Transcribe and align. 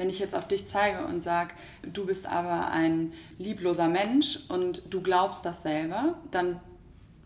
Wenn 0.00 0.08
ich 0.08 0.18
jetzt 0.18 0.34
auf 0.34 0.48
dich 0.48 0.66
zeige 0.66 1.04
und 1.04 1.20
sage, 1.20 1.52
du 1.82 2.06
bist 2.06 2.24
aber 2.24 2.70
ein 2.70 3.12
liebloser 3.36 3.86
Mensch 3.86 4.38
und 4.48 4.82
du 4.88 5.02
glaubst 5.02 5.44
das 5.44 5.60
selber, 5.60 6.14
dann 6.30 6.58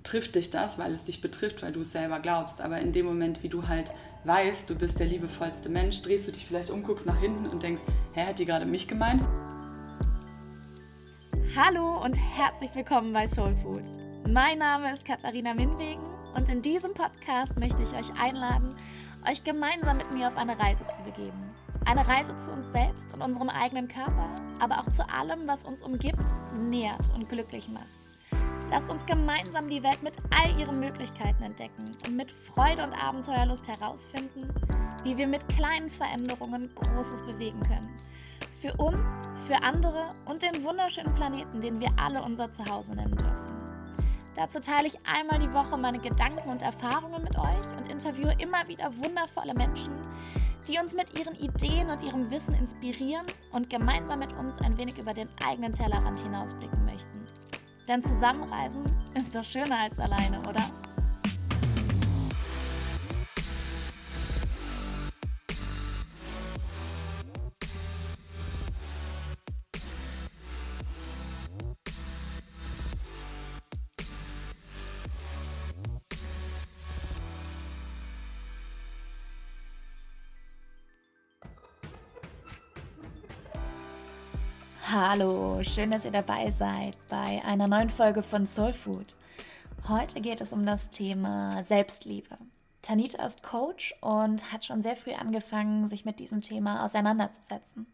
trifft 0.03 0.35
dich 0.35 0.51
das, 0.51 0.77
weil 0.77 0.93
es 0.93 1.05
dich 1.05 1.21
betrifft, 1.21 1.63
weil 1.63 1.71
du 1.71 1.83
es 1.83 1.93
selber 1.93 2.19
glaubst. 2.19 2.61
Aber 2.61 2.81
in 2.81 2.93
dem 2.93 3.07
Moment, 3.07 3.45
wie 3.45 3.49
du 3.49 3.69
halt 3.69 3.95
weißt, 4.25 4.69
du 4.69 4.75
bist 4.75 4.99
der 4.99 5.07
liebevollste 5.07 5.69
Mensch, 5.69 6.03
drehst 6.03 6.27
du 6.27 6.33
dich 6.33 6.47
vielleicht 6.47 6.71
um, 6.71 6.83
guckst 6.83 7.07
nach 7.07 7.21
hinten 7.21 7.47
und 7.47 7.63
denkst, 7.63 7.83
hä, 8.13 8.27
hat 8.27 8.41
die 8.41 8.45
gerade 8.45 8.67
mich 8.67 8.89
gemeint? 8.89 9.23
Hallo 11.55 12.03
und 12.03 12.19
herzlich 12.19 12.75
willkommen 12.75 13.13
bei 13.13 13.29
Soul 13.29 13.55
Food. 13.55 13.85
Mein 14.29 14.59
Name 14.59 14.93
ist 14.93 15.05
Katharina 15.05 15.55
Minwegen 15.55 16.03
und 16.35 16.49
in 16.49 16.61
diesem 16.61 16.93
Podcast 16.93 17.57
möchte 17.57 17.85
ich 17.85 17.93
euch 17.93 18.21
einladen, 18.21 18.75
euch 19.31 19.45
gemeinsam 19.45 19.99
mit 19.99 20.13
mir 20.13 20.27
auf 20.27 20.37
eine 20.37 20.59
Reise 20.59 20.85
zu 20.93 21.05
begeben. 21.05 21.55
Eine 21.87 22.09
Reise 22.09 22.35
zu 22.37 22.51
uns 22.51 22.73
selbst 22.73 23.13
und 23.13 23.21
unserem 23.21 23.51
eigenen 23.51 23.89
Körper, 23.89 24.31
aber 24.59 24.81
auch 24.81 24.89
zu 24.89 25.07
allem, 25.09 25.47
was 25.47 25.65
uns 25.65 25.83
umgibt, 25.83 26.25
nährt 26.55 27.13
und 27.15 27.29
glücklich 27.29 27.69
macht. 27.69 27.85
Lasst 28.71 28.91
uns 28.91 29.05
gemeinsam 29.05 29.69
die 29.69 29.83
Welt 29.83 30.03
mit 30.03 30.17
all 30.31 30.59
ihren 30.59 30.81
Möglichkeiten 30.81 31.43
entdecken 31.43 31.85
und 32.07 32.17
mit 32.17 32.31
Freude 32.31 32.83
und 32.83 32.95
Abenteuerlust 32.95 33.69
herausfinden, 33.69 34.49
wie 35.05 35.17
wir 35.17 35.27
mit 35.27 35.47
kleinen 35.49 35.91
Veränderungen 35.91 36.75
Großes 36.75 37.21
bewegen 37.23 37.61
können. 37.61 37.95
Für 38.61 38.73
uns, 38.79 39.29
für 39.47 39.63
andere 39.63 40.15
und 40.25 40.43
den 40.43 40.65
wunderschönen 40.65 41.15
Planeten, 41.15 41.61
den 41.61 41.81
wir 41.81 41.91
alle 41.97 42.23
unser 42.25 42.51
Zuhause 42.51 42.95
nennen 42.95 43.15
dürfen. 43.15 43.55
Dazu 44.35 44.59
teile 44.59 44.89
ich 44.89 44.99
einmal 45.07 45.39
die 45.39 45.53
Woche 45.53 45.77
meine 45.77 45.99
Gedanken 45.99 46.49
und 46.49 46.63
Erfahrungen 46.63 47.23
mit 47.23 47.37
euch 47.39 47.77
und 47.77 47.93
interviewe 47.93 48.35
immer 48.39 48.67
wieder 48.67 48.91
wundervolle 48.97 49.55
Menschen, 49.55 49.95
die 50.69 50.79
uns 50.79 50.95
mit 50.95 51.19
ihren 51.19 51.35
Ideen 51.37 51.91
und 51.91 52.03
ihrem 52.03 52.31
Wissen 52.31 52.55
inspirieren 52.55 53.27
und 53.53 53.71
gemeinsam 53.71 54.19
mit 54.19 54.33
uns 54.33 54.61
ein 54.61 54.77
wenig 54.79 54.99
über 54.99 55.13
den 55.13 55.29
eigenen 55.47 55.73
Tellerrand 55.73 56.21
hinausblicken 56.21 56.85
möchten. 56.85 57.27
Denn 57.89 58.03
zusammenreisen 58.03 58.85
ist 59.15 59.35
doch 59.35 59.45
schöner 59.45 59.81
als 59.81 59.99
alleine, 59.99 60.41
oder? 60.41 60.65
Hallo, 85.07 85.63
schön, 85.63 85.91
dass 85.91 86.07
ihr 86.07 86.13
dabei 86.13 86.51
seid 86.51 86.97
bei 87.11 87.43
einer 87.45 87.69
neuen 87.69 87.91
Folge 87.91 88.23
von 88.23 88.47
Soul 88.47 88.73
Food. 88.73 89.15
Heute 89.87 90.23
geht 90.23 90.41
es 90.41 90.55
um 90.55 90.65
das 90.65 90.89
Thema 90.89 91.63
Selbstliebe. 91.63 92.39
Tanita 92.81 93.23
ist 93.23 93.43
Coach 93.43 93.95
und 94.01 94.51
hat 94.51 94.65
schon 94.65 94.81
sehr 94.81 94.97
früh 94.97 95.13
angefangen, 95.13 95.87
sich 95.87 96.07
mit 96.07 96.21
diesem 96.21 96.41
Thema 96.41 96.87
auseinanderzusetzen. 96.87 97.85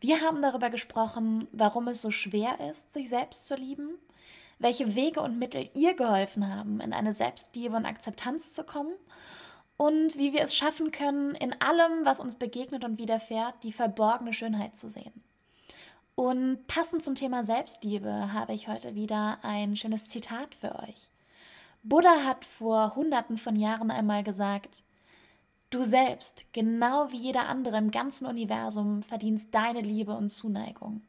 Wir 0.00 0.22
haben 0.22 0.40
darüber 0.40 0.70
gesprochen, 0.70 1.46
warum 1.52 1.88
es 1.88 2.00
so 2.00 2.10
schwer 2.10 2.58
ist, 2.70 2.90
sich 2.94 3.10
selbst 3.10 3.46
zu 3.46 3.56
lieben, 3.56 3.90
welche 4.58 4.94
Wege 4.94 5.20
und 5.20 5.38
Mittel 5.38 5.68
ihr 5.74 5.92
geholfen 5.92 6.48
haben, 6.48 6.80
in 6.80 6.94
eine 6.94 7.12
Selbstliebe 7.12 7.76
und 7.76 7.84
Akzeptanz 7.84 8.54
zu 8.54 8.64
kommen 8.64 8.94
und 9.76 10.16
wie 10.16 10.32
wir 10.32 10.40
es 10.40 10.56
schaffen 10.56 10.90
können, 10.90 11.34
in 11.34 11.60
allem, 11.60 12.06
was 12.06 12.18
uns 12.18 12.36
begegnet 12.36 12.82
und 12.82 12.96
widerfährt, 12.96 13.62
die 13.62 13.74
verborgene 13.74 14.32
Schönheit 14.32 14.74
zu 14.74 14.88
sehen. 14.88 15.27
Und 16.18 16.66
passend 16.66 17.04
zum 17.04 17.14
Thema 17.14 17.44
Selbstliebe 17.44 18.32
habe 18.32 18.52
ich 18.52 18.66
heute 18.66 18.96
wieder 18.96 19.38
ein 19.42 19.76
schönes 19.76 20.08
Zitat 20.08 20.52
für 20.52 20.74
euch. 20.80 21.10
Buddha 21.84 22.24
hat 22.24 22.44
vor 22.44 22.96
Hunderten 22.96 23.38
von 23.38 23.54
Jahren 23.54 23.92
einmal 23.92 24.24
gesagt, 24.24 24.82
Du 25.70 25.84
selbst, 25.84 26.44
genau 26.52 27.12
wie 27.12 27.18
jeder 27.18 27.46
andere 27.46 27.78
im 27.78 27.92
ganzen 27.92 28.26
Universum, 28.26 29.04
verdienst 29.04 29.54
deine 29.54 29.80
Liebe 29.80 30.12
und 30.16 30.28
Zuneigung. 30.30 31.02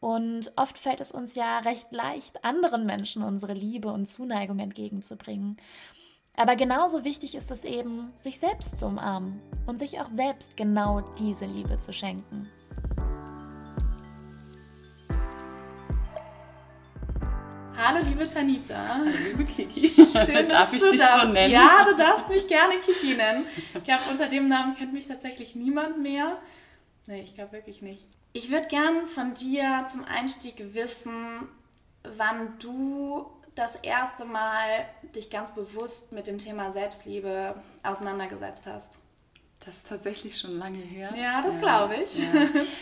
Und 0.00 0.50
oft 0.56 0.78
fällt 0.78 1.00
es 1.00 1.12
uns 1.12 1.34
ja 1.34 1.58
recht 1.58 1.92
leicht, 1.92 2.42
anderen 2.42 2.86
Menschen 2.86 3.22
unsere 3.22 3.52
Liebe 3.52 3.92
und 3.92 4.06
Zuneigung 4.06 4.60
entgegenzubringen. 4.60 5.58
Aber 6.36 6.56
genauso 6.56 7.04
wichtig 7.04 7.34
ist 7.34 7.50
es 7.50 7.66
eben, 7.66 8.14
sich 8.16 8.40
selbst 8.40 8.78
zu 8.78 8.86
umarmen 8.86 9.42
und 9.66 9.78
sich 9.78 10.00
auch 10.00 10.08
selbst 10.08 10.56
genau 10.56 11.02
diese 11.18 11.44
Liebe 11.44 11.78
zu 11.78 11.92
schenken. 11.92 12.48
Hallo, 17.76 18.04
liebe 18.04 18.26
Tanita. 18.26 18.74
Hallo, 18.88 19.10
liebe 19.28 19.44
Kiki. 19.44 19.88
Schön, 19.90 20.04
Darf 20.48 20.48
dass 20.48 20.72
ich 20.74 20.80
du 20.80 20.90
dich 20.90 21.00
darfst. 21.00 21.26
so 21.26 21.32
nennen? 21.32 21.52
Ja, 21.52 21.84
du 21.84 21.94
darfst 21.96 22.28
mich 22.28 22.46
gerne 22.46 22.78
Kiki 22.80 23.14
nennen. 23.14 23.46
Ich 23.74 23.84
glaube, 23.84 24.02
unter 24.10 24.28
dem 24.28 24.48
Namen 24.48 24.76
kennt 24.76 24.92
mich 24.92 25.08
tatsächlich 25.08 25.54
niemand 25.54 26.00
mehr. 26.00 26.36
Nee, 27.06 27.22
ich 27.22 27.34
glaube 27.34 27.52
wirklich 27.52 27.82
nicht. 27.82 28.04
Ich 28.34 28.50
würde 28.50 28.68
gern 28.68 29.06
von 29.06 29.34
dir 29.34 29.84
zum 29.88 30.04
Einstieg 30.04 30.74
wissen, 30.74 31.48
wann 32.16 32.58
du 32.58 33.26
das 33.54 33.76
erste 33.76 34.24
Mal 34.24 34.86
dich 35.14 35.28
ganz 35.30 35.52
bewusst 35.54 36.12
mit 36.12 36.26
dem 36.26 36.38
Thema 36.38 36.72
Selbstliebe 36.72 37.54
auseinandergesetzt 37.82 38.66
hast. 38.66 38.98
Das 39.64 39.76
ist 39.76 39.86
tatsächlich 39.86 40.38
schon 40.38 40.58
lange 40.58 40.78
her. 40.78 41.14
Ja, 41.16 41.40
das 41.40 41.58
glaube 41.58 41.96
ich. 42.02 42.18
Ja. 42.18 42.26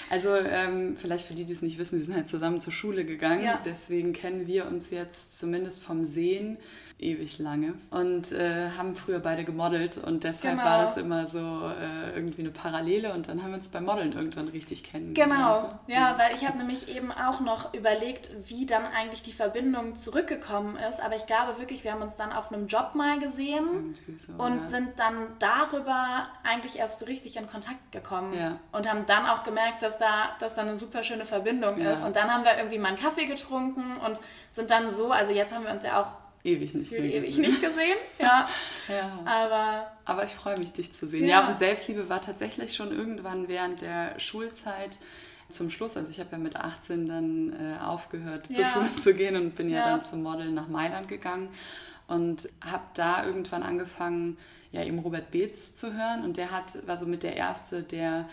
Also 0.08 0.34
ähm, 0.34 0.96
vielleicht 0.96 1.26
für 1.26 1.34
die, 1.34 1.44
die 1.44 1.52
es 1.52 1.62
nicht 1.62 1.78
wissen, 1.78 1.98
wir 1.98 2.04
sind 2.04 2.14
halt 2.14 2.28
zusammen 2.28 2.60
zur 2.60 2.72
Schule 2.72 3.04
gegangen. 3.04 3.44
Ja. 3.44 3.60
Deswegen 3.64 4.12
kennen 4.12 4.46
wir 4.46 4.66
uns 4.66 4.90
jetzt 4.90 5.38
zumindest 5.38 5.82
vom 5.82 6.04
Sehen 6.04 6.56
ewig 7.02 7.38
lange 7.38 7.74
und 7.90 8.32
äh, 8.32 8.70
haben 8.76 8.94
früher 8.94 9.18
beide 9.18 9.44
gemodelt 9.44 9.98
und 9.98 10.24
deshalb 10.24 10.58
genau. 10.58 10.68
war 10.68 10.82
das 10.84 10.96
immer 10.96 11.26
so 11.26 11.38
äh, 11.38 12.14
irgendwie 12.14 12.42
eine 12.42 12.50
Parallele 12.50 13.12
und 13.12 13.28
dann 13.28 13.42
haben 13.42 13.50
wir 13.50 13.56
uns 13.56 13.68
beim 13.68 13.84
Modeln 13.84 14.12
irgendwann 14.12 14.48
richtig 14.48 14.84
kennengelernt. 14.84 15.32
Genau, 15.32 15.62
ne? 15.62 15.94
ja, 15.94 16.18
weil 16.18 16.34
ich 16.34 16.46
habe 16.46 16.58
nämlich 16.58 16.94
eben 16.94 17.10
auch 17.10 17.40
noch 17.40 17.72
überlegt, 17.74 18.30
wie 18.44 18.66
dann 18.66 18.84
eigentlich 18.84 19.22
die 19.22 19.32
Verbindung 19.32 19.94
zurückgekommen 19.94 20.76
ist, 20.76 21.02
aber 21.02 21.16
ich 21.16 21.26
glaube 21.26 21.58
wirklich, 21.58 21.84
wir 21.84 21.92
haben 21.92 22.02
uns 22.02 22.16
dann 22.16 22.32
auf 22.32 22.52
einem 22.52 22.66
Job 22.66 22.94
mal 22.94 23.18
gesehen 23.18 23.96
so, 24.18 24.32
und 24.42 24.60
ja. 24.60 24.66
sind 24.66 24.98
dann 24.98 25.14
darüber 25.38 26.28
eigentlich 26.44 26.78
erst 26.78 27.00
so 27.00 27.06
richtig 27.06 27.36
in 27.36 27.46
Kontakt 27.46 27.92
gekommen 27.92 28.34
ja. 28.34 28.58
und 28.72 28.88
haben 28.88 29.06
dann 29.06 29.26
auch 29.26 29.42
gemerkt, 29.42 29.82
dass 29.82 29.98
da, 29.98 30.36
dass 30.38 30.54
da 30.54 30.62
eine 30.62 30.74
super 30.74 31.02
schöne 31.02 31.24
Verbindung 31.24 31.80
ja. 31.80 31.92
ist 31.92 32.04
und 32.04 32.16
dann 32.16 32.30
haben 32.30 32.44
wir 32.44 32.56
irgendwie 32.56 32.78
mal 32.78 32.88
einen 32.88 32.98
Kaffee 32.98 33.26
getrunken 33.26 33.96
und 34.04 34.20
sind 34.50 34.70
dann 34.70 34.90
so, 34.90 35.12
also 35.12 35.32
jetzt 35.32 35.54
haben 35.54 35.64
wir 35.64 35.72
uns 35.72 35.84
ja 35.84 36.00
auch 36.00 36.19
ewig 36.44 36.74
nicht 36.74 36.92
mehr 36.92 37.04
ewig 37.04 37.36
gesehen. 37.36 37.42
nicht 37.42 37.60
gesehen, 37.60 37.96
ja. 38.18 38.48
ja. 38.88 39.18
Aber, 39.24 39.92
Aber 40.04 40.24
ich 40.24 40.32
freue 40.32 40.58
mich, 40.58 40.72
dich 40.72 40.92
zu 40.92 41.06
sehen. 41.06 41.26
Ja. 41.26 41.42
ja, 41.42 41.48
und 41.48 41.58
Selbstliebe 41.58 42.08
war 42.08 42.20
tatsächlich 42.20 42.74
schon 42.74 42.92
irgendwann 42.92 43.48
während 43.48 43.82
der 43.82 44.18
Schulzeit 44.18 44.98
zum 45.50 45.70
Schluss. 45.70 45.96
Also 45.96 46.10
ich 46.10 46.20
habe 46.20 46.30
ja 46.32 46.38
mit 46.38 46.56
18 46.56 47.08
dann 47.08 47.52
äh, 47.52 47.82
aufgehört, 47.82 48.48
ja. 48.48 48.56
zur 48.56 48.64
Schule 48.66 48.96
zu 48.96 49.14
gehen 49.14 49.36
und 49.36 49.54
bin 49.54 49.68
ja, 49.68 49.78
ja 49.78 49.88
dann 49.90 50.04
zum 50.04 50.22
Model 50.22 50.50
nach 50.52 50.68
Mailand 50.68 51.08
gegangen 51.08 51.48
und 52.06 52.48
habe 52.64 52.84
da 52.94 53.24
irgendwann 53.24 53.62
angefangen, 53.62 54.36
ja 54.72 54.84
eben 54.84 54.98
Robert 55.00 55.30
Beetz 55.30 55.74
zu 55.74 55.94
hören 55.94 56.22
und 56.24 56.36
der 56.36 56.50
hat, 56.50 56.86
war 56.86 56.96
so 56.96 57.06
mit 57.06 57.22
der 57.22 57.36
Erste, 57.36 57.82
der 57.82 58.28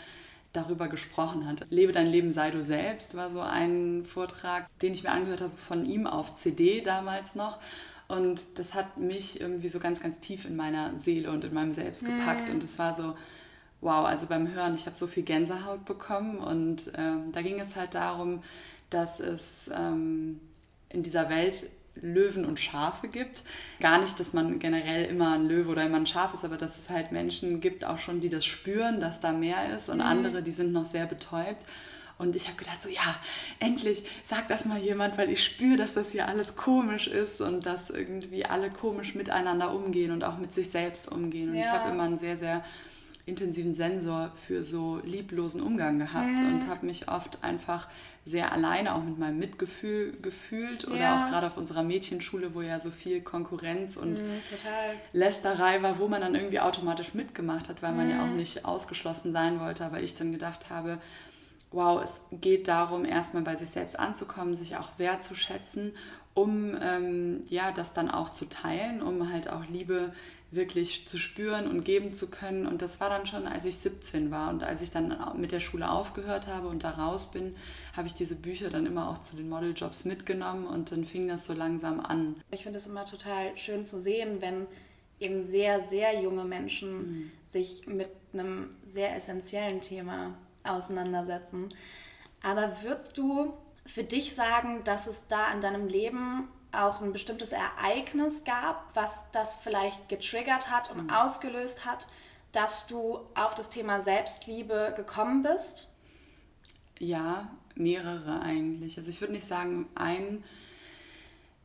darüber 0.54 0.88
gesprochen 0.88 1.48
hat. 1.48 1.66
Lebe 1.70 1.92
dein 1.92 2.08
Leben, 2.08 2.32
sei 2.32 2.52
du 2.52 2.64
selbst 2.64 3.16
war 3.16 3.30
so 3.30 3.42
ein 3.42 4.06
Vortrag, 4.06 4.68
den 4.80 4.94
ich 4.94 5.04
mir 5.04 5.12
angehört 5.12 5.42
habe 5.42 5.58
von 5.58 5.86
ihm 5.86 6.08
auf 6.08 6.36
CD 6.36 6.82
damals 6.82 7.36
noch. 7.36 7.60
Und 8.08 8.42
das 8.56 8.74
hat 8.74 8.98
mich 8.98 9.42
irgendwie 9.42 9.70
so 9.70 9.80
ganz, 9.80 10.02
ganz 10.02 10.20
tief 10.20 10.46
in 10.46 10.56
meiner 10.56 10.98
Seele 10.98 11.32
und 11.32 11.44
in 11.44 11.54
meinem 11.54 11.74
Selbst 11.74 12.06
gepackt. 12.06 12.48
Mhm. 12.48 12.56
Und 12.56 12.64
es 12.64 12.80
war 12.80 12.94
so, 12.94 13.16
wow, 13.82 14.06
also 14.06 14.26
beim 14.28 14.54
Hören, 14.54 14.76
ich 14.76 14.86
habe 14.86 14.96
so 14.96 15.08
viel 15.08 15.24
Gänsehaut 15.24 15.86
bekommen. 15.86 16.38
Und 16.38 16.92
ähm, 16.96 17.32
da 17.34 17.42
ging 17.42 17.60
es 17.60 17.76
halt 17.76 17.96
darum, 17.96 18.44
dass 18.90 19.20
es 19.20 19.70
ähm, 19.74 20.40
in 20.90 21.04
dieser 21.04 21.30
Welt 21.30 21.68
Löwen 22.02 22.46
und 22.46 22.60
Schafe 22.60 23.08
gibt. 23.08 23.44
Gar 23.80 24.00
nicht, 24.00 24.20
dass 24.20 24.34
man 24.34 24.60
generell 24.60 25.06
immer 25.06 25.34
ein 25.34 25.48
Löwe 25.48 25.72
oder 25.72 25.86
immer 25.86 25.98
ein 25.98 26.08
Schaf 26.08 26.34
ist, 26.34 26.46
aber 26.46 26.58
dass 26.58 26.78
es 26.78 26.90
halt 26.90 27.12
Menschen 27.12 27.60
gibt, 27.60 27.86
auch 27.86 28.00
schon, 28.00 28.22
die 28.22 28.30
das 28.30 28.46
spüren, 28.46 29.02
dass 29.02 29.20
da 29.20 29.32
mehr 29.32 29.76
ist 29.76 29.90
und 29.90 29.98
mhm. 29.98 30.04
andere, 30.04 30.44
die 30.44 30.52
sind 30.52 30.72
noch 30.72 30.86
sehr 30.86 31.06
betäubt. 31.06 31.66
Und 32.18 32.36
ich 32.36 32.48
habe 32.48 32.58
gedacht, 32.58 32.82
so 32.82 32.90
ja, 32.90 33.16
endlich 33.60 34.04
sagt 34.24 34.50
das 34.50 34.66
mal 34.66 34.80
jemand, 34.80 35.18
weil 35.18 35.30
ich 35.30 35.44
spüre, 35.44 35.78
dass 35.78 35.94
das 35.94 36.12
hier 36.12 36.28
alles 36.28 36.56
komisch 36.56 37.08
ist 37.08 37.42
und 37.42 37.66
dass 37.66 37.90
irgendwie 37.90 38.46
alle 38.46 38.72
komisch 38.72 39.14
miteinander 39.14 39.74
umgehen 39.74 40.12
und 40.12 40.24
auch 40.24 40.38
mit 40.38 40.54
sich 40.54 40.70
selbst 40.70 41.12
umgehen. 41.12 41.50
Und 41.50 41.56
ja. 41.56 41.62
ich 41.62 41.70
habe 41.70 41.92
immer 41.92 42.04
ein 42.04 42.18
sehr, 42.18 42.38
sehr 42.38 42.64
intensiven 43.28 43.76
Sensor 43.76 44.32
für 44.36 44.64
so 44.64 45.02
lieblosen 45.04 45.62
Umgang 45.62 46.00
gehabt 46.00 46.40
mhm. 46.40 46.54
und 46.54 46.68
habe 46.68 46.86
mich 46.86 47.10
oft 47.10 47.44
einfach 47.44 47.90
sehr 48.26 48.52
alleine 48.54 48.96
auch 48.96 49.04
mit 49.04 49.20
meinem 49.20 49.38
Mitgefühl 49.38 50.18
gefühlt 50.22 50.88
oder 50.88 50.98
ja. 50.98 51.26
auch 51.26 51.30
gerade 51.30 51.48
auf 51.48 51.58
unserer 51.58 51.84
Mädchenschule, 51.84 52.56
wo 52.56 52.62
ja 52.62 52.80
so 52.80 52.90
viel 52.90 53.22
Konkurrenz 53.22 53.98
und 53.98 54.22
mhm, 54.22 54.40
Lästerei 55.12 55.82
war, 55.82 56.00
wo 56.00 56.08
man 56.08 56.22
dann 56.22 56.36
irgendwie 56.36 56.60
automatisch 56.62 57.14
mitgemacht 57.14 57.68
hat, 57.68 57.82
weil 57.82 57.92
man 57.92 58.10
ja 58.10 58.24
auch 58.24 58.30
mhm. 58.30 58.38
nicht 58.38 58.66
ausgeschlossen 58.66 59.34
sein 59.34 59.60
wollte, 59.60 59.86
aber 59.86 60.02
ich 60.02 60.16
dann 60.16 60.32
gedacht 60.32 60.70
habe, 60.70 61.00
wow, 61.72 62.02
es 62.04 62.22
geht 62.32 62.68
darum, 62.68 63.06
erstmal 63.06 63.44
bei 63.44 63.56
sich 63.56 63.70
selbst 63.70 64.00
anzukommen, 64.00 64.56
sich 64.56 64.78
auch 64.78 64.90
wertzuschätzen, 64.98 65.94
um 66.34 66.78
ähm, 66.82 67.44
ja, 67.50 67.72
das 67.72 67.94
dann 67.94 68.10
auch 68.10 68.30
zu 68.30 68.46
teilen, 68.46 69.02
um 69.02 69.32
halt 69.32 69.50
auch 69.50 69.66
Liebe 69.66 70.14
wirklich 70.50 71.06
zu 71.08 71.18
spüren 71.18 71.68
und 71.68 71.84
geben 71.84 72.14
zu 72.14 72.30
können. 72.30 72.68
Und 72.68 72.82
das 72.82 73.02
war 73.02 73.10
dann 73.10 73.28
schon, 73.28 73.48
als 73.48 73.66
ich 73.66 73.78
17 73.78 74.32
war. 74.32 74.50
Und 74.50 74.64
als 74.64 74.82
ich 74.82 74.92
dann 74.92 75.14
mit 75.36 75.52
der 75.52 75.60
Schule 75.60 75.90
aufgehört 75.92 76.48
habe 76.48 76.68
und 76.70 76.84
da 76.84 76.92
raus 76.92 77.32
bin, 77.32 77.56
habe 77.96 78.08
ich 78.08 78.14
diese 78.14 78.36
Bücher 78.36 78.70
dann 78.70 78.86
immer 78.86 79.10
auch 79.10 79.18
zu 79.18 79.36
den 79.36 79.50
Modeljobs 79.50 80.06
mitgenommen 80.06 80.66
und 80.66 80.92
dann 80.92 81.04
fing 81.04 81.28
das 81.28 81.46
so 81.46 81.54
langsam 81.54 82.00
an. 82.00 82.36
Ich 82.52 82.64
finde 82.64 82.78
es 82.78 82.88
immer 82.88 83.06
total 83.06 83.58
schön 83.58 83.84
zu 83.84 84.00
sehen, 84.00 84.38
wenn 84.40 84.68
eben 85.20 85.44
sehr, 85.44 85.82
sehr 85.82 86.22
junge 86.22 86.46
Menschen 86.46 86.98
mhm. 86.98 87.32
sich 87.48 87.88
mit 87.88 88.10
einem 88.32 88.70
sehr 88.84 89.16
essentiellen 89.16 89.82
Thema 89.82 90.38
auseinandersetzen. 90.68 91.74
Aber 92.44 92.82
würdest 92.84 93.18
du 93.18 93.54
für 93.86 94.04
dich 94.04 94.36
sagen, 94.36 94.84
dass 94.84 95.08
es 95.08 95.28
da 95.28 95.52
in 95.52 95.62
deinem 95.62 95.88
Leben 95.88 96.48
auch 96.72 97.02
ein 97.02 97.14
bestimmtes 97.14 97.52
Ereignis 97.52 98.44
gab, 98.44 98.94
was 98.94 99.26
das 99.32 99.56
vielleicht 99.56 100.10
getriggert 100.10 100.70
hat 100.70 100.92
und 100.92 101.06
mhm. 101.06 101.10
ausgelöst 101.10 101.86
hat, 101.86 102.08
dass 102.52 102.88
du 102.88 103.20
auf 103.36 103.56
das 103.56 103.70
Thema 103.70 104.02
Selbstliebe 104.02 104.94
gekommen 104.96 105.44
bist? 105.44 105.90
Ja, 107.00 107.50
mehrere 107.76 108.42
eigentlich. 108.42 108.98
Also 108.98 109.10
ich 109.10 109.22
würde 109.22 109.34
nicht 109.34 109.46
sagen 109.46 109.88
ein 109.96 110.44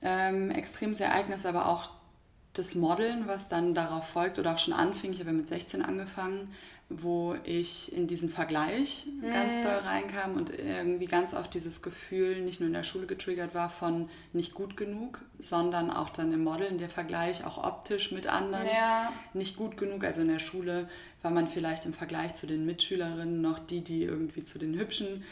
ähm, 0.02 0.50
extremes 0.50 1.00
Ereignis, 1.00 1.46
aber 1.46 1.66
auch 1.66 1.90
das 2.52 2.74
Modeln, 2.74 3.26
was 3.26 3.48
dann 3.48 3.74
darauf 3.74 4.08
folgt 4.08 4.38
oder 4.38 4.54
auch 4.54 4.58
schon 4.58 4.74
anfing. 4.74 5.12
Ich 5.12 5.20
habe 5.20 5.30
ja 5.30 5.36
mit 5.36 5.48
16 5.48 5.82
angefangen, 5.82 6.52
wo 7.00 7.36
ich 7.44 7.92
in 7.96 8.06
diesen 8.06 8.28
Vergleich 8.28 9.06
mhm. 9.06 9.32
ganz 9.32 9.60
doll 9.60 9.78
reinkam 9.84 10.34
und 10.34 10.50
irgendwie 10.50 11.06
ganz 11.06 11.34
oft 11.34 11.54
dieses 11.54 11.82
Gefühl 11.82 12.42
nicht 12.42 12.60
nur 12.60 12.66
in 12.66 12.74
der 12.74 12.84
Schule 12.84 13.06
getriggert 13.06 13.54
war 13.54 13.70
von 13.70 14.08
nicht 14.32 14.54
gut 14.54 14.76
genug, 14.76 15.22
sondern 15.38 15.90
auch 15.90 16.10
dann 16.10 16.32
im 16.32 16.44
Modeln 16.44 16.78
der 16.78 16.88
Vergleich, 16.88 17.44
auch 17.44 17.62
optisch 17.62 18.12
mit 18.12 18.26
anderen, 18.26 18.66
ja. 18.66 19.12
nicht 19.34 19.56
gut 19.56 19.76
genug. 19.76 20.04
Also 20.04 20.20
in 20.20 20.28
der 20.28 20.38
Schule 20.38 20.88
war 21.22 21.30
man 21.30 21.48
vielleicht 21.48 21.86
im 21.86 21.92
Vergleich 21.92 22.34
zu 22.34 22.46
den 22.46 22.66
Mitschülerinnen 22.66 23.40
noch 23.40 23.58
die, 23.58 23.82
die 23.82 24.02
irgendwie 24.02 24.44
zu 24.44 24.58
den 24.58 24.74
Hübschen 24.78 25.22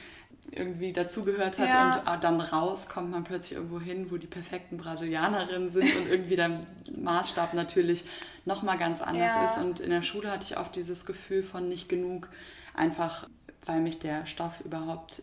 irgendwie 0.53 0.93
dazugehört 0.93 1.59
hat 1.59 1.69
ja. 1.69 1.87
und 1.87 2.09
äh, 2.09 2.21
dann 2.21 2.41
raus 2.41 2.89
kommt 2.89 3.11
man 3.11 3.25
plötzlich 3.25 3.57
irgendwo 3.57 3.81
hin, 3.81 4.11
wo 4.11 4.17
die 4.17 4.27
perfekten 4.27 4.79
Brasilianerinnen 4.79 5.71
sind 5.71 5.95
und 5.97 6.09
irgendwie 6.09 6.37
der 6.37 6.61
Maßstab 6.97 7.55
natürlich 7.55 8.05
nochmal 8.45 8.79
ganz 8.79 9.01
anders 9.01 9.33
ja. 9.33 9.45
ist. 9.45 9.59
Und 9.59 9.81
in 9.81 9.91
der 9.91 10.03
Schule 10.03 10.31
hatte 10.31 10.45
ich 10.45 10.59
oft 10.59 10.75
dieses 10.75 11.07
Gefühl 11.07 11.43
von 11.43 11.69
nicht 11.69 11.89
genug, 11.89 12.29
einfach 12.75 13.29
weil 13.67 13.81
mich 13.81 13.99
der 13.99 14.27
Stoff 14.27 14.61
überhaupt 14.65 15.23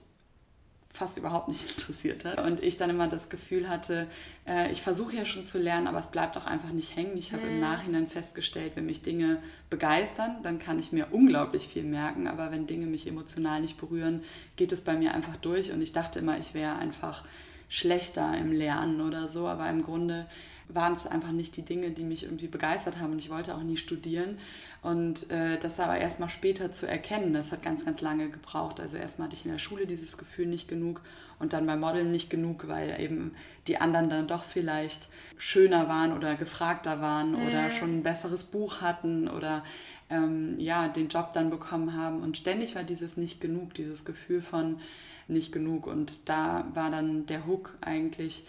fast 0.97 1.17
überhaupt 1.17 1.47
nicht 1.47 1.69
interessiert 1.77 2.25
hat. 2.25 2.41
Und 2.41 2.61
ich 2.61 2.77
dann 2.77 2.89
immer 2.89 3.07
das 3.07 3.29
Gefühl 3.29 3.69
hatte, 3.69 4.07
äh, 4.47 4.71
ich 4.71 4.81
versuche 4.81 5.15
ja 5.15 5.25
schon 5.25 5.45
zu 5.45 5.57
lernen, 5.57 5.87
aber 5.87 5.99
es 5.99 6.07
bleibt 6.07 6.37
auch 6.37 6.45
einfach 6.45 6.71
nicht 6.71 6.95
hängen. 6.95 7.17
Ich 7.17 7.33
habe 7.33 7.43
mhm. 7.43 7.53
im 7.53 7.59
Nachhinein 7.59 8.07
festgestellt, 8.07 8.73
wenn 8.75 8.85
mich 8.85 9.01
Dinge 9.01 9.39
begeistern, 9.69 10.37
dann 10.43 10.59
kann 10.59 10.79
ich 10.79 10.91
mir 10.91 11.07
unglaublich 11.11 11.67
viel 11.67 11.83
merken. 11.83 12.27
Aber 12.27 12.51
wenn 12.51 12.67
Dinge 12.67 12.87
mich 12.87 13.07
emotional 13.07 13.61
nicht 13.61 13.77
berühren, 13.77 14.23
geht 14.55 14.71
es 14.71 14.81
bei 14.81 14.95
mir 14.95 15.13
einfach 15.13 15.37
durch. 15.37 15.71
Und 15.71 15.81
ich 15.81 15.93
dachte 15.93 16.19
immer, 16.19 16.37
ich 16.37 16.53
wäre 16.53 16.75
einfach 16.77 17.23
schlechter 17.69 18.35
im 18.37 18.51
Lernen 18.51 19.01
oder 19.01 19.27
so. 19.27 19.47
Aber 19.47 19.69
im 19.69 19.83
Grunde 19.83 20.25
waren 20.69 20.93
es 20.93 21.07
einfach 21.07 21.31
nicht 21.31 21.55
die 21.55 21.61
Dinge, 21.61 21.91
die 21.91 22.03
mich 22.03 22.23
irgendwie 22.23 22.47
begeistert 22.47 22.99
haben 22.99 23.13
und 23.13 23.19
ich 23.19 23.29
wollte 23.29 23.55
auch 23.55 23.63
nie 23.63 23.77
studieren. 23.77 24.37
Und 24.81 25.29
äh, 25.31 25.57
das 25.59 25.79
aber 25.79 25.97
erstmal 25.97 26.29
später 26.29 26.71
zu 26.71 26.85
erkennen, 26.85 27.33
das 27.33 27.51
hat 27.51 27.63
ganz, 27.63 27.85
ganz 27.85 28.01
lange 28.01 28.29
gebraucht. 28.29 28.79
Also 28.79 28.97
erstmal 28.97 29.27
hatte 29.27 29.35
ich 29.35 29.45
in 29.45 29.51
der 29.51 29.59
Schule 29.59 29.87
dieses 29.87 30.17
Gefühl 30.17 30.45
nicht 30.45 30.67
genug 30.67 31.01
und 31.39 31.53
dann 31.53 31.65
beim 31.65 31.79
Modeln 31.79 32.11
nicht 32.11 32.29
genug, 32.29 32.67
weil 32.67 32.99
eben 32.99 33.33
die 33.67 33.77
anderen 33.77 34.09
dann 34.09 34.27
doch 34.27 34.43
vielleicht 34.43 35.09
schöner 35.37 35.87
waren 35.87 36.13
oder 36.13 36.35
gefragter 36.35 37.01
waren 37.01 37.31
mhm. 37.31 37.47
oder 37.47 37.71
schon 37.71 37.97
ein 37.97 38.03
besseres 38.03 38.43
Buch 38.43 38.81
hatten 38.81 39.27
oder 39.27 39.63
ähm, 40.09 40.59
ja, 40.59 40.87
den 40.87 41.09
Job 41.09 41.31
dann 41.33 41.49
bekommen 41.49 41.95
haben. 41.95 42.21
Und 42.21 42.37
ständig 42.37 42.75
war 42.75 42.83
dieses 42.83 43.17
nicht 43.17 43.41
genug, 43.41 43.73
dieses 43.73 44.05
Gefühl 44.05 44.41
von 44.41 44.79
nicht 45.27 45.51
genug. 45.51 45.87
Und 45.87 46.29
da 46.29 46.65
war 46.73 46.89
dann 46.89 47.25
der 47.25 47.45
Hook 47.45 47.77
eigentlich, 47.81 48.45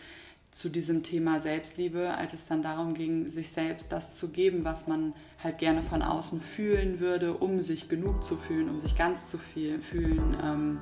zu 0.51 0.69
diesem 0.69 1.03
Thema 1.03 1.41
Selbstliebe, 1.41 2.15
als 2.15 2.33
es 2.33 2.47
dann 2.47 2.63
darum 2.63 2.95
ging, 2.95 3.31
sich 3.31 3.51
selbst 3.51 3.93
das 3.93 4.15
zu 4.15 4.29
geben, 4.29 4.65
was 4.65 4.87
man 4.87 5.13
halt 5.43 5.59
gerne 5.59 5.83
von 5.83 6.03
außen 6.03 6.41
fühlen 6.41 7.01
würde, 7.01 7.35
um 7.35 7.61
sich 7.61 7.89
genug 7.89 8.25
zu 8.25 8.37
fühlen, 8.37 8.69
um 8.69 8.81
sich 8.81 8.97
ganz 8.97 9.27
zu 9.27 9.39
viel 9.39 9.81
fühlen. 9.81 10.37
Ähm 10.43 10.79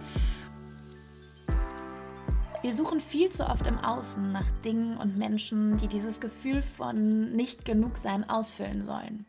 wir 2.62 2.72
suchen 2.72 3.00
viel 3.00 3.30
zu 3.30 3.48
oft 3.48 3.66
im 3.66 3.78
Außen 3.78 4.32
nach 4.32 4.50
Dingen 4.64 4.96
und 4.96 5.16
Menschen, 5.16 5.76
die 5.78 5.88
dieses 5.88 6.20
Gefühl 6.20 6.62
von 6.62 7.32
nicht 7.32 7.64
genug 7.64 7.96
sein 7.96 8.28
ausfüllen 8.28 8.84
sollen. 8.84 9.26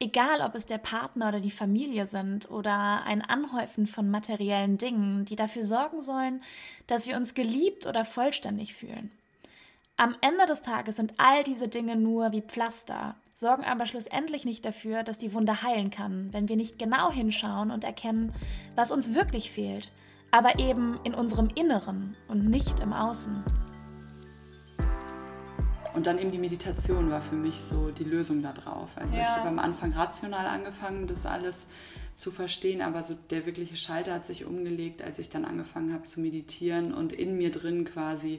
Egal, 0.00 0.42
ob 0.42 0.54
es 0.54 0.64
der 0.66 0.78
Partner 0.78 1.28
oder 1.28 1.40
die 1.40 1.50
Familie 1.50 2.06
sind 2.06 2.48
oder 2.50 3.02
ein 3.04 3.20
Anhäufen 3.20 3.86
von 3.86 4.10
materiellen 4.10 4.78
Dingen, 4.78 5.24
die 5.24 5.34
dafür 5.34 5.64
sorgen 5.64 6.00
sollen, 6.00 6.42
dass 6.86 7.08
wir 7.08 7.16
uns 7.16 7.34
geliebt 7.34 7.86
oder 7.86 8.04
vollständig 8.04 8.74
fühlen. 8.74 9.10
Am 10.00 10.14
Ende 10.20 10.46
des 10.46 10.62
Tages 10.62 10.94
sind 10.94 11.14
all 11.16 11.42
diese 11.42 11.66
Dinge 11.66 11.96
nur 11.96 12.30
wie 12.30 12.40
Pflaster, 12.40 13.16
sorgen 13.34 13.64
aber 13.64 13.84
schlussendlich 13.84 14.44
nicht 14.44 14.64
dafür, 14.64 15.02
dass 15.02 15.18
die 15.18 15.34
Wunde 15.34 15.60
heilen 15.62 15.90
kann, 15.90 16.32
wenn 16.32 16.48
wir 16.48 16.54
nicht 16.54 16.78
genau 16.78 17.10
hinschauen 17.10 17.72
und 17.72 17.82
erkennen, 17.82 18.32
was 18.76 18.92
uns 18.92 19.14
wirklich 19.14 19.50
fehlt, 19.50 19.90
aber 20.30 20.60
eben 20.60 21.00
in 21.02 21.14
unserem 21.14 21.48
Inneren 21.52 22.16
und 22.28 22.48
nicht 22.48 22.78
im 22.78 22.92
Außen. 22.92 23.42
Und 25.94 26.06
dann 26.06 26.20
eben 26.20 26.30
die 26.30 26.38
Meditation 26.38 27.10
war 27.10 27.20
für 27.20 27.34
mich 27.34 27.56
so 27.56 27.90
die 27.90 28.04
Lösung 28.04 28.40
darauf. 28.40 28.96
Also 28.96 29.16
ja. 29.16 29.22
ich 29.22 29.28
habe 29.30 29.48
am 29.48 29.58
Anfang 29.58 29.92
rational 29.94 30.46
angefangen, 30.46 31.08
das 31.08 31.26
alles 31.26 31.66
zu 32.14 32.30
verstehen, 32.30 32.82
aber 32.82 33.02
so 33.02 33.16
der 33.30 33.46
wirkliche 33.46 33.76
Schalter 33.76 34.14
hat 34.14 34.26
sich 34.26 34.44
umgelegt, 34.44 35.02
als 35.02 35.18
ich 35.18 35.28
dann 35.28 35.44
angefangen 35.44 35.92
habe 35.92 36.04
zu 36.04 36.20
meditieren 36.20 36.94
und 36.94 37.12
in 37.12 37.36
mir 37.36 37.50
drin 37.50 37.84
quasi 37.84 38.38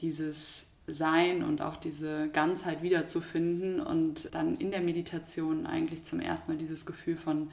dieses 0.00 0.65
sein 0.86 1.42
und 1.42 1.62
auch 1.62 1.76
diese 1.76 2.28
Ganzheit 2.28 2.82
wiederzufinden 2.82 3.80
und 3.80 4.32
dann 4.34 4.56
in 4.56 4.70
der 4.70 4.80
Meditation 4.80 5.66
eigentlich 5.66 6.04
zum 6.04 6.20
ersten 6.20 6.52
Mal 6.52 6.58
dieses 6.58 6.86
Gefühl 6.86 7.16
von 7.16 7.50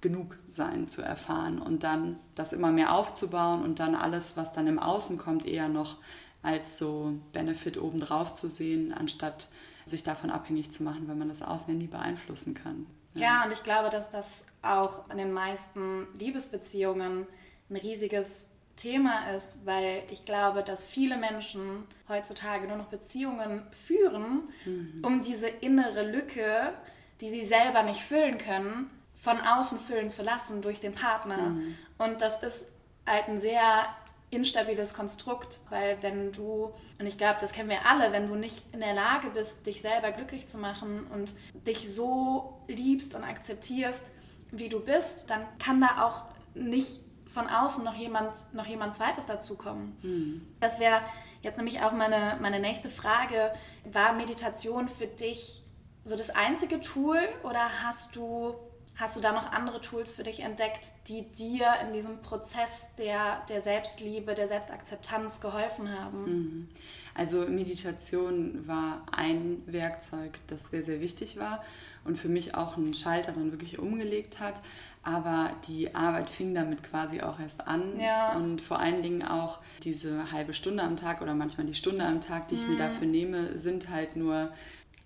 genug 0.00 0.38
sein 0.50 0.88
zu 0.88 1.02
erfahren 1.02 1.60
und 1.60 1.84
dann 1.84 2.18
das 2.34 2.52
immer 2.52 2.70
mehr 2.70 2.94
aufzubauen 2.94 3.62
und 3.62 3.80
dann 3.80 3.94
alles, 3.94 4.36
was 4.36 4.52
dann 4.52 4.66
im 4.66 4.78
Außen 4.78 5.18
kommt, 5.18 5.46
eher 5.46 5.68
noch 5.68 5.98
als 6.42 6.78
so 6.78 7.18
Benefit 7.32 7.76
obendrauf 7.76 8.34
zu 8.34 8.48
sehen, 8.48 8.94
anstatt 8.94 9.48
sich 9.84 10.02
davon 10.02 10.30
abhängig 10.30 10.70
zu 10.70 10.82
machen, 10.82 11.06
weil 11.08 11.16
man 11.16 11.28
das 11.28 11.42
Außen 11.42 11.68
ja 11.68 11.78
nie 11.78 11.86
beeinflussen 11.86 12.54
kann. 12.54 12.86
Ja. 13.14 13.20
ja, 13.20 13.44
und 13.44 13.52
ich 13.52 13.62
glaube, 13.62 13.90
dass 13.90 14.10
das 14.10 14.44
auch 14.62 15.10
in 15.10 15.18
den 15.18 15.32
meisten 15.32 16.06
Liebesbeziehungen 16.18 17.26
ein 17.68 17.76
riesiges 17.76 18.46
Thema 18.80 19.30
ist, 19.34 19.66
weil 19.66 20.02
ich 20.10 20.24
glaube, 20.24 20.62
dass 20.62 20.84
viele 20.84 21.18
Menschen 21.18 21.86
heutzutage 22.08 22.66
nur 22.66 22.78
noch 22.78 22.86
Beziehungen 22.86 23.62
führen, 23.86 24.48
mhm. 24.64 25.02
um 25.04 25.20
diese 25.20 25.48
innere 25.48 26.10
Lücke, 26.10 26.72
die 27.20 27.28
sie 27.28 27.44
selber 27.44 27.82
nicht 27.82 28.00
füllen 28.00 28.38
können, 28.38 28.90
von 29.20 29.38
außen 29.38 29.80
füllen 29.80 30.08
zu 30.08 30.22
lassen 30.22 30.62
durch 30.62 30.80
den 30.80 30.94
Partner. 30.94 31.50
Mhm. 31.50 31.74
Und 31.98 32.22
das 32.22 32.42
ist 32.42 32.68
halt 33.06 33.28
ein 33.28 33.40
sehr 33.40 33.86
instabiles 34.30 34.94
Konstrukt, 34.94 35.60
weil 35.68 35.98
wenn 36.02 36.32
du, 36.32 36.72
und 36.98 37.06
ich 37.06 37.18
glaube, 37.18 37.38
das 37.40 37.52
kennen 37.52 37.68
wir 37.68 37.84
alle, 37.84 38.12
wenn 38.12 38.28
du 38.28 38.34
nicht 38.34 38.64
in 38.72 38.80
der 38.80 38.94
Lage 38.94 39.28
bist, 39.30 39.66
dich 39.66 39.82
selber 39.82 40.12
glücklich 40.12 40.46
zu 40.46 40.56
machen 40.56 41.06
und 41.12 41.34
dich 41.66 41.92
so 41.92 42.62
liebst 42.68 43.14
und 43.14 43.24
akzeptierst, 43.24 44.12
wie 44.52 44.68
du 44.68 44.80
bist, 44.80 45.28
dann 45.28 45.44
kann 45.58 45.80
da 45.80 46.06
auch 46.06 46.24
nicht 46.54 47.00
von 47.32 47.48
außen 47.48 47.84
noch 47.84 47.94
jemand, 47.94 48.34
noch 48.52 48.66
jemand 48.66 48.94
Zweites 48.94 49.26
dazukommen. 49.26 49.96
Mhm. 50.02 50.46
Das 50.60 50.80
wäre 50.80 51.00
jetzt 51.42 51.56
nämlich 51.56 51.80
auch 51.82 51.92
meine, 51.92 52.38
meine 52.40 52.60
nächste 52.60 52.90
Frage. 52.90 53.52
War 53.92 54.12
Meditation 54.12 54.88
für 54.88 55.06
dich 55.06 55.62
so 56.04 56.16
das 56.16 56.30
einzige 56.30 56.80
Tool 56.80 57.18
oder 57.42 57.82
hast 57.82 58.16
du, 58.16 58.54
hast 58.96 59.16
du 59.16 59.20
da 59.20 59.32
noch 59.32 59.52
andere 59.52 59.80
Tools 59.80 60.12
für 60.12 60.22
dich 60.22 60.40
entdeckt, 60.40 60.92
die 61.06 61.30
dir 61.30 61.66
in 61.86 61.92
diesem 61.92 62.20
Prozess 62.20 62.94
der, 62.96 63.42
der 63.48 63.60
Selbstliebe, 63.60 64.34
der 64.34 64.48
Selbstakzeptanz 64.48 65.40
geholfen 65.40 65.90
haben? 65.96 66.24
Mhm. 66.24 66.68
Also 67.14 67.40
Meditation 67.40 68.66
war 68.66 69.04
ein 69.12 69.62
Werkzeug, 69.66 70.38
das 70.46 70.70
sehr, 70.70 70.82
sehr 70.82 71.00
wichtig 71.00 71.38
war 71.38 71.62
und 72.04 72.18
für 72.18 72.28
mich 72.28 72.54
auch 72.54 72.76
einen 72.76 72.94
Schalter 72.94 73.32
dann 73.32 73.50
wirklich 73.52 73.78
umgelegt 73.78 74.40
hat. 74.40 74.62
Aber 75.02 75.50
die 75.66 75.94
Arbeit 75.94 76.28
fing 76.28 76.54
damit 76.54 76.82
quasi 76.82 77.22
auch 77.22 77.40
erst 77.40 77.66
an. 77.66 77.98
Ja. 77.98 78.36
Und 78.36 78.60
vor 78.60 78.78
allen 78.78 79.02
Dingen 79.02 79.22
auch 79.22 79.60
diese 79.82 80.30
halbe 80.30 80.52
Stunde 80.52 80.82
am 80.82 80.96
Tag 80.96 81.22
oder 81.22 81.34
manchmal 81.34 81.66
die 81.66 81.74
Stunde 81.74 82.04
am 82.04 82.20
Tag, 82.20 82.48
die 82.48 82.56
ich 82.56 82.62
mhm. 82.62 82.72
mir 82.72 82.78
dafür 82.78 83.06
nehme, 83.06 83.56
sind 83.56 83.88
halt 83.88 84.16
nur 84.16 84.50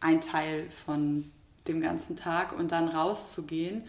ein 0.00 0.20
Teil 0.20 0.68
von 0.70 1.30
dem 1.68 1.80
ganzen 1.80 2.16
Tag. 2.16 2.52
Und 2.58 2.72
dann 2.72 2.88
rauszugehen 2.88 3.84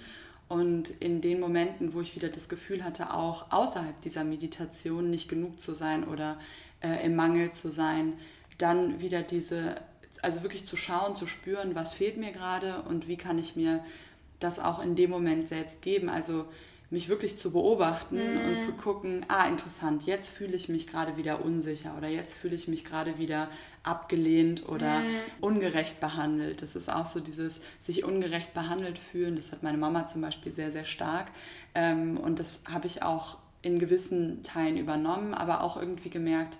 und 0.47 0.89
in 0.89 1.21
den 1.21 1.39
Momenten, 1.39 1.93
wo 1.93 2.01
ich 2.01 2.15
wieder 2.15 2.29
das 2.29 2.49
Gefühl 2.49 2.83
hatte, 2.83 3.13
auch 3.13 3.51
außerhalb 3.51 3.99
dieser 4.01 4.23
Meditation 4.23 5.09
nicht 5.09 5.27
genug 5.27 5.59
zu 5.59 5.73
sein 5.73 6.03
oder 6.03 6.37
äh, 6.81 7.03
im 7.05 7.15
Mangel 7.15 7.51
zu 7.51 7.71
sein, 7.71 8.13
dann 8.57 9.01
wieder 9.01 9.23
diese, 9.23 9.75
also 10.21 10.43
wirklich 10.43 10.65
zu 10.65 10.77
schauen, 10.77 11.15
zu 11.15 11.25
spüren, 11.25 11.73
was 11.73 11.93
fehlt 11.93 12.17
mir 12.17 12.31
gerade 12.31 12.83
und 12.83 13.07
wie 13.07 13.17
kann 13.17 13.39
ich 13.39 13.55
mir 13.55 13.83
das 14.39 14.59
auch 14.59 14.83
in 14.83 14.95
dem 14.95 15.09
Moment 15.09 15.47
selbst 15.47 15.81
geben. 15.81 16.09
Also 16.09 16.45
mich 16.89 17.09
wirklich 17.09 17.37
zu 17.37 17.51
beobachten 17.51 18.15
mhm. 18.15 18.49
und 18.49 18.59
zu 18.59 18.73
gucken, 18.73 19.25
ah, 19.27 19.47
interessant, 19.47 20.03
jetzt 20.03 20.29
fühle 20.29 20.55
ich 20.55 20.69
mich 20.69 20.87
gerade 20.87 21.17
wieder 21.17 21.43
unsicher 21.43 21.95
oder 21.97 22.07
jetzt 22.07 22.35
fühle 22.35 22.55
ich 22.55 22.67
mich 22.67 22.85
gerade 22.85 23.17
wieder 23.17 23.49
abgelehnt 23.83 24.67
oder 24.69 24.99
mhm. 24.99 25.19
ungerecht 25.41 25.99
behandelt. 25.99 26.61
Das 26.61 26.75
ist 26.75 26.89
auch 26.89 27.05
so 27.05 27.19
dieses 27.19 27.61
sich 27.79 28.03
ungerecht 28.03 28.53
behandelt 28.53 28.99
fühlen. 28.99 29.35
Das 29.35 29.51
hat 29.51 29.63
meine 29.63 29.77
Mama 29.77 30.05
zum 30.07 30.21
Beispiel 30.21 30.53
sehr, 30.53 30.71
sehr 30.71 30.85
stark. 30.85 31.31
Ähm, 31.73 32.17
und 32.17 32.39
das 32.39 32.61
habe 32.71 32.87
ich 32.87 33.01
auch 33.01 33.37
in 33.61 33.79
gewissen 33.79 34.43
Teilen 34.43 34.77
übernommen, 34.77 35.33
aber 35.33 35.61
auch 35.61 35.77
irgendwie 35.77 36.11
gemerkt, 36.11 36.59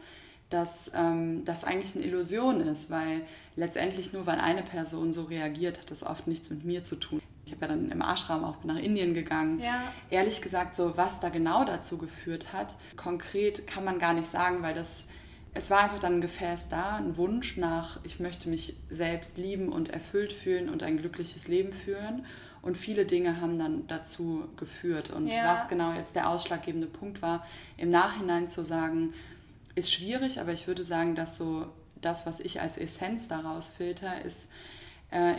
dass 0.50 0.92
ähm, 0.96 1.46
das 1.46 1.64
eigentlich 1.64 1.96
eine 1.96 2.04
Illusion 2.04 2.62
ist, 2.62 2.90
weil 2.90 3.22
letztendlich 3.56 4.12
nur 4.12 4.26
weil 4.26 4.40
eine 4.40 4.64
Person 4.64 5.14
so 5.14 5.24
reagiert, 5.24 5.80
hat 5.80 5.92
das 5.92 6.04
oft 6.04 6.28
nichts 6.28 6.50
mit 6.50 6.66
mir 6.66 6.84
zu 6.84 6.96
tun. 6.96 7.22
Ich 7.46 7.52
habe 7.52 7.62
ja 7.62 7.68
dann 7.68 7.92
im 7.92 8.02
Ashram 8.02 8.44
auch 8.44 8.64
nach 8.64 8.78
Indien 8.78 9.14
gegangen. 9.14 9.60
Ja. 9.60 9.92
Ehrlich 10.10 10.42
gesagt, 10.42 10.76
so 10.76 10.98
was 10.98 11.20
da 11.20 11.30
genau 11.30 11.64
dazu 11.64 11.98
geführt 11.98 12.54
hat, 12.54 12.76
konkret 12.96 13.68
kann 13.68 13.84
man 13.84 14.00
gar 14.00 14.14
nicht 14.14 14.28
sagen, 14.28 14.62
weil 14.62 14.74
das 14.74 15.06
es 15.58 15.72
war 15.72 15.80
einfach 15.80 16.00
dann 16.00 16.16
ein 16.16 16.22
Gefäß 16.22 16.68
da, 16.68 16.98
ein 16.98 17.16
Wunsch 17.16 17.56
nach, 17.56 18.00
ich 18.04 18.20
möchte 18.20 18.50
mich 18.50 18.76
selbst 18.90 19.38
lieben 19.38 19.70
und 19.70 19.88
erfüllt 19.90 20.34
fühlen 20.34 20.70
und 20.70 20.84
ein 20.84 20.98
glückliches 20.98 21.48
Leben 21.48 21.72
führen. 21.72 22.26
Und 22.62 22.78
viele 22.78 23.06
Dinge 23.06 23.40
haben 23.40 23.58
dann 23.58 23.88
dazu 23.88 24.50
geführt. 24.58 25.12
Und 25.12 25.28
ja. 25.28 25.54
was 25.54 25.70
genau 25.70 25.94
jetzt 25.94 26.18
der 26.18 26.30
ausschlaggebende 26.30 26.88
Punkt 26.88 27.22
war, 27.22 27.46
im 27.78 27.90
Nachhinein 27.90 28.50
zu 28.50 28.66
sagen, 28.66 29.14
ist 29.76 29.94
schwierig, 29.94 30.42
aber 30.42 30.52
ich 30.52 30.68
würde 30.68 30.84
sagen, 30.84 31.16
dass 31.16 31.38
so 31.38 31.68
das, 32.02 32.26
was 32.26 32.42
ich 32.42 32.60
als 32.60 32.78
Essenz 32.78 33.30
daraus 33.30 33.70
filter, 33.70 34.22
ist 34.24 34.50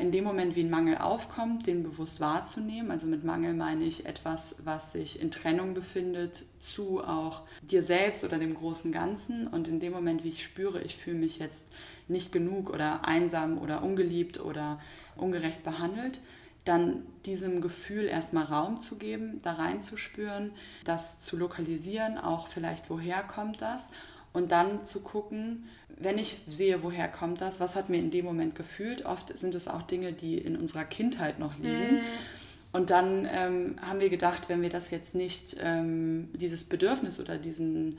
in 0.00 0.10
dem 0.10 0.24
Moment, 0.24 0.56
wie 0.56 0.62
ein 0.62 0.70
Mangel 0.70 0.96
aufkommt, 0.96 1.66
den 1.66 1.82
bewusst 1.82 2.18
wahrzunehmen. 2.18 2.90
Also 2.90 3.06
mit 3.06 3.24
Mangel 3.24 3.52
meine 3.52 3.84
ich 3.84 4.06
etwas, 4.06 4.56
was 4.64 4.92
sich 4.92 5.20
in 5.20 5.30
Trennung 5.30 5.74
befindet 5.74 6.44
zu 6.60 7.04
auch 7.04 7.42
dir 7.60 7.82
selbst 7.82 8.24
oder 8.24 8.38
dem 8.38 8.54
großen 8.54 8.90
Ganzen. 8.90 9.46
Und 9.46 9.68
in 9.68 9.78
dem 9.78 9.92
Moment, 9.92 10.24
wie 10.24 10.30
ich 10.30 10.42
spüre, 10.42 10.80
ich 10.80 10.96
fühle 10.96 11.18
mich 11.18 11.38
jetzt 11.38 11.66
nicht 12.08 12.32
genug 12.32 12.70
oder 12.70 13.06
einsam 13.06 13.58
oder 13.58 13.82
ungeliebt 13.82 14.40
oder 14.40 14.80
ungerecht 15.14 15.62
behandelt, 15.62 16.20
dann 16.64 17.02
diesem 17.26 17.60
Gefühl 17.60 18.06
erstmal 18.06 18.44
Raum 18.44 18.80
zu 18.80 18.96
geben, 18.96 19.40
da 19.42 19.52
reinzuspüren, 19.52 20.52
das 20.84 21.18
zu 21.18 21.36
lokalisieren, 21.36 22.16
auch 22.16 22.48
vielleicht 22.48 22.88
woher 22.88 23.22
kommt 23.22 23.60
das 23.60 23.90
und 24.36 24.52
dann 24.52 24.84
zu 24.84 25.00
gucken, 25.00 25.66
wenn 25.98 26.18
ich 26.18 26.42
sehe, 26.46 26.82
woher 26.82 27.08
kommt 27.08 27.40
das, 27.40 27.58
was 27.58 27.74
hat 27.74 27.88
mir 27.88 27.96
in 27.96 28.10
dem 28.10 28.26
Moment 28.26 28.54
gefühlt. 28.54 29.06
Oft 29.06 29.36
sind 29.36 29.54
es 29.54 29.66
auch 29.66 29.80
Dinge, 29.80 30.12
die 30.12 30.36
in 30.36 30.58
unserer 30.58 30.84
Kindheit 30.84 31.38
noch 31.38 31.56
liegen. 31.56 31.94
Mhm. 31.94 32.00
Und 32.70 32.90
dann 32.90 33.26
ähm, 33.32 33.76
haben 33.80 34.00
wir 34.00 34.10
gedacht, 34.10 34.50
wenn 34.50 34.60
wir 34.60 34.68
das 34.68 34.90
jetzt 34.90 35.14
nicht, 35.14 35.56
ähm, 35.62 36.28
dieses 36.34 36.64
Bedürfnis 36.64 37.18
oder 37.18 37.38
diesen, 37.38 37.96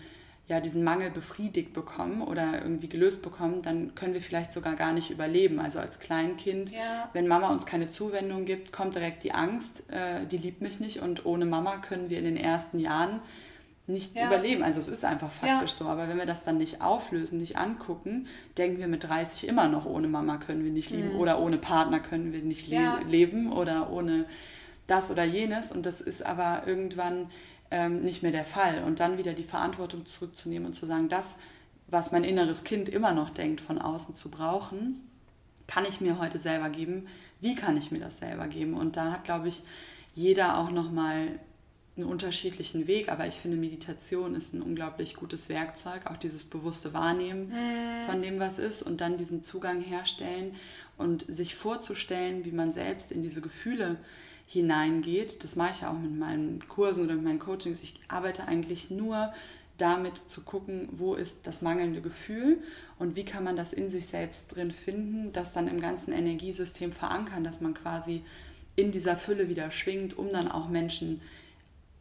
ja, 0.47 0.59
diesen 0.59 0.83
Mangel 0.83 1.09
befriedigt 1.09 1.73
bekommen 1.73 2.21
oder 2.21 2.61
irgendwie 2.61 2.87
gelöst 2.87 3.23
bekommen, 3.23 3.63
dann 3.63 3.95
können 3.95 4.13
wir 4.13 4.21
vielleicht 4.21 4.51
sogar 4.51 4.75
gar 4.75 4.93
nicht 4.93 5.09
überleben. 5.09 5.59
Also 5.59 5.79
als 5.79 5.97
Kleinkind, 5.97 6.69
ja. 6.69 7.09
wenn 7.13 7.27
Mama 7.27 7.49
uns 7.49 7.65
keine 7.65 7.87
Zuwendung 7.87 8.45
gibt, 8.45 8.71
kommt 8.71 8.93
direkt 8.93 9.23
die 9.23 9.31
Angst, 9.31 9.89
äh, 9.89 10.27
die 10.29 10.37
liebt 10.37 10.61
mich 10.61 10.79
nicht 10.79 11.01
und 11.01 11.25
ohne 11.25 11.47
Mama 11.47 11.77
können 11.77 12.11
wir 12.11 12.19
in 12.19 12.25
den 12.25 12.37
ersten 12.37 12.77
Jahren 12.77 13.21
nicht 13.87 14.15
ja. 14.15 14.27
überleben. 14.27 14.63
Also 14.63 14.79
es 14.79 14.89
ist 14.89 15.05
einfach 15.05 15.31
faktisch 15.31 15.71
ja. 15.71 15.77
so. 15.77 15.85
Aber 15.85 16.09
wenn 16.09 16.17
wir 16.17 16.25
das 16.25 16.43
dann 16.43 16.57
nicht 16.57 16.81
auflösen, 16.81 17.39
nicht 17.39 17.57
angucken, 17.57 18.27
denken 18.57 18.79
wir 18.79 18.87
mit 18.87 19.05
30 19.05 19.47
immer 19.47 19.69
noch, 19.69 19.85
ohne 19.85 20.09
Mama 20.09 20.37
können 20.37 20.63
wir 20.65 20.71
nicht 20.71 20.91
leben 20.91 21.13
mhm. 21.13 21.19
oder 21.19 21.39
ohne 21.39 21.57
Partner 21.57 21.99
können 21.99 22.33
wir 22.33 22.41
nicht 22.41 22.67
ja. 22.67 22.97
le 22.97 23.05
leben 23.05 23.51
oder 23.51 23.89
ohne 23.89 24.25
das 24.87 25.09
oder 25.09 25.23
jenes. 25.23 25.71
Und 25.71 25.85
das 25.85 26.01
ist 26.01 26.25
aber 26.25 26.63
irgendwann 26.67 27.31
ähm, 27.71 28.01
nicht 28.03 28.23
mehr 28.23 28.33
der 28.33 28.45
Fall. 28.45 28.83
Und 28.83 28.99
dann 28.99 29.17
wieder 29.17 29.33
die 29.33 29.43
Verantwortung 29.43 30.05
zurückzunehmen 30.05 30.67
und 30.67 30.73
zu 30.73 30.85
sagen, 30.85 31.07
das, 31.07 31.37
was 31.87 32.11
mein 32.11 32.25
inneres 32.25 32.65
Kind 32.65 32.89
immer 32.89 33.13
noch 33.13 33.29
denkt, 33.29 33.61
von 33.61 33.79
außen 33.79 34.15
zu 34.15 34.29
brauchen, 34.29 35.01
kann 35.65 35.85
ich 35.85 36.01
mir 36.01 36.19
heute 36.19 36.39
selber 36.39 36.69
geben. 36.69 37.07
Wie 37.39 37.55
kann 37.55 37.77
ich 37.77 37.91
mir 37.91 37.99
das 37.99 38.17
selber 38.19 38.47
geben? 38.47 38.73
Und 38.73 38.97
da 38.97 39.11
hat, 39.11 39.23
glaube 39.23 39.47
ich, 39.47 39.63
jeder 40.13 40.57
auch 40.57 40.71
nochmal 40.71 41.39
einen 41.97 42.07
unterschiedlichen 42.07 42.87
Weg, 42.87 43.09
aber 43.09 43.27
ich 43.27 43.35
finde, 43.35 43.57
Meditation 43.57 44.35
ist 44.35 44.53
ein 44.53 44.61
unglaublich 44.61 45.15
gutes 45.15 45.49
Werkzeug, 45.49 46.05
auch 46.05 46.17
dieses 46.17 46.43
bewusste 46.43 46.93
Wahrnehmen 46.93 47.49
mhm. 47.49 48.05
von 48.05 48.21
dem, 48.21 48.39
was 48.39 48.59
ist 48.59 48.83
und 48.83 49.01
dann 49.01 49.17
diesen 49.17 49.43
Zugang 49.43 49.81
herstellen 49.81 50.55
und 50.97 51.25
sich 51.27 51.55
vorzustellen, 51.55 52.45
wie 52.45 52.51
man 52.51 52.71
selbst 52.71 53.11
in 53.11 53.21
diese 53.21 53.41
Gefühle 53.41 53.97
hineingeht. 54.47 55.43
Das 55.43 55.55
mache 55.55 55.73
ich 55.73 55.85
auch 55.85 55.97
mit 55.97 56.17
meinen 56.17 56.67
Kursen 56.67 57.05
oder 57.05 57.15
mit 57.15 57.23
meinen 57.23 57.39
Coachings. 57.39 57.81
Ich 57.83 57.99
arbeite 58.07 58.47
eigentlich 58.47 58.89
nur 58.89 59.33
damit 59.77 60.17
zu 60.17 60.41
gucken, 60.41 60.89
wo 60.91 61.13
ist 61.13 61.45
das 61.45 61.61
mangelnde 61.61 62.01
Gefühl 62.01 62.63
und 62.97 63.15
wie 63.15 63.25
kann 63.25 63.43
man 63.43 63.55
das 63.55 63.73
in 63.73 63.89
sich 63.89 64.07
selbst 64.07 64.55
drin 64.55 64.71
finden, 64.71 65.31
das 65.33 65.53
dann 65.53 65.67
im 65.67 65.79
ganzen 65.79 66.13
Energiesystem 66.13 66.91
verankern, 66.91 67.43
dass 67.43 67.61
man 67.61 67.73
quasi 67.73 68.23
in 68.75 68.91
dieser 68.91 69.17
Fülle 69.17 69.49
wieder 69.49 69.69
schwingt, 69.71 70.17
um 70.17 70.31
dann 70.31 70.49
auch 70.49 70.69
Menschen 70.69 71.21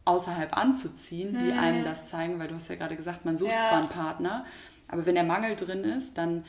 außerhalb 0.07 0.55
anzuziehen, 0.57 1.37
die 1.37 1.51
mhm. 1.51 1.59
einem 1.59 1.83
das 1.83 2.07
zeigen, 2.07 2.39
weil 2.39 2.47
du 2.47 2.55
hast 2.55 2.69
ja 2.69 2.75
gerade 2.75 2.95
gesagt, 2.95 3.25
man 3.25 3.37
sucht 3.37 3.51
ja. 3.51 3.61
zwar 3.61 3.79
einen 3.79 3.89
Partner, 3.89 4.45
aber 4.87 5.05
wenn 5.05 5.15
der 5.15 5.23
Mangel 5.23 5.55
drin 5.55 5.83
ist, 5.83 6.17
dann 6.17 6.45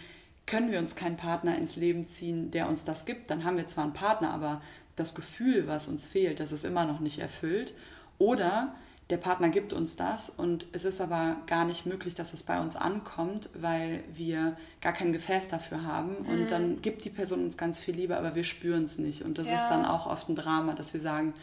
können 0.46 0.70
wir 0.70 0.78
uns 0.78 0.96
keinen 0.96 1.16
Partner 1.16 1.58
ins 1.58 1.76
Leben 1.76 2.08
ziehen, 2.08 2.50
der 2.50 2.68
uns 2.68 2.84
das 2.84 3.04
gibt. 3.04 3.30
Dann 3.30 3.44
haben 3.44 3.56
wir 3.56 3.66
zwar 3.66 3.84
einen 3.84 3.92
Partner, 3.92 4.30
aber 4.30 4.62
das 4.96 5.14
Gefühl, 5.14 5.66
was 5.66 5.88
uns 5.88 6.06
fehlt, 6.06 6.40
das 6.40 6.52
ist 6.52 6.64
immer 6.64 6.86
noch 6.86 7.00
nicht 7.00 7.18
erfüllt. 7.18 7.74
Oder 8.18 8.74
der 9.10 9.16
Partner 9.16 9.48
gibt 9.48 9.72
uns 9.72 9.96
das 9.96 10.30
und 10.30 10.66
es 10.72 10.84
ist 10.84 11.00
aber 11.00 11.36
gar 11.46 11.64
nicht 11.64 11.86
möglich, 11.86 12.14
dass 12.14 12.32
es 12.32 12.42
bei 12.42 12.60
uns 12.60 12.76
ankommt, 12.76 13.48
weil 13.54 14.04
wir 14.12 14.56
gar 14.80 14.92
kein 14.92 15.12
Gefäß 15.12 15.48
dafür 15.48 15.84
haben. 15.84 16.22
Mhm. 16.22 16.28
Und 16.28 16.50
dann 16.50 16.82
gibt 16.82 17.04
die 17.04 17.10
Person 17.10 17.44
uns 17.44 17.56
ganz 17.56 17.78
viel 17.78 17.94
Liebe, 17.94 18.16
aber 18.16 18.34
wir 18.34 18.44
spüren 18.44 18.84
es 18.84 18.98
nicht. 18.98 19.22
Und 19.22 19.38
das 19.38 19.48
ja. 19.48 19.56
ist 19.56 19.68
dann 19.68 19.84
auch 19.84 20.06
oft 20.06 20.28
ein 20.28 20.34
Drama, 20.34 20.74
dass 20.74 20.92
wir 20.92 21.00
sagen, 21.00 21.34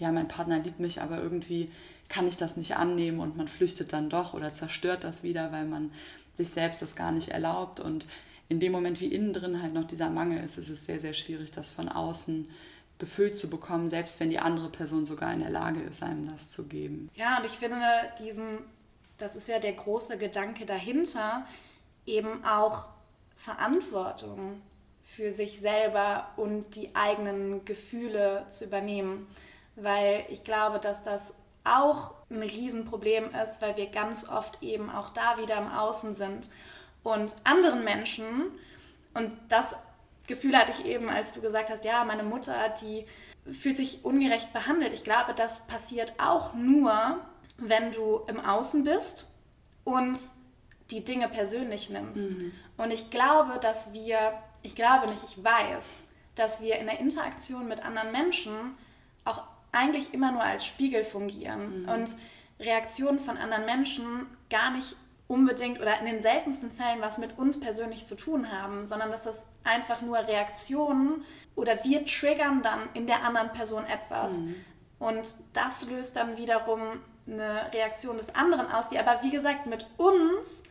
ja, 0.00 0.10
mein 0.10 0.28
Partner 0.28 0.58
liebt 0.58 0.80
mich, 0.80 1.00
aber 1.00 1.22
irgendwie 1.22 1.70
kann 2.08 2.26
ich 2.26 2.36
das 2.36 2.56
nicht 2.56 2.74
annehmen 2.74 3.20
und 3.20 3.36
man 3.36 3.46
flüchtet 3.46 3.92
dann 3.92 4.10
doch 4.10 4.34
oder 4.34 4.52
zerstört 4.52 5.04
das 5.04 5.22
wieder, 5.22 5.52
weil 5.52 5.66
man 5.66 5.92
sich 6.32 6.50
selbst 6.50 6.82
das 6.82 6.96
gar 6.96 7.12
nicht 7.12 7.28
erlaubt. 7.28 7.78
Und 7.78 8.08
in 8.48 8.58
dem 8.58 8.72
Moment, 8.72 9.00
wie 9.00 9.14
innen 9.14 9.32
drin 9.32 9.62
halt 9.62 9.74
noch 9.74 9.84
dieser 9.84 10.10
Mangel 10.10 10.42
ist, 10.42 10.56
ist 10.56 10.70
es 10.70 10.86
sehr, 10.86 10.98
sehr 11.00 11.12
schwierig, 11.12 11.52
das 11.52 11.70
von 11.70 11.88
außen 11.88 12.50
gefüllt 12.98 13.36
zu 13.36 13.48
bekommen, 13.48 13.88
selbst 13.88 14.18
wenn 14.20 14.30
die 14.30 14.40
andere 14.40 14.70
Person 14.70 15.06
sogar 15.06 15.32
in 15.32 15.40
der 15.40 15.50
Lage 15.50 15.80
ist, 15.80 16.02
einem 16.02 16.28
das 16.28 16.50
zu 16.50 16.64
geben. 16.64 17.10
Ja, 17.14 17.38
und 17.38 17.44
ich 17.44 17.52
finde 17.52 17.86
diesen, 18.18 18.58
das 19.18 19.36
ist 19.36 19.48
ja 19.48 19.58
der 19.58 19.74
große 19.74 20.18
Gedanke 20.18 20.64
dahinter, 20.66 21.46
eben 22.06 22.44
auch 22.44 22.88
Verantwortung 23.36 24.60
für 25.02 25.30
sich 25.30 25.60
selber 25.60 26.30
und 26.36 26.74
die 26.74 26.94
eigenen 26.94 27.64
Gefühle 27.64 28.46
zu 28.48 28.64
übernehmen 28.64 29.26
weil 29.76 30.24
ich 30.28 30.44
glaube, 30.44 30.78
dass 30.78 31.02
das 31.02 31.34
auch 31.64 32.12
ein 32.30 32.42
Riesenproblem 32.42 33.34
ist, 33.34 33.60
weil 33.60 33.76
wir 33.76 33.86
ganz 33.86 34.28
oft 34.28 34.62
eben 34.62 34.90
auch 34.90 35.10
da 35.10 35.38
wieder 35.38 35.56
im 35.58 35.68
Außen 35.68 36.14
sind 36.14 36.48
und 37.02 37.36
anderen 37.44 37.84
Menschen, 37.84 38.52
und 39.14 39.36
das 39.48 39.76
Gefühl 40.26 40.56
hatte 40.56 40.72
ich 40.72 40.84
eben, 40.84 41.08
als 41.08 41.32
du 41.32 41.40
gesagt 41.40 41.70
hast, 41.70 41.84
ja, 41.84 42.04
meine 42.04 42.22
Mutter, 42.22 42.54
die 42.80 43.04
fühlt 43.52 43.76
sich 43.76 44.04
ungerecht 44.04 44.52
behandelt. 44.52 44.92
Ich 44.92 45.02
glaube, 45.02 45.34
das 45.34 45.66
passiert 45.66 46.14
auch 46.18 46.54
nur, 46.54 47.18
wenn 47.56 47.90
du 47.90 48.20
im 48.28 48.38
Außen 48.38 48.84
bist 48.84 49.28
und 49.84 50.18
die 50.90 51.04
Dinge 51.04 51.28
persönlich 51.28 51.90
nimmst. 51.90 52.38
Mhm. 52.38 52.52
Und 52.76 52.90
ich 52.92 53.10
glaube, 53.10 53.58
dass 53.60 53.92
wir, 53.92 54.34
ich 54.62 54.74
glaube 54.74 55.08
nicht, 55.08 55.24
ich 55.24 55.42
weiß, 55.42 56.00
dass 56.34 56.60
wir 56.60 56.78
in 56.78 56.86
der 56.86 57.00
Interaktion 57.00 57.66
mit 57.66 57.84
anderen 57.84 58.12
Menschen 58.12 58.76
eigentlich 59.72 60.12
immer 60.14 60.32
nur 60.32 60.42
als 60.42 60.64
Spiegel 60.64 61.04
fungieren 61.04 61.82
mhm. 61.82 61.88
und 61.88 62.16
Reaktionen 62.58 63.20
von 63.20 63.36
anderen 63.36 63.64
Menschen 63.64 64.26
gar 64.50 64.70
nicht 64.70 64.96
unbedingt 65.28 65.80
oder 65.80 65.98
in 66.00 66.06
den 66.06 66.20
seltensten 66.20 66.70
Fällen 66.72 67.00
was 67.00 67.18
mit 67.18 67.38
uns 67.38 67.60
persönlich 67.60 68.04
zu 68.04 68.16
tun 68.16 68.50
haben, 68.50 68.84
sondern 68.84 69.10
dass 69.10 69.22
das 69.22 69.46
einfach 69.62 70.02
nur 70.02 70.18
Reaktionen 70.18 71.24
oder 71.54 71.84
wir 71.84 72.04
triggern 72.04 72.62
dann 72.62 72.88
in 72.94 73.06
der 73.06 73.22
anderen 73.22 73.52
Person 73.52 73.84
etwas. 73.86 74.38
Mhm. 74.38 74.56
Und 74.98 75.36
das 75.52 75.86
löst 75.88 76.16
dann 76.16 76.36
wiederum 76.36 76.80
eine 77.26 77.72
Reaktion 77.72 78.16
des 78.16 78.34
anderen 78.34 78.70
aus, 78.70 78.88
die 78.88 78.98
aber, 78.98 79.22
wie 79.22 79.30
gesagt, 79.30 79.66
mit 79.66 79.86
uns 79.96 80.62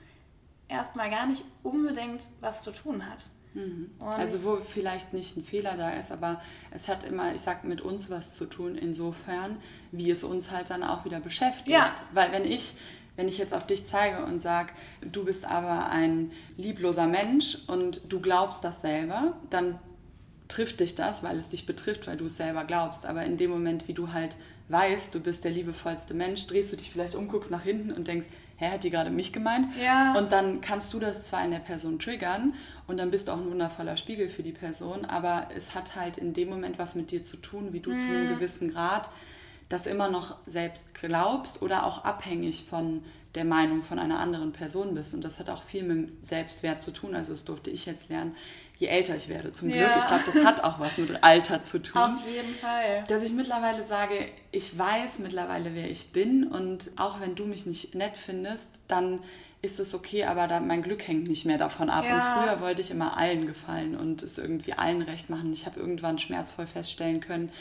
erstmal 0.67 1.09
gar 1.09 1.25
nicht 1.25 1.45
unbedingt 1.63 2.29
was 2.41 2.61
zu 2.61 2.71
tun 2.71 3.09
hat. 3.09 3.23
Mhm. 3.53 3.89
Also 3.99 4.47
wo 4.47 4.55
vielleicht 4.57 5.13
nicht 5.13 5.35
ein 5.35 5.43
Fehler 5.43 5.75
da 5.75 5.91
ist, 5.91 6.11
aber 6.11 6.41
es 6.71 6.87
hat 6.87 7.03
immer, 7.03 7.33
ich 7.33 7.41
sag, 7.41 7.63
mit 7.63 7.81
uns 7.81 8.09
was 8.09 8.33
zu 8.33 8.45
tun, 8.45 8.75
insofern, 8.75 9.57
wie 9.91 10.11
es 10.11 10.23
uns 10.23 10.51
halt 10.51 10.69
dann 10.69 10.83
auch 10.83 11.05
wieder 11.05 11.19
beschäftigt. 11.19 11.69
Ja. 11.69 11.93
Weil 12.13 12.31
wenn 12.31 12.45
ich, 12.45 12.75
wenn 13.15 13.27
ich 13.27 13.37
jetzt 13.37 13.53
auf 13.53 13.65
dich 13.65 13.85
zeige 13.85 14.23
und 14.23 14.39
sage, 14.39 14.73
du 15.01 15.25
bist 15.25 15.45
aber 15.45 15.89
ein 15.89 16.31
liebloser 16.57 17.07
Mensch 17.07 17.57
und 17.67 18.01
du 18.09 18.19
glaubst 18.19 18.63
das 18.63 18.81
selber, 18.81 19.33
dann 19.49 19.79
trifft 20.47 20.79
dich 20.79 20.95
das, 20.95 21.23
weil 21.23 21.37
es 21.37 21.49
dich 21.49 21.65
betrifft, 21.65 22.07
weil 22.07 22.17
du 22.17 22.25
es 22.25 22.37
selber 22.37 22.65
glaubst. 22.65 23.05
Aber 23.05 23.23
in 23.23 23.37
dem 23.37 23.51
Moment, 23.51 23.87
wie 23.87 23.93
du 23.93 24.13
halt 24.13 24.37
weißt, 24.69 25.13
du 25.13 25.19
bist 25.19 25.43
der 25.43 25.51
liebevollste 25.51 26.13
Mensch, 26.13 26.47
drehst 26.47 26.71
du 26.71 26.77
dich 26.77 26.91
vielleicht 26.91 27.15
um, 27.15 27.27
guckst 27.27 27.51
nach 27.51 27.63
hinten 27.63 27.91
und 27.91 28.07
denkst, 28.07 28.27
hä, 28.57 28.69
hat 28.69 28.83
die 28.83 28.89
gerade 28.89 29.09
mich 29.09 29.33
gemeint? 29.33 29.67
Ja. 29.81 30.17
Und 30.17 30.31
dann 30.31 30.61
kannst 30.61 30.93
du 30.93 30.99
das 30.99 31.27
zwar 31.27 31.43
in 31.43 31.51
der 31.51 31.59
Person 31.59 31.99
triggern 31.99 32.53
und 32.87 32.97
dann 32.97 33.11
bist 33.11 33.27
du 33.27 33.31
auch 33.31 33.37
ein 33.37 33.49
wundervoller 33.49 33.97
Spiegel 33.97 34.29
für 34.29 34.43
die 34.43 34.51
Person, 34.51 35.05
aber 35.05 35.49
es 35.55 35.75
hat 35.75 35.95
halt 35.95 36.17
in 36.17 36.33
dem 36.33 36.49
Moment 36.49 36.79
was 36.79 36.95
mit 36.95 37.11
dir 37.11 37.23
zu 37.23 37.37
tun, 37.37 37.73
wie 37.73 37.79
du 37.79 37.91
mhm. 37.91 37.99
zu 37.99 38.07
einem 38.07 38.29
gewissen 38.29 38.71
Grad 38.71 39.09
das 39.69 39.85
immer 39.85 40.09
noch 40.09 40.35
selbst 40.47 40.95
glaubst 40.95 41.61
oder 41.61 41.85
auch 41.85 42.03
abhängig 42.03 42.65
von 42.65 43.03
der 43.35 43.45
Meinung 43.45 43.83
von 43.83 43.99
einer 43.99 44.19
anderen 44.19 44.51
Person 44.51 44.95
bist. 44.95 45.13
Und 45.13 45.23
das 45.23 45.37
hat 45.37 45.49
auch 45.49 45.61
viel 45.61 45.83
mit 45.83 45.97
dem 45.97 46.17
Selbstwert 46.23 46.81
zu 46.81 46.91
tun. 46.91 47.13
Also 47.15 47.31
das 47.31 47.45
durfte 47.45 47.69
ich 47.69 47.85
jetzt 47.85 48.09
lernen, 48.09 48.35
je 48.79 48.87
älter 48.87 49.15
ich 49.17 49.27
werde, 49.27 49.51
zum 49.51 49.69
ja. 49.69 49.75
Glück. 49.75 49.97
Ich 49.99 50.07
glaube, 50.07 50.23
das 50.25 50.45
hat 50.45 50.63
auch 50.63 50.79
was 50.79 50.97
mit 50.97 51.21
Alter 51.21 51.61
zu 51.63 51.81
tun. 51.81 52.01
Auf 52.01 52.25
jeden 52.25 52.55
Fall. 52.55 53.03
Dass 53.09 53.23
ich 53.23 53.33
mittlerweile 53.33 53.85
sage, 53.85 54.25
ich 54.51 54.77
weiß 54.77 55.19
mittlerweile, 55.19 55.75
wer 55.75 55.91
ich 55.91 56.13
bin. 56.13 56.47
Und 56.47 56.89
auch 56.95 57.19
wenn 57.19 57.35
du 57.35 57.45
mich 57.45 57.65
nicht 57.65 57.93
nett 57.93 58.17
findest, 58.17 58.69
dann 58.87 59.19
ist 59.61 59.81
es 59.81 59.93
okay, 59.93 60.23
aber 60.23 60.47
da, 60.47 60.61
mein 60.61 60.81
Glück 60.81 61.05
hängt 61.05 61.27
nicht 61.27 61.43
mehr 61.43 61.57
davon 61.57 61.89
ab. 61.89 62.05
Ja. 62.05 62.15
Und 62.15 62.21
früher 62.41 62.61
wollte 62.61 62.81
ich 62.81 62.89
immer 62.89 63.17
allen 63.17 63.47
gefallen 63.47 63.97
und 63.97 64.23
es 64.23 64.37
irgendwie 64.37 64.71
allen 64.71 65.01
recht 65.01 65.29
machen. 65.29 65.51
Ich 65.51 65.65
habe 65.65 65.77
irgendwann 65.77 66.17
schmerzvoll 66.17 66.65
feststellen 66.65 67.19
können 67.19 67.51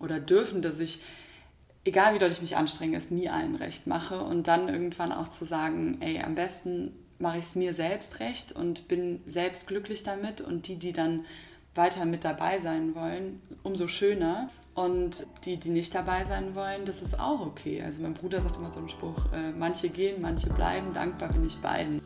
oder 0.00 0.18
dürfen, 0.18 0.60
dass 0.60 0.80
ich 0.80 1.00
egal 1.84 2.14
wie 2.14 2.18
doll 2.18 2.32
ich 2.32 2.40
mich 2.40 2.56
anstrenge, 2.56 2.96
es 2.96 3.12
nie 3.12 3.28
allen 3.28 3.54
recht 3.54 3.86
mache 3.86 4.20
und 4.20 4.48
dann 4.48 4.68
irgendwann 4.68 5.12
auch 5.12 5.28
zu 5.28 5.46
sagen, 5.46 5.98
ey, 6.00 6.20
am 6.20 6.34
besten 6.34 6.92
mache 7.18 7.38
ich 7.38 7.46
es 7.46 7.54
mir 7.54 7.74
selbst 7.74 8.20
recht 8.20 8.52
und 8.52 8.88
bin 8.88 9.22
selbst 9.26 9.66
glücklich 9.66 10.02
damit 10.02 10.40
und 10.40 10.68
die, 10.68 10.76
die 10.76 10.92
dann 10.92 11.24
weiter 11.74 12.04
mit 12.04 12.24
dabei 12.24 12.58
sein 12.58 12.94
wollen, 12.94 13.40
umso 13.62 13.86
schöner. 13.86 14.50
Und 14.74 15.26
die, 15.44 15.56
die 15.56 15.70
nicht 15.70 15.92
dabei 15.92 16.24
sein 16.24 16.54
wollen, 16.54 16.84
das 16.84 17.02
ist 17.02 17.18
auch 17.18 17.40
okay. 17.40 17.82
Also 17.82 18.00
mein 18.00 18.14
Bruder 18.14 18.40
sagt 18.40 18.56
immer 18.56 18.70
so 18.70 18.78
einen 18.78 18.88
Spruch, 18.88 19.32
äh, 19.32 19.50
manche 19.50 19.88
gehen, 19.88 20.22
manche 20.22 20.48
bleiben, 20.50 20.92
dankbar 20.92 21.30
bin 21.30 21.44
ich 21.44 21.60
beiden. 21.60 22.00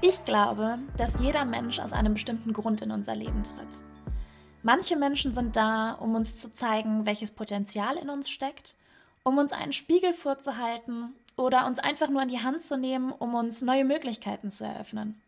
Ich 0.00 0.24
glaube, 0.24 0.78
dass 0.96 1.18
jeder 1.18 1.44
Mensch 1.44 1.80
aus 1.80 1.92
einem 1.92 2.14
bestimmten 2.14 2.52
Grund 2.52 2.82
in 2.82 2.92
unser 2.92 3.16
Leben 3.16 3.42
tritt. 3.42 3.82
Manche 4.62 4.94
Menschen 4.94 5.32
sind 5.32 5.56
da, 5.56 5.92
um 5.92 6.14
uns 6.14 6.38
zu 6.40 6.52
zeigen, 6.52 7.04
welches 7.04 7.32
Potenzial 7.32 7.96
in 7.96 8.10
uns 8.10 8.30
steckt, 8.30 8.76
um 9.24 9.38
uns 9.38 9.52
einen 9.52 9.72
Spiegel 9.72 10.12
vorzuhalten 10.12 11.14
oder 11.38 11.66
uns 11.66 11.78
einfach 11.78 12.08
nur 12.08 12.22
in 12.22 12.28
die 12.28 12.42
Hand 12.42 12.60
zu 12.60 12.76
nehmen, 12.76 13.12
um 13.12 13.34
uns 13.34 13.62
neue 13.62 13.84
Möglichkeiten 13.84 14.50
zu 14.50 14.64
eröffnen. 14.64 15.20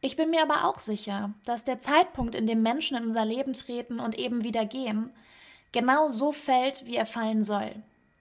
Ich 0.00 0.16
bin 0.16 0.30
mir 0.30 0.42
aber 0.42 0.64
auch 0.64 0.78
sicher, 0.78 1.30
dass 1.44 1.64
der 1.64 1.78
Zeitpunkt, 1.78 2.34
in 2.34 2.46
dem 2.46 2.62
Menschen 2.62 2.96
in 2.96 3.04
unser 3.04 3.24
Leben 3.24 3.52
treten 3.52 4.00
und 4.00 4.18
eben 4.18 4.44
wieder 4.44 4.64
gehen, 4.64 5.10
genau 5.72 6.08
so 6.08 6.32
fällt, 6.32 6.86
wie 6.86 6.96
er 6.96 7.06
fallen 7.06 7.44
soll. 7.44 7.70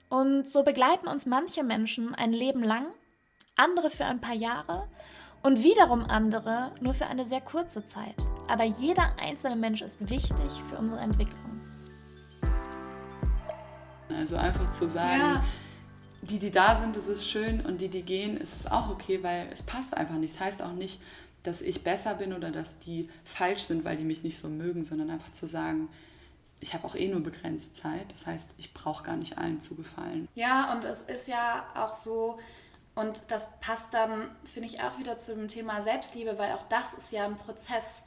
Und 0.09 0.47
so 0.47 0.63
begleiten 0.63 1.07
uns 1.07 1.25
manche 1.25 1.63
Menschen 1.63 2.13
ein 2.13 2.33
Leben 2.33 2.63
lang, 2.63 2.85
andere 3.55 3.89
für 3.89 4.05
ein 4.05 4.21
paar 4.21 4.35
Jahre 4.35 4.87
und 5.41 5.63
wiederum 5.63 6.03
andere 6.03 6.71
nur 6.81 6.93
für 6.93 7.07
eine 7.07 7.25
sehr 7.25 7.41
kurze 7.41 7.85
Zeit. 7.85 8.15
Aber 8.49 8.63
jeder 8.65 9.13
einzelne 9.21 9.55
Mensch 9.55 9.81
ist 9.81 10.09
wichtig 10.09 10.63
für 10.69 10.77
unsere 10.77 11.01
Entwicklung. 11.01 11.61
Also 14.09 14.35
einfach 14.35 14.69
zu 14.71 14.89
sagen, 14.89 15.19
ja. 15.19 15.43
Die, 16.29 16.39
die 16.39 16.51
da 16.51 16.75
sind, 16.75 16.95
ist 16.95 17.07
es 17.07 17.27
schön 17.27 17.61
und 17.61 17.79
die, 17.81 17.87
die 17.87 18.01
gehen, 18.01 18.37
ist 18.37 18.55
es 18.55 18.67
auch 18.67 18.89
okay, 18.89 19.21
weil 19.23 19.47
es 19.51 19.63
passt 19.63 19.95
einfach 19.95 20.15
nicht. 20.15 20.35
Das 20.35 20.41
heißt 20.41 20.61
auch 20.61 20.71
nicht, 20.73 21.01
dass 21.43 21.61
ich 21.61 21.83
besser 21.83 22.15
bin 22.15 22.33
oder 22.33 22.51
dass 22.51 22.79
die 22.79 23.09
falsch 23.23 23.63
sind, 23.63 23.85
weil 23.85 23.97
die 23.97 24.03
mich 24.03 24.23
nicht 24.23 24.39
so 24.39 24.47
mögen, 24.47 24.83
sondern 24.83 25.09
einfach 25.09 25.31
zu 25.31 25.45
sagen, 25.45 25.89
ich 26.59 26.73
habe 26.73 26.85
auch 26.85 26.95
eh 26.95 27.07
nur 27.07 27.21
begrenzt 27.21 27.75
Zeit. 27.75 28.11
Das 28.11 28.25
heißt, 28.25 28.49
ich 28.57 28.73
brauche 28.73 29.03
gar 29.03 29.17
nicht 29.17 29.37
allen 29.37 29.59
zu 29.59 29.75
gefallen. 29.75 30.27
Ja, 30.35 30.73
und 30.73 30.85
es 30.85 31.03
ist 31.03 31.27
ja 31.27 31.65
auch 31.75 31.93
so, 31.93 32.39
und 32.95 33.23
das 33.27 33.49
passt 33.59 33.93
dann, 33.93 34.29
finde 34.45 34.69
ich, 34.69 34.81
auch 34.81 34.97
wieder 34.97 35.17
zum 35.17 35.47
Thema 35.47 35.81
Selbstliebe, 35.81 36.37
weil 36.37 36.53
auch 36.53 36.63
das 36.69 36.93
ist 36.93 37.11
ja 37.11 37.25
ein 37.25 37.37
Prozess. 37.37 38.03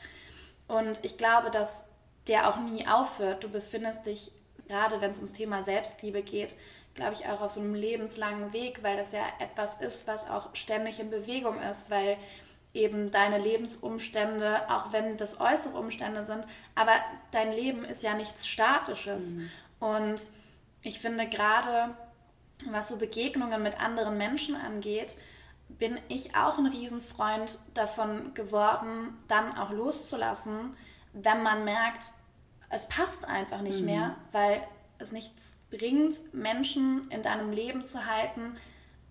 Und 0.66 1.04
ich 1.04 1.16
glaube, 1.18 1.50
dass 1.50 1.86
der 2.26 2.48
auch 2.48 2.58
nie 2.58 2.86
aufhört. 2.86 3.44
Du 3.44 3.48
befindest 3.48 4.06
dich, 4.06 4.32
gerade 4.68 5.00
wenn 5.00 5.10
es 5.10 5.18
ums 5.18 5.32
Thema 5.32 5.62
Selbstliebe 5.62 6.22
geht, 6.22 6.54
glaube 6.94 7.14
ich, 7.14 7.26
auch 7.26 7.40
auf 7.40 7.52
so 7.52 7.60
einem 7.60 7.74
lebenslangen 7.74 8.52
Weg, 8.52 8.82
weil 8.82 8.96
das 8.96 9.12
ja 9.12 9.22
etwas 9.40 9.80
ist, 9.80 10.06
was 10.06 10.28
auch 10.28 10.54
ständig 10.54 11.00
in 11.00 11.10
Bewegung 11.10 11.60
ist, 11.62 11.90
weil 11.90 12.16
eben 12.74 13.10
deine 13.10 13.38
Lebensumstände, 13.38 14.70
auch 14.70 14.92
wenn 14.92 15.16
das 15.16 15.40
äußere 15.40 15.78
Umstände 15.78 16.22
sind, 16.22 16.46
aber 16.74 16.92
dein 17.30 17.52
Leben 17.52 17.84
ist 17.84 18.02
ja 18.02 18.14
nichts 18.14 18.46
Statisches. 18.46 19.34
Mhm. 19.34 19.50
Und 19.80 20.22
ich 20.82 21.00
finde 21.00 21.28
gerade 21.28 21.94
was 22.66 22.88
so 22.88 22.96
Begegnungen 22.96 23.62
mit 23.62 23.80
anderen 23.80 24.16
Menschen 24.16 24.56
angeht, 24.56 25.16
bin 25.68 25.98
ich 26.08 26.34
auch 26.34 26.58
ein 26.58 26.66
Riesenfreund 26.66 27.58
davon 27.74 28.34
geworden, 28.34 29.16
dann 29.28 29.56
auch 29.56 29.70
loszulassen, 29.70 30.76
wenn 31.12 31.42
man 31.42 31.64
merkt, 31.64 32.12
es 32.70 32.88
passt 32.88 33.26
einfach 33.28 33.60
nicht 33.62 33.80
mhm. 33.80 33.86
mehr, 33.86 34.16
weil 34.32 34.62
es 34.98 35.12
nichts 35.12 35.54
bringt, 35.70 36.34
Menschen 36.34 37.10
in 37.10 37.22
deinem 37.22 37.50
Leben 37.52 37.84
zu 37.84 38.06
halten. 38.06 38.56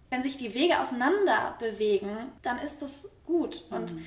Wenn 0.09 0.23
sich 0.23 0.37
die 0.37 0.53
Wege 0.53 0.79
auseinander 0.79 1.55
bewegen, 1.59 2.31
dann 2.41 2.59
ist 2.59 2.81
das 2.81 3.11
gut 3.25 3.63
und 3.69 3.95
mhm. 3.95 4.05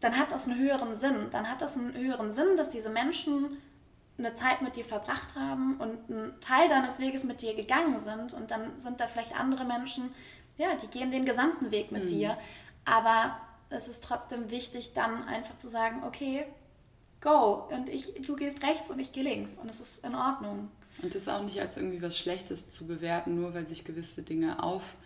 dann 0.00 0.18
hat 0.18 0.32
das 0.32 0.48
einen 0.48 0.58
höheren 0.58 0.94
Sinn. 0.94 1.28
Dann 1.30 1.48
hat 1.48 1.62
das 1.62 1.76
einen 1.76 1.94
höheren 1.94 2.30
Sinn, 2.30 2.56
dass 2.56 2.70
diese 2.70 2.90
Menschen 2.90 3.58
eine 4.18 4.34
Zeit 4.34 4.62
mit 4.62 4.74
dir 4.74 4.84
verbracht 4.84 5.36
haben 5.36 5.76
und 5.76 6.10
einen 6.10 6.40
Teil 6.40 6.68
deines 6.68 6.98
Weges 6.98 7.22
mit 7.24 7.40
dir 7.40 7.54
gegangen 7.54 7.98
sind 8.00 8.34
und 8.34 8.50
dann 8.50 8.78
sind 8.78 9.00
da 9.00 9.06
vielleicht 9.06 9.38
andere 9.38 9.64
Menschen, 9.64 10.12
ja, 10.56 10.74
die 10.74 10.88
gehen 10.88 11.12
den 11.12 11.24
gesamten 11.24 11.70
Weg 11.70 11.92
mit 11.92 12.04
mhm. 12.04 12.08
dir. 12.08 12.38
Aber 12.84 13.38
es 13.70 13.86
ist 13.86 14.02
trotzdem 14.02 14.50
wichtig, 14.50 14.92
dann 14.92 15.24
einfach 15.24 15.56
zu 15.56 15.68
sagen, 15.68 16.02
okay, 16.04 16.46
go 17.20 17.68
und 17.70 17.88
ich, 17.88 18.14
du 18.26 18.36
gehst 18.36 18.62
rechts 18.62 18.90
und 18.90 18.98
ich 18.98 19.12
gehe 19.12 19.24
links 19.24 19.58
und 19.58 19.68
es 19.68 19.80
ist 19.80 20.04
in 20.04 20.14
Ordnung. 20.14 20.70
Und 21.02 21.14
das 21.14 21.28
auch 21.28 21.42
nicht 21.42 21.60
als 21.60 21.76
irgendwie 21.76 22.02
was 22.02 22.18
Schlechtes 22.18 22.68
zu 22.68 22.86
bewerten, 22.86 23.40
nur 23.40 23.54
weil 23.54 23.66
sich 23.66 23.84
gewisse 23.84 24.22
Dinge 24.22 24.62
auf 24.62 24.96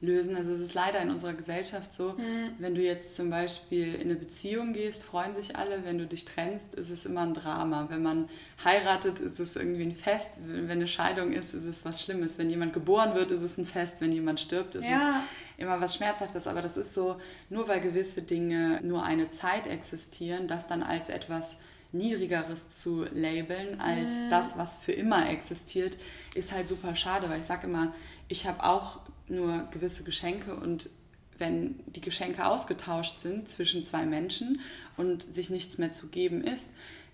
lösen. 0.00 0.34
Also 0.36 0.52
es 0.52 0.60
ist 0.60 0.74
leider 0.74 1.00
in 1.00 1.10
unserer 1.10 1.34
Gesellschaft 1.34 1.92
so, 1.92 2.14
mhm. 2.16 2.54
wenn 2.58 2.74
du 2.74 2.82
jetzt 2.82 3.16
zum 3.16 3.30
Beispiel 3.30 3.94
in 3.94 4.02
eine 4.02 4.14
Beziehung 4.14 4.72
gehst, 4.72 5.04
freuen 5.04 5.34
sich 5.34 5.56
alle. 5.56 5.84
Wenn 5.84 5.98
du 5.98 6.06
dich 6.06 6.24
trennst, 6.24 6.74
ist 6.74 6.90
es 6.90 7.04
immer 7.04 7.22
ein 7.22 7.34
Drama. 7.34 7.86
Wenn 7.88 8.02
man 8.02 8.28
heiratet, 8.64 9.20
ist 9.20 9.38
es 9.38 9.56
irgendwie 9.56 9.82
ein 9.82 9.94
Fest. 9.94 10.38
Wenn 10.46 10.70
eine 10.70 10.88
Scheidung 10.88 11.32
ist, 11.32 11.54
ist 11.54 11.64
es 11.64 11.84
was 11.84 12.02
Schlimmes. 12.02 12.38
Wenn 12.38 12.50
jemand 12.50 12.72
geboren 12.72 13.14
wird, 13.14 13.30
ist 13.30 13.42
es 13.42 13.58
ein 13.58 13.66
Fest. 13.66 14.00
Wenn 14.00 14.12
jemand 14.12 14.40
stirbt, 14.40 14.74
ist 14.74 14.84
ja. 14.84 15.22
es 15.22 15.49
immer 15.60 15.80
was 15.80 15.94
Schmerzhaftes. 15.94 16.46
Aber 16.46 16.62
das 16.62 16.76
ist 16.76 16.94
so, 16.94 17.20
nur 17.48 17.68
weil 17.68 17.80
gewisse 17.80 18.22
Dinge 18.22 18.80
nur 18.82 19.04
eine 19.04 19.28
Zeit 19.28 19.66
existieren, 19.66 20.48
das 20.48 20.66
dann 20.66 20.82
als 20.82 21.08
etwas 21.08 21.58
Niedrigeres 21.92 22.70
zu 22.70 23.04
labeln 23.12 23.80
als 23.80 24.24
mhm. 24.24 24.30
das, 24.30 24.56
was 24.56 24.76
für 24.76 24.92
immer 24.92 25.28
existiert, 25.28 25.98
ist 26.34 26.52
halt 26.52 26.68
super 26.68 26.94
schade, 26.94 27.28
weil 27.28 27.40
ich 27.40 27.46
sage 27.46 27.66
immer, 27.66 27.92
ich 28.28 28.46
habe 28.46 28.62
auch 28.62 29.00
nur 29.28 29.66
gewisse 29.72 30.04
Geschenke 30.04 30.54
und 30.54 30.88
wenn 31.38 31.80
die 31.86 32.00
Geschenke 32.00 32.46
ausgetauscht 32.46 33.20
sind 33.20 33.48
zwischen 33.48 33.82
zwei 33.82 34.04
Menschen 34.04 34.60
und 34.96 35.22
sich 35.22 35.50
nichts 35.50 35.78
mehr 35.78 35.92
zu 35.92 36.08
geben 36.08 36.44
ist, 36.44 36.68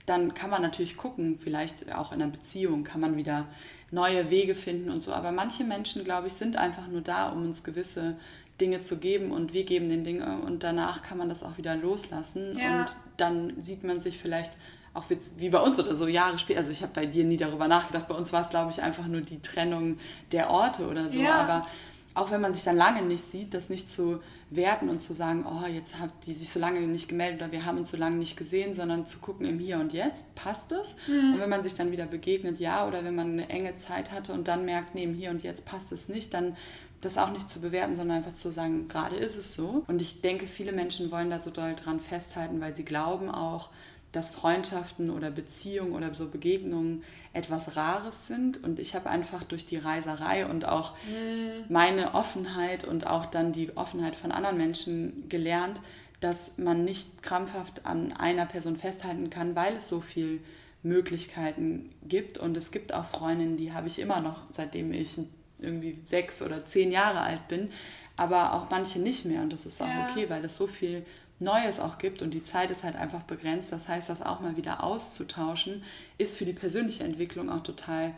dann 0.05 0.35
kann 0.35 0.51
man 0.51 0.63
natürlich 0.63 0.97
gucken, 0.97 1.39
vielleicht 1.39 1.93
auch 1.93 2.13
in 2.13 2.21
einer 2.21 2.31
Beziehung 2.31 2.85
kann 2.85 3.01
man 3.01 3.17
wieder 3.17 3.47
neue 3.91 4.31
Wege 4.31 4.55
finden 4.55 4.91
und 4.91 5.03
so. 5.03 5.13
Aber 5.13 5.33
manche 5.33 5.65
Menschen, 5.65 6.05
glaube 6.05 6.27
ich, 6.27 6.35
sind 6.35 6.57
einfach 6.57 6.89
nur 6.89 7.01
da, 7.01 7.31
um 7.31 7.45
uns 7.45 7.65
gewisse 7.65 8.17
Dinge 8.61 8.81
zu 8.81 8.97
geben 8.97 9.33
und 9.33 9.53
wir 9.53 9.65
geben 9.65 9.89
den 9.89 10.03
Dinge 10.03 10.41
und 10.41 10.63
danach 10.63 11.03
kann 11.03 11.19
man 11.19 11.29
das 11.29 11.43
auch 11.43 11.59
wieder 11.59 11.77
loslassen 11.77 12.59
ja. 12.59 12.81
und 12.81 12.97
dann 13.19 13.63
sieht 13.63 13.85
man 13.85 14.01
sich 14.01 14.19
vielleicht 14.19 14.53
auch 14.95 15.05
wie 15.37 15.51
bei 15.51 15.61
uns 15.61 15.79
oder 15.79 15.95
so 15.95 16.09
Jahre 16.09 16.39
später. 16.39 16.61
Also 16.61 16.71
ich 16.71 16.81
habe 16.81 16.93
bei 16.95 17.05
dir 17.05 17.25
nie 17.25 17.37
darüber 17.37 17.69
nachgedacht. 17.69 18.09
Bei 18.09 18.15
uns 18.15 18.33
war 18.33 18.41
es, 18.41 18.49
glaube 18.49 18.71
ich, 18.71 18.83
einfach 18.83 19.07
nur 19.07 19.21
die 19.21 19.43
Trennung 19.43 19.99
der 20.33 20.49
Orte 20.49 20.89
oder 20.89 21.11
so. 21.11 21.21
Ja. 21.21 21.35
Aber 21.35 21.67
auch 22.15 22.31
wenn 22.31 22.41
man 22.41 22.55
sich 22.55 22.65
dann 22.65 22.77
lange 22.77 23.03
nicht 23.03 23.23
sieht, 23.23 23.53
das 23.53 23.69
nicht 23.69 23.91
zu 23.91 24.21
werten 24.49 24.89
und 24.89 25.03
zu 25.03 25.13
sagen, 25.13 25.45
oh, 25.45 25.67
jetzt 25.67 25.99
hat 25.99 26.11
die 26.27 26.35
sich 26.35 26.51
so 26.51 26.61
lange 26.61 26.81
nicht 26.81 27.09
gemeldet 27.09 27.43
oder 27.43 27.53
wir 27.53 27.65
haben 27.65 27.79
uns 27.79 27.91
so 27.91 27.97
lange 27.97 28.17
nicht 28.17 28.37
gesehen, 28.37 28.75
sondern 28.75 29.07
zu 29.07 29.19
gucken 29.19 29.45
im 29.47 29.59
Hier 29.59 29.79
und 29.79 29.93
Jetzt, 29.93 30.35
passt 30.37 30.71
es? 30.73 30.95
Mhm. 31.09 31.35
Und 31.35 31.41
wenn 31.41 31.51
man 31.51 31.63
sich 31.63 31.75
dann 31.75 31.91
wieder 31.91 32.07
begegnet, 32.07 32.61
ja, 32.61 32.87
oder 32.87 33.05
wenn 33.05 33.15
man 33.15 33.33
eine 33.33 33.49
enge 33.49 33.77
Zeit 33.77 34.13
hatte 34.13 34.33
und 34.33 34.47
dann 34.47 34.65
merkt, 34.65 34.95
nee, 34.95 35.03
im 35.03 35.15
Hier 35.15 35.31
und 35.31 35.43
Jetzt 35.43 35.65
passt 35.65 35.91
es 35.91 36.09
nicht, 36.09 36.33
dann 36.33 36.57
das 37.01 37.19
auch 37.19 37.31
nicht 37.31 37.51
zu 37.51 37.61
bewerten, 37.61 37.97
sondern 37.97 38.19
einfach 38.19 38.35
zu 38.35 38.51
sagen, 38.51 38.89
gerade 38.89 39.17
ist 39.17 39.37
es 39.37 39.55
so. 39.55 39.85
Und 39.87 40.01
ich 40.01 40.21
denke, 40.23 40.47
viele 40.47 40.73
Menschen 40.73 41.11
wollen 41.11 41.31
da 41.31 41.39
so 41.39 41.51
doll 41.51 41.75
dran 41.75 42.01
festhalten, 42.01 42.61
weil 42.61 42.75
sie 42.75 42.85
glauben 42.85 43.31
auch, 43.31 43.71
dass 44.17 44.31
Freundschaften 44.31 45.11
oder 45.11 45.31
Beziehungen 45.31 45.93
oder 45.93 46.15
so 46.15 46.29
Begegnungen 46.29 47.05
etwas 47.35 47.77
Rares 47.77 48.27
sind. 48.27 48.65
Und 48.65 48.81
ich 48.81 48.95
habe 48.95 49.11
einfach 49.11 49.45
durch 49.45 49.67
die 49.67 49.77
Reiserei 49.77 50.47
und 50.47 50.65
auch 50.65 50.95
mhm. 51.07 51.67
meine 51.69 52.15
Offenheit 52.15 52.85
und 52.85 53.07
auch 53.07 53.27
dann 53.27 53.53
die 53.53 53.77
Offenheit 53.77 54.17
von 54.17 54.33
anderen 54.33 54.57
Menschen 54.57 55.29
gelernt, 55.29 55.83
dass 56.21 56.57
man 56.57 56.83
nicht 56.83 57.23
krampfhaft 57.23 57.85
an 57.85 58.15
einer 58.15 58.47
Person 58.47 58.77
festhalten 58.79 59.29
kann, 59.29 59.55
weil 59.55 59.77
es 59.77 59.87
so 59.87 60.01
viel 60.01 60.41
Möglichkeiten 60.83 61.91
gibt. 62.09 62.39
Und 62.39 62.57
es 62.57 62.71
gibt 62.71 62.95
auch 62.95 63.05
Freundinnen, 63.05 63.59
die 63.59 63.75
habe 63.75 63.89
ich 63.89 63.99
immer 63.99 64.21
noch, 64.21 64.45
seitdem 64.49 64.95
ich 64.95 65.19
irgendwie 65.59 65.99
sechs 66.05 66.41
oder 66.41 66.65
zehn 66.65 66.91
Jahre 66.91 67.21
alt 67.21 67.49
bin, 67.49 67.71
aber 68.17 68.55
auch 68.55 68.71
manche 68.71 68.99
nicht 68.99 69.27
mehr. 69.27 69.43
Und 69.43 69.53
das 69.53 69.67
ist 69.67 69.83
auch 69.83 69.87
ja. 69.87 70.09
okay, 70.09 70.31
weil 70.31 70.43
es 70.43 70.57
so 70.57 70.67
viel 70.67 71.05
Neues 71.39 71.81
auch 71.81 71.99
gibt 71.99 72.23
und 72.23 72.31
die 72.31 72.43
Zeit 72.43 72.71
ist 72.71 72.83
halt 72.83 72.97
einfach 72.97 73.23
begrenzt. 73.23 73.73
Das 73.73 73.89
heißt, 73.89 74.09
das 74.09 74.23
auch 74.23 74.41
mal 74.41 74.57
wieder 74.57 74.83
auszutauschen, 74.83 75.83
ist 76.19 76.37
für 76.37 76.45
die 76.45 76.55
persönliche 76.55 77.05
Entwicklung 77.05 77.51
auch 77.51 77.63
total 77.63 78.15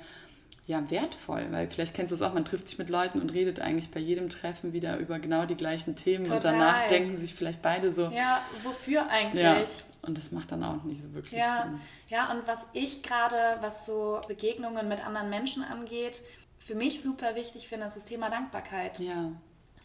ja, 0.68 0.90
wertvoll, 0.90 1.46
weil 1.50 1.66
vielleicht 1.66 1.94
kennst 1.94 2.10
du 2.10 2.14
es 2.14 2.20
auch, 2.20 2.34
man 2.34 2.44
trifft 2.44 2.68
sich 2.68 2.78
mit 2.78 2.90
Leuten 2.90 3.22
und 3.22 3.32
redet 3.32 3.58
eigentlich 3.58 3.90
bei 3.90 4.00
jedem 4.00 4.28
Treffen 4.28 4.74
wieder 4.74 4.98
über 4.98 5.18
genau 5.18 5.46
die 5.46 5.54
gleichen 5.54 5.96
Themen 5.96 6.24
total. 6.26 6.36
und 6.36 6.44
danach 6.44 6.86
denken 6.88 7.16
sich 7.16 7.34
vielleicht 7.34 7.62
beide 7.62 7.90
so. 7.90 8.10
Ja, 8.10 8.42
wofür 8.62 9.08
eigentlich? 9.08 9.42
Ja, 9.42 9.64
und 10.02 10.18
das 10.18 10.30
macht 10.30 10.52
dann 10.52 10.62
auch 10.62 10.84
nicht 10.84 11.02
so 11.02 11.14
wirklich 11.14 11.40
ja, 11.40 11.62
Sinn. 11.62 11.80
Ja, 12.08 12.30
und 12.30 12.46
was 12.46 12.66
ich 12.74 13.02
gerade, 13.02 13.56
was 13.60 13.86
so 13.86 14.20
Begegnungen 14.28 14.88
mit 14.88 15.04
anderen 15.04 15.30
Menschen 15.30 15.64
angeht, 15.64 16.22
für 16.58 16.74
mich 16.74 17.00
super 17.00 17.34
wichtig 17.34 17.66
finde, 17.66 17.86
ist 17.86 17.96
das 17.96 18.04
Thema 18.04 18.28
Dankbarkeit. 18.28 18.98
Ja. 18.98 19.32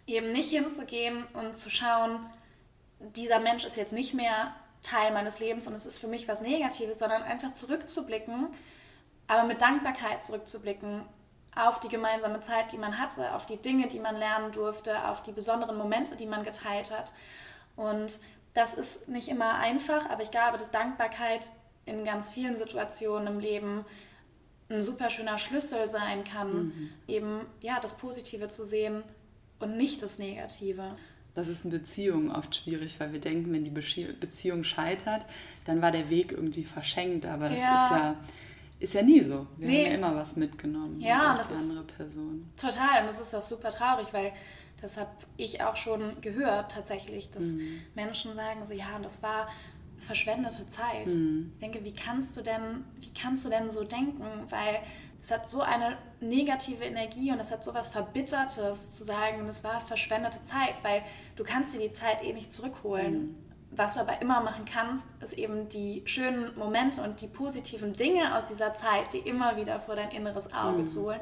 Eben 0.05 0.33
nicht 0.33 0.49
hinzugehen 0.49 1.23
und 1.33 1.55
zu 1.55 1.69
schauen, 1.69 2.19
dieser 3.15 3.39
Mensch 3.39 3.65
ist 3.65 3.77
jetzt 3.77 3.93
nicht 3.93 4.13
mehr 4.13 4.55
Teil 4.81 5.11
meines 5.11 5.39
Lebens 5.39 5.67
und 5.67 5.73
es 5.73 5.85
ist 5.85 5.97
für 5.97 6.07
mich 6.07 6.27
was 6.27 6.41
Negatives, 6.41 6.99
sondern 6.99 7.23
einfach 7.23 7.53
zurückzublicken, 7.53 8.47
aber 9.27 9.43
mit 9.43 9.61
Dankbarkeit 9.61 10.21
zurückzublicken 10.21 11.03
auf 11.55 11.79
die 11.79 11.87
gemeinsame 11.87 12.41
Zeit, 12.41 12.71
die 12.71 12.77
man 12.77 12.99
hatte, 12.99 13.33
auf 13.33 13.45
die 13.45 13.57
Dinge, 13.57 13.87
die 13.87 13.99
man 13.99 14.15
lernen 14.15 14.51
durfte, 14.51 15.07
auf 15.07 15.21
die 15.21 15.31
besonderen 15.31 15.77
Momente, 15.77 16.15
die 16.15 16.25
man 16.25 16.43
geteilt 16.43 16.91
hat. 16.91 17.11
Und 17.75 18.19
das 18.53 18.73
ist 18.73 19.07
nicht 19.07 19.27
immer 19.27 19.55
einfach, 19.55 20.09
aber 20.09 20.23
ich 20.23 20.31
glaube, 20.31 20.57
dass 20.57 20.71
Dankbarkeit 20.71 21.51
in 21.85 22.05
ganz 22.05 22.29
vielen 22.29 22.55
Situationen 22.55 23.27
im 23.27 23.39
Leben 23.39 23.85
ein 24.69 24.81
super 24.81 25.09
schöner 25.09 25.37
Schlüssel 25.37 25.87
sein 25.87 26.23
kann, 26.23 26.53
mhm. 26.53 26.89
eben 27.07 27.45
ja 27.61 27.79
das 27.79 27.97
Positive 27.97 28.47
zu 28.49 28.63
sehen 28.63 29.03
und 29.59 29.77
nicht 29.77 30.01
das 30.01 30.17
Negative. 30.17 30.95
Das 31.35 31.47
ist 31.47 31.65
in 31.65 31.71
Beziehungen 31.71 32.31
oft 32.31 32.55
schwierig, 32.55 32.99
weil 32.99 33.11
wir 33.11 33.19
denken, 33.19 33.51
wenn 33.53 33.63
die 33.63 33.71
Beziehung 33.71 34.63
scheitert, 34.63 35.25
dann 35.65 35.81
war 35.81 35.91
der 35.91 36.09
Weg 36.09 36.31
irgendwie 36.31 36.63
verschenkt. 36.63 37.25
Aber 37.25 37.49
das 37.49 37.59
ja. 37.59 37.85
ist 37.85 37.91
ja 37.91 38.15
ist 38.83 38.93
ja 38.93 39.01
nie 39.01 39.21
so. 39.21 39.47
Wir 39.57 39.67
nee. 39.67 39.85
haben 39.85 39.91
ja 39.91 39.97
immer 39.97 40.15
was 40.15 40.35
mitgenommen. 40.35 40.99
Ja, 40.99 41.37
das 41.37 41.51
ist 41.51 41.69
andere 41.69 41.85
Person. 41.85 42.51
Total. 42.57 43.01
Und 43.01 43.07
das 43.07 43.21
ist 43.21 43.33
auch 43.33 43.41
super 43.41 43.69
traurig, 43.69 44.07
weil 44.11 44.33
das 44.81 44.97
habe 44.97 45.09
ich 45.37 45.63
auch 45.63 45.77
schon 45.77 46.19
gehört 46.19 46.73
tatsächlich, 46.73 47.31
dass 47.31 47.43
mhm. 47.43 47.79
Menschen 47.95 48.35
sagen 48.35 48.65
so, 48.65 48.73
ja, 48.73 48.97
und 48.97 49.05
das 49.05 49.23
war 49.23 49.47
verschwendete 49.99 50.67
Zeit. 50.67 51.07
Mhm. 51.07 51.53
Ich 51.53 51.59
denke, 51.61 51.85
wie 51.85 51.93
kannst 51.93 52.35
du 52.35 52.41
denn, 52.41 52.83
wie 52.99 53.13
kannst 53.13 53.45
du 53.45 53.49
denn 53.49 53.69
so 53.69 53.85
denken? 53.85 54.25
Weil 54.49 54.79
es 55.23 55.31
hat 55.31 55.47
so 55.47 55.61
eine 55.61 55.97
negative 56.19 56.83
Energie 56.83 57.31
und 57.31 57.39
es 57.39 57.49
hat 57.49 57.63
so 57.63 57.73
was 57.73 57.87
Verbittertes 57.87 58.91
zu 58.91 59.05
sagen, 59.05 59.47
es 59.47 59.63
war 59.63 59.79
verschwendete 59.79 60.43
Zeit, 60.43 60.75
weil 60.83 61.01
du 61.37 61.45
kannst 61.45 61.73
dir 61.73 61.79
die 61.79 61.93
Zeit 61.93 62.21
eh 62.21 62.33
nicht 62.33 62.51
zurückholen. 62.51 63.13
Mhm. 63.13 63.35
Was 63.71 63.93
du 63.93 64.01
aber 64.01 64.21
immer 64.21 64.41
machen 64.41 64.65
kannst, 64.65 65.15
ist 65.23 65.33
eben 65.33 65.69
die 65.69 66.03
schönen 66.05 66.55
Momente 66.57 67.01
und 67.01 67.21
die 67.21 67.27
positiven 67.27 67.93
Dinge 67.93 68.37
aus 68.37 68.47
dieser 68.47 68.73
Zeit, 68.73 69.13
die 69.13 69.19
immer 69.19 69.55
wieder 69.55 69.79
vor 69.79 69.95
dein 69.95 70.11
inneres 70.11 70.53
Auge 70.53 70.79
mhm. 70.79 70.87
zu 70.87 71.03
holen, 71.03 71.21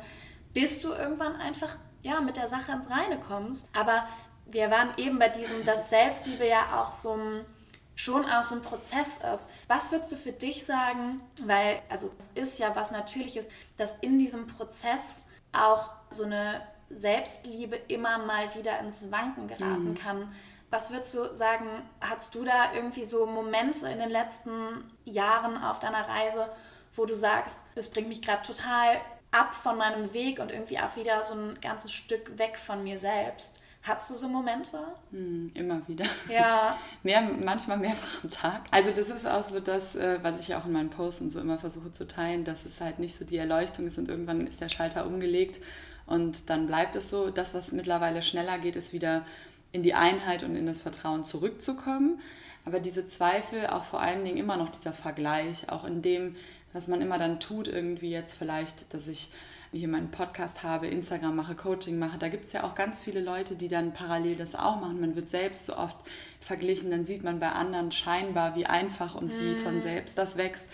bis 0.52 0.82
du 0.82 0.92
irgendwann 0.94 1.36
einfach 1.36 1.78
ja, 2.02 2.20
mit 2.22 2.38
der 2.38 2.48
Sache 2.48 2.72
ins 2.72 2.90
Reine 2.90 3.20
kommst. 3.20 3.70
Aber 3.78 4.08
wir 4.48 4.72
waren 4.72 4.90
eben 4.98 5.20
bei 5.20 5.30
diesem, 5.30 5.64
dass 5.64 5.92
Selbstliebe 5.92 6.48
ja 6.48 6.82
auch 6.82 6.92
so 6.92 7.14
ein 7.14 7.46
schon 7.96 8.26
auch 8.26 8.44
so 8.44 8.56
ein 8.56 8.62
Prozess 8.62 9.20
ist. 9.34 9.48
Was 9.68 9.92
würdest 9.92 10.12
du 10.12 10.16
für 10.16 10.32
dich 10.32 10.66
sagen? 10.66 11.22
Weil, 11.44 11.82
also 11.90 12.12
es 12.18 12.30
ist 12.36 12.60
ja 12.60 12.76
was 12.76 12.92
Natürliches, 12.92 13.48
dass 13.78 13.96
in 13.96 14.18
diesem 14.18 14.48
Prozess 14.48 15.26
auch 15.52 15.92
so 16.10 16.24
eine 16.24 16.62
Selbstliebe 16.90 17.76
immer 17.88 18.18
mal 18.20 18.54
wieder 18.56 18.80
ins 18.80 19.12
Wanken 19.12 19.48
geraten 19.48 19.90
mhm. 19.90 19.96
kann. 19.96 20.36
Was 20.70 20.90
würdest 20.90 21.14
du 21.14 21.34
sagen, 21.36 21.68
hast 22.00 22.34
du 22.34 22.44
da 22.44 22.74
irgendwie 22.74 23.04
so 23.04 23.26
Momente 23.26 23.90
in 23.90 24.00
den 24.00 24.10
letzten 24.10 24.90
Jahren 25.04 25.62
auf 25.62 25.80
deiner 25.80 26.08
Reise, 26.08 26.50
wo 26.96 27.06
du 27.06 27.16
sagst, 27.16 27.60
das 27.76 27.90
bringt 27.90 28.08
mich 28.08 28.22
gerade 28.22 28.42
total 28.42 29.02
ab 29.32 29.54
von 29.54 29.78
meinem 29.78 30.14
Weg 30.14 30.40
und 30.40 30.52
irgendwie 30.52 30.80
auch 30.80 30.96
wieder 30.96 31.22
so 31.22 31.36
ein 31.36 31.60
ganzes 31.62 31.92
Stück 31.92 32.38
weg 32.38 32.58
von 32.58 32.84
mir 32.84 33.00
selbst? 33.00 33.62
Hast 33.84 34.12
du 34.12 34.16
so 34.16 34.28
Momente? 34.28 34.78
Hm, 35.10 35.52
immer 35.56 35.82
wieder. 35.88 36.06
Ja. 36.30 36.78
Mehr, 37.04 37.22
manchmal 37.22 37.78
mehrfach 37.78 38.24
am 38.24 38.30
Tag. 38.30 38.62
Also 38.70 38.92
das 38.92 39.10
ist 39.10 39.26
auch 39.26 39.44
so 39.44 39.60
das, 39.60 39.96
äh, 39.96 40.20
was 40.22 40.40
ich 40.40 40.54
auch 40.54 40.66
in 40.66 40.72
meinen 40.72 40.92
Posts 40.92 41.22
und 41.22 41.32
so 41.32 41.40
immer 41.40 41.58
versuche 41.58 41.92
zu 41.92 42.06
teilen, 42.08 42.44
dass 42.44 42.64
es 42.64 42.80
halt 42.80 43.00
nicht 43.00 43.18
so 43.18 43.26
die 43.26 43.38
Erleuchtung 43.38 43.88
ist 43.88 43.98
und 43.98 44.08
irgendwann 44.08 44.46
ist 44.46 44.62
der 44.62 44.70
Schalter 44.70 45.08
umgelegt 45.08 45.60
und 46.06 46.50
dann 46.50 46.68
bleibt 46.68 46.96
es 46.96 47.10
so. 47.10 47.32
Das, 47.32 47.56
was 47.56 47.72
mittlerweile 47.72 48.22
schneller 48.22 48.60
geht, 48.60 48.76
ist 48.76 48.94
wieder 48.94 49.26
in 49.72 49.82
die 49.82 49.96
Einheit 49.96 50.44
und 50.44 50.56
in 50.56 50.68
das 50.68 50.82
Vertrauen 50.82 51.24
zurückzukommen. 51.24 52.20
Aber 52.66 52.80
diese 52.80 53.08
Zweifel, 53.08 53.66
auch 53.68 53.84
vor 53.84 54.02
allen 54.02 54.24
Dingen 54.24 54.38
immer 54.38 54.58
noch 54.58 54.70
dieser 54.70 54.94
Vergleich, 54.94 55.70
auch 55.70 55.86
in 55.86 56.04
dem, 56.04 56.36
was 56.74 56.88
man 56.88 57.02
immer 57.02 57.18
dann 57.18 57.40
tut, 57.40 57.68
irgendwie 57.68 58.12
jetzt 58.12 58.36
vielleicht, 58.36 58.94
dass 58.94 59.08
ich 59.08 59.32
hier 59.72 59.88
meinen 59.88 60.12
Podcast 60.12 60.64
habe, 60.64 60.88
Instagram 60.88 61.36
mache, 61.36 61.56
Coaching 61.56 61.98
mache, 61.98 62.18
da 62.18 62.28
gibt 62.28 62.46
es 62.46 62.54
ja 62.54 62.64
auch 62.64 62.76
ganz 62.76 63.00
viele 63.00 63.22
Leute, 63.22 63.56
die 63.56 63.70
dann 63.70 63.94
parallel 63.94 64.36
das 64.36 64.54
auch 64.54 64.82
machen. 64.82 65.00
Man 65.00 65.16
wird 65.16 65.30
selbst 65.30 65.66
so 65.66 65.78
oft 65.78 65.96
verglichen, 66.42 66.92
dann 66.92 67.06
sieht 67.06 67.24
man 67.24 67.40
bei 67.40 67.50
anderen 67.50 67.92
scheinbar, 67.92 68.56
wie 68.56 68.66
einfach 68.66 69.16
und 69.16 69.32
wie 69.32 69.56
von 69.56 69.76
mhm. 69.76 69.82
selbst 69.82 70.18
das 70.18 70.38
wächst. 70.38 70.66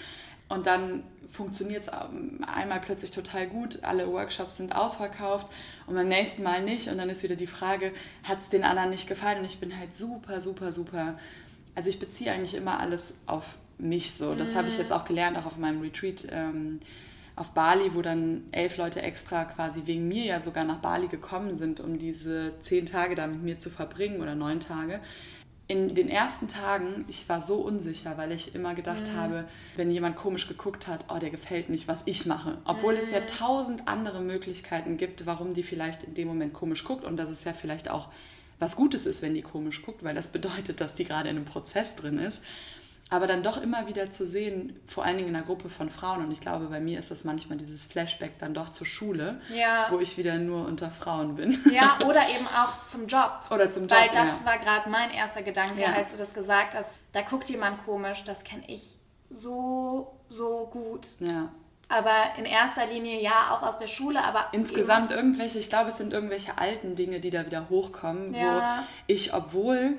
Und 0.50 0.66
dann 0.66 1.04
funktioniert 1.30 1.84
es 1.84 1.90
einmal 1.90 2.80
plötzlich 2.80 3.12
total 3.12 3.48
gut, 3.48 3.84
alle 3.84 4.12
Workshops 4.12 4.58
sind 4.58 4.76
ausverkauft 4.76 5.48
und 5.86 5.94
beim 5.94 6.08
nächsten 6.08 6.42
Mal 6.42 6.64
nicht. 6.64 6.88
Und 6.88 6.98
dann 6.98 7.10
ist 7.10 7.22
wieder 7.22 7.36
die 7.36 7.48
Frage, 7.48 7.92
hat 8.24 8.40
es 8.40 8.50
den 8.50 8.64
anderen 8.64 8.90
nicht 8.90 9.08
gefallen? 9.08 9.40
Und 9.40 9.46
ich 9.46 9.60
bin 9.60 9.78
halt 9.78 9.94
super, 9.94 10.42
super, 10.42 10.72
super. 10.72 11.20
Also 11.76 11.90
ich 11.90 12.00
beziehe 12.00 12.32
eigentlich 12.32 12.56
immer 12.56 12.80
alles 12.80 13.14
auf 13.28 13.58
mich 13.78 14.14
so. 14.14 14.34
Das 14.34 14.54
mhm. 14.54 14.56
habe 14.56 14.68
ich 14.70 14.78
jetzt 14.78 14.92
auch 14.92 15.06
gelernt, 15.06 15.38
auch 15.38 15.46
auf 15.46 15.58
meinem 15.58 15.82
Retreat. 15.82 16.28
Ähm, 16.32 16.80
auf 17.38 17.52
Bali, 17.52 17.94
wo 17.94 18.02
dann 18.02 18.44
elf 18.52 18.78
Leute 18.78 19.02
extra 19.02 19.46
quasi 19.46 19.84
wegen 19.86 20.08
mir 20.08 20.26
ja 20.26 20.42
sogar 20.42 20.64
nach 20.64 20.80
Bali 20.80 21.08
gekommen 21.08 21.58
sind, 21.58 21.80
um 21.80 22.00
diese 22.00 22.54
zehn 22.60 22.88
Tage 22.88 23.14
da 23.14 23.28
mit 23.28 23.44
mir 23.44 23.58
zu 23.60 23.70
verbringen 23.70 24.22
oder 24.22 24.34
neun 24.34 24.60
Tage. 24.60 25.00
In 25.68 25.94
den 25.94 26.10
ersten 26.10 26.48
Tagen, 26.48 27.06
ich 27.08 27.30
war 27.30 27.42
so 27.42 27.56
unsicher, 27.56 28.18
weil 28.18 28.32
ich 28.32 28.56
immer 28.56 28.74
gedacht 28.74 29.12
mhm. 29.12 29.18
habe, 29.18 29.46
wenn 29.76 29.92
jemand 29.92 30.16
komisch 30.16 30.48
geguckt 30.48 30.88
hat, 30.88 31.06
oh, 31.10 31.20
der 31.20 31.30
gefällt 31.30 31.70
nicht, 31.70 31.88
was 31.88 32.02
ich 32.06 32.26
mache. 32.26 32.58
Obwohl 32.66 32.94
mhm. 32.94 33.00
es 33.00 33.12
ja 33.12 33.20
mhm. 33.20 33.28
tausend 33.28 33.88
andere 33.88 34.22
Möglichkeiten 34.22 34.98
gibt, 34.98 35.28
warum 35.28 35.54
die 35.54 35.64
vielleicht 35.64 36.06
in 36.06 36.16
dem 36.16 36.28
Moment 36.28 36.54
komisch 36.54 36.86
guckt 36.86 37.06
und 37.06 37.18
dass 37.18 37.30
es 37.30 37.44
ja 37.44 37.54
vielleicht 37.54 37.92
auch 37.92 38.10
was 38.60 38.76
Gutes 38.76 39.06
ist, 39.06 39.22
wenn 39.22 39.36
die 39.36 39.44
komisch 39.44 39.84
guckt, 39.84 40.04
weil 40.04 40.16
das 40.16 40.30
bedeutet, 40.30 40.82
dass 40.82 40.96
die 40.96 41.04
gerade 41.04 41.30
in 41.30 41.36
einem 41.36 41.46
Prozess 41.46 41.96
drin 41.96 42.18
ist 42.18 42.42
aber 43.10 43.28
dann 43.28 43.42
doch 43.42 43.62
immer 43.62 43.88
wieder 43.88 44.10
zu 44.10 44.26
sehen, 44.26 44.80
vor 44.86 45.06
allen 45.06 45.18
Dingen 45.18 45.30
in 45.30 45.36
einer 45.36 45.46
Gruppe 45.46 45.70
von 45.70 45.90
Frauen, 45.90 46.24
und 46.26 46.32
ich 46.32 46.42
glaube, 46.42 46.66
bei 46.66 46.80
mir 46.80 47.00
ist 47.00 47.10
das 47.10 47.24
manchmal 47.24 47.58
dieses 47.58 47.86
Flashback 47.86 48.38
dann 48.40 48.54
doch 48.54 48.70
zur 48.70 48.86
Schule, 48.86 49.40
ja. 49.50 49.88
wo 49.90 50.00
ich 50.00 50.18
wieder 50.18 50.38
nur 50.38 50.66
unter 50.66 50.90
Frauen 50.90 51.36
bin. 51.36 51.58
Ja, 51.72 52.00
oder 52.06 52.28
eben 52.30 52.48
auch 52.48 52.84
zum 52.84 53.08
Job. 53.08 53.46
Oder 53.50 53.72
zum 53.72 53.84
Job. 53.84 53.98
Weil 53.98 54.10
das 54.12 54.42
ja. 54.42 54.46
war 54.46 54.58
gerade 54.58 54.90
mein 54.90 55.12
erster 55.12 55.42
Gedanke, 55.42 55.82
ja. 55.82 55.94
als 55.94 56.12
du 56.12 56.18
das 56.18 56.34
gesagt 56.34 56.76
hast. 56.76 57.00
Da 57.14 57.22
guckt 57.22 57.50
jemand 57.50 57.84
komisch, 57.86 58.24
das 58.24 58.44
kenne 58.44 58.64
ich 58.68 58.98
so, 59.30 60.20
so 60.28 60.68
gut. 60.72 61.08
Ja. 61.20 61.50
Aber 61.90 62.34
in 62.38 62.44
erster 62.44 62.86
Linie 62.86 63.22
ja 63.22 63.52
auch 63.52 63.64
aus 63.64 63.78
der 63.78 63.88
Schule, 63.88 64.22
aber. 64.22 64.48
Insgesamt 64.52 65.12
irgendwelche, 65.12 65.60
ich 65.60 65.70
glaube, 65.70 65.92
es 65.92 65.98
sind 65.98 66.12
irgendwelche 66.12 66.58
alten 66.58 66.96
Dinge, 66.96 67.22
die 67.22 67.30
da 67.30 67.46
wieder 67.46 67.70
hochkommen, 67.70 68.34
wo 68.34 68.62
ich, 69.08 69.34
obwohl 69.34 69.98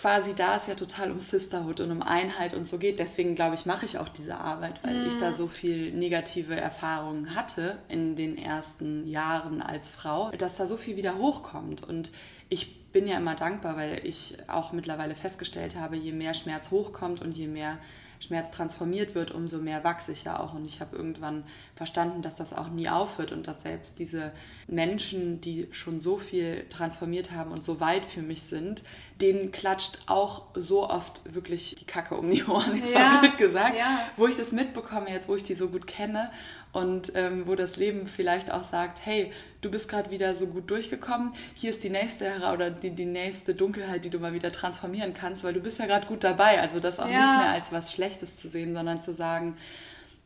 quasi 0.00 0.34
da 0.34 0.56
es 0.56 0.66
ja 0.66 0.74
total 0.74 1.10
um 1.10 1.20
Sisterhood 1.20 1.80
und 1.80 1.90
um 1.90 2.02
Einheit 2.02 2.52
und 2.52 2.68
so 2.68 2.76
geht. 2.76 2.98
Deswegen 2.98 3.34
glaube 3.34 3.54
ich, 3.54 3.64
mache 3.64 3.86
ich 3.86 3.98
auch 3.98 4.10
diese 4.10 4.38
Arbeit, 4.38 4.80
weil 4.82 5.04
mm. 5.04 5.08
ich 5.08 5.18
da 5.18 5.30
mhm. 5.30 5.34
so 5.34 5.48
viel 5.48 5.92
negative 5.92 6.54
Erfahrungen 6.54 7.34
hatte 7.34 7.78
in 7.88 8.14
den 8.14 8.36
ersten 8.36 9.08
Jahren 9.08 9.62
als 9.62 9.88
Frau, 9.88 10.30
dass 10.32 10.56
da 10.56 10.66
so 10.66 10.76
viel 10.76 10.96
wieder 10.96 11.16
hochkommt. 11.16 11.82
Und 11.82 12.12
ich 12.50 12.90
bin 12.92 13.06
ja 13.06 13.16
immer 13.16 13.34
dankbar, 13.34 13.76
weil 13.76 14.06
ich 14.06 14.36
auch 14.48 14.72
mittlerweile 14.72 15.14
festgestellt 15.14 15.76
habe, 15.76 15.96
je 15.96 16.12
mehr 16.12 16.34
Schmerz 16.34 16.70
hochkommt 16.70 17.22
und 17.22 17.36
je 17.36 17.46
mehr 17.46 17.78
Schmerz 18.20 18.50
transformiert 18.50 19.14
wird, 19.14 19.30
umso 19.30 19.58
mehr 19.58 19.84
wachse 19.84 20.12
ich 20.12 20.24
ja 20.24 20.40
auch. 20.40 20.54
Und 20.54 20.64
ich 20.64 20.80
habe 20.80 20.96
irgendwann 20.96 21.44
verstanden, 21.74 22.22
dass 22.22 22.36
das 22.36 22.52
auch 22.52 22.68
nie 22.68 22.88
aufhört 22.88 23.32
und 23.32 23.46
dass 23.46 23.62
selbst 23.62 23.98
diese 23.98 24.32
Menschen, 24.66 25.40
die 25.40 25.68
schon 25.72 26.00
so 26.00 26.18
viel 26.18 26.66
transformiert 26.70 27.30
haben 27.30 27.52
und 27.52 27.64
so 27.64 27.80
weit 27.80 28.04
für 28.04 28.22
mich 28.22 28.42
sind, 28.44 28.82
denen 29.20 29.50
klatscht 29.50 29.98
auch 30.06 30.42
so 30.54 30.88
oft 30.88 31.22
wirklich 31.34 31.76
die 31.78 31.86
Kacke 31.86 32.16
um 32.16 32.30
die 32.30 32.44
Ohren, 32.44 32.76
jetzt 32.82 32.92
ja, 32.92 33.12
mal 33.12 33.20
blöd 33.20 33.38
gesagt, 33.38 33.78
ja. 33.78 34.08
wo 34.16 34.26
ich 34.26 34.36
das 34.36 34.52
mitbekomme, 34.52 35.10
jetzt 35.10 35.28
wo 35.28 35.34
ich 35.34 35.44
die 35.44 35.54
so 35.54 35.68
gut 35.68 35.86
kenne 35.86 36.30
und 36.72 37.12
ähm, 37.14 37.46
wo 37.46 37.54
das 37.54 37.76
Leben 37.76 38.06
vielleicht 38.06 38.50
auch 38.50 38.64
sagt, 38.64 39.04
hey, 39.04 39.32
du 39.62 39.70
bist 39.70 39.88
gerade 39.88 40.10
wieder 40.10 40.34
so 40.34 40.46
gut 40.46 40.70
durchgekommen, 40.70 41.32
hier 41.54 41.70
ist 41.70 41.82
die 41.82 41.88
nächste 41.88 42.30
oder 42.52 42.70
die, 42.70 42.90
die 42.90 43.06
nächste 43.06 43.54
Dunkelheit, 43.54 44.04
die 44.04 44.10
du 44.10 44.18
mal 44.18 44.34
wieder 44.34 44.52
transformieren 44.52 45.14
kannst, 45.14 45.42
weil 45.44 45.54
du 45.54 45.60
bist 45.60 45.78
ja 45.78 45.86
gerade 45.86 46.06
gut 46.06 46.22
dabei. 46.22 46.60
Also 46.60 46.78
das 46.78 47.00
auch 47.00 47.08
ja. 47.08 47.20
nicht 47.20 47.44
mehr 47.44 47.54
als 47.54 47.72
was 47.72 47.92
Schlechtes 47.92 48.36
zu 48.36 48.48
sehen, 48.48 48.74
sondern 48.74 49.00
zu 49.00 49.14
sagen, 49.14 49.56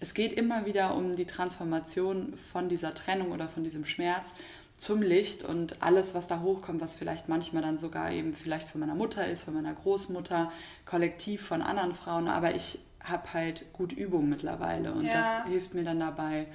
es 0.01 0.15
geht 0.15 0.33
immer 0.33 0.67
wieder 0.67 0.95
um 0.97 1.15
die 1.15 1.27
Transformation 1.27 2.35
von 2.53 2.69
dieser 2.69 2.95
Trennung 2.95 3.33
oder 3.33 3.49
von 3.49 3.63
diesem 3.63 3.85
Schmerz 3.85 4.35
zum 4.81 5.03
Licht 5.03 5.45
und 5.45 5.83
alles, 5.83 6.15
was 6.15 6.27
da 6.27 6.41
hochkommt, 6.41 6.81
was 6.81 6.95
vielleicht 6.95 7.29
manchmal 7.29 7.63
dann 7.63 7.77
sogar 7.77 8.13
eben 8.13 8.33
vielleicht 8.33 8.67
von 8.67 8.81
meiner 8.81 8.95
Mutter 8.95 9.27
ist, 9.29 9.43
von 9.43 9.53
meiner 9.53 9.75
Großmutter, 9.75 10.51
kollektiv 10.87 11.43
von 11.43 11.61
anderen 11.61 11.95
Frauen, 11.95 12.29
aber 12.29 12.55
ich 12.55 12.79
habe 13.05 13.35
halt 13.35 13.75
gut 13.75 13.93
Übung 13.93 14.31
mittlerweile 14.31 14.95
und 14.95 15.05
ja. 15.05 15.21
das 15.21 15.45
hilft 15.45 15.75
mir 15.75 15.85
dann 15.85 16.01
dabei, 16.01 16.47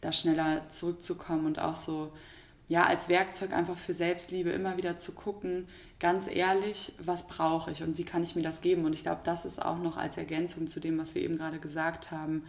da 0.00 0.12
schneller 0.12 0.62
zurückzukommen 0.70 1.44
und 1.44 1.58
auch 1.58 1.76
so, 1.76 2.10
ja, 2.68 2.86
als 2.86 3.10
Werkzeug 3.10 3.52
einfach 3.52 3.76
für 3.76 3.92
Selbstliebe 3.92 4.48
immer 4.48 4.78
wieder 4.78 4.96
zu 4.96 5.12
gucken, 5.12 5.68
ganz 6.00 6.26
ehrlich, 6.26 6.94
was 6.98 7.26
brauche 7.26 7.70
ich 7.70 7.82
und 7.82 7.98
wie 7.98 8.04
kann 8.04 8.22
ich 8.22 8.34
mir 8.34 8.42
das 8.42 8.62
geben? 8.62 8.86
Und 8.86 8.94
ich 8.94 9.02
glaube, 9.02 9.20
das 9.24 9.44
ist 9.44 9.62
auch 9.62 9.78
noch 9.78 9.98
als 9.98 10.16
Ergänzung 10.16 10.68
zu 10.68 10.80
dem, 10.80 10.98
was 10.98 11.14
wir 11.14 11.20
eben 11.20 11.36
gerade 11.36 11.58
gesagt 11.58 12.10
haben, 12.10 12.44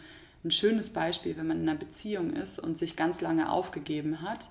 ein 0.46 0.52
schönes 0.52 0.92
Beispiel, 0.92 1.36
wenn 1.36 1.48
man 1.48 1.62
in 1.62 1.68
einer 1.68 1.78
Beziehung 1.78 2.30
ist 2.30 2.58
und 2.58 2.78
sich 2.78 2.96
ganz 2.96 3.20
lange 3.20 3.52
aufgegeben 3.52 4.22
hat 4.22 4.48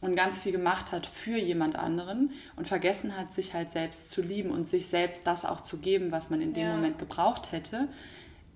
und 0.00 0.14
ganz 0.14 0.38
viel 0.38 0.52
gemacht 0.52 0.92
hat 0.92 1.06
für 1.06 1.36
jemand 1.36 1.76
anderen 1.76 2.30
und 2.56 2.68
vergessen 2.68 3.16
hat, 3.16 3.32
sich 3.32 3.54
halt 3.54 3.72
selbst 3.72 4.10
zu 4.10 4.22
lieben 4.22 4.50
und 4.50 4.68
sich 4.68 4.86
selbst 4.86 5.26
das 5.26 5.44
auch 5.44 5.60
zu 5.60 5.78
geben, 5.78 6.12
was 6.12 6.30
man 6.30 6.40
in 6.40 6.54
dem 6.54 6.66
ja. 6.66 6.76
Moment 6.76 6.98
gebraucht 6.98 7.52
hätte, 7.52 7.88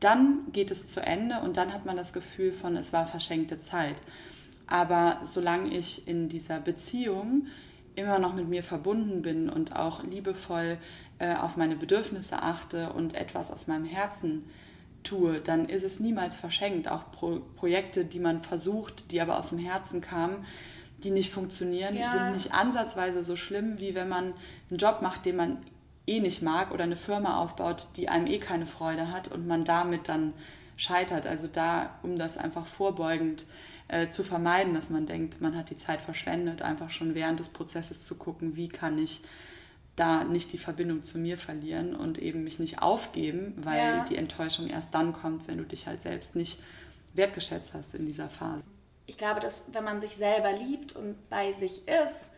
dann 0.01 0.41
geht 0.53 0.71
es 0.71 0.89
zu 0.89 1.01
Ende 1.01 1.41
und 1.41 1.57
dann 1.57 1.73
hat 1.73 1.85
man 1.85 1.97
das 1.97 2.13
Gefühl 2.13 2.53
von, 2.53 2.77
es 2.77 2.93
war 2.93 3.07
verschenkte 3.07 3.61
Zeit. 3.61 3.97
Aber 4.67 5.21
solange 5.25 5.77
ich 5.77 6.09
in 6.09 6.29
dieser 6.29 6.59
Beziehung 6.59 7.47
immer 7.95 8.19
noch 8.19 8.35
mit 8.35 8.49
mir 8.49 8.63
verbunden 8.63 9.23
bin 9.23 9.49
und 9.49 9.77
auch 9.77 10.03
liebevoll 10.03 10.79
äh, 11.19 11.35
auf 11.35 11.57
meine 11.57 11.77
Bedürfnisse 11.77 12.43
achte 12.43 12.93
und 12.93 13.15
etwas 13.15 13.51
aus 13.51 13.67
meinem 13.67 13.85
Herzen 13.85 14.45
tue, 15.03 15.41
dann 15.41 15.69
ist 15.69 15.83
es 15.83 16.01
niemals 16.01 16.37
verschenkt. 16.37 16.89
Auch 16.89 17.11
Pro 17.13 17.41
Projekte, 17.57 18.05
die 18.05 18.21
man 18.21 18.41
versucht, 18.41 19.11
die 19.11 19.21
aber 19.21 19.39
aus 19.39 19.51
dem 19.51 19.59
Herzen 19.59 20.01
kamen, 20.01 20.45
die 21.05 21.11
nicht 21.11 21.33
funktionieren, 21.33 21.97
ja. 21.97 22.09
sind 22.09 22.35
nicht 22.35 22.53
ansatzweise 22.53 23.23
so 23.23 23.37
schlimm, 23.37 23.79
wie 23.79 23.95
wenn 23.95 24.09
man 24.09 24.35
einen 24.71 24.79
Job 24.79 25.03
macht, 25.03 25.25
den 25.27 25.37
man 25.37 25.59
eh 26.07 26.21
nicht 26.21 26.43
mag 26.43 26.73
oder 26.73 26.85
eine 26.85 26.97
Firma 26.97 27.39
aufbaut, 27.39 27.89
die 27.97 28.09
einem 28.09 28.27
eh 28.27 28.39
keine 28.39 28.67
Freude 28.67 29.13
hat 29.13 29.29
und 29.29 29.47
man 29.47 29.65
damit 29.65 30.09
dann 30.09 30.33
scheitert. 30.77 31.27
Also 31.27 31.47
da, 31.47 31.91
um 32.03 32.17
das 32.17 32.39
einfach 32.39 32.67
vorbeugend 32.67 33.45
äh, 33.89 34.09
zu 34.09 34.23
vermeiden, 34.23 34.75
dass 34.75 34.91
man 34.91 35.07
denkt, 35.07 35.41
man 35.41 35.57
hat 35.57 35.71
die 35.71 35.77
Zeit 35.77 36.01
verschwendet, 36.01 36.63
einfach 36.63 36.91
schon 36.91 37.15
während 37.15 37.39
des 37.39 37.49
Prozesses 37.49 38.05
zu 38.07 38.17
gucken, 38.17 38.57
wie 38.57 38.69
kann 38.69 38.99
ich 38.99 39.23
da 39.97 40.25
nicht 40.25 40.53
die 40.53 40.59
Verbindung 40.59 41.03
zu 41.03 41.19
mir 41.19 41.37
verlieren 41.37 41.95
und 41.95 42.19
eben 42.19 42.45
mich 42.45 42.59
nicht 42.59 42.81
aufgeben, 42.81 43.55
weil 43.59 43.79
ja. 43.79 44.05
die 44.09 44.17
Enttäuschung 44.17 44.69
erst 44.69 44.95
dann 44.95 45.13
kommt, 45.13 45.47
wenn 45.49 45.59
du 45.59 45.65
dich 45.65 45.87
halt 45.87 46.03
selbst 46.03 46.35
nicht 46.35 46.59
wertgeschätzt 47.15 47.75
hast 47.75 47.95
in 47.95 48.07
dieser 48.07 48.31
Phase. 48.31 48.63
Ich 49.07 49.19
glaube, 49.19 49.41
dass 49.41 49.73
wenn 49.75 49.85
man 49.85 50.01
sich 50.01 50.17
selber 50.17 50.53
liebt 50.53 50.95
und 50.95 51.29
bei 51.29 51.53
sich 51.53 51.87
ist, 51.89 52.33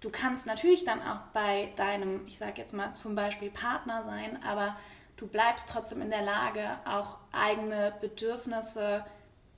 du 0.00 0.10
kannst 0.10 0.46
natürlich 0.46 0.84
dann 0.84 1.02
auch 1.02 1.20
bei 1.32 1.72
deinem, 1.76 2.26
ich 2.26 2.38
sage 2.38 2.54
jetzt 2.56 2.72
mal 2.72 2.94
zum 2.94 3.14
Beispiel 3.14 3.50
Partner 3.50 4.04
sein, 4.04 4.42
aber 4.42 4.76
du 5.16 5.26
bleibst 5.26 5.68
trotzdem 5.68 6.00
in 6.02 6.10
der 6.10 6.22
Lage, 6.22 6.78
auch 6.84 7.18
eigene 7.32 7.92
Bedürfnisse 8.00 9.04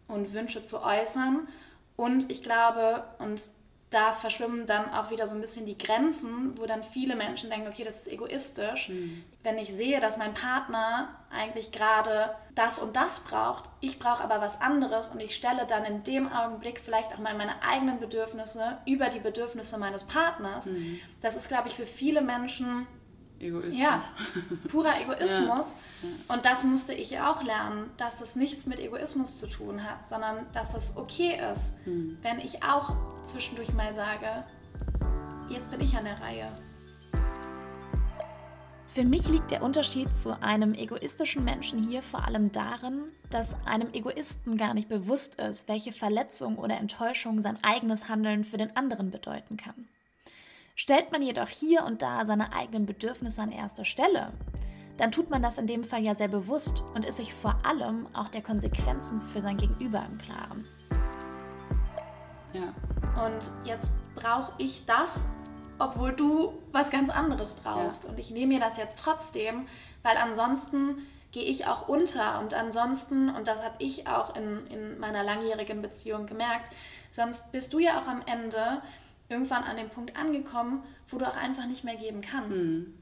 und 0.08 0.32
Wünsche 0.32 0.62
zu 0.62 0.82
äußern. 0.82 1.48
Und 1.96 2.30
ich 2.30 2.42
glaube, 2.42 3.04
und 3.18 3.40
da 3.90 4.12
verschwimmen 4.12 4.66
dann 4.66 4.88
auch 4.92 5.10
wieder 5.10 5.26
so 5.26 5.34
ein 5.34 5.40
bisschen 5.40 5.66
die 5.66 5.76
Grenzen, 5.76 6.56
wo 6.56 6.66
dann 6.66 6.84
viele 6.84 7.16
Menschen 7.16 7.50
denken, 7.50 7.66
okay, 7.66 7.82
das 7.82 7.98
ist 7.98 8.08
egoistisch. 8.08 8.88
Mhm. 8.88 9.24
Wenn 9.42 9.58
ich 9.58 9.74
sehe, 9.74 10.00
dass 10.00 10.16
mein 10.16 10.32
Partner 10.32 11.08
eigentlich 11.28 11.72
gerade 11.72 12.36
das 12.54 12.78
und 12.78 12.94
das 12.94 13.20
braucht, 13.20 13.64
ich 13.80 13.98
brauche 13.98 14.22
aber 14.22 14.40
was 14.40 14.60
anderes 14.60 15.08
und 15.08 15.18
ich 15.18 15.34
stelle 15.34 15.66
dann 15.66 15.84
in 15.84 16.04
dem 16.04 16.32
Augenblick 16.32 16.78
vielleicht 16.78 17.12
auch 17.12 17.18
mal 17.18 17.36
meine 17.36 17.62
eigenen 17.62 17.98
Bedürfnisse 17.98 18.78
über 18.86 19.08
die 19.08 19.18
Bedürfnisse 19.18 19.76
meines 19.76 20.04
Partners. 20.04 20.66
Mhm. 20.66 21.00
Das 21.20 21.34
ist, 21.34 21.48
glaube 21.48 21.66
ich, 21.66 21.74
für 21.74 21.86
viele 21.86 22.20
Menschen 22.20 22.86
Egoismus. 23.40 23.78
Ja, 23.78 24.04
purer 24.68 25.00
Egoismus. 25.00 25.76
Ja. 26.02 26.34
Und 26.34 26.44
das 26.44 26.64
musste 26.64 26.92
ich 26.92 27.18
auch 27.20 27.42
lernen, 27.42 27.90
dass 27.96 28.18
das 28.18 28.36
nichts 28.36 28.66
mit 28.66 28.78
Egoismus 28.78 29.38
zu 29.38 29.46
tun 29.46 29.82
hat, 29.82 30.06
sondern 30.06 30.46
dass 30.52 30.74
es 30.74 30.96
okay 30.96 31.38
ist, 31.50 31.74
hm. 31.84 32.18
wenn 32.22 32.38
ich 32.38 32.62
auch 32.62 32.94
zwischendurch 33.22 33.72
mal 33.72 33.94
sage, 33.94 34.44
jetzt 35.48 35.70
bin 35.70 35.80
ich 35.80 35.96
an 35.96 36.04
der 36.04 36.20
Reihe. 36.20 36.48
Für 38.92 39.04
mich 39.04 39.28
liegt 39.28 39.52
der 39.52 39.62
Unterschied 39.62 40.14
zu 40.14 40.42
einem 40.42 40.74
egoistischen 40.74 41.44
Menschen 41.44 41.80
hier 41.80 42.02
vor 42.02 42.24
allem 42.24 42.50
darin, 42.50 43.04
dass 43.30 43.56
einem 43.64 43.92
Egoisten 43.92 44.56
gar 44.56 44.74
nicht 44.74 44.88
bewusst 44.88 45.36
ist, 45.36 45.68
welche 45.68 45.92
Verletzung 45.92 46.58
oder 46.58 46.76
Enttäuschung 46.76 47.40
sein 47.40 47.56
eigenes 47.62 48.08
Handeln 48.08 48.42
für 48.42 48.58
den 48.58 48.76
anderen 48.76 49.12
bedeuten 49.12 49.56
kann. 49.56 49.86
Stellt 50.80 51.12
man 51.12 51.20
jedoch 51.20 51.50
hier 51.50 51.84
und 51.84 52.00
da 52.00 52.24
seine 52.24 52.54
eigenen 52.54 52.86
Bedürfnisse 52.86 53.42
an 53.42 53.52
erster 53.52 53.84
Stelle, 53.84 54.32
dann 54.96 55.12
tut 55.12 55.28
man 55.28 55.42
das 55.42 55.58
in 55.58 55.66
dem 55.66 55.84
Fall 55.84 56.02
ja 56.02 56.14
sehr 56.14 56.28
bewusst 56.28 56.82
und 56.94 57.04
ist 57.04 57.18
sich 57.18 57.34
vor 57.34 57.58
allem 57.66 58.06
auch 58.14 58.28
der 58.28 58.40
Konsequenzen 58.40 59.20
für 59.20 59.42
sein 59.42 59.58
Gegenüber 59.58 60.02
im 60.10 60.16
Klaren. 60.16 60.66
Ja. 62.54 62.72
Und 63.26 63.52
jetzt 63.66 63.90
brauche 64.14 64.52
ich 64.56 64.86
das, 64.86 65.28
obwohl 65.78 66.14
du 66.14 66.54
was 66.72 66.90
ganz 66.90 67.10
anderes 67.10 67.52
brauchst. 67.52 68.04
Ja. 68.04 68.10
Und 68.10 68.18
ich 68.18 68.30
nehme 68.30 68.54
mir 68.54 68.60
das 68.60 68.78
jetzt 68.78 69.00
trotzdem, 69.00 69.66
weil 70.02 70.16
ansonsten 70.16 71.06
gehe 71.30 71.44
ich 71.44 71.66
auch 71.66 71.88
unter. 71.88 72.40
Und 72.40 72.54
ansonsten, 72.54 73.28
und 73.28 73.48
das 73.48 73.62
habe 73.62 73.74
ich 73.80 74.06
auch 74.06 74.34
in, 74.34 74.66
in 74.68 74.98
meiner 74.98 75.24
langjährigen 75.24 75.82
Beziehung 75.82 76.24
gemerkt, 76.24 76.74
sonst 77.10 77.52
bist 77.52 77.74
du 77.74 77.80
ja 77.80 78.00
auch 78.00 78.06
am 78.06 78.22
Ende 78.24 78.80
irgendwann 79.30 79.64
an 79.64 79.76
dem 79.76 79.88
Punkt 79.88 80.16
angekommen, 80.16 80.82
wo 81.08 81.18
du 81.18 81.26
auch 81.26 81.36
einfach 81.36 81.66
nicht 81.66 81.84
mehr 81.84 81.96
geben 81.96 82.20
kannst. 82.20 82.70
Mhm. 82.70 82.94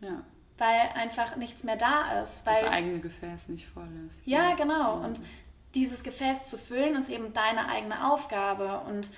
Ja. 0.00 0.22
Weil 0.56 0.88
einfach 0.94 1.36
nichts 1.36 1.64
mehr 1.64 1.76
da 1.76 2.20
ist. 2.20 2.46
Weil 2.46 2.62
das 2.62 2.70
eigene 2.70 3.00
Gefäß 3.00 3.48
nicht 3.48 3.68
voll 3.68 3.88
ist. 4.08 4.20
Ja, 4.24 4.50
ja. 4.50 4.54
genau. 4.54 5.00
Ja. 5.00 5.04
Und 5.04 5.22
dieses 5.74 6.02
Gefäß 6.02 6.48
zu 6.48 6.58
füllen, 6.58 6.96
ist 6.96 7.08
eben 7.08 7.32
deine 7.32 7.68
eigene 7.68 8.10
Aufgabe. 8.10 8.80
Und 8.88 9.10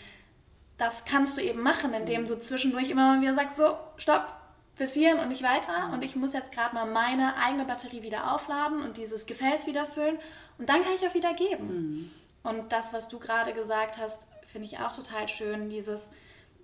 das 0.77 1.05
kannst 1.05 1.39
du 1.39 1.43
eben 1.43 1.63
machen, 1.63 1.95
indem 1.95 2.23
mhm. 2.23 2.27
du 2.27 2.39
zwischendurch 2.39 2.91
immer 2.91 3.15
mal 3.15 3.21
wieder 3.21 3.35
sagst, 3.35 3.57
so, 3.57 3.77
stopp, 3.97 4.35
bis 4.77 4.95
hierhin 4.95 5.19
und 5.19 5.29
nicht 5.29 5.43
weiter. 5.43 5.89
Mhm. 5.89 5.95
Und 5.95 6.05
ich 6.05 6.17
muss 6.17 6.33
jetzt 6.33 6.53
gerade 6.53 6.75
mal 6.75 6.87
meine 6.87 7.37
eigene 7.37 7.65
Batterie 7.65 8.03
wieder 8.03 8.35
aufladen 8.35 8.83
und 8.83 8.97
dieses 8.97 9.27
Gefäß 9.27 9.67
wieder 9.67 9.87
füllen. 9.87 10.19
Und 10.59 10.69
dann 10.69 10.83
kann 10.83 10.93
ich 10.95 11.07
auch 11.07 11.15
wieder 11.15 11.35
geben. 11.35 11.67
Mhm. 11.67 12.11
Und 12.43 12.73
das, 12.73 12.93
was 12.93 13.09
du 13.09 13.19
gerade 13.19 13.53
gesagt 13.53 13.99
hast, 13.99 14.27
finde 14.47 14.67
ich 14.67 14.79
auch 14.79 14.93
total 14.93 15.29
schön, 15.29 15.69
dieses 15.69 16.11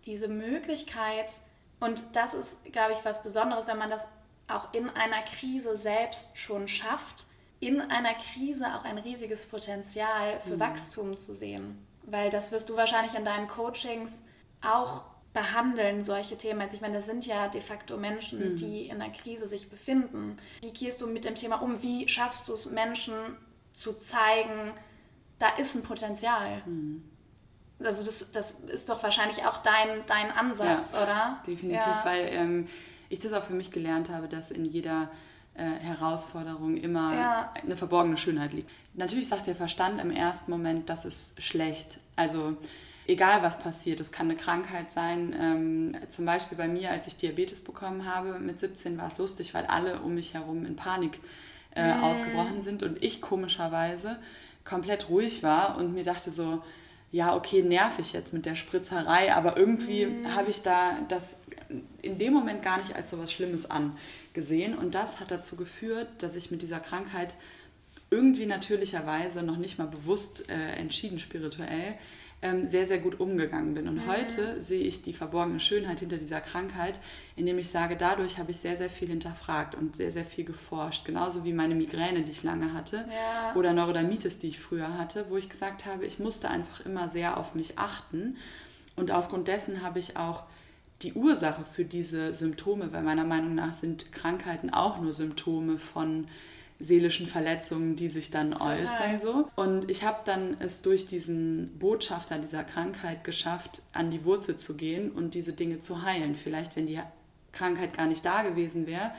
diese 0.05 0.29
Möglichkeit, 0.29 1.41
und 1.81 2.17
das 2.17 2.35
ist, 2.35 2.65
glaube 2.73 2.93
ich, 2.93 3.05
was 3.05 3.23
Besonderes, 3.23 3.67
wenn 3.67 3.79
man 3.79 3.91
das 3.91 4.09
auch 4.49 4.73
in 4.73 4.89
einer 4.91 5.23
Krise 5.23 5.77
selbst 5.77 6.31
schon 6.35 6.69
schafft, 6.69 7.27
in 7.61 7.81
einer 7.81 8.15
Krise 8.15 8.67
auch 8.75 8.85
ein 8.85 8.99
riesiges 8.99 9.45
Potenzial 9.45 10.41
für 10.41 10.57
mhm. 10.57 10.61
Wachstum 10.61 11.17
zu 11.17 11.35
sehen. 11.35 11.87
Weil 12.03 12.31
das 12.31 12.53
wirst 12.53 12.69
du 12.69 12.77
wahrscheinlich 12.77 13.15
in 13.15 13.25
deinen 13.25 13.49
Coachings 13.49 14.23
auch 14.63 15.05
behandeln, 15.33 16.03
solche 16.03 16.37
Themen. 16.37 16.63
Also 16.63 16.77
ich 16.77 16.81
meine, 16.81 16.95
das 16.95 17.07
sind 17.07 17.27
ja 17.27 17.49
de 17.49 17.61
facto 17.61 17.97
Menschen, 17.97 18.53
mhm. 18.53 18.57
die 18.57 18.87
in 18.87 19.03
einer 19.03 19.13
Krise 19.13 19.47
sich 19.47 19.69
befinden. 19.69 20.39
Wie 20.63 20.73
gehst 20.73 21.01
du 21.01 21.07
mit 21.07 21.25
dem 21.25 21.35
Thema 21.35 21.57
um? 21.57 21.83
Wie 21.83 22.09
schaffst 22.09 22.49
du 22.49 22.55
es, 22.55 22.67
Menschen 22.67 23.15
zu 23.73 23.95
zeigen, 23.95 24.73
da 25.39 25.49
ist 25.57 25.75
ein 25.75 25.83
Potenzial? 25.83 26.63
Mhm. 26.65 27.05
Also 27.83 28.05
das, 28.05 28.31
das 28.33 28.53
ist 28.73 28.89
doch 28.89 29.03
wahrscheinlich 29.03 29.45
auch 29.45 29.59
dein, 29.59 30.05
dein 30.07 30.31
Ansatz, 30.31 30.93
ja, 30.93 31.03
oder? 31.03 31.43
Definitiv, 31.47 31.87
ja. 31.87 32.01
weil 32.05 32.29
ähm, 32.33 32.69
ich 33.09 33.19
das 33.19 33.33
auch 33.33 33.45
für 33.45 33.53
mich 33.53 33.71
gelernt 33.71 34.09
habe, 34.09 34.29
dass 34.29 34.51
in 34.51 34.65
jeder 34.65 35.11
äh, 35.55 35.63
Herausforderung 35.63 36.77
immer 36.77 37.15
ja. 37.15 37.53
eine 37.63 37.77
verborgene 37.77 38.17
Schönheit 38.17 38.53
liegt. 38.53 38.71
Natürlich 38.95 39.29
sagt 39.29 39.47
der 39.47 39.57
Verstand 39.57 40.01
im 40.01 40.11
ersten 40.11 40.51
Moment, 40.51 40.89
das 40.89 41.05
ist 41.05 41.41
schlecht. 41.43 41.99
Also 42.17 42.57
egal 43.07 43.43
was 43.43 43.59
passiert, 43.59 44.01
es 44.01 44.13
kann 44.13 44.31
eine 44.31 44.37
Krankheit 44.37 44.91
sein. 44.91 45.35
Ähm, 45.39 45.97
zum 46.09 46.25
Beispiel 46.25 46.57
bei 46.57 46.69
mir, 46.69 46.91
als 46.91 47.07
ich 47.07 47.17
Diabetes 47.17 47.63
bekommen 47.63 48.07
habe 48.13 48.39
mit 48.39 48.59
17, 48.59 48.99
war 48.99 49.09
es 49.09 49.19
lustig, 49.19 49.55
weil 49.55 49.67
alle 49.67 50.01
um 50.01 50.15
mich 50.15 50.35
herum 50.35 50.65
in 50.67 50.77
Panik 50.77 51.21
äh, 51.75 51.95
mm. 51.95 52.05
ausgebrochen 52.05 52.63
sind 52.63 52.83
und 52.83 53.03
ich 53.03 53.21
komischerweise 53.21 54.19
komplett 54.65 55.09
ruhig 55.09 55.43
war 55.43 55.77
und 55.77 55.95
mir 55.95 56.05
dachte 56.05 56.31
so, 56.31 56.63
ja, 57.13 57.35
okay, 57.35 57.63
nerv 57.63 57.99
ich 57.99 58.13
jetzt 58.13 58.33
mit 58.33 58.47
der 58.47 58.57
Spritzerei, 58.57 59.35
aber 59.35 59.57
irgendwie 59.57 60.07
mm. 60.07 60.35
habe 60.35 60.51
ich 60.51 60.63
da 60.63 60.99
das 61.09 61.39
in 62.03 62.19
dem 62.19 62.33
Moment 62.33 62.63
gar 62.63 62.79
nicht 62.79 62.95
als 62.95 63.11
so 63.11 63.19
was 63.19 63.33
Schlimmes 63.33 63.69
angesehen. 63.69 64.77
Und 64.77 64.95
das 64.95 65.21
hat 65.21 65.31
dazu 65.31 65.57
geführt, 65.57 66.09
dass 66.19 66.37
ich 66.37 66.51
mit 66.51 66.63
dieser 66.63 66.81
Krankheit 66.81 67.35
irgendwie 68.11 68.47
natürlicherweise 68.47 69.43
noch 69.43 69.57
nicht 69.57 69.79
mal 69.79 69.89
bewusst 69.89 70.49
äh, 70.49 70.73
entschieden 70.73 71.19
spirituell 71.19 71.97
ähm, 72.43 72.67
sehr, 72.67 72.87
sehr 72.87 72.99
gut 72.99 73.19
umgegangen 73.19 73.75
bin. 73.75 73.89
Und 73.89 73.97
mhm. 73.97 74.07
heute 74.07 74.63
sehe 74.63 74.83
ich 74.83 75.03
die 75.03 75.13
verborgene 75.13 75.59
Schönheit 75.59 76.01
hinter 76.01 76.19
dieser 76.19 76.41
Krankheit, 76.41 77.01
indem 77.35 77.59
ich 77.59 77.71
sage, 77.71 77.97
dadurch 77.97 78.39
habe 78.39 78.51
ich 78.51 78.59
sehr, 78.59 78.77
sehr 78.77 78.91
viel 78.91 79.09
hinterfragt 79.09 79.75
und 79.75 79.97
sehr, 79.97 80.13
sehr 80.13 80.25
viel 80.25 80.45
geforscht. 80.45 81.05
Genauso 81.05 81.45
wie 81.45 81.53
meine 81.53 81.75
Migräne, 81.75 82.23
die 82.23 82.31
ich 82.31 82.43
lange 82.43 82.75
hatte, 82.75 83.05
ja. 83.09 83.55
oder 83.55 83.73
Neurodermitis, 83.73 84.39
die 84.39 84.49
ich 84.49 84.61
früher 84.61 84.99
hatte, 84.99 85.27
wo 85.31 85.37
ich 85.37 85.49
gesagt 85.49 85.87
habe, 85.87 86.05
ich 86.05 86.19
musste 86.19 86.49
einfach 86.49 86.85
immer 86.85 87.09
sehr 87.09 87.39
auf 87.39 87.55
mich 87.55 87.79
achten. 87.79 88.37
Und 88.97 89.11
aufgrund 89.11 89.49
dessen 89.49 89.83
habe 89.83 89.99
ich 89.99 90.17
auch 90.17 90.45
die 91.03 91.13
Ursache 91.13 91.65
für 91.65 91.85
diese 91.85 92.35
Symptome, 92.35 92.93
weil 92.93 93.03
meiner 93.03 93.25
Meinung 93.25 93.55
nach 93.55 93.75
sind 93.75 94.13
Krankheiten 94.13 94.71
auch 94.71 95.01
nur 95.01 95.13
Symptome 95.13 95.79
von 95.79 96.27
seelischen 96.79 97.27
Verletzungen, 97.27 97.97
die 97.97 98.09
sich 98.09 98.31
dann 98.31 98.53
Total. 98.53 98.75
äußern. 98.75 99.19
So. 99.19 99.49
Und 99.57 99.91
ich 99.91 100.05
habe 100.05 100.19
dann 100.25 100.57
es 100.61 100.83
durch 100.83 101.07
diesen 101.07 101.79
Botschafter 101.79 102.39
dieser 102.39 102.65
Krankheit 102.65 103.25
geschafft, 103.25 103.83
an 103.93 104.11
die 104.11 104.25
Wurzel 104.25 104.57
zu 104.57 104.75
gehen 104.75 105.11
und 105.11 105.35
diese 105.35 105.53
Dinge 105.53 105.81
zu 105.81 106.03
heilen. 106.03 106.37
Vielleicht, 106.37 106.77
wenn 106.77 106.87
die 106.87 107.01
Krankheit 107.53 107.97
gar 107.97 108.07
nicht 108.07 108.25
da 108.25 108.43
gewesen 108.43 108.87
wäre, 108.87 109.13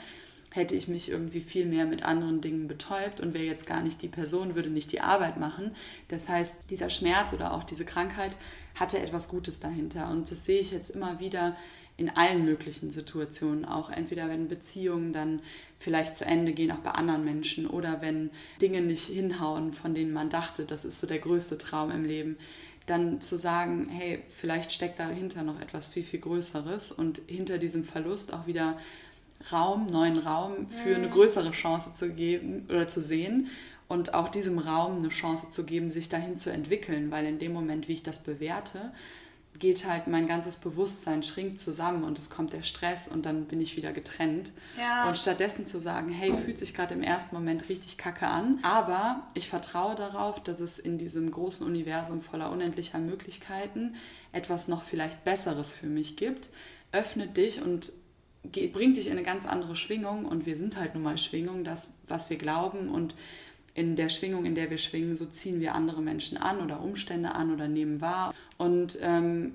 hätte 0.51 0.75
ich 0.75 0.87
mich 0.87 1.09
irgendwie 1.09 1.41
viel 1.41 1.65
mehr 1.65 1.85
mit 1.85 2.03
anderen 2.03 2.41
Dingen 2.41 2.67
betäubt 2.67 3.19
und 3.19 3.33
wäre 3.33 3.45
jetzt 3.45 3.65
gar 3.65 3.81
nicht 3.81 4.01
die 4.01 4.07
Person, 4.07 4.55
würde 4.55 4.69
nicht 4.69 4.91
die 4.91 5.01
Arbeit 5.01 5.37
machen. 5.37 5.75
Das 6.07 6.29
heißt, 6.29 6.55
dieser 6.69 6.89
Schmerz 6.89 7.33
oder 7.33 7.53
auch 7.53 7.63
diese 7.63 7.85
Krankheit 7.85 8.37
hatte 8.75 8.99
etwas 8.99 9.27
Gutes 9.29 9.59
dahinter. 9.59 10.09
Und 10.09 10.29
das 10.31 10.45
sehe 10.45 10.59
ich 10.59 10.71
jetzt 10.71 10.89
immer 10.89 11.19
wieder 11.19 11.55
in 11.97 12.09
allen 12.11 12.45
möglichen 12.45 12.91
Situationen, 12.91 13.65
auch 13.65 13.89
entweder 13.89 14.29
wenn 14.29 14.47
Beziehungen 14.47 15.13
dann 15.13 15.41
vielleicht 15.79 16.15
zu 16.15 16.25
Ende 16.25 16.53
gehen, 16.53 16.71
auch 16.71 16.79
bei 16.79 16.91
anderen 16.91 17.25
Menschen, 17.25 17.67
oder 17.67 18.01
wenn 18.01 18.29
Dinge 18.61 18.81
nicht 18.81 19.05
hinhauen, 19.05 19.73
von 19.73 19.95
denen 19.95 20.13
man 20.13 20.29
dachte, 20.29 20.65
das 20.65 20.85
ist 20.85 20.99
so 20.99 21.07
der 21.07 21.19
größte 21.19 21.57
Traum 21.57 21.89
im 21.89 22.05
Leben, 22.05 22.37
dann 22.85 23.19
zu 23.19 23.37
sagen, 23.37 23.89
hey, 23.89 24.23
vielleicht 24.29 24.71
steckt 24.71 24.99
dahinter 24.99 25.43
noch 25.43 25.59
etwas 25.59 25.89
viel, 25.89 26.03
viel 26.03 26.21
Größeres 26.21 26.91
und 26.91 27.21
hinter 27.27 27.57
diesem 27.57 27.83
Verlust 27.83 28.33
auch 28.33 28.47
wieder 28.47 28.77
Raum, 29.51 29.87
neuen 29.87 30.17
Raum 30.17 30.69
für 30.69 30.95
eine 30.95 31.07
mhm. 31.07 31.11
größere 31.11 31.51
Chance 31.51 31.93
zu 31.93 32.09
geben 32.09 32.65
oder 32.69 32.87
zu 32.87 33.01
sehen 33.01 33.49
und 33.87 34.13
auch 34.13 34.29
diesem 34.29 34.59
Raum 34.59 34.99
eine 34.99 35.09
Chance 35.09 35.49
zu 35.49 35.63
geben, 35.63 35.89
sich 35.89 36.09
dahin 36.09 36.37
zu 36.37 36.49
entwickeln, 36.49 37.11
weil 37.11 37.25
in 37.25 37.39
dem 37.39 37.53
Moment, 37.53 37.87
wie 37.87 37.93
ich 37.93 38.03
das 38.03 38.23
bewerte, 38.23 38.91
geht 39.59 39.85
halt 39.85 40.07
mein 40.07 40.27
ganzes 40.27 40.55
Bewusstsein 40.55 41.23
schrinkt 41.23 41.59
zusammen 41.59 42.03
und 42.03 42.19
es 42.19 42.29
kommt 42.29 42.53
der 42.53 42.63
Stress 42.63 43.07
und 43.07 43.25
dann 43.25 43.45
bin 43.45 43.61
ich 43.61 43.77
wieder 43.77 43.91
getrennt. 43.91 44.51
Ja. 44.77 45.07
Und 45.07 45.17
stattdessen 45.17 45.65
zu 45.65 45.79
sagen, 45.79 46.09
hey, 46.09 46.33
fühlt 46.33 46.59
sich 46.59 46.73
gerade 46.73 46.93
im 46.93 47.03
ersten 47.03 47.35
Moment 47.35 47.69
richtig 47.69 47.97
kacke 47.97 48.27
an, 48.27 48.59
aber 48.61 49.27
ich 49.33 49.47
vertraue 49.47 49.95
darauf, 49.95 50.41
dass 50.41 50.59
es 50.59 50.79
in 50.79 50.97
diesem 50.97 51.31
großen 51.31 51.65
Universum 51.65 52.21
voller 52.21 52.51
unendlicher 52.51 52.99
Möglichkeiten 52.99 53.95
etwas 54.31 54.67
noch 54.67 54.83
vielleicht 54.83 55.23
Besseres 55.23 55.73
für 55.73 55.87
mich 55.87 56.17
gibt. 56.17 56.49
Öffne 56.91 57.27
dich 57.27 57.61
und 57.61 57.91
bringt 58.73 58.97
dich 58.97 59.07
in 59.07 59.13
eine 59.13 59.23
ganz 59.23 59.45
andere 59.45 59.75
Schwingung 59.75 60.25
und 60.25 60.45
wir 60.45 60.57
sind 60.57 60.77
halt 60.77 60.93
nun 60.93 61.03
mal 61.03 61.17
Schwingung, 61.17 61.63
das, 61.63 61.93
was 62.07 62.29
wir 62.29 62.37
glauben 62.37 62.89
und 62.89 63.15
in 63.77 63.95
der 63.95 64.09
Schwingung, 64.09 64.45
in 64.45 64.55
der 64.55 64.71
wir 64.71 64.79
schwingen, 64.79 65.15
so 65.15 65.27
ziehen 65.27 65.59
wir 65.59 65.75
andere 65.75 66.01
Menschen 66.01 66.35
an 66.35 66.61
oder 66.61 66.81
Umstände 66.81 67.35
an 67.35 67.53
oder 67.53 67.67
nehmen 67.67 68.01
wahr. 68.01 68.33
Und 68.57 68.97
ähm, 69.01 69.53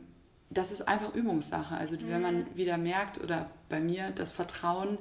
das 0.49 0.71
ist 0.71 0.87
einfach 0.87 1.13
Übungssache. 1.13 1.77
Also 1.77 1.97
mhm. 1.97 2.09
wenn 2.09 2.23
man 2.23 2.39
mhm. 2.39 2.47
wieder 2.55 2.79
merkt, 2.79 3.21
oder 3.21 3.51
bei 3.69 3.81
mir, 3.81 4.13
das 4.15 4.31
Vertrauen 4.31 4.97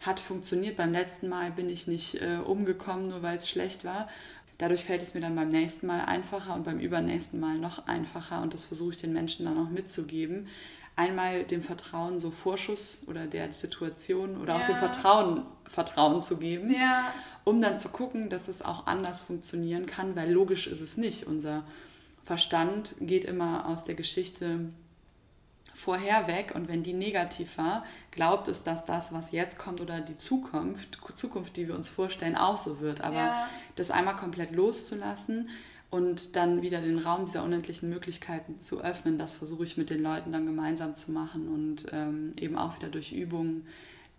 hat 0.00 0.20
funktioniert. 0.20 0.78
Beim 0.78 0.90
letzten 0.90 1.28
Mal 1.28 1.50
bin 1.50 1.68
ich 1.68 1.86
nicht 1.86 2.14
äh, 2.22 2.38
umgekommen, 2.38 3.10
nur 3.10 3.22
weil 3.22 3.36
es 3.36 3.48
schlecht 3.48 3.84
war. 3.84 4.08
Dadurch 4.56 4.84
fällt 4.84 5.02
es 5.02 5.12
mir 5.12 5.20
dann 5.20 5.36
beim 5.36 5.50
nächsten 5.50 5.86
Mal 5.86 6.06
einfacher 6.06 6.54
und 6.54 6.64
beim 6.64 6.78
übernächsten 6.78 7.38
Mal 7.38 7.58
noch 7.58 7.86
einfacher. 7.86 8.40
Und 8.40 8.54
das 8.54 8.64
versuche 8.64 8.92
ich 8.92 8.96
den 8.96 9.12
Menschen 9.12 9.44
dann 9.44 9.58
auch 9.58 9.68
mitzugeben. 9.68 10.48
Einmal 10.96 11.44
dem 11.44 11.62
Vertrauen 11.62 12.20
so 12.20 12.30
Vorschuss 12.30 13.02
oder 13.06 13.26
der 13.26 13.52
Situation 13.52 14.40
oder 14.40 14.54
ja. 14.54 14.60
auch 14.60 14.66
dem 14.66 14.76
Vertrauen 14.78 15.42
Vertrauen 15.64 16.22
zu 16.22 16.38
geben. 16.38 16.72
Ja 16.72 17.12
um 17.44 17.60
dann 17.60 17.78
zu 17.78 17.88
gucken, 17.88 18.28
dass 18.28 18.48
es 18.48 18.62
auch 18.62 18.86
anders 18.86 19.20
funktionieren 19.20 19.86
kann, 19.86 20.16
weil 20.16 20.30
logisch 20.30 20.66
ist 20.66 20.80
es 20.80 20.96
nicht. 20.96 21.26
Unser 21.26 21.64
Verstand 22.22 22.94
geht 23.00 23.24
immer 23.24 23.66
aus 23.68 23.84
der 23.84 23.94
Geschichte 23.94 24.70
vorher 25.74 26.28
weg 26.28 26.52
und 26.54 26.68
wenn 26.68 26.82
die 26.82 26.92
negativ 26.92 27.58
war, 27.58 27.84
glaubt 28.10 28.46
es, 28.48 28.62
dass 28.62 28.84
das, 28.84 29.12
was 29.12 29.32
jetzt 29.32 29.58
kommt 29.58 29.80
oder 29.80 30.00
die 30.00 30.16
Zukunft, 30.16 30.98
Zukunft, 31.14 31.56
die 31.56 31.66
wir 31.66 31.74
uns 31.74 31.88
vorstellen, 31.88 32.36
auch 32.36 32.58
so 32.58 32.80
wird. 32.80 33.00
Aber 33.00 33.16
ja. 33.16 33.48
das 33.76 33.90
einmal 33.90 34.16
komplett 34.16 34.52
loszulassen 34.52 35.48
und 35.90 36.36
dann 36.36 36.62
wieder 36.62 36.80
den 36.80 36.98
Raum 36.98 37.26
dieser 37.26 37.42
unendlichen 37.42 37.88
Möglichkeiten 37.88 38.60
zu 38.60 38.80
öffnen, 38.80 39.18
das 39.18 39.32
versuche 39.32 39.64
ich 39.64 39.76
mit 39.76 39.90
den 39.90 40.02
Leuten 40.02 40.32
dann 40.32 40.46
gemeinsam 40.46 40.94
zu 40.94 41.10
machen 41.10 41.48
und 41.48 41.86
ähm, 41.92 42.34
eben 42.38 42.56
auch 42.56 42.76
wieder 42.76 42.88
durch 42.88 43.12
Übungen 43.12 43.66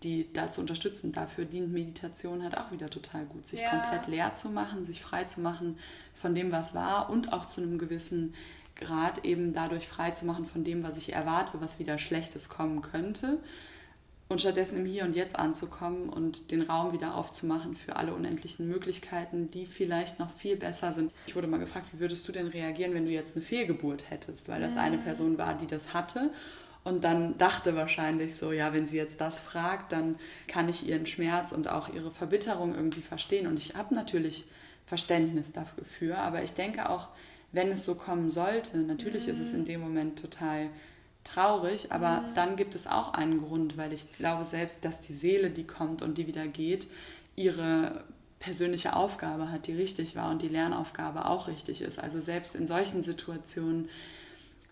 die 0.03 0.31
dazu 0.33 0.61
unterstützen. 0.61 1.11
Dafür 1.11 1.45
dient 1.45 1.71
Meditation 1.71 2.43
halt 2.43 2.57
auch 2.57 2.71
wieder 2.71 2.89
total 2.89 3.25
gut, 3.25 3.47
sich 3.47 3.61
ja. 3.61 3.69
komplett 3.69 4.07
leer 4.07 4.33
zu 4.33 4.49
machen, 4.49 4.83
sich 4.83 5.01
frei 5.01 5.23
zu 5.23 5.41
machen 5.41 5.77
von 6.13 6.35
dem, 6.35 6.51
was 6.51 6.75
war 6.75 7.09
und 7.09 7.33
auch 7.33 7.45
zu 7.45 7.61
einem 7.61 7.77
gewissen 7.77 8.33
Grad 8.75 9.23
eben 9.23 9.53
dadurch 9.53 9.87
frei 9.87 10.11
zu 10.11 10.25
machen 10.25 10.45
von 10.45 10.63
dem, 10.63 10.83
was 10.83 10.97
ich 10.97 11.13
erwarte, 11.13 11.61
was 11.61 11.79
wieder 11.79 11.97
Schlechtes 11.97 12.49
kommen 12.49 12.81
könnte. 12.81 13.39
Und 14.29 14.41
stattdessen 14.41 14.77
im 14.77 14.85
Hier 14.85 15.03
und 15.03 15.15
Jetzt 15.15 15.37
anzukommen 15.37 16.09
und 16.09 16.49
den 16.49 16.63
Raum 16.63 16.91
wieder 16.91 17.15
aufzumachen 17.15 17.75
für 17.75 17.97
alle 17.97 18.15
unendlichen 18.15 18.67
Möglichkeiten, 18.67 19.51
die 19.51 19.65
vielleicht 19.65 20.17
noch 20.17 20.31
viel 20.31 20.55
besser 20.55 20.91
sind. 20.91 21.11
Ich 21.27 21.35
wurde 21.35 21.45
mal 21.45 21.59
gefragt, 21.59 21.87
wie 21.91 21.99
würdest 21.99 22.27
du 22.27 22.31
denn 22.31 22.47
reagieren, 22.47 22.95
wenn 22.95 23.05
du 23.05 23.11
jetzt 23.11 23.35
eine 23.35 23.45
Fehlgeburt 23.45 24.09
hättest, 24.09 24.47
weil 24.49 24.61
das 24.61 24.75
eine 24.75 24.97
mhm. 24.97 25.03
Person 25.03 25.37
war, 25.37 25.55
die 25.55 25.67
das 25.67 25.93
hatte 25.93 26.31
und 26.83 27.03
dann 27.03 27.37
dachte 27.37 27.75
wahrscheinlich 27.75 28.35
so, 28.35 28.51
ja, 28.51 28.73
wenn 28.73 28.87
sie 28.87 28.97
jetzt 28.97 29.21
das 29.21 29.39
fragt, 29.39 29.91
dann 29.91 30.17
kann 30.47 30.67
ich 30.67 30.87
ihren 30.87 31.05
Schmerz 31.05 31.51
und 31.51 31.69
auch 31.69 31.93
ihre 31.93 32.11
Verbitterung 32.11 32.75
irgendwie 32.75 33.01
verstehen. 33.01 33.47
Und 33.47 33.57
ich 33.57 33.75
habe 33.75 33.95
natürlich 33.95 34.45
Verständnis 34.85 35.53
dafür, 35.53 36.17
aber 36.17 36.43
ich 36.43 36.53
denke 36.53 36.89
auch, 36.89 37.07
wenn 37.53 37.71
es 37.71 37.85
so 37.85 37.95
kommen 37.95 38.31
sollte, 38.31 38.77
natürlich 38.79 39.25
mhm. 39.25 39.31
ist 39.31 39.39
es 39.39 39.53
in 39.53 39.63
dem 39.65 39.79
Moment 39.79 40.19
total 40.19 40.69
traurig, 41.23 41.91
aber 41.91 42.21
mhm. 42.21 42.33
dann 42.35 42.55
gibt 42.57 42.75
es 42.75 42.85
auch 42.87 43.13
einen 43.13 43.39
Grund, 43.39 43.77
weil 43.77 43.93
ich 43.93 44.11
glaube 44.13 44.43
selbst, 44.43 44.83
dass 44.83 44.99
die 44.99 45.13
Seele, 45.13 45.51
die 45.51 45.65
kommt 45.65 46.01
und 46.01 46.17
die 46.17 46.27
wieder 46.27 46.47
geht, 46.47 46.87
ihre 47.35 48.03
persönliche 48.39 48.93
Aufgabe 48.93 49.49
hat, 49.49 49.67
die 49.67 49.73
richtig 49.73 50.17
war 50.17 50.29
und 50.29 50.41
die 50.41 50.49
Lernaufgabe 50.49 51.27
auch 51.27 51.47
richtig 51.47 51.81
ist. 51.81 51.97
Also 51.97 52.19
selbst 52.19 52.55
in 52.55 52.67
solchen 52.67 53.01
Situationen 53.01 53.87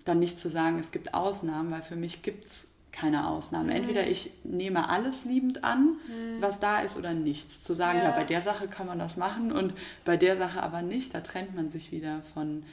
dann 0.06 0.20
nicht 0.20 0.38
zu 0.38 0.50
sagen, 0.50 0.80
es 0.80 0.92
gibt 0.92 1.14
Ausnahmen, 1.14 1.72
weil 1.72 1.82
für 1.82 1.96
mich 1.96 2.22
gibt 2.22 2.46
es 2.46 2.68
keine 2.92 3.28
Ausnahme. 3.28 3.72
Mhm. 3.72 3.78
Entweder 3.78 4.08
ich 4.08 4.32
nehme 4.44 4.90
alles 4.90 5.26
liebend 5.26 5.64
an, 5.64 5.98
mhm. 6.08 6.42
was 6.42 6.60
da 6.60 6.82
ist, 6.82 6.98
oder 6.98 7.14
nichts. 7.14 7.62
Zu 7.62 7.74
sagen, 7.74 8.00
ja. 8.00 8.06
ja, 8.06 8.12
bei 8.12 8.24
der 8.24 8.42
Sache 8.42 8.68
kann 8.68 8.88
man 8.88 9.00
das 9.00 9.18
machen 9.18 9.52
und 9.52 9.74
bei 10.06 10.18
der 10.18 10.36
Sache 10.36 10.62
aber 10.62 10.82
nicht, 10.82 11.14
da 11.14 11.22
trennt 11.22 11.56
man 11.56 11.70
sich 11.70 11.92
wieder 11.92 12.22
von 12.34 12.64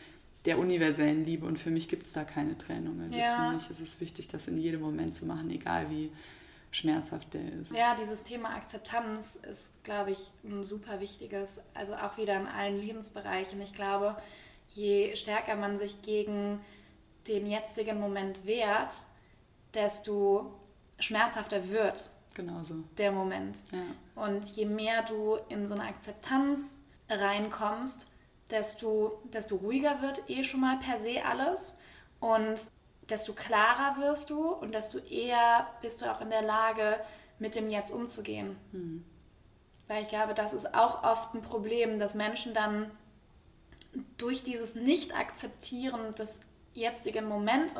der 0.44 0.58
universellen 0.58 1.24
Liebe 1.24 1.46
und 1.46 1.58
für 1.58 1.70
mich 1.70 1.88
gibt 1.88 2.06
es 2.06 2.12
da 2.12 2.24
keine 2.24 2.56
Trennung. 2.56 3.00
Also 3.02 3.18
ja. 3.18 3.48
für 3.48 3.54
mich 3.54 3.70
ist 3.70 3.80
es 3.80 4.00
wichtig, 4.00 4.28
das 4.28 4.48
in 4.48 4.58
jedem 4.58 4.80
Moment 4.80 5.14
zu 5.14 5.26
machen, 5.26 5.50
egal 5.50 5.90
wie 5.90 6.10
schmerzhaft 6.70 7.32
der 7.34 7.52
ist. 7.60 7.72
Ja, 7.72 7.94
dieses 7.94 8.22
Thema 8.22 8.50
Akzeptanz 8.50 9.36
ist, 9.36 9.72
glaube 9.84 10.10
ich, 10.10 10.30
ein 10.44 10.62
super 10.62 11.00
wichtiges, 11.00 11.60
also 11.74 11.94
auch 11.94 12.18
wieder 12.18 12.36
in 12.36 12.46
allen 12.46 12.80
Lebensbereichen. 12.80 13.60
Ich 13.62 13.72
glaube, 13.72 14.16
je 14.74 15.16
stärker 15.16 15.56
man 15.56 15.78
sich 15.78 16.02
gegen 16.02 16.60
den 17.28 17.46
jetzigen 17.46 18.00
Moment 18.00 18.44
wert, 18.46 18.94
desto 19.74 20.52
schmerzhafter 20.98 21.68
wird 21.68 22.10
Genauso. 22.34 22.74
der 22.96 23.12
Moment. 23.12 23.58
Ja. 23.72 24.22
Und 24.24 24.46
je 24.56 24.66
mehr 24.66 25.02
du 25.02 25.36
in 25.48 25.66
so 25.66 25.74
eine 25.74 25.84
Akzeptanz 25.84 26.80
reinkommst, 27.08 28.08
desto, 28.50 29.22
desto 29.32 29.56
ruhiger 29.56 30.02
wird 30.02 30.28
eh 30.28 30.44
schon 30.44 30.60
mal 30.60 30.78
per 30.78 30.98
se 30.98 31.24
alles. 31.24 31.76
Und 32.20 32.70
desto 33.08 33.32
klarer 33.32 34.00
wirst 34.00 34.30
du 34.30 34.48
und 34.48 34.74
desto 34.74 34.98
eher 34.98 35.68
bist 35.80 36.02
du 36.02 36.10
auch 36.10 36.20
in 36.20 36.30
der 36.30 36.42
Lage, 36.42 36.98
mit 37.38 37.54
dem 37.54 37.70
Jetzt 37.70 37.92
umzugehen. 37.92 38.56
Mhm. 38.72 39.04
Weil 39.86 40.02
ich 40.02 40.08
glaube, 40.08 40.34
das 40.34 40.52
ist 40.52 40.74
auch 40.74 41.02
oft 41.04 41.34
ein 41.34 41.42
Problem, 41.42 41.98
dass 41.98 42.14
Menschen 42.14 42.52
dann 42.52 42.90
durch 44.18 44.42
dieses 44.42 44.74
Nicht-Akzeptieren 44.74 46.14
des 46.14 46.40
jetzigen 46.78 47.28
Moments 47.28 47.76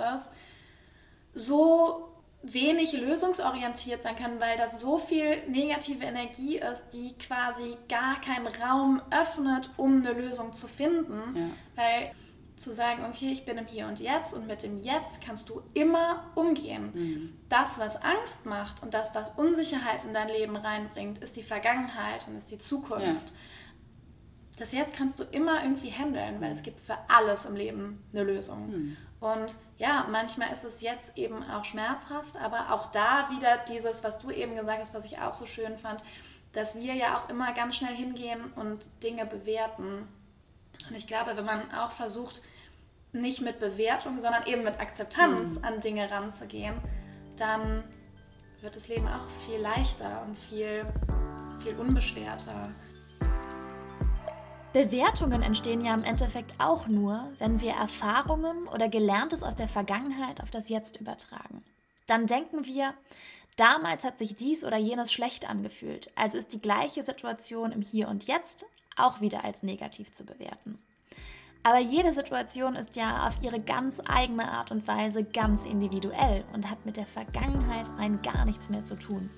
so 1.35 2.09
wenig 2.43 2.93
lösungsorientiert 2.93 4.03
sein 4.03 4.17
können, 4.17 4.41
weil 4.41 4.57
das 4.57 4.81
so 4.81 4.99
viel 4.99 5.43
negative 5.49 6.05
Energie 6.05 6.59
ist, 6.59 6.91
die 6.91 7.15
quasi 7.19 7.77
gar 7.89 8.21
keinen 8.21 8.47
Raum 8.47 9.03
öffnet, 9.11 9.71
um 9.77 9.99
eine 9.99 10.13
Lösung 10.13 10.53
zu 10.53 10.69
finden. 10.69 11.37
Ja. 11.37 11.51
Weil 11.75 12.13
zu 12.59 12.73
sagen, 12.73 13.05
okay, 13.05 13.31
ich 13.31 13.45
bin 13.45 13.57
im 13.57 13.67
Hier 13.67 13.87
und 13.87 14.01
Jetzt 14.01 14.35
und 14.35 14.47
mit 14.47 14.63
dem 14.63 14.83
Jetzt 14.83 15.21
kannst 15.21 15.49
du 15.49 15.63
immer 15.75 16.25
umgehen. 16.35 16.91
Mhm. 16.93 17.39
Das, 17.49 17.79
was 17.79 18.03
Angst 18.03 18.47
macht 18.47 18.83
und 18.83 18.95
das, 18.95 19.15
was 19.15 19.31
Unsicherheit 19.31 20.05
in 20.05 20.13
dein 20.13 20.29
Leben 20.29 20.57
reinbringt, 20.57 21.19
ist 21.19 21.37
die 21.37 21.43
Vergangenheit 21.43 22.27
und 22.27 22.37
ist 22.37 22.51
die 22.51 22.59
Zukunft. 22.59 23.03
Ja. 23.05 23.37
Das 24.59 24.73
Jetzt 24.73 24.95
kannst 24.95 25.21
du 25.21 25.25
immer 25.25 25.63
irgendwie 25.63 25.91
handeln, 25.91 26.41
weil 26.41 26.51
es 26.51 26.63
gibt 26.63 26.81
für 26.81 26.99
alles 27.09 27.47
im 27.47 27.55
Leben 27.55 28.03
eine 28.13 28.25
Lösung. 28.25 28.71
Mhm. 28.71 28.97
Und 29.21 29.59
ja, 29.79 30.07
manchmal 30.11 30.53
ist 30.53 30.65
es 30.65 30.81
jetzt 30.81 31.17
eben 31.17 31.43
auch 31.43 31.65
schmerzhaft, 31.65 32.37
aber 32.37 32.73
auch 32.73 32.91
da 32.91 33.29
wieder 33.31 33.59
dieses, 33.69 34.05
was 34.05 34.19
du 34.19 34.31
eben 34.31 34.57
gesagt 34.57 34.81
hast, 34.81 34.95
was 34.95 35.05
ich 35.05 35.19
auch 35.19 35.35
so 35.35 35.47
schön 35.47 35.77
fand, 35.79 36.03
dass 36.53 36.77
wir 36.77 36.95
ja 36.95 37.19
auch 37.19 37.29
immer 37.29 37.53
ganz 37.53 37.77
schnell 37.77 37.95
hingehen 37.95 38.53
und 38.55 38.91
Dinge 39.03 39.27
bewerten. 39.27 40.09
Und 40.89 40.97
ich 40.97 41.07
glaube, 41.07 41.37
wenn 41.37 41.45
man 41.45 41.73
auch 41.73 41.91
versucht, 41.91 42.43
nicht 43.13 43.41
mit 43.41 43.59
Bewertung, 43.59 44.19
sondern 44.19 44.47
eben 44.47 44.65
mit 44.65 44.79
Akzeptanz 44.79 45.59
mhm. 45.59 45.65
an 45.65 45.81
Dinge 45.81 46.11
ranzugehen, 46.11 46.75
dann 47.37 47.85
wird 48.61 48.77
das 48.77 48.89
Leben 48.89 49.07
auch 49.07 49.27
viel 49.47 49.61
leichter 49.61 50.25
und 50.27 50.37
viel, 50.37 50.85
viel 51.63 51.77
unbeschwerter. 51.77 52.71
Bewertungen 54.79 55.43
entstehen 55.43 55.85
ja 55.85 55.93
im 55.93 56.05
Endeffekt 56.05 56.55
auch 56.59 56.87
nur, 56.87 57.33
wenn 57.41 57.61
wir 57.61 57.73
Erfahrungen 57.73 58.69
oder 58.69 58.89
Gelerntes 58.89 59.43
aus 59.43 59.57
der 59.57 59.67
Vergangenheit 59.67 60.41
auf 60.41 60.53
das 60.53 60.69
Jetzt 60.69 61.01
übertragen. 61.01 61.65
Dann 62.07 62.29
denken 62.29 62.65
wir, 62.65 62.95
damals 63.57 64.05
hat 64.05 64.19
sich 64.19 64.37
dies 64.37 64.65
oder 64.65 64.77
jenes 64.77 65.13
schlecht 65.13 65.51
angefühlt, 65.51 66.13
also 66.15 66.39
ist 66.39 66.53
die 66.53 66.61
gleiche 66.61 67.03
Situation 67.03 67.73
im 67.73 67.83
Hier 67.83 68.07
und 68.07 68.29
Jetzt 68.29 68.67
auch 68.95 69.21
wieder 69.21 69.45
als 69.45 69.65
negativ 69.65 70.13
zu 70.13 70.25
bewerten. 70.25 70.79
Aber 71.65 71.81
jede 71.81 72.15
Situation 72.15 72.77
ist 72.77 72.95
ja 72.95 73.27
auf 73.27 73.35
ihre 73.43 73.59
ganz 73.59 74.01
eigene 74.07 74.49
Art 74.49 74.71
und 74.71 74.87
Weise 74.87 75.25
ganz 75.25 75.65
individuell 75.65 76.45
und 76.53 76.71
hat 76.71 76.87
mit 76.87 76.97
der 76.97 77.07
Vergangenheit 77.07 77.91
rein 77.99 78.23
gar 78.23 78.45
nichts 78.45 78.71
mehr 78.71 78.85
zu 78.85 78.95
tun. 78.95 79.29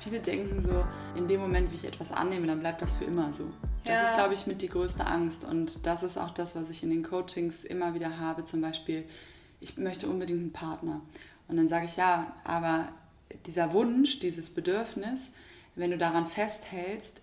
Viele 0.00 0.20
denken 0.20 0.62
so, 0.62 0.84
in 1.16 1.28
dem 1.28 1.40
Moment, 1.40 1.70
wie 1.70 1.76
ich 1.76 1.84
etwas 1.84 2.10
annehme, 2.12 2.46
dann 2.46 2.60
bleibt 2.60 2.82
das 2.82 2.92
für 2.92 3.04
immer 3.04 3.32
so. 3.32 3.44
Das 3.84 3.94
ja. 3.94 4.02
ist, 4.04 4.14
glaube 4.14 4.34
ich, 4.34 4.46
mit 4.46 4.62
die 4.62 4.68
größte 4.68 5.06
Angst. 5.06 5.44
Und 5.44 5.86
das 5.86 6.02
ist 6.02 6.18
auch 6.18 6.30
das, 6.30 6.56
was 6.56 6.70
ich 6.70 6.82
in 6.82 6.90
den 6.90 7.02
Coachings 7.02 7.64
immer 7.64 7.94
wieder 7.94 8.18
habe. 8.18 8.44
Zum 8.44 8.60
Beispiel, 8.60 9.04
ich 9.60 9.76
möchte 9.76 10.08
unbedingt 10.08 10.40
einen 10.40 10.52
Partner. 10.52 11.00
Und 11.48 11.56
dann 11.56 11.68
sage 11.68 11.86
ich, 11.86 11.96
ja, 11.96 12.32
aber 12.44 12.88
dieser 13.46 13.72
Wunsch, 13.72 14.20
dieses 14.20 14.50
Bedürfnis, 14.50 15.30
wenn 15.74 15.90
du 15.90 15.98
daran 15.98 16.26
festhältst, 16.26 17.22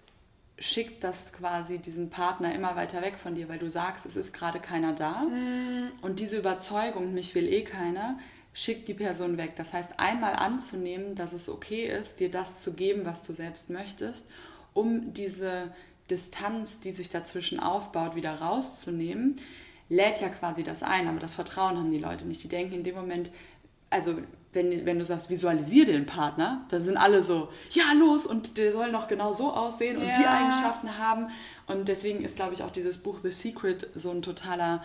schickt 0.60 1.04
das 1.04 1.34
quasi 1.34 1.78
diesen 1.78 2.10
Partner 2.10 2.54
immer 2.54 2.76
weiter 2.76 3.02
weg 3.02 3.20
von 3.20 3.36
dir, 3.36 3.48
weil 3.48 3.60
du 3.60 3.70
sagst, 3.70 4.06
es 4.06 4.16
ist 4.16 4.34
gerade 4.34 4.60
keiner 4.60 4.94
da. 4.94 5.24
Mm. 5.24 5.92
Und 6.02 6.20
diese 6.20 6.38
Überzeugung, 6.38 7.14
mich 7.14 7.36
will 7.36 7.48
eh 7.48 7.64
keiner, 7.64 8.18
schickt 8.58 8.88
die 8.88 8.96
Person 8.96 9.38
weg. 9.38 9.52
Das 9.56 9.72
heißt, 9.72 9.92
einmal 9.98 10.34
anzunehmen, 10.34 11.14
dass 11.14 11.32
es 11.32 11.48
okay 11.48 11.86
ist, 11.86 12.20
dir 12.20 12.32
das 12.32 12.60
zu 12.60 12.74
geben, 12.74 13.06
was 13.06 13.22
du 13.22 13.32
selbst 13.32 13.70
möchtest, 13.70 14.28
um 14.74 15.14
diese 15.14 15.72
Distanz, 16.10 16.80
die 16.80 16.92
sich 16.92 17.10
dazwischen 17.12 17.60
aufbaut, 17.60 18.16
wieder 18.16 18.42
rauszunehmen, 18.42 19.40
lädt 19.90 20.22
ja 20.22 20.30
quasi 20.30 20.64
das 20.64 20.82
ein. 20.82 21.08
Aber 21.08 21.20
das 21.20 21.36
Vertrauen 21.36 21.78
haben 21.78 21.92
die 21.92 22.00
Leute 22.00 22.26
nicht. 22.26 22.42
Die 22.42 22.48
denken 22.48 22.74
in 22.74 22.84
dem 22.84 22.96
Moment, 22.96 23.30
also 23.92 24.16
wenn, 24.54 24.88
wenn 24.88 24.98
du 24.98 25.06
sagst, 25.06 25.30
visualisier 25.30 25.86
den 25.86 26.08
Partner, 26.08 26.66
da 26.70 26.80
sind 26.80 26.98
alle 26.98 27.22
so, 27.22 27.50
ja, 27.70 27.94
los, 27.94 28.26
und 28.26 28.58
der 28.58 28.72
soll 28.72 28.92
noch 28.92 29.08
genau 29.08 29.34
so 29.34 29.54
aussehen 29.54 29.98
und 29.98 30.08
ja. 30.08 30.18
die 30.18 30.26
Eigenschaften 30.26 30.98
haben. 30.98 31.28
Und 31.68 31.88
deswegen 31.90 32.24
ist, 32.24 32.38
glaube 32.38 32.56
ich, 32.56 32.64
auch 32.64 32.72
dieses 32.72 32.98
Buch 32.98 33.20
The 33.22 33.32
Secret 33.32 33.88
so 33.94 34.10
ein 34.10 34.24
totaler 34.24 34.84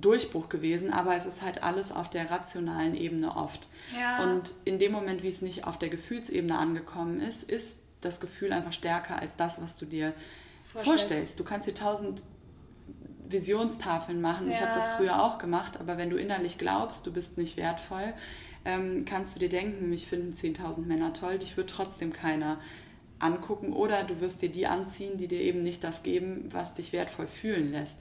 Durchbruch 0.00 0.48
gewesen, 0.48 0.92
aber 0.92 1.16
es 1.16 1.26
ist 1.26 1.42
halt 1.42 1.62
alles 1.62 1.92
auf 1.92 2.10
der 2.10 2.30
rationalen 2.30 2.94
Ebene 2.94 3.36
oft. 3.36 3.68
Ja. 3.98 4.22
Und 4.24 4.54
in 4.64 4.78
dem 4.78 4.92
Moment, 4.92 5.22
wie 5.22 5.28
es 5.28 5.42
nicht 5.42 5.64
auf 5.64 5.78
der 5.78 5.88
Gefühlsebene 5.88 6.56
angekommen 6.56 7.20
ist, 7.20 7.42
ist 7.42 7.78
das 8.00 8.20
Gefühl 8.20 8.52
einfach 8.52 8.72
stärker 8.72 9.20
als 9.20 9.36
das, 9.36 9.60
was 9.60 9.76
du 9.76 9.84
dir 9.84 10.14
vorstellst. 10.64 10.84
vorstellst. 10.84 11.40
Du 11.40 11.44
kannst 11.44 11.68
dir 11.68 11.74
tausend 11.74 12.22
Visionstafeln 13.28 14.20
machen. 14.20 14.48
Ja. 14.48 14.54
Ich 14.54 14.60
habe 14.60 14.74
das 14.74 14.88
früher 14.88 15.22
auch 15.22 15.38
gemacht, 15.38 15.78
aber 15.78 15.98
wenn 15.98 16.10
du 16.10 16.16
innerlich 16.16 16.58
glaubst, 16.58 17.06
du 17.06 17.12
bist 17.12 17.38
nicht 17.38 17.56
wertvoll, 17.56 18.14
ähm, 18.64 19.04
kannst 19.04 19.34
du 19.34 19.40
dir 19.40 19.48
denken, 19.48 19.88
mich 19.88 20.06
finden 20.06 20.32
10.000 20.32 20.86
Männer 20.86 21.12
toll, 21.12 21.38
dich 21.38 21.56
wird 21.56 21.70
trotzdem 21.70 22.12
keiner 22.12 22.58
angucken 23.18 23.72
oder 23.72 24.04
du 24.04 24.20
wirst 24.20 24.42
dir 24.42 24.48
die 24.48 24.66
anziehen, 24.66 25.16
die 25.16 25.28
dir 25.28 25.40
eben 25.40 25.62
nicht 25.62 25.84
das 25.84 26.02
geben, 26.02 26.48
was 26.50 26.74
dich 26.74 26.92
wertvoll 26.92 27.26
fühlen 27.26 27.70
lässt. 27.70 27.98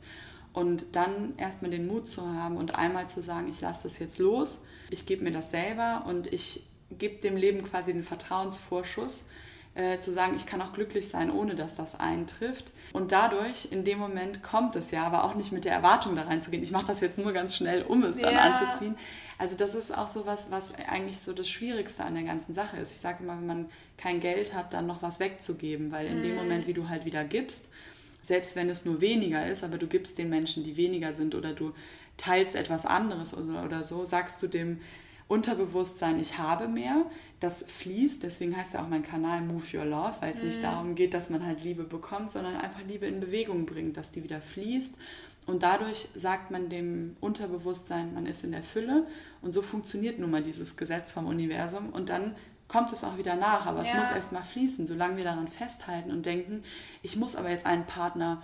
Und 0.54 0.96
dann 0.96 1.38
erstmal 1.38 1.72
den 1.72 1.88
Mut 1.88 2.10
zu 2.10 2.26
haben 2.26 2.58
und 2.58 2.76
einmal 2.76 3.08
zu 3.08 3.22
sagen, 3.22 3.50
ich 3.50 3.62
lasse 3.62 3.84
das 3.84 4.00
jetzt 4.00 4.18
los, 4.18 4.60
ich 4.90 5.06
gebe 5.06 5.24
mir 5.24 5.32
das 5.32 5.52
selber 5.52 6.06
und 6.08 6.32
ich 6.34 6.66
gebe 6.98 7.22
dem 7.22 7.38
Leben 7.38 7.64
quasi 7.64 7.94
den 7.94 8.04
Vertrauensvorschuss, 8.04 9.28
äh, 9.76 10.00
zu 10.00 10.12
sagen, 10.12 10.34
ich 10.36 10.46
kann 10.46 10.62
auch 10.62 10.74
glücklich 10.74 11.10
sein, 11.10 11.30
ohne 11.30 11.56
dass 11.56 11.76
das 11.76 12.00
eintrifft. 12.00 12.72
Und 12.92 13.12
dadurch, 13.12 13.72
in 13.72 13.86
dem 13.86 14.00
Moment 14.00 14.42
kommt 14.42 14.76
es 14.76 14.92
ja, 14.92 15.04
aber 15.04 15.24
auch 15.24 15.36
nicht 15.36 15.52
mit 15.52 15.66
der 15.66 15.74
Erwartung 15.74 16.16
da 16.16 16.24
reinzugehen, 16.24 16.64
ich 16.64 16.72
mache 16.72 16.88
das 16.88 17.00
jetzt 17.00 17.20
nur 17.20 17.32
ganz 17.32 17.56
schnell, 17.56 17.84
um 17.84 18.04
es 18.04 18.18
dann 18.18 18.34
ja. 18.34 18.42
anzuziehen. 18.42 18.98
Also 19.38 19.56
das 19.56 19.76
ist 19.76 19.96
auch 19.96 20.10
so 20.10 20.26
was, 20.26 20.52
was 20.52 20.74
eigentlich 20.76 21.20
so 21.20 21.32
das 21.32 21.48
Schwierigste 21.48 22.04
an 22.04 22.16
der 22.16 22.24
ganzen 22.24 22.54
Sache 22.54 22.78
ist. 22.78 22.92
Ich 22.92 23.00
sage 23.00 23.24
immer, 23.24 23.38
wenn 23.38 23.48
man 23.48 23.70
kein 23.96 24.20
Geld 24.20 24.54
hat, 24.54 24.74
dann 24.74 24.86
noch 24.86 25.02
was 25.02 25.20
wegzugeben, 25.20 25.92
weil 25.92 26.08
in 26.08 26.18
mhm. 26.18 26.24
dem 26.24 26.36
Moment, 26.36 26.68
wie 26.68 26.74
du 26.74 26.90
halt 26.90 27.06
wieder 27.06 27.24
gibst, 27.24 27.70
selbst 28.22 28.56
wenn 28.56 28.70
es 28.70 28.86
nur 28.86 29.02
weniger 29.02 29.50
ist, 29.50 29.64
aber 29.64 29.78
du 29.78 29.88
gibst 29.88 30.18
den 30.18 30.30
Menschen, 30.30 30.64
die 30.64 30.78
weniger 30.78 31.14
sind 31.14 31.36
oder 31.36 31.54
du 31.54 31.74
teilst 32.18 32.56
etwas 32.56 32.86
anderes 32.86 33.34
oder, 33.34 33.64
oder 33.64 33.84
so, 33.84 34.06
sagst 34.06 34.42
du 34.44 34.48
dem 34.48 34.80
Unterbewusstsein, 35.30 36.20
ich 36.20 36.40
habe 36.40 36.68
mehr, 36.68 37.06
das 37.40 37.64
fließt, 37.64 38.24
deswegen 38.24 38.58
heißt 38.58 38.74
ja 38.74 38.84
auch 38.84 38.88
mein 38.88 39.04
Kanal 39.04 39.42
Move 39.42 39.78
Your 39.78 39.86
Love, 39.86 40.16
weil 40.22 40.32
es 40.32 40.42
mhm. 40.42 40.48
nicht 40.48 40.64
darum 40.64 40.96
geht, 40.96 41.14
dass 41.14 41.30
man 41.30 41.46
halt 41.46 41.64
Liebe 41.64 41.84
bekommt, 41.84 42.32
sondern 42.32 42.56
einfach 42.56 42.82
Liebe 42.88 43.06
in 43.06 43.20
Bewegung 43.20 43.68
bringt, 43.68 43.96
dass 43.96 44.10
die 44.10 44.24
wieder 44.24 44.42
fließt. 44.42 44.96
Und 45.46 45.64
dadurch 45.64 46.10
sagt 46.16 46.52
man 46.52 46.70
dem 46.70 47.16
Unterbewusstsein, 47.22 48.14
man 48.14 48.26
ist 48.26 48.44
in 48.44 48.52
der 48.52 48.64
Fülle. 48.64 49.08
Und 49.42 49.54
so 49.54 49.62
funktioniert 49.62 50.20
nun 50.20 50.30
mal 50.30 50.44
dieses 50.44 50.78
Gesetz 50.78 51.12
vom 51.12 51.26
Universum. 51.26 51.90
Und 51.90 52.10
dann 52.10 52.36
kommt 52.70 52.94
es 52.94 53.04
auch 53.04 53.18
wieder 53.18 53.36
nach, 53.36 53.66
aber 53.66 53.84
ja. 53.84 53.90
es 53.90 53.94
muss 53.94 54.10
erst 54.10 54.32
mal 54.32 54.44
fließen, 54.44 54.88
solange 54.88 55.18
wir 55.18 55.26
daran 55.26 55.50
festhalten 55.50 56.12
und 56.12 56.26
denken, 56.26 56.64
ich 57.04 57.18
muss 57.18 57.36
aber 57.36 57.50
jetzt 57.50 57.66
einen 57.66 57.86
Partner 57.86 58.42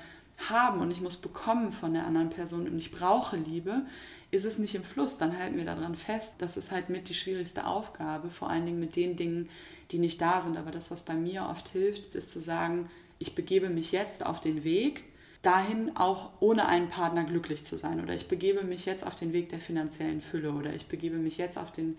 haben 0.50 0.82
und 0.82 0.92
ich 0.92 1.00
muss 1.00 1.16
bekommen 1.16 1.72
von 1.72 1.94
der 1.94 2.06
anderen 2.06 2.30
Person 2.30 2.68
und 2.68 2.78
ich 2.78 2.92
brauche 2.92 3.38
Liebe, 3.38 3.84
ist 4.32 4.46
es 4.46 4.58
nicht 4.58 4.76
im 4.76 4.84
Fluss, 4.84 5.18
dann 5.18 5.38
halten 5.38 5.56
wir 5.56 5.66
daran 5.66 5.96
fest. 5.96 6.34
Das 6.40 6.58
ist 6.58 6.72
halt 6.72 6.90
mit 6.90 7.08
die 7.08 7.14
schwierigste 7.14 7.66
Aufgabe, 7.66 8.30
vor 8.30 8.50
allen 8.50 8.66
Dingen 8.66 8.80
mit 8.80 8.96
den 8.96 9.16
Dingen, 9.16 9.50
die 9.92 10.00
nicht 10.00 10.20
da 10.20 10.42
sind. 10.42 10.58
Aber 10.58 10.72
das, 10.72 10.92
was 10.92 11.04
bei 11.04 11.14
mir 11.14 11.48
oft 11.50 11.70
hilft, 11.70 12.16
ist 12.16 12.32
zu 12.32 12.42
sagen, 12.42 12.90
ich 13.20 13.36
begebe 13.36 13.70
mich 13.70 13.92
jetzt 13.92 14.26
auf 14.26 14.42
den 14.42 14.64
Weg, 14.64 15.04
dahin 15.42 15.96
auch 15.96 16.32
ohne 16.40 16.66
einen 16.66 16.90
Partner 16.90 17.24
glücklich 17.24 17.64
zu 17.64 17.78
sein. 17.78 18.02
Oder 18.02 18.16
ich 18.16 18.28
begebe 18.28 18.64
mich 18.64 18.86
jetzt 18.86 19.06
auf 19.06 19.16
den 19.16 19.32
Weg 19.32 19.50
der 19.50 19.60
finanziellen 19.60 20.22
Fülle. 20.22 20.52
Oder 20.52 20.74
ich 20.74 20.88
begebe 20.88 21.18
mich 21.18 21.38
jetzt 21.38 21.58
auf 21.58 21.72
den 21.72 21.98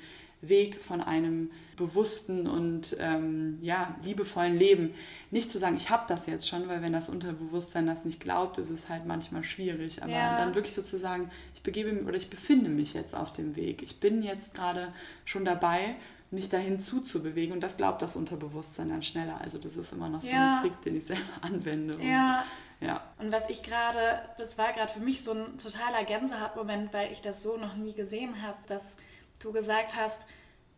Weg 0.49 0.81
von 0.83 1.01
einem 1.01 1.51
bewussten 1.77 2.47
und 2.47 2.97
ähm, 2.99 3.59
ja, 3.61 3.95
liebevollen 4.03 4.57
Leben. 4.57 4.95
Nicht 5.31 5.51
zu 5.51 5.59
sagen, 5.59 5.77
ich 5.77 5.91
habe 5.91 6.05
das 6.09 6.27
jetzt 6.27 6.49
schon, 6.49 6.69
weil 6.69 6.83
wenn 6.83 6.93
das 6.93 7.09
Unterbewusstsein 7.09 7.87
das 7.87 8.05
nicht 8.05 8.21
glaubt, 8.21 8.59
ist 8.59 8.71
es 8.71 8.89
halt 8.89 9.07
manchmal 9.07 9.45
schwierig. 9.45 10.03
Aber 10.03 10.13
ja. 10.13 10.39
dann 10.39 10.55
wirklich 10.55 10.75
so 10.75 10.83
zu 10.83 10.99
sagen, 10.99 11.31
ich 11.55 11.63
begebe 11.63 11.93
mich 11.93 12.07
oder 12.07 12.17
ich 12.17 12.31
befinde 12.31 12.71
mich 12.71 12.95
jetzt 12.95 13.15
auf 13.15 13.33
dem 13.33 13.57
Weg. 13.57 13.83
Ich 13.83 14.01
bin 14.01 14.23
jetzt 14.23 14.55
gerade 14.55 14.93
schon 15.25 15.45
dabei, 15.45 15.97
mich 16.31 16.49
dahin 16.49 16.81
zuzubewegen 16.81 17.53
und 17.55 17.61
das 17.61 17.77
glaubt 17.77 18.03
das 18.03 18.17
Unterbewusstsein 18.17 18.89
dann 18.89 19.03
schneller. 19.03 19.41
Also 19.41 19.59
das 19.59 19.77
ist 19.77 19.93
immer 19.93 20.09
noch 20.09 20.23
so 20.23 20.33
ja. 20.33 20.53
ein 20.53 20.63
Trick, 20.63 20.81
den 20.83 20.97
ich 20.97 21.05
selber 21.05 21.23
anwende. 21.43 21.95
Und, 21.95 22.03
ja. 22.03 22.45
ja. 22.81 23.03
Und 23.19 23.31
was 23.31 23.49
ich 23.49 23.63
gerade, 23.63 24.23
das 24.39 24.59
war 24.59 24.73
gerade 24.73 24.93
für 24.93 25.01
mich 25.01 25.23
so 25.23 25.33
ein 25.33 25.59
totaler 25.59 26.05
Gänsehautmoment, 26.05 26.93
weil 26.93 27.13
ich 27.13 27.21
das 27.21 27.43
so 27.43 27.57
noch 27.57 27.77
nie 27.77 27.93
gesehen 27.93 28.43
habe, 28.43 28.59
dass 28.67 28.97
du 29.39 29.53
gesagt 29.53 29.97
hast, 29.97 30.27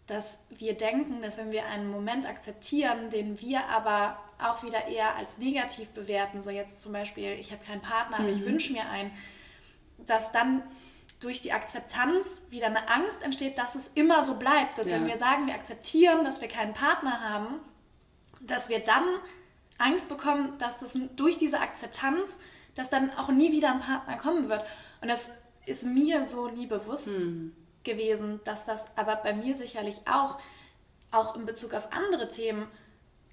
dass 0.07 0.41
wir 0.49 0.75
denken, 0.75 1.21
dass 1.21 1.37
wenn 1.37 1.51
wir 1.51 1.67
einen 1.67 1.91
Moment 1.91 2.27
akzeptieren, 2.27 3.11
den 3.11 3.41
wir 3.41 3.67
aber 3.67 4.19
auch 4.39 4.63
wieder 4.63 4.87
eher 4.87 5.17
als 5.17 5.39
negativ 5.39 5.89
bewerten, 5.91 6.41
so 6.41 6.51
jetzt 6.51 6.81
zum 6.81 6.93
Beispiel, 6.93 7.33
ich 7.33 7.53
habe 7.53 7.65
keinen 7.65 7.83
Partner, 7.83 8.19
aber 8.19 8.29
mhm. 8.29 8.33
ich 8.33 8.45
wünsche 8.45 8.73
mir 8.73 8.89
einen, 8.89 9.11
dass 10.07 10.33
dann 10.33 10.63
durch 11.21 11.43
die 11.43 11.53
Akzeptanz 11.53 12.45
wieder 12.49 12.67
eine 12.67 12.89
Angst 12.89 13.23
entsteht, 13.23 13.59
dass 13.59 13.75
es 13.75 13.91
immer 13.95 14.23
so 14.23 14.37
bleibt. 14.37 14.79
Dass 14.79 14.91
ja. 14.91 14.97
wenn 14.97 15.07
wir 15.07 15.19
sagen, 15.19 15.47
wir 15.47 15.55
akzeptieren, 15.55 16.25
dass 16.25 16.41
wir 16.41 16.49
keinen 16.49 16.75
Partner 16.75 17.21
haben, 17.21 17.61
dass 18.41 18.69
wir 18.69 18.79
dann 18.79 19.05
Angst 19.79 20.09
bekommen, 20.09 20.57
dass 20.59 20.79
das 20.79 20.99
durch 21.17 21.39
diese 21.39 21.61
Akzeptanz, 21.61 22.39
dass 22.75 22.89
dann 22.89 23.11
auch 23.11 23.29
nie 23.29 23.53
wieder 23.53 23.73
ein 23.73 23.81
Partner 23.81 24.17
kommen 24.17 24.49
wird. 24.49 24.65
Und 25.01 25.09
das 25.09 25.33
ist 25.67 25.85
mir 25.85 26.25
so 26.25 26.49
nie 26.49 26.67
bewusst 26.67 27.25
mhm. 27.25 27.53
Gewesen, 27.89 28.41
dass 28.45 28.65
das 28.65 28.87
aber 28.97 29.17
bei 29.17 29.33
mir 29.33 29.55
sicherlich 29.55 30.01
auch, 30.07 30.39
auch 31.11 31.37
in 31.37 31.47
Bezug 31.47 31.75
auf 31.75 31.93
andere 31.93 32.29
Themen, 32.29 32.69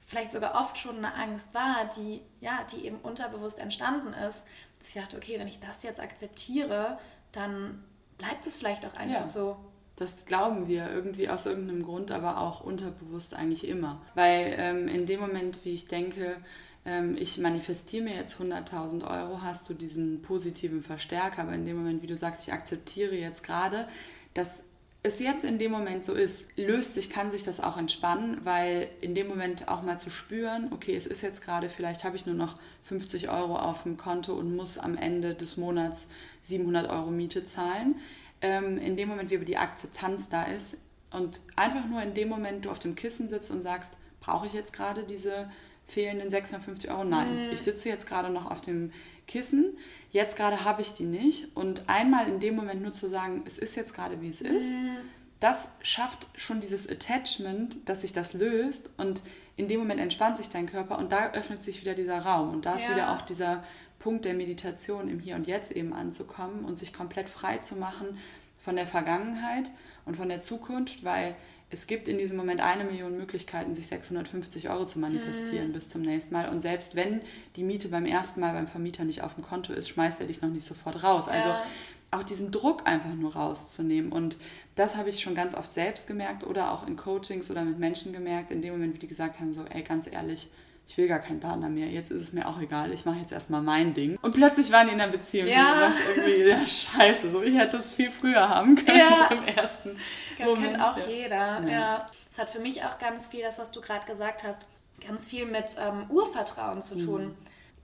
vielleicht 0.06 0.32
sogar 0.32 0.56
oft 0.56 0.78
schon 0.78 0.98
eine 0.98 1.14
Angst 1.16 1.54
war, 1.54 1.90
die, 1.98 2.22
ja, 2.40 2.66
die 2.72 2.86
eben 2.86 2.98
unterbewusst 2.98 3.60
entstanden 3.60 4.14
ist. 4.14 4.46
Dass 4.80 4.90
ich 4.90 4.94
dachte, 4.96 5.18
okay, 5.18 5.40
wenn 5.40 5.48
ich 5.48 5.60
das 5.60 5.84
jetzt 5.84 6.00
akzeptiere, 6.00 6.98
dann 7.32 7.84
bleibt 8.18 8.46
es 8.46 8.56
vielleicht 8.56 8.86
auch 8.86 8.94
einfach 8.96 9.22
ja. 9.22 9.30
so. 9.30 9.58
Das 9.96 10.26
glauben 10.26 10.68
wir 10.68 10.92
irgendwie 10.92 11.30
aus 11.30 11.46
irgendeinem 11.46 11.84
Grund, 11.84 12.12
aber 12.12 12.40
auch 12.40 12.62
unterbewusst 12.62 13.34
eigentlich 13.34 13.68
immer. 13.68 14.02
Weil 14.14 14.56
ähm, 14.58 14.88
in 14.88 15.06
dem 15.06 15.22
Moment, 15.22 15.64
wie 15.64 15.74
ich 15.74 15.88
denke, 15.88 16.38
ähm, 16.86 17.16
ich 17.18 17.38
manifestiere 17.38 18.04
mir 18.04 18.16
jetzt 18.16 18.40
100.000 18.40 19.04
Euro, 19.10 19.42
hast 19.42 19.70
du 19.70 19.74
diesen 19.74 20.22
positiven 20.22 20.84
Verstärker. 20.84 21.44
Aber 21.44 21.54
in 21.54 21.66
dem 21.66 21.78
Moment, 21.78 22.02
wie 22.04 22.08
du 22.08 22.16
sagst, 22.16 22.44
ich 22.44 22.54
akzeptiere 22.54 23.16
jetzt 23.16 23.44
gerade, 23.44 23.88
dass 24.36 24.64
es 25.02 25.20
jetzt 25.20 25.44
in 25.44 25.60
dem 25.60 25.72
Moment 25.72 26.04
so 26.04 26.14
ist, 26.14 26.48
löst 26.58 26.96
sich, 26.96 27.10
kann 27.10 27.30
sich 27.30 27.44
das 27.44 27.60
auch 27.60 27.78
entspannen, 27.78 28.40
weil 28.44 28.90
in 29.02 29.14
dem 29.14 29.28
Moment 29.28 29.68
auch 29.68 29.84
mal 29.84 30.00
zu 30.00 30.10
spüren, 30.10 30.70
okay, 30.72 30.96
es 30.96 31.06
ist 31.06 31.22
jetzt 31.22 31.44
gerade, 31.44 31.70
vielleicht 31.70 32.04
habe 32.04 32.16
ich 32.16 32.26
nur 32.26 32.36
noch 32.36 32.58
50 32.84 33.30
Euro 33.30 33.56
auf 33.58 33.84
dem 33.84 33.98
Konto 33.98 34.34
und 34.34 34.56
muss 34.56 34.78
am 34.78 34.98
Ende 34.98 35.36
des 35.36 35.58
Monats 35.58 36.08
700 36.44 36.90
Euro 36.90 37.12
Miete 37.12 37.46
zahlen 37.46 37.96
ähm, 38.42 38.78
in 38.78 38.98
dem 38.98 39.10
Moment, 39.10 39.30
wie 39.30 39.38
die 39.46 39.58
Akzeptanz 39.58 40.30
da 40.30 40.44
ist 40.44 40.78
und 41.12 41.42
einfach 41.56 41.88
nur 41.88 42.02
in 42.02 42.14
dem 42.14 42.30
Moment 42.30 42.66
du 42.66 42.72
auf 42.72 42.80
dem 42.80 42.96
Kissen 42.96 43.30
sitzt 43.30 43.52
und 43.52 43.62
sagst, 43.62 43.94
brauche 44.22 44.48
ich 44.48 44.54
jetzt 44.54 44.74
gerade 44.74 45.04
diese 45.04 45.52
fehlenden 45.88 46.32
650 46.32 46.90
Euro? 46.90 47.04
Nein, 47.04 47.48
mhm. 47.48 47.54
ich 47.54 47.62
sitze 47.62 47.90
jetzt 47.90 48.08
gerade 48.08 48.32
noch 48.32 48.50
auf 48.50 48.62
dem 48.62 48.92
Kissen, 49.28 49.78
jetzt 50.12 50.36
gerade 50.36 50.64
habe 50.64 50.82
ich 50.82 50.94
die 50.94 51.06
nicht 51.06 51.56
und 51.56 51.90
einmal 51.90 52.28
in 52.28 52.40
dem 52.40 52.56
Moment 52.56 52.82
nur 52.82 52.94
zu 52.94 53.08
sagen, 53.08 53.44
es 53.46 53.58
ist 53.58 53.76
jetzt 53.76 53.94
gerade 53.94 54.22
wie 54.22 54.30
es 54.30 54.42
ist, 54.42 54.76
mhm. 54.76 54.98
das 55.40 55.68
schafft 55.82 56.28
schon 56.36 56.62
dieses 56.62 56.90
Attachment, 56.90 57.88
dass 57.88 58.02
sich 58.02 58.14
das 58.14 58.34
löst 58.34 58.90
und 58.98 59.22
in 59.58 59.68
dem 59.68 59.80
Moment 59.80 60.02
entspannt 60.02 60.38
sich 60.38 60.50
dein 60.50 60.66
Körper 60.66 60.98
und 60.98 61.12
da 61.12 61.32
öffnet 61.32 61.64
sich 61.64 61.82
wieder 61.82 61.94
dieser 61.94 62.20
Raum 62.20 62.52
und 62.52 62.66
da 62.66 62.76
ist 62.76 62.86
ja. 62.86 62.92
wieder 62.92 63.12
auch 63.14 63.22
dieser 63.22 63.64
Punkt 64.00 64.26
der 64.26 64.34
Meditation 64.34 65.10
im 65.10 65.20
Hier 65.20 65.36
und 65.36 65.48
Jetzt 65.48 65.72
eben 65.72 65.94
anzukommen 65.94 66.66
und 66.66 66.78
sich 66.78 66.94
komplett 66.94 67.30
frei 67.30 67.58
zu 67.58 67.76
machen 67.76 68.20
von 68.60 68.76
der 68.76 68.88
Vergangenheit 68.88 69.72
und 70.06 70.16
von 70.16 70.30
der 70.30 70.42
Zukunft, 70.42 71.04
weil 71.04 71.36
es 71.72 71.88
gibt 71.88 72.08
in 72.08 72.18
diesem 72.18 72.38
Moment 72.38 72.62
eine 72.62 72.84
Million 72.84 73.18
Möglichkeiten, 73.18 73.74
sich 73.74 73.88
650 73.88 74.70
Euro 74.70 74.86
zu 74.86 75.00
manifestieren 75.00 75.70
mhm. 75.70 75.74
bis 75.74 75.90
zum 75.90 76.02
nächsten 76.02 76.34
Mal. 76.34 76.50
Und 76.50 76.62
selbst 76.62 76.96
wenn 76.96 77.22
die 77.56 77.64
Miete 77.64 77.88
beim 77.88 78.06
ersten 78.06 78.40
Mal 78.40 78.54
beim 78.54 78.68
Vermieter 78.68 79.04
nicht 79.04 79.24
auf 79.24 79.34
dem 79.34 79.44
Konto 79.44 79.74
ist, 79.74 79.90
schmeißt 79.90 80.20
er 80.22 80.28
dich 80.28 80.42
noch 80.42 80.50
nicht 80.50 80.66
sofort 80.66 81.04
raus. 81.04 81.28
Also 81.28 81.50
ja. 81.50 81.66
auch 82.12 82.24
diesen 82.24 82.52
Druck 82.52 82.88
einfach 82.88 83.14
nur 83.14 83.36
rauszunehmen. 83.36 84.12
Und 84.12 84.38
das 84.76 84.96
habe 84.96 85.10
ich 85.10 85.22
schon 85.22 85.34
ganz 85.34 85.56
oft 85.56 85.74
selbst 85.74 86.08
gemerkt 86.08 86.44
oder 86.46 86.72
auch 86.72 86.88
in 86.88 86.98
Coachings 86.98 87.50
oder 87.50 87.64
mit 87.64 87.80
Menschen 87.80 88.14
gemerkt, 88.14 88.52
in 88.52 88.62
dem 88.62 88.74
Moment, 88.74 88.94
wie 88.94 89.00
die 89.00 89.08
gesagt 89.08 89.40
haben, 89.40 89.54
so, 89.54 89.66
ey, 89.66 89.82
ganz 89.82 90.08
ehrlich, 90.08 90.50
ich 90.88 90.98
will 90.98 91.08
gar 91.08 91.20
keinen 91.20 91.40
Partner 91.40 91.70
mehr, 91.70 91.88
jetzt 91.88 92.12
ist 92.12 92.22
es 92.22 92.34
mir 92.34 92.48
auch 92.48 92.60
egal, 92.60 92.92
ich 92.92 93.06
mache 93.06 93.20
jetzt 93.20 93.32
erstmal 93.32 93.62
mein 93.62 93.94
Ding. 93.94 94.18
Und 94.22 94.34
plötzlich 94.34 94.72
waren 94.72 94.88
die 94.88 94.94
in 94.94 95.02
einer 95.02 95.12
Beziehung 95.12 95.48
ja. 95.48 95.88
und 95.88 95.94
irgendwie, 96.16 96.50
ja, 96.50 96.68
scheiße, 96.68 97.32
so, 97.32 97.42
ich 97.42 97.56
hätte 97.56 97.78
es 97.78 97.94
viel 97.96 98.12
früher 98.12 98.48
haben 98.48 98.76
können, 98.76 99.00
ja. 99.00 99.28
so 99.30 99.36
im 99.36 99.44
ersten 99.46 100.00
das 100.38 100.48
Moment. 100.48 100.66
kennt 100.66 100.84
auch 100.84 100.98
ja. 100.98 101.08
jeder, 101.08 101.62
ja. 101.62 101.70
ja. 101.70 102.06
Das 102.30 102.40
hat 102.40 102.50
für 102.50 102.60
mich 102.60 102.84
auch 102.84 103.00
ganz 103.00 103.28
viel, 103.28 103.42
das, 103.42 103.58
was 103.58 103.72
du 103.72 103.82
gerade 103.82 104.06
gesagt 104.06 104.44
hast, 104.44 104.66
ganz 105.06 105.26
viel 105.26 105.46
mit 105.46 105.76
ähm, 105.80 106.10
Urvertrauen 106.10 106.82
zu 106.82 106.96
tun. 106.96 107.26
Mhm. 107.26 107.36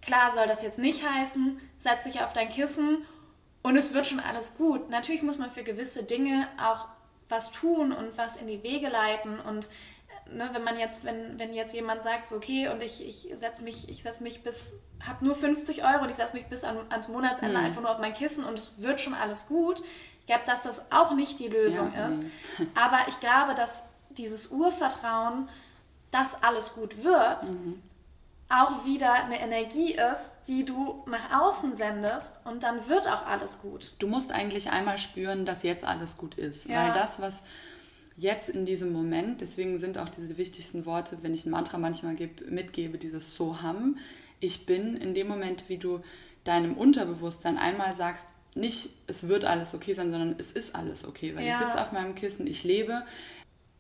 Klar 0.01 0.31
soll 0.31 0.47
das 0.47 0.61
jetzt 0.61 0.79
nicht 0.79 1.07
heißen, 1.07 1.59
setz 1.77 2.03
dich 2.03 2.21
auf 2.21 2.33
dein 2.33 2.49
Kissen 2.49 3.05
und 3.61 3.77
es 3.77 3.93
wird 3.93 4.07
schon 4.07 4.19
alles 4.19 4.55
gut. 4.55 4.89
Natürlich 4.89 5.21
muss 5.21 5.37
man 5.37 5.51
für 5.51 5.63
gewisse 5.63 6.03
Dinge 6.03 6.47
auch 6.59 6.87
was 7.29 7.51
tun 7.51 7.91
und 7.91 8.17
was 8.17 8.35
in 8.35 8.47
die 8.47 8.63
Wege 8.63 8.89
leiten 8.89 9.39
und 9.39 9.69
ne, 10.33 10.49
wenn 10.53 10.63
man 10.63 10.77
jetzt, 10.77 11.03
wenn, 11.03 11.37
wenn 11.39 11.53
jetzt 11.53 11.73
jemand 11.73 12.03
sagt, 12.03 12.27
so 12.27 12.35
okay, 12.37 12.69
und 12.69 12.83
ich, 12.83 13.05
ich 13.05 13.29
setze 13.37 13.63
mich, 13.63 13.89
ich 13.89 14.01
setze 14.01 14.23
mich 14.23 14.43
bis, 14.43 14.75
habe 15.05 15.25
nur 15.25 15.35
50 15.35 15.83
Euro 15.83 16.03
und 16.03 16.09
ich 16.09 16.15
setze 16.15 16.35
mich 16.35 16.47
bis 16.47 16.63
an, 16.63 16.77
ans 16.89 17.07
Monatsende 17.07 17.57
mhm. 17.57 17.65
einfach 17.65 17.81
nur 17.81 17.91
auf 17.91 17.99
mein 17.99 18.13
Kissen 18.13 18.43
und 18.43 18.57
es 18.57 18.81
wird 18.81 19.01
schon 19.01 19.13
alles 19.13 19.47
gut. 19.47 19.81
Ich 20.19 20.25
glaube, 20.27 20.43
dass 20.45 20.63
das 20.63 20.91
auch 20.91 21.13
nicht 21.13 21.39
die 21.39 21.47
Lösung 21.47 21.93
ja, 21.95 22.07
ist. 22.07 22.21
Aber 22.75 23.07
ich 23.07 23.19
glaube, 23.19 23.55
dass 23.55 23.83
dieses 24.11 24.47
Urvertrauen, 24.47 25.49
dass 26.11 26.41
alles 26.43 26.73
gut 26.73 27.03
wird, 27.03 27.49
mhm. 27.49 27.81
auch 28.49 28.85
wieder 28.85 29.13
eine 29.13 29.39
Energie 29.39 29.93
ist, 29.93 30.31
die 30.47 30.65
du 30.65 31.03
nach 31.07 31.41
außen 31.41 31.75
sendest 31.75 32.39
und 32.45 32.63
dann 32.63 32.87
wird 32.87 33.07
auch 33.07 33.25
alles 33.25 33.61
gut. 33.61 33.95
Du 33.99 34.07
musst 34.07 34.31
eigentlich 34.31 34.69
einmal 34.69 34.97
spüren, 34.97 35.45
dass 35.45 35.63
jetzt 35.63 35.85
alles 35.85 36.17
gut 36.17 36.35
ist. 36.35 36.69
Ja. 36.69 36.83
Weil 36.83 36.93
das, 36.93 37.21
was 37.21 37.43
jetzt 38.17 38.49
in 38.49 38.65
diesem 38.65 38.91
Moment, 38.91 39.41
deswegen 39.41 39.79
sind 39.79 39.97
auch 39.97 40.09
diese 40.09 40.37
wichtigsten 40.37 40.85
Worte, 40.85 41.17
wenn 41.21 41.33
ich 41.33 41.45
ein 41.45 41.51
Mantra 41.51 41.77
manchmal 41.77 42.15
gebe, 42.15 42.45
mitgebe, 42.45 42.97
dieses 42.97 43.35
Soham, 43.35 43.97
ich 44.39 44.65
bin, 44.65 44.97
in 44.97 45.13
dem 45.13 45.27
Moment, 45.27 45.65
wie 45.67 45.77
du 45.77 46.01
deinem 46.43 46.75
Unterbewusstsein 46.75 47.57
einmal 47.57 47.93
sagst, 47.93 48.25
nicht, 48.53 48.89
es 49.07 49.27
wird 49.27 49.45
alles 49.45 49.73
okay 49.73 49.93
sein, 49.93 50.11
sondern 50.11 50.35
es 50.37 50.51
ist 50.51 50.75
alles 50.75 51.05
okay, 51.05 51.35
weil 51.35 51.45
ja. 51.45 51.53
ich 51.53 51.57
sitze 51.57 51.81
auf 51.81 51.91
meinem 51.91 52.15
Kissen, 52.15 52.47
ich 52.47 52.63
lebe. 52.63 53.03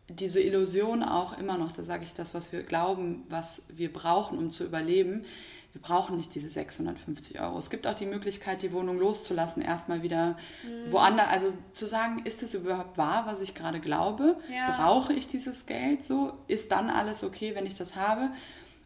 Diese 0.07 0.41
Illusion 0.41 1.03
auch 1.03 1.37
immer 1.37 1.57
noch, 1.57 1.71
da 1.71 1.83
sage 1.83 2.03
ich 2.03 2.13
das, 2.13 2.33
was 2.33 2.51
wir 2.51 2.63
glauben, 2.63 3.23
was 3.29 3.63
wir 3.69 3.91
brauchen, 3.91 4.37
um 4.37 4.51
zu 4.51 4.63
überleben, 4.65 5.25
wir 5.73 5.81
brauchen 5.81 6.17
nicht 6.17 6.35
diese 6.35 6.49
650 6.49 7.39
Euro. 7.39 7.57
Es 7.57 7.69
gibt 7.69 7.87
auch 7.87 7.95
die 7.95 8.05
Möglichkeit, 8.05 8.61
die 8.61 8.73
Wohnung 8.73 8.99
loszulassen, 8.99 9.61
erstmal 9.61 10.01
wieder 10.03 10.37
mhm. 10.63 10.91
woanders. 10.91 11.27
Also 11.29 11.53
zu 11.73 11.85
sagen, 11.85 12.21
ist 12.25 12.43
es 12.43 12.53
überhaupt 12.53 12.97
wahr, 12.97 13.25
was 13.25 13.39
ich 13.39 13.55
gerade 13.55 13.79
glaube? 13.79 14.37
Ja. 14.53 14.77
Brauche 14.77 15.13
ich 15.13 15.29
dieses 15.29 15.65
Geld 15.65 16.03
so? 16.03 16.33
Ist 16.47 16.71
dann 16.71 16.89
alles 16.89 17.23
okay, 17.23 17.55
wenn 17.55 17.65
ich 17.65 17.75
das 17.75 17.95
habe? 17.95 18.31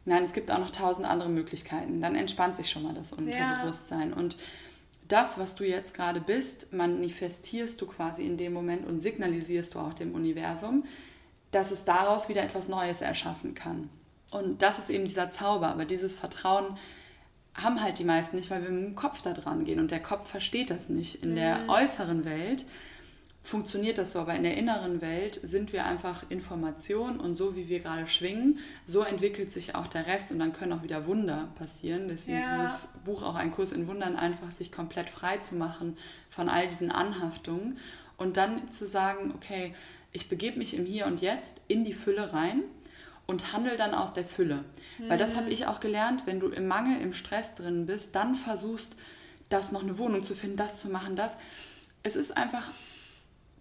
Nein, 0.05 0.21
es 0.21 0.33
gibt 0.33 0.51
auch 0.51 0.59
noch 0.59 0.69
tausend 0.69 1.07
andere 1.07 1.29
Möglichkeiten. 1.29 2.01
Dann 2.01 2.15
entspannt 2.15 2.55
sich 2.55 2.69
schon 2.69 2.83
mal 2.83 2.93
das 2.93 3.11
Unterbewusstsein. 3.11 4.11
Ja. 4.11 4.15
Und 4.15 4.37
das, 5.07 5.39
was 5.39 5.55
du 5.55 5.63
jetzt 5.63 5.95
gerade 5.95 6.21
bist, 6.21 6.71
manifestierst 6.71 7.81
du 7.81 7.87
quasi 7.87 8.23
in 8.23 8.37
dem 8.37 8.53
Moment 8.53 8.85
und 8.85 8.99
signalisierst 8.99 9.73
du 9.73 9.79
auch 9.79 9.93
dem 9.93 10.13
Universum, 10.13 10.85
dass 11.49 11.71
es 11.71 11.85
daraus 11.85 12.29
wieder 12.29 12.43
etwas 12.43 12.67
Neues 12.67 13.01
erschaffen 13.01 13.55
kann. 13.55 13.89
Und 14.31 14.61
das 14.61 14.79
ist 14.79 14.89
eben 14.89 15.05
dieser 15.05 15.31
Zauber. 15.31 15.67
Aber 15.67 15.85
dieses 15.85 16.15
Vertrauen 16.15 16.77
haben 17.53 17.81
halt 17.81 17.99
die 17.99 18.03
meisten 18.03 18.35
nicht, 18.35 18.49
weil 18.49 18.63
wir 18.63 18.69
mit 18.69 18.83
dem 18.83 18.95
Kopf 18.95 19.21
da 19.21 19.33
dran 19.33 19.65
gehen. 19.65 19.79
Und 19.79 19.91
der 19.91 20.01
Kopf 20.01 20.29
versteht 20.29 20.69
das 20.69 20.89
nicht. 20.89 21.23
In 21.23 21.31
mhm. 21.31 21.35
der 21.35 21.69
äußeren 21.69 22.25
Welt 22.25 22.65
funktioniert 23.45 23.99
das 23.99 24.11
so, 24.11 24.19
aber 24.19 24.33
in 24.33 24.43
der 24.43 24.57
inneren 24.57 25.01
Welt 25.01 25.39
sind 25.43 25.71
wir 25.71 25.85
einfach 25.85 26.29
Information 26.29 27.19
und 27.19 27.35
so 27.35 27.55
wie 27.55 27.69
wir 27.69 27.79
gerade 27.79 28.07
schwingen, 28.07 28.57
so 28.87 29.01
entwickelt 29.01 29.51
sich 29.51 29.75
auch 29.75 29.85
der 29.87 30.07
Rest 30.07 30.31
und 30.31 30.39
dann 30.39 30.51
können 30.51 30.73
auch 30.73 30.83
wieder 30.83 31.05
Wunder 31.05 31.49
passieren. 31.55 32.07
Deswegen 32.07 32.39
ja. 32.39 32.63
dieses 32.63 32.87
Buch 33.05 33.21
auch 33.21 33.35
ein 33.35 33.51
Kurs 33.51 33.71
in 33.71 33.87
Wundern, 33.87 34.15
einfach 34.15 34.51
sich 34.51 34.71
komplett 34.71 35.09
frei 35.09 35.37
zu 35.37 35.55
machen 35.55 35.95
von 36.29 36.49
all 36.49 36.67
diesen 36.67 36.91
Anhaftungen 36.91 37.77
und 38.17 38.35
dann 38.35 38.71
zu 38.71 38.87
sagen, 38.87 39.31
okay, 39.35 39.75
ich 40.11 40.27
begebe 40.27 40.57
mich 40.57 40.73
im 40.73 40.85
Hier 40.85 41.05
und 41.05 41.21
Jetzt 41.21 41.61
in 41.67 41.83
die 41.83 41.93
Fülle 41.93 42.33
rein 42.33 42.63
und 43.27 43.53
handel 43.53 43.77
dann 43.77 43.93
aus 43.93 44.13
der 44.13 44.25
Fülle. 44.25 44.65
Mhm. 44.97 45.09
Weil 45.09 45.17
das 45.17 45.35
habe 45.35 45.47
mhm. 45.47 45.51
ich 45.51 45.65
auch 45.67 45.79
gelernt, 45.79 46.23
wenn 46.25 46.39
du 46.39 46.47
im 46.47 46.67
Mangel, 46.67 47.01
im 47.01 47.13
Stress 47.13 47.55
drin 47.55 47.85
bist, 47.85 48.15
dann 48.15 48.35
versuchst, 48.35 48.95
das 49.49 49.71
noch 49.71 49.83
eine 49.83 49.97
Wohnung 49.97 50.23
zu 50.23 50.35
finden, 50.35 50.57
das 50.57 50.79
zu 50.79 50.89
machen, 50.89 51.15
das. 51.15 51.37
Es 52.03 52.15
ist 52.15 52.35
einfach 52.35 52.69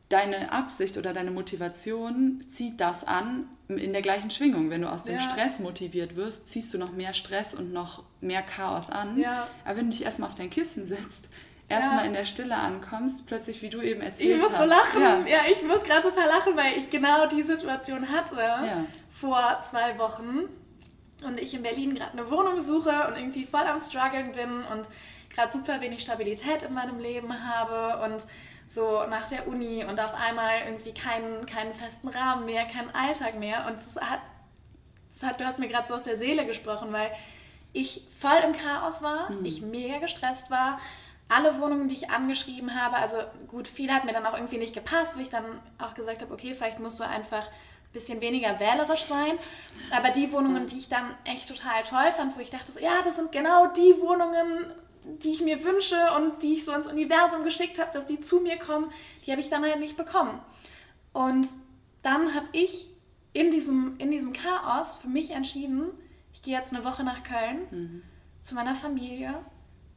deine 0.08 0.52
Absicht 0.52 0.96
oder 0.98 1.12
deine 1.12 1.30
Motivation 1.30 2.44
zieht 2.48 2.80
das 2.80 3.04
an 3.04 3.48
in 3.68 3.92
der 3.92 4.02
gleichen 4.02 4.30
Schwingung. 4.30 4.70
Wenn 4.70 4.82
du 4.82 4.90
aus 4.90 5.04
dem 5.04 5.16
ja. 5.16 5.20
Stress 5.20 5.58
motiviert 5.58 6.16
wirst, 6.16 6.48
ziehst 6.48 6.74
du 6.74 6.78
noch 6.78 6.92
mehr 6.92 7.14
Stress 7.14 7.54
und 7.54 7.72
noch 7.72 8.04
mehr 8.20 8.42
Chaos 8.42 8.90
an. 8.90 9.18
Ja. 9.18 9.48
Aber 9.64 9.78
wenn 9.78 9.86
du 9.86 9.90
dich 9.92 10.04
erstmal 10.04 10.28
auf 10.28 10.34
dein 10.34 10.50
Kissen 10.50 10.86
setzt, 10.86 11.24
erstmal 11.68 12.00
ja. 12.00 12.04
in 12.04 12.12
der 12.12 12.24
Stille 12.24 12.56
ankommst, 12.56 13.26
plötzlich 13.26 13.62
wie 13.62 13.70
du 13.70 13.80
eben 13.80 14.00
erzählt 14.00 14.42
hast. 14.42 14.52
Ich 14.52 14.58
muss 14.58 14.58
so 14.58 14.64
lachen. 14.64 15.02
Ja, 15.02 15.26
ja 15.26 15.40
ich 15.50 15.62
muss 15.62 15.82
gerade 15.84 16.02
total 16.02 16.28
lachen, 16.28 16.56
weil 16.56 16.78
ich 16.78 16.90
genau 16.90 17.26
die 17.26 17.42
Situation 17.42 18.10
hatte 18.12 18.36
ja. 18.36 18.84
vor 19.10 19.60
zwei 19.62 19.98
Wochen 19.98 20.48
und 21.24 21.40
ich 21.40 21.54
in 21.54 21.62
Berlin 21.62 21.94
gerade 21.94 22.12
eine 22.12 22.30
Wohnung 22.30 22.60
suche 22.60 23.06
und 23.08 23.16
irgendwie 23.16 23.44
voll 23.44 23.62
am 23.62 23.80
struggeln 23.80 24.32
bin 24.32 24.64
und 24.64 24.88
gerade 25.30 25.52
super 25.52 25.80
wenig 25.80 26.02
Stabilität 26.02 26.62
in 26.62 26.74
meinem 26.74 26.98
Leben 26.98 27.32
habe 27.48 28.04
und 28.04 28.26
so 28.66 29.04
nach 29.08 29.26
der 29.26 29.46
Uni 29.46 29.84
und 29.84 30.00
auf 30.00 30.14
einmal 30.14 30.60
irgendwie 30.66 30.94
keinen, 30.94 31.46
keinen 31.46 31.74
festen 31.74 32.08
Rahmen 32.08 32.46
mehr, 32.46 32.64
keinen 32.66 32.94
Alltag 32.94 33.38
mehr 33.38 33.66
und 33.66 33.76
das 33.76 33.96
hat, 33.96 34.20
das 35.08 35.22
hat 35.22 35.40
du 35.40 35.44
hast 35.44 35.58
mir 35.58 35.68
gerade 35.68 35.86
so 35.86 35.94
aus 35.94 36.04
der 36.04 36.16
Seele 36.16 36.46
gesprochen, 36.46 36.92
weil 36.92 37.10
ich 37.72 38.06
voll 38.20 38.38
im 38.44 38.52
Chaos 38.52 39.02
war, 39.02 39.30
mhm. 39.30 39.44
ich 39.44 39.60
mega 39.60 39.98
gestresst 39.98 40.50
war, 40.50 40.78
alle 41.34 41.60
Wohnungen, 41.60 41.88
die 41.88 41.94
ich 41.94 42.10
angeschrieben 42.10 42.80
habe, 42.80 42.96
also 42.96 43.18
gut, 43.48 43.66
viel 43.66 43.92
hat 43.92 44.04
mir 44.04 44.12
dann 44.12 44.26
auch 44.26 44.34
irgendwie 44.34 44.58
nicht 44.58 44.74
gepasst, 44.74 45.16
wo 45.16 45.20
ich 45.20 45.30
dann 45.30 45.44
auch 45.78 45.94
gesagt 45.94 46.22
habe, 46.22 46.32
okay, 46.32 46.54
vielleicht 46.54 46.78
musst 46.78 47.00
du 47.00 47.04
einfach 47.04 47.46
ein 47.46 47.92
bisschen 47.92 48.20
weniger 48.20 48.60
wählerisch 48.60 49.04
sein. 49.04 49.32
Aber 49.90 50.10
die 50.10 50.30
Wohnungen, 50.32 50.66
die 50.66 50.78
ich 50.78 50.88
dann 50.88 51.14
echt 51.24 51.48
total 51.48 51.82
toll 51.82 52.12
fand, 52.12 52.36
wo 52.36 52.40
ich 52.40 52.50
dachte, 52.50 52.70
so, 52.70 52.80
ja, 52.80 53.02
das 53.02 53.16
sind 53.16 53.32
genau 53.32 53.66
die 53.68 54.00
Wohnungen, 54.00 54.72
die 55.04 55.32
ich 55.32 55.42
mir 55.42 55.64
wünsche 55.64 55.96
und 56.16 56.42
die 56.42 56.54
ich 56.54 56.64
so 56.64 56.72
ins 56.72 56.88
Universum 56.88 57.42
geschickt 57.44 57.78
habe, 57.78 57.90
dass 57.92 58.06
die 58.06 58.20
zu 58.20 58.40
mir 58.40 58.56
kommen, 58.56 58.90
die 59.26 59.30
habe 59.30 59.40
ich 59.40 59.50
dann 59.50 59.64
halt 59.64 59.80
nicht 59.80 59.96
bekommen. 59.96 60.40
Und 61.12 61.46
dann 62.02 62.34
habe 62.34 62.46
ich 62.52 62.90
in 63.32 63.50
diesem, 63.50 63.96
in 63.98 64.10
diesem 64.10 64.32
Chaos 64.32 64.96
für 64.96 65.08
mich 65.08 65.32
entschieden, 65.32 65.90
ich 66.32 66.42
gehe 66.42 66.56
jetzt 66.56 66.72
eine 66.72 66.84
Woche 66.84 67.04
nach 67.04 67.22
Köln 67.22 67.66
mhm. 67.70 68.02
zu 68.40 68.54
meiner 68.54 68.74
Familie 68.74 69.34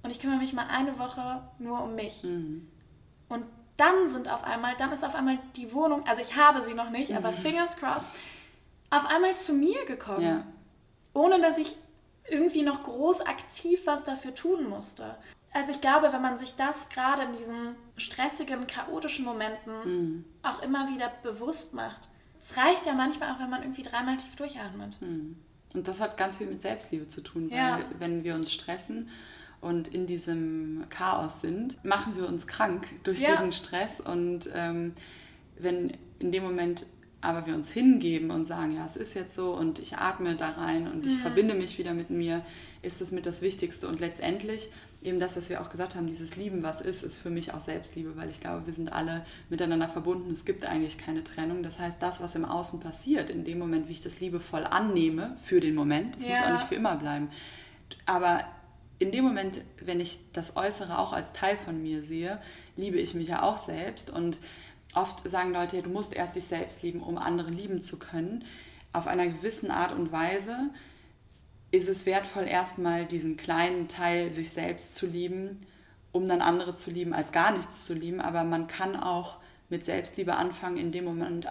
und 0.07 0.11
ich 0.11 0.21
kümmere 0.21 0.37
mich 0.37 0.53
mal 0.53 0.67
eine 0.67 0.97
Woche 0.99 1.41
nur 1.59 1.83
um 1.83 1.93
mich. 1.93 2.23
Mhm. 2.23 2.65
Und 3.27 3.43
dann 3.75 4.07
sind 4.07 4.29
auf 4.29 4.45
einmal, 4.45 4.73
dann 4.77 4.93
ist 4.93 5.03
auf 5.03 5.15
einmal 5.15 5.37
die 5.57 5.73
Wohnung, 5.73 6.07
also 6.07 6.21
ich 6.21 6.37
habe 6.37 6.61
sie 6.61 6.73
noch 6.73 6.91
nicht, 6.91 7.11
mhm. 7.11 7.17
aber 7.17 7.33
fingers 7.33 7.75
crossed, 7.75 8.13
auf 8.89 9.05
einmal 9.05 9.35
zu 9.35 9.51
mir 9.51 9.83
gekommen. 9.83 10.21
Ja. 10.21 10.43
Ohne 11.13 11.41
dass 11.41 11.57
ich 11.57 11.75
irgendwie 12.29 12.63
noch 12.63 12.83
groß 12.83 13.19
aktiv 13.19 13.81
was 13.83 14.05
dafür 14.05 14.33
tun 14.33 14.69
musste. 14.69 15.17
Also 15.51 15.73
ich 15.73 15.81
glaube, 15.81 16.13
wenn 16.13 16.21
man 16.21 16.37
sich 16.37 16.55
das 16.55 16.87
gerade 16.87 17.23
in 17.23 17.33
diesen 17.33 17.75
stressigen, 17.97 18.65
chaotischen 18.65 19.25
Momenten 19.25 19.73
mhm. 19.83 20.25
auch 20.41 20.61
immer 20.61 20.87
wieder 20.87 21.11
bewusst 21.21 21.73
macht, 21.73 22.07
es 22.39 22.55
reicht 22.55 22.85
ja 22.85 22.93
manchmal 22.93 23.33
auch, 23.33 23.39
wenn 23.41 23.49
man 23.49 23.61
irgendwie 23.61 23.83
dreimal 23.83 24.15
tief 24.15 24.37
durchatmet. 24.37 25.01
Mhm. 25.01 25.35
Und 25.73 25.85
das 25.85 25.99
hat 25.99 26.15
ganz 26.15 26.37
viel 26.37 26.47
mit 26.47 26.61
Selbstliebe 26.61 27.09
zu 27.09 27.19
tun, 27.19 27.51
weil 27.51 27.57
ja. 27.57 27.79
wenn 27.99 28.23
wir 28.23 28.35
uns 28.35 28.53
stressen 28.53 29.09
und 29.61 29.87
in 29.87 30.07
diesem 30.07 30.83
Chaos 30.89 31.41
sind, 31.41 31.83
machen 31.83 32.15
wir 32.15 32.27
uns 32.27 32.47
krank 32.47 32.87
durch 33.03 33.19
ja. 33.19 33.31
diesen 33.31 33.51
Stress. 33.51 33.99
Und 33.99 34.49
ähm, 34.53 34.93
wenn 35.57 35.93
in 36.19 36.31
dem 36.31 36.43
Moment 36.43 36.85
aber 37.19 37.45
wir 37.47 37.55
uns 37.55 37.71
hingeben 37.71 38.29
und 38.29 38.45
sagen, 38.45 38.75
ja, 38.75 38.85
es 38.85 38.95
ist 38.95 39.15
jetzt 39.15 39.35
so 39.35 39.53
und 39.53 39.79
ich 39.79 39.97
atme 39.97 40.35
da 40.35 40.51
rein 40.51 40.87
und 40.87 41.05
ich 41.05 41.13
mhm. 41.13 41.21
verbinde 41.21 41.55
mich 41.55 41.79
wieder 41.79 41.93
mit 41.93 42.09
mir, 42.09 42.45
ist 42.83 43.01
es 43.01 43.11
mit 43.11 43.25
das 43.25 43.41
Wichtigste. 43.41 43.87
Und 43.87 43.99
letztendlich 43.99 44.69
eben 45.01 45.19
das, 45.19 45.35
was 45.35 45.49
wir 45.49 45.61
auch 45.61 45.69
gesagt 45.69 45.95
haben, 45.95 46.07
dieses 46.07 46.35
Lieben, 46.35 46.61
was 46.61 46.79
ist, 46.79 47.03
ist 47.03 47.17
für 47.17 47.29
mich 47.29 47.53
auch 47.53 47.59
Selbstliebe, 47.59 48.15
weil 48.17 48.29
ich 48.29 48.39
glaube, 48.39 48.67
wir 48.67 48.73
sind 48.73 48.93
alle 48.93 49.25
miteinander 49.49 49.89
verbunden. 49.89 50.31
Es 50.31 50.45
gibt 50.45 50.63
eigentlich 50.63 50.97
keine 50.97 51.23
Trennung. 51.23 51.63
Das 51.63 51.79
heißt, 51.79 52.01
das, 52.01 52.21
was 52.21 52.35
im 52.35 52.45
Außen 52.45 52.79
passiert, 52.79 53.29
in 53.29 53.43
dem 53.43 53.57
Moment, 53.57 53.87
wie 53.87 53.93
ich 53.93 54.01
das 54.01 54.19
liebevoll 54.19 54.63
annehme, 54.63 55.35
für 55.37 55.59
den 55.59 55.73
Moment, 55.73 56.15
das 56.15 56.23
ja. 56.23 56.29
muss 56.29 56.41
auch 56.41 56.51
nicht 56.51 56.65
für 56.65 56.75
immer 56.75 56.95
bleiben. 56.95 57.29
Aber 58.05 58.43
in 58.99 59.11
dem 59.11 59.23
Moment, 59.23 59.61
wenn 59.79 59.99
ich 59.99 60.19
das 60.33 60.55
Äußere 60.55 60.97
auch 60.97 61.13
als 61.13 61.33
Teil 61.33 61.55
von 61.57 61.81
mir 61.81 62.03
sehe, 62.03 62.41
liebe 62.75 62.97
ich 62.97 63.13
mich 63.13 63.27
ja 63.27 63.43
auch 63.43 63.57
selbst. 63.57 64.09
Und 64.09 64.39
oft 64.93 65.27
sagen 65.29 65.53
Leute, 65.53 65.81
du 65.81 65.89
musst 65.89 66.13
erst 66.13 66.35
dich 66.35 66.45
selbst 66.45 66.81
lieben, 66.81 67.01
um 67.01 67.17
andere 67.17 67.51
lieben 67.51 67.81
zu 67.81 67.97
können. 67.99 68.43
Auf 68.93 69.07
einer 69.07 69.27
gewissen 69.27 69.69
Art 69.69 69.91
und 69.91 70.11
Weise 70.11 70.71
ist 71.69 71.89
es 71.89 72.05
wertvoll, 72.05 72.45
erstmal 72.45 73.05
diesen 73.05 73.37
kleinen 73.37 73.87
Teil 73.87 74.31
sich 74.31 74.51
selbst 74.51 74.95
zu 74.95 75.05
lieben, 75.05 75.65
um 76.11 76.27
dann 76.27 76.41
andere 76.41 76.75
zu 76.75 76.89
lieben, 76.89 77.13
als 77.13 77.31
gar 77.31 77.51
nichts 77.51 77.85
zu 77.85 77.93
lieben. 77.93 78.21
Aber 78.21 78.43
man 78.43 78.67
kann 78.67 78.95
auch 78.95 79.37
mit 79.69 79.85
Selbstliebe 79.85 80.35
anfangen, 80.35 80.77
in 80.77 80.91
dem 80.91 81.03
Moment 81.03 81.47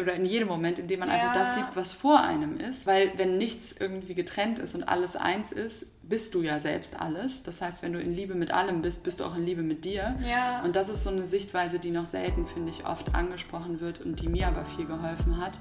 oder 0.00 0.14
in 0.14 0.24
jedem 0.24 0.48
Moment, 0.48 0.78
in 0.78 0.86
dem 0.86 1.00
man 1.00 1.08
ja. 1.08 1.14
einfach 1.14 1.34
das 1.34 1.56
liebt, 1.56 1.74
was 1.74 1.92
vor 1.92 2.20
einem 2.20 2.58
ist. 2.58 2.86
Weil 2.86 3.12
wenn 3.16 3.36
nichts 3.36 3.74
irgendwie 3.78 4.14
getrennt 4.14 4.58
ist 4.58 4.74
und 4.74 4.84
alles 4.84 5.16
eins 5.16 5.50
ist, 5.50 5.86
bist 6.02 6.34
du 6.34 6.42
ja 6.42 6.60
selbst 6.60 7.00
alles. 7.00 7.42
Das 7.42 7.60
heißt, 7.60 7.82
wenn 7.82 7.92
du 7.92 8.00
in 8.00 8.12
Liebe 8.12 8.34
mit 8.34 8.52
allem 8.52 8.82
bist, 8.82 9.02
bist 9.02 9.20
du 9.20 9.24
auch 9.24 9.36
in 9.36 9.44
Liebe 9.44 9.62
mit 9.62 9.84
dir. 9.84 10.16
Ja. 10.26 10.62
Und 10.62 10.76
das 10.76 10.88
ist 10.88 11.02
so 11.02 11.10
eine 11.10 11.24
Sichtweise, 11.24 11.78
die 11.78 11.90
noch 11.90 12.06
selten, 12.06 12.46
finde 12.46 12.70
ich, 12.70 12.86
oft 12.86 13.14
angesprochen 13.14 13.80
wird 13.80 14.00
und 14.00 14.20
die 14.20 14.28
mir 14.28 14.48
aber 14.48 14.64
viel 14.64 14.86
geholfen 14.86 15.38
hat. 15.38 15.58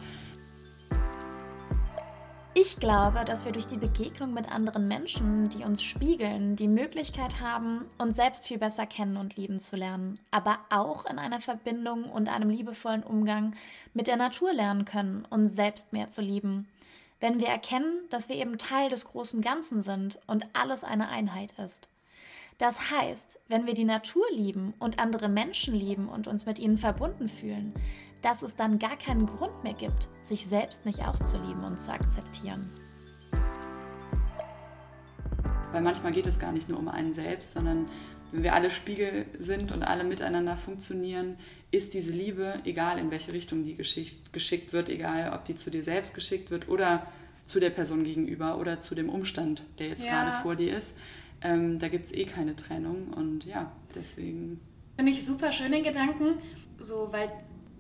Ich 2.54 2.82
glaube, 2.82 3.24
dass 3.24 3.46
wir 3.46 3.54
durch 3.54 3.68
die 3.68 3.78
Begegnung 3.78 4.34
mit 4.34 4.52
anderen 4.52 4.90
Menschen, 4.90 5.48
die 5.48 5.64
uns 5.64 5.82
spiegeln, 5.82 6.58
die 6.58 6.68
Möglichkeit 6.68 7.40
haben, 7.40 7.86
uns 7.98 8.18
selbst 8.18 8.46
viel 8.46 8.58
besser 8.58 8.86
kennen 8.86 9.16
und 9.16 9.38
lieben 9.38 9.58
zu 9.58 9.78
lernen, 9.78 10.20
aber 10.32 10.60
auch 10.70 11.06
in 11.06 11.18
einer 11.18 11.40
Verbindung 11.40 12.12
und 12.12 12.28
einem 12.28 12.50
liebevollen 12.50 13.04
Umgang 13.04 13.56
mit 13.94 14.08
der 14.08 14.18
Natur 14.18 14.52
lernen 14.52 14.84
können, 14.84 15.26
uns 15.30 15.56
selbst 15.56 15.94
mehr 15.94 16.10
zu 16.10 16.22
lieben. 16.22 16.68
Wenn 17.22 17.40
wir 17.40 17.48
erkennen, 17.48 18.02
dass 18.10 18.28
wir 18.28 18.36
eben 18.36 18.58
Teil 18.58 18.90
des 18.90 19.06
großen 19.06 19.42
Ganzen 19.42 19.80
sind 19.80 20.20
und 20.28 20.46
alles 20.52 20.84
eine 20.84 21.08
Einheit 21.08 21.54
ist. 21.58 21.88
Das 22.58 22.92
heißt, 22.92 23.40
wenn 23.48 23.66
wir 23.66 23.76
die 23.76 23.86
Natur 23.86 24.26
lieben 24.34 24.74
und 24.78 25.00
andere 25.00 25.30
Menschen 25.30 25.74
lieben 25.74 26.10
und 26.10 26.28
uns 26.28 26.46
mit 26.46 26.60
ihnen 26.60 26.78
verbunden 26.78 27.30
fühlen, 27.30 27.74
dass 28.22 28.44
es 28.44 28.56
dann 28.56 28.80
gar 28.80 28.98
keinen 28.98 29.26
Grund 29.26 29.64
mehr 29.64 29.74
gibt, 29.74 30.08
sich 30.22 30.46
selbst 30.46 30.86
nicht 30.86 31.00
auch 31.00 31.20
zu 31.20 31.38
lieben 31.38 31.64
und 31.64 31.80
zu 31.80 31.92
akzeptieren. 31.92 32.70
Weil 35.72 35.82
manchmal 35.82 36.12
geht 36.12 36.28
es 36.28 36.40
gar 36.40 36.52
nicht 36.52 36.70
nur 36.70 36.80
um 36.80 36.88
einen 36.88 37.14
selbst, 37.14 37.54
sondern 37.54 37.86
wenn 38.32 38.44
wir 38.44 38.54
alle 38.54 38.72
Spiegel 38.72 39.26
sind 39.40 39.72
und 39.72 39.84
alle 39.84 40.04
miteinander 40.04 40.58
funktionieren, 40.58 41.38
ist 41.72 41.94
diese 41.94 42.12
Liebe, 42.12 42.60
egal 42.66 42.98
in 42.98 43.12
welche 43.12 43.34
Richtung 43.34 43.64
die 43.64 43.76
geschickt 43.76 44.74
wird, 44.74 44.90
egal 44.90 45.34
ob 45.34 45.46
die 45.46 45.56
zu 45.56 45.70
dir 45.70 45.84
selbst 45.84 46.14
geschickt 46.14 46.52
wird 46.52 46.68
oder 46.68 47.08
zu 47.46 47.60
der 47.60 47.70
Person 47.70 48.04
gegenüber 48.04 48.58
oder 48.58 48.80
zu 48.80 48.96
dem 48.96 49.10
Umstand, 49.10 49.64
der 49.80 49.88
jetzt 49.88 50.04
ja. 50.04 50.12
gerade 50.12 50.42
vor 50.42 50.56
dir 50.56 50.78
ist, 50.78 50.98
ähm, 51.42 51.80
da 51.80 51.88
gibt 51.88 52.06
es 52.06 52.14
eh 52.14 52.26
keine 52.26 52.56
Trennung 52.56 53.14
und 53.14 53.46
ja, 53.46 53.72
deswegen. 53.96 54.60
Finde 54.96 55.12
ich 55.12 55.26
super 55.26 55.52
schöne 55.52 55.82
Gedanken, 55.82 56.38
so 56.80 57.10
weil 57.12 57.32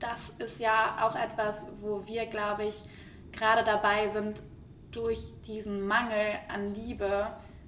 das 0.02 0.34
ist 0.39 0.60
ja 0.60 0.97
auch 1.08 1.16
etwas, 1.16 1.68
wo 1.80 2.06
wir, 2.06 2.26
glaube 2.26 2.66
ich, 2.66 2.84
gerade 3.32 3.64
dabei 3.64 4.08
sind, 4.08 4.43
durch 4.91 5.34
diesen 5.47 5.88
Mangel 5.88 6.34
an 6.49 6.74
Liebe, 6.76 7.28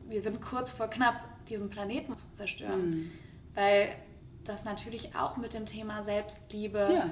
wir 0.09 0.21
sind 0.21 0.41
kurz 0.41 0.73
vor 0.73 0.89
knapp, 0.89 1.15
diesen 1.47 1.69
Planeten 1.69 2.17
zu 2.17 2.31
zerstören. 2.33 2.89
Mhm. 2.89 3.11
Weil 3.53 3.95
das 4.43 4.65
natürlich 4.65 5.15
auch 5.15 5.37
mit 5.37 5.53
dem 5.53 5.65
Thema 5.65 6.03
Selbstliebe 6.03 6.89
ja. 6.93 7.09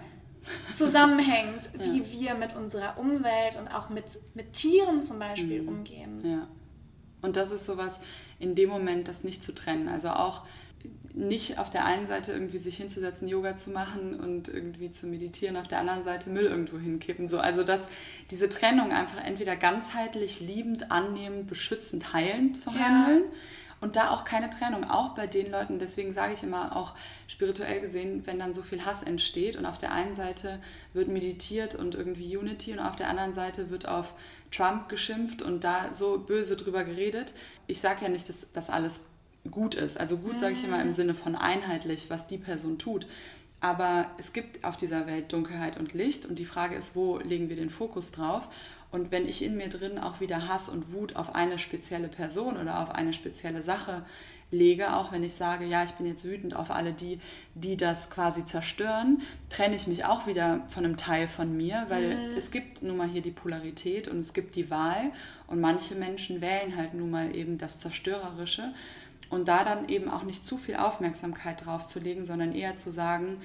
zusammenhängt, 0.71 1.69
wie 1.79 2.01
ja. 2.01 2.11
wir 2.11 2.35
mit 2.35 2.55
unserer 2.55 2.97
Umwelt 2.97 3.57
und 3.57 3.69
auch 3.69 3.89
mit, 3.89 4.19
mit 4.33 4.53
Tieren 4.53 5.01
zum 5.01 5.19
Beispiel 5.19 5.61
mhm. 5.61 5.67
umgehen. 5.67 6.21
Ja. 6.25 6.47
Und 7.21 7.35
das 7.37 7.51
ist 7.51 7.65
sowas, 7.65 8.01
in 8.39 8.55
dem 8.55 8.69
Moment 8.69 9.07
das 9.07 9.23
nicht 9.23 9.43
zu 9.43 9.53
trennen. 9.53 9.87
Also 9.87 10.09
auch 10.09 10.41
nicht 11.13 11.59
auf 11.59 11.69
der 11.69 11.85
einen 11.85 12.07
Seite 12.07 12.31
irgendwie 12.31 12.57
sich 12.57 12.77
hinzusetzen, 12.77 13.27
Yoga 13.27 13.57
zu 13.57 13.69
machen 13.69 14.19
und 14.19 14.47
irgendwie 14.47 14.91
zu 14.91 15.07
meditieren, 15.07 15.57
auf 15.57 15.67
der 15.67 15.79
anderen 15.79 16.03
Seite 16.03 16.29
Müll 16.29 16.45
irgendwo 16.45 16.77
hinkippen. 16.77 17.27
So, 17.27 17.39
also 17.39 17.63
dass 17.63 17.87
diese 18.29 18.49
Trennung 18.49 18.91
einfach 18.91 19.23
entweder 19.23 19.55
ganzheitlich, 19.55 20.39
liebend, 20.39 20.91
annehmend, 20.91 21.47
beschützend, 21.47 22.13
heilend 22.13 22.59
zu 22.59 22.73
handeln. 22.73 23.23
Ja. 23.23 23.37
Und 23.81 23.95
da 23.95 24.11
auch 24.11 24.25
keine 24.25 24.51
Trennung, 24.51 24.83
auch 24.83 25.15
bei 25.15 25.25
den 25.25 25.49
Leuten, 25.51 25.79
deswegen 25.79 26.13
sage 26.13 26.33
ich 26.33 26.43
immer 26.43 26.75
auch 26.75 26.93
spirituell 27.27 27.81
gesehen, 27.81 28.27
wenn 28.27 28.37
dann 28.37 28.53
so 28.53 28.61
viel 28.61 28.85
Hass 28.85 29.01
entsteht 29.01 29.55
und 29.55 29.65
auf 29.65 29.79
der 29.79 29.91
einen 29.91 30.13
Seite 30.13 30.59
wird 30.93 31.07
meditiert 31.07 31.73
und 31.73 31.95
irgendwie 31.95 32.37
Unity 32.37 32.73
und 32.73 32.79
auf 32.79 32.95
der 32.95 33.09
anderen 33.09 33.33
Seite 33.33 33.71
wird 33.71 33.87
auf 33.87 34.13
Trump 34.51 34.87
geschimpft 34.87 35.41
und 35.41 35.63
da 35.63 35.95
so 35.95 36.19
böse 36.19 36.55
drüber 36.57 36.83
geredet. 36.83 37.33
Ich 37.65 37.81
sage 37.81 38.03
ja 38.03 38.09
nicht, 38.09 38.29
dass 38.29 38.45
das 38.53 38.69
alles 38.69 39.01
gut 39.49 39.75
ist. 39.75 39.99
Also 39.99 40.17
gut 40.17 40.39
sage 40.39 40.53
ich 40.53 40.63
immer 40.63 40.79
im 40.79 40.87
mhm. 40.87 40.91
Sinne 40.91 41.15
von 41.15 41.35
einheitlich, 41.35 42.09
was 42.09 42.27
die 42.27 42.37
Person 42.37 42.77
tut. 42.77 43.07
Aber 43.59 44.09
es 44.17 44.33
gibt 44.33 44.63
auf 44.63 44.75
dieser 44.75 45.05
Welt 45.05 45.31
Dunkelheit 45.31 45.79
und 45.79 45.93
Licht 45.93 46.25
und 46.25 46.39
die 46.39 46.45
Frage 46.45 46.75
ist, 46.75 46.95
wo 46.95 47.19
legen 47.19 47.49
wir 47.49 47.55
den 47.55 47.69
Fokus 47.69 48.11
drauf? 48.11 48.49
Und 48.91 49.11
wenn 49.11 49.27
ich 49.27 49.43
in 49.43 49.55
mir 49.55 49.69
drin 49.69 49.97
auch 49.99 50.19
wieder 50.19 50.47
Hass 50.47 50.67
und 50.67 50.91
Wut 50.91 51.15
auf 51.15 51.33
eine 51.35 51.59
spezielle 51.59 52.09
Person 52.09 52.57
oder 52.57 52.79
auf 52.81 52.91
eine 52.91 53.13
spezielle 53.13 53.61
Sache 53.61 54.03
lege, 54.51 54.93
auch 54.93 55.11
wenn 55.11 55.23
ich 55.23 55.33
sage, 55.33 55.65
ja, 55.65 55.83
ich 55.83 55.91
bin 55.91 56.05
jetzt 56.05 56.25
wütend 56.25 56.55
auf 56.55 56.71
alle 56.71 56.91
die, 56.91 57.19
die 57.55 57.77
das 57.77 58.09
quasi 58.09 58.43
zerstören, 58.43 59.21
trenne 59.49 59.75
ich 59.75 59.87
mich 59.87 60.03
auch 60.03 60.27
wieder 60.27 60.65
von 60.67 60.83
einem 60.83 60.97
Teil 60.97 61.27
von 61.29 61.55
mir, 61.55 61.85
weil 61.87 62.15
mhm. 62.15 62.37
es 62.37 62.51
gibt 62.51 62.83
nun 62.83 62.97
mal 62.97 63.07
hier 63.07 63.21
die 63.21 63.31
Polarität 63.31 64.09
und 64.09 64.19
es 64.19 64.33
gibt 64.33 64.55
die 64.55 64.69
Wahl 64.69 65.11
und 65.47 65.61
manche 65.61 65.95
Menschen 65.95 66.41
wählen 66.41 66.75
halt 66.75 66.93
nun 66.93 67.11
mal 67.11 67.33
eben 67.33 67.57
das 67.57 67.79
Zerstörerische 67.79 68.73
und 69.31 69.47
da 69.47 69.63
dann 69.63 69.89
eben 69.89 70.09
auch 70.09 70.23
nicht 70.23 70.45
zu 70.45 70.57
viel 70.57 70.75
Aufmerksamkeit 70.75 71.65
drauf 71.65 71.87
zu 71.87 71.99
legen, 71.99 72.25
sondern 72.25 72.53
eher 72.53 72.75
zu 72.75 72.91
sagen, 72.91 73.41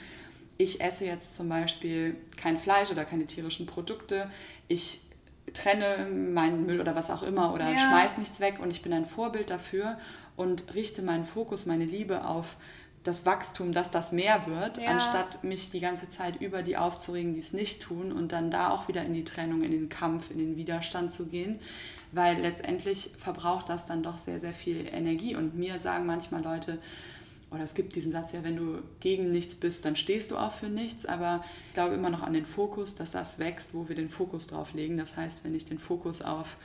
ich 0.59 0.81
esse 0.81 1.07
jetzt 1.07 1.35
zum 1.35 1.49
Beispiel 1.49 2.17
kein 2.37 2.59
Fleisch 2.59 2.91
oder 2.91 3.05
keine 3.05 3.27
tierischen 3.27 3.67
Produkte, 3.67 4.31
ich 4.69 5.01
trenne 5.55 6.09
meinen 6.11 6.67
Müll 6.67 6.81
oder 6.81 6.97
was 6.97 7.11
auch 7.11 7.23
immer 7.23 7.55
oder 7.55 7.71
ja. 7.71 7.79
schmeiß 7.79 8.19
nichts 8.19 8.41
weg 8.41 8.59
und 8.61 8.71
ich 8.71 8.83
bin 8.83 8.93
ein 8.93 9.07
Vorbild 9.07 9.49
dafür 9.49 9.99
und 10.35 10.75
richte 10.75 11.03
meinen 11.03 11.25
Fokus, 11.25 11.67
meine 11.67 11.85
Liebe 11.85 12.25
auf 12.25 12.57
das 13.05 13.25
Wachstum, 13.25 13.73
dass 13.73 13.93
das 13.93 14.11
mehr 14.11 14.47
wird, 14.49 14.79
ja. 14.79 14.89
anstatt 14.89 15.45
mich 15.45 15.71
die 15.71 15.79
ganze 15.79 16.09
Zeit 16.09 16.41
über 16.41 16.65
die 16.65 16.77
aufzuregen, 16.77 17.35
die 17.35 17.41
es 17.41 17.53
nicht 17.53 17.81
tun 17.81 18.11
und 18.11 18.33
dann 18.33 18.51
da 18.51 18.71
auch 18.71 18.89
wieder 18.89 19.05
in 19.05 19.15
die 19.15 19.23
Trennung, 19.23 19.63
in 19.63 19.71
den 19.71 19.89
Kampf, 19.89 20.33
in 20.33 20.39
den 20.39 20.57
Widerstand 20.57 21.13
zu 21.13 21.27
gehen 21.27 21.61
weil 22.13 22.41
letztendlich 22.41 23.11
verbraucht 23.19 23.69
das 23.69 23.87
dann 23.87 24.03
doch 24.03 24.19
sehr, 24.19 24.41
sehr 24.41 24.53
viel 24.53 24.87
Energie. 24.87 25.37
Und 25.37 25.57
mir 25.57 25.79
sagen 25.81 26.07
manchmal 26.07 26.43
Leute, 26.43 26.79
oder 27.51 27.63
es 27.63 27.75
gibt 27.75 27.95
diesen 27.95 28.13
Satz 28.13 28.33
ja, 28.33 28.43
wenn 28.43 28.57
du 28.57 28.83
gegen 29.01 29.31
nichts 29.31 29.55
bist, 29.55 29.85
dann 29.85 29.97
stehst 29.97 30.31
du 30.31 30.37
auch 30.37 30.53
für 30.53 30.69
nichts, 30.69 31.07
aber 31.07 31.45
ich 31.69 31.75
glaube 31.75 31.95
immer 31.95 32.11
noch 32.11 32.23
an 32.23 32.33
den 32.33 32.45
Fokus, 32.45 32.97
dass 32.97 33.13
das 33.13 33.39
wächst, 33.39 33.73
wo 33.73 33.89
wir 33.89 33.95
den 33.95 34.09
Fokus 34.09 34.49
drauf 34.49 34.75
legen. 34.75 34.97
Das 34.97 35.17
heißt, 35.17 35.45
wenn 35.45 35.55
ich 35.55 35.65
den 35.65 35.79
Fokus 35.79 36.23
auf 36.23 36.57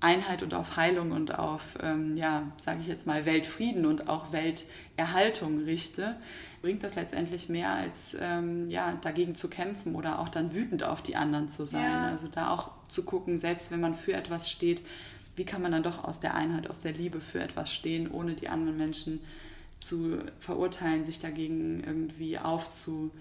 Einheit 0.00 0.42
und 0.42 0.52
auf 0.52 0.76
Heilung 0.76 1.12
und 1.12 1.38
auf, 1.38 1.78
ähm, 1.82 2.16
ja, 2.16 2.52
sage 2.60 2.80
ich 2.80 2.86
jetzt 2.86 3.06
mal, 3.06 3.24
Weltfrieden 3.24 3.86
und 3.86 4.08
auch 4.08 4.32
Welterhaltung 4.32 5.60
richte, 5.60 6.16
bringt 6.66 6.82
das 6.82 6.96
letztendlich 6.96 7.48
mehr 7.48 7.70
als 7.70 8.16
ähm, 8.20 8.66
ja, 8.66 8.98
dagegen 9.00 9.36
zu 9.36 9.48
kämpfen 9.48 9.94
oder 9.94 10.18
auch 10.18 10.28
dann 10.28 10.52
wütend 10.52 10.82
auf 10.82 11.00
die 11.00 11.14
anderen 11.14 11.48
zu 11.48 11.64
sein. 11.64 11.84
Ja. 11.84 12.08
Also 12.08 12.26
da 12.26 12.50
auch 12.50 12.72
zu 12.88 13.04
gucken, 13.04 13.38
selbst 13.38 13.70
wenn 13.70 13.80
man 13.80 13.94
für 13.94 14.14
etwas 14.14 14.50
steht, 14.50 14.80
wie 15.36 15.44
kann 15.44 15.62
man 15.62 15.70
dann 15.70 15.84
doch 15.84 16.02
aus 16.02 16.18
der 16.18 16.34
Einheit, 16.34 16.68
aus 16.68 16.80
der 16.80 16.90
Liebe 16.90 17.20
für 17.20 17.38
etwas 17.38 17.72
stehen, 17.72 18.10
ohne 18.10 18.34
die 18.34 18.48
anderen 18.48 18.76
Menschen 18.76 19.20
zu 19.78 20.18
verurteilen, 20.40 21.04
sich 21.04 21.20
dagegen 21.20 21.84
irgendwie 21.84 22.36
aufzuwenden 22.36 23.12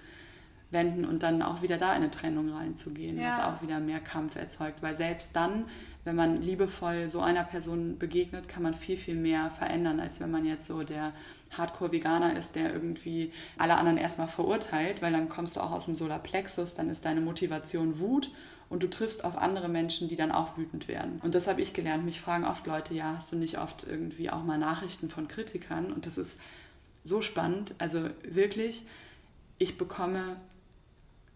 und 1.07 1.21
dann 1.21 1.43
auch 1.43 1.61
wieder 1.61 1.77
da 1.77 1.91
in 1.91 1.97
eine 1.97 2.09
Trennung 2.09 2.49
reinzugehen, 2.49 3.19
ja. 3.19 3.27
was 3.27 3.39
auch 3.43 3.61
wieder 3.61 3.79
mehr 3.79 3.99
Kampf 3.99 4.37
erzeugt. 4.37 4.81
Weil 4.81 4.95
selbst 4.95 5.35
dann, 5.35 5.65
wenn 6.05 6.15
man 6.15 6.41
liebevoll 6.41 7.09
so 7.09 7.19
einer 7.19 7.43
Person 7.43 7.97
begegnet, 7.97 8.47
kann 8.47 8.63
man 8.63 8.75
viel, 8.75 8.95
viel 8.95 9.15
mehr 9.15 9.49
verändern, 9.49 9.99
als 9.99 10.19
wenn 10.19 10.31
man 10.31 10.45
jetzt 10.45 10.67
so 10.67 10.83
der 10.83 11.11
Hardcore-Veganer 11.57 12.37
ist, 12.37 12.55
der 12.55 12.71
irgendwie 12.71 13.31
alle 13.57 13.75
anderen 13.75 13.97
erstmal 13.97 14.27
verurteilt, 14.27 15.01
weil 15.01 15.11
dann 15.11 15.29
kommst 15.29 15.55
du 15.55 15.61
auch 15.61 15.71
aus 15.71 15.85
dem 15.85 15.95
Solarplexus, 15.95 16.75
dann 16.75 16.89
ist 16.89 17.05
deine 17.05 17.21
Motivation 17.21 17.99
Wut 17.99 18.31
und 18.69 18.83
du 18.83 18.89
triffst 18.89 19.23
auf 19.23 19.37
andere 19.37 19.67
Menschen, 19.67 20.07
die 20.07 20.15
dann 20.15 20.31
auch 20.31 20.57
wütend 20.57 20.87
werden. 20.87 21.19
Und 21.23 21.35
das 21.35 21.47
habe 21.47 21.61
ich 21.61 21.73
gelernt. 21.73 22.05
Mich 22.05 22.21
fragen 22.21 22.45
oft 22.45 22.67
Leute, 22.67 22.93
ja, 22.93 23.13
hast 23.15 23.31
du 23.31 23.35
nicht 23.35 23.57
oft 23.57 23.85
irgendwie 23.87 24.29
auch 24.29 24.43
mal 24.43 24.57
Nachrichten 24.57 25.09
von 25.09 25.27
Kritikern? 25.27 25.91
Und 25.91 26.05
das 26.05 26.17
ist 26.17 26.35
so 27.03 27.21
spannend. 27.21 27.75
Also 27.77 28.09
wirklich, 28.23 28.85
ich 29.57 29.77
bekomme 29.77 30.37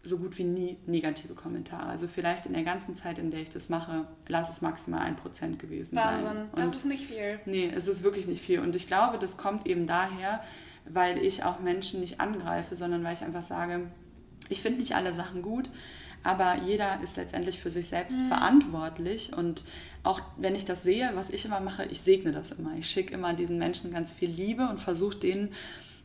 so 0.03 0.17
gut 0.17 0.37
wie 0.37 0.43
nie 0.43 0.77
negative 0.85 1.33
Kommentare. 1.33 1.87
Also 1.87 2.07
vielleicht 2.07 2.45
in 2.45 2.53
der 2.53 2.63
ganzen 2.63 2.95
Zeit, 2.95 3.17
in 3.17 3.31
der 3.31 3.41
ich 3.41 3.49
das 3.49 3.69
mache, 3.69 4.07
lass 4.27 4.49
es 4.49 4.61
maximal 4.61 5.01
ein 5.01 5.15
Prozent 5.15 5.59
gewesen 5.59 5.95
Wahnsinn. 5.95 6.25
sein. 6.25 6.37
Wahnsinn, 6.37 6.65
das 6.65 6.77
ist 6.77 6.85
nicht 6.85 7.05
viel. 7.05 7.39
Nee, 7.45 7.71
es 7.75 7.87
ist 7.87 8.03
wirklich 8.03 8.27
nicht 8.27 8.41
viel. 8.41 8.59
Und 8.59 8.75
ich 8.75 8.87
glaube, 8.87 9.19
das 9.19 9.35
kommt 9.35 9.67
eben 9.67 9.87
daher, 9.87 10.41
weil 10.85 11.17
ich 11.19 11.43
auch 11.43 11.59
Menschen 11.59 11.99
nicht 11.99 12.21
angreife, 12.21 12.75
sondern 12.75 13.03
weil 13.03 13.13
ich 13.13 13.23
einfach 13.23 13.43
sage, 13.43 13.87
ich 14.47 14.61
finde 14.61 14.79
nicht 14.79 14.95
alle 14.95 15.13
Sachen 15.13 15.41
gut, 15.41 15.69
aber 16.23 16.55
jeder 16.65 17.01
ist 17.01 17.17
letztendlich 17.17 17.59
für 17.59 17.71
sich 17.71 17.89
selbst 17.89 18.17
mhm. 18.17 18.27
verantwortlich 18.27 19.33
und 19.35 19.63
auch 20.03 20.21
wenn 20.37 20.55
ich 20.55 20.65
das 20.65 20.83
sehe, 20.83 21.11
was 21.13 21.29
ich 21.29 21.45
immer 21.45 21.59
mache, 21.59 21.85
ich 21.85 22.01
segne 22.01 22.31
das 22.31 22.51
immer. 22.51 22.71
Ich 22.77 22.89
schicke 22.89 23.13
immer 23.13 23.33
diesen 23.33 23.57
Menschen 23.57 23.91
ganz 23.91 24.13
viel 24.13 24.29
Liebe 24.29 24.67
und 24.67 24.79
versuche 24.79 25.17
denen 25.17 25.53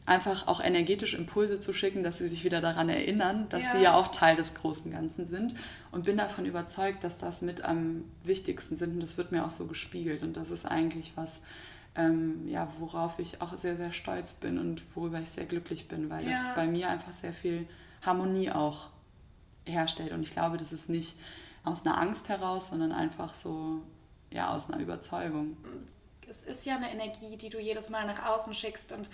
einfach 0.06 0.46
auch 0.46 0.62
energetisch 0.62 1.14
Impulse 1.14 1.60
zu 1.60 1.72
schicken, 1.72 2.02
dass 2.02 2.18
sie 2.18 2.28
sich 2.28 2.44
wieder 2.44 2.60
daran 2.60 2.88
erinnern, 2.88 3.46
dass 3.48 3.64
ja. 3.64 3.72
sie 3.72 3.82
ja 3.82 3.94
auch 3.94 4.08
Teil 4.08 4.36
des 4.36 4.54
großen 4.54 4.90
Ganzen 4.90 5.26
sind 5.26 5.54
und 5.92 6.04
bin 6.04 6.16
davon 6.16 6.44
überzeugt, 6.44 7.04
dass 7.04 7.16
das 7.16 7.40
mit 7.40 7.64
am 7.64 8.04
wichtigsten 8.22 8.76
sind 8.76 8.94
und 8.94 9.00
das 9.00 9.16
wird 9.16 9.32
mir 9.32 9.46
auch 9.46 9.50
so 9.50 9.66
gespiegelt 9.66 10.22
und 10.22 10.36
das 10.36 10.50
ist 10.50 10.66
eigentlich 10.66 11.12
was, 11.14 11.40
ähm, 11.94 12.46
ja, 12.46 12.70
worauf 12.78 13.18
ich 13.18 13.40
auch 13.40 13.56
sehr, 13.56 13.76
sehr 13.76 13.92
stolz 13.92 14.34
bin 14.34 14.58
und 14.58 14.82
worüber 14.94 15.20
ich 15.20 15.30
sehr 15.30 15.46
glücklich 15.46 15.88
bin, 15.88 16.10
weil 16.10 16.24
ja. 16.28 16.32
es 16.32 16.54
bei 16.54 16.66
mir 16.66 16.90
einfach 16.90 17.12
sehr 17.12 17.32
viel 17.32 17.66
Harmonie 18.02 18.50
auch 18.50 18.88
herstellt 19.64 20.12
und 20.12 20.22
ich 20.22 20.32
glaube, 20.32 20.58
das 20.58 20.72
ist 20.74 20.90
nicht 20.90 21.16
aus 21.64 21.86
einer 21.86 21.98
Angst 21.98 22.28
heraus, 22.28 22.68
sondern 22.68 22.92
einfach 22.92 23.32
so, 23.32 23.80
ja, 24.30 24.50
aus 24.50 24.70
einer 24.70 24.82
Überzeugung. 24.82 25.56
Es 26.28 26.42
ist 26.42 26.66
ja 26.66 26.76
eine 26.76 26.90
Energie, 26.90 27.38
die 27.38 27.48
du 27.48 27.58
jedes 27.58 27.88
Mal 27.88 28.06
nach 28.06 28.26
außen 28.26 28.52
schickst 28.52 28.92
und 28.92 29.08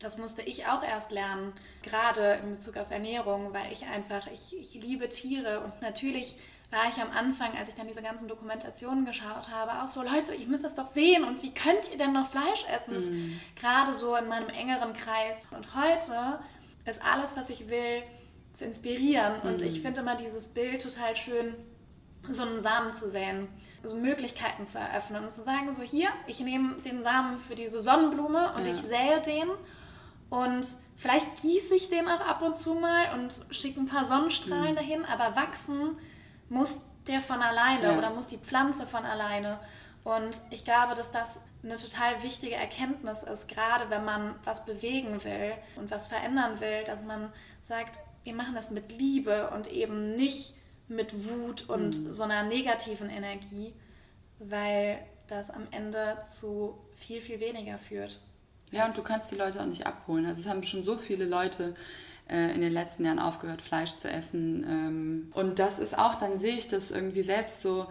das 0.00 0.18
musste 0.18 0.42
ich 0.42 0.66
auch 0.66 0.82
erst 0.82 1.12
lernen, 1.12 1.52
gerade 1.82 2.40
in 2.42 2.52
Bezug 2.52 2.76
auf 2.76 2.90
Ernährung, 2.90 3.52
weil 3.52 3.70
ich 3.70 3.86
einfach, 3.86 4.26
ich, 4.26 4.58
ich 4.58 4.74
liebe 4.74 5.08
Tiere 5.08 5.60
und 5.60 5.80
natürlich 5.82 6.36
war 6.70 6.88
ich 6.88 7.02
am 7.02 7.10
Anfang, 7.10 7.56
als 7.58 7.68
ich 7.68 7.74
dann 7.74 7.88
diese 7.88 8.02
ganzen 8.02 8.28
Dokumentationen 8.28 9.04
geschaut 9.04 9.50
habe, 9.50 9.82
auch 9.82 9.86
so, 9.86 10.02
Leute, 10.02 10.34
ich 10.34 10.46
müsst 10.46 10.64
das 10.64 10.76
doch 10.76 10.86
sehen 10.86 11.24
und 11.24 11.42
wie 11.42 11.52
könnt 11.52 11.90
ihr 11.90 11.98
denn 11.98 12.12
noch 12.12 12.30
Fleisch 12.30 12.64
essen? 12.72 12.94
Mm. 12.94 13.40
Gerade 13.56 13.92
so 13.92 14.14
in 14.14 14.28
meinem 14.28 14.48
engeren 14.50 14.92
Kreis. 14.92 15.48
Und 15.50 15.74
heute 15.74 16.38
ist 16.84 17.02
alles, 17.04 17.36
was 17.36 17.50
ich 17.50 17.68
will, 17.68 18.04
zu 18.52 18.64
inspirieren. 18.64 19.40
Mm. 19.42 19.48
Und 19.48 19.62
ich 19.62 19.78
mhm. 19.78 19.82
finde 19.82 20.00
immer 20.02 20.14
dieses 20.14 20.46
Bild 20.46 20.80
total 20.80 21.16
schön, 21.16 21.56
so 22.30 22.44
einen 22.44 22.60
Samen 22.60 22.94
zu 22.94 23.10
säen, 23.10 23.48
so 23.82 23.96
Möglichkeiten 23.96 24.64
zu 24.64 24.78
eröffnen 24.78 25.24
und 25.24 25.32
zu 25.32 25.42
sagen, 25.42 25.72
so 25.72 25.82
hier, 25.82 26.10
ich 26.28 26.38
nehme 26.38 26.74
den 26.82 27.02
Samen 27.02 27.40
für 27.40 27.56
diese 27.56 27.80
Sonnenblume 27.80 28.52
und 28.56 28.64
ja. 28.64 28.72
ich 28.72 28.80
sähe 28.80 29.20
den 29.22 29.48
und 30.30 30.64
vielleicht 30.96 31.42
gieße 31.42 31.74
ich 31.74 31.88
den 31.88 32.08
auch 32.08 32.20
ab 32.20 32.40
und 32.42 32.56
zu 32.56 32.74
mal 32.74 33.12
und 33.14 33.40
schicke 33.50 33.80
ein 33.80 33.86
paar 33.86 34.04
Sonnenstrahlen 34.04 34.72
mhm. 34.72 34.76
dahin, 34.76 35.04
aber 35.04 35.36
wachsen 35.36 35.98
muss 36.48 36.82
der 37.06 37.20
von 37.20 37.42
alleine 37.42 37.82
ja. 37.82 37.98
oder 37.98 38.10
muss 38.10 38.28
die 38.28 38.38
Pflanze 38.38 38.86
von 38.86 39.04
alleine. 39.04 39.58
Und 40.04 40.40
ich 40.50 40.64
glaube, 40.64 40.94
dass 40.94 41.10
das 41.10 41.42
eine 41.62 41.76
total 41.76 42.22
wichtige 42.22 42.54
Erkenntnis 42.54 43.22
ist, 43.22 43.48
gerade 43.48 43.90
wenn 43.90 44.04
man 44.04 44.34
was 44.44 44.64
bewegen 44.64 45.22
will 45.24 45.52
und 45.76 45.90
was 45.90 46.06
verändern 46.06 46.60
will, 46.60 46.84
dass 46.84 47.02
man 47.02 47.32
sagt, 47.60 47.98
wir 48.24 48.34
machen 48.34 48.54
das 48.54 48.70
mit 48.70 48.96
Liebe 48.96 49.50
und 49.50 49.66
eben 49.66 50.14
nicht 50.14 50.54
mit 50.88 51.28
Wut 51.28 51.68
und 51.68 52.04
mhm. 52.04 52.12
so 52.12 52.22
einer 52.22 52.44
negativen 52.44 53.10
Energie, 53.10 53.74
weil 54.38 54.98
das 55.26 55.50
am 55.50 55.66
Ende 55.70 56.18
zu 56.22 56.78
viel, 56.94 57.20
viel 57.20 57.40
weniger 57.40 57.78
führt. 57.78 58.20
Ja, 58.72 58.86
und 58.86 58.96
du 58.96 59.02
kannst 59.02 59.30
die 59.30 59.36
Leute 59.36 59.60
auch 59.60 59.66
nicht 59.66 59.86
abholen. 59.86 60.26
Also 60.26 60.40
es 60.40 60.48
haben 60.48 60.62
schon 60.62 60.84
so 60.84 60.96
viele 60.96 61.24
Leute 61.24 61.74
äh, 62.28 62.54
in 62.54 62.60
den 62.60 62.72
letzten 62.72 63.04
Jahren 63.04 63.18
aufgehört, 63.18 63.62
Fleisch 63.62 63.96
zu 63.96 64.08
essen. 64.08 64.64
Ähm, 64.68 65.32
und 65.34 65.58
das 65.58 65.78
ist 65.78 65.98
auch, 65.98 66.14
dann 66.14 66.38
sehe 66.38 66.56
ich 66.56 66.68
das 66.68 66.90
irgendwie 66.90 67.22
selbst 67.22 67.62
so, 67.62 67.86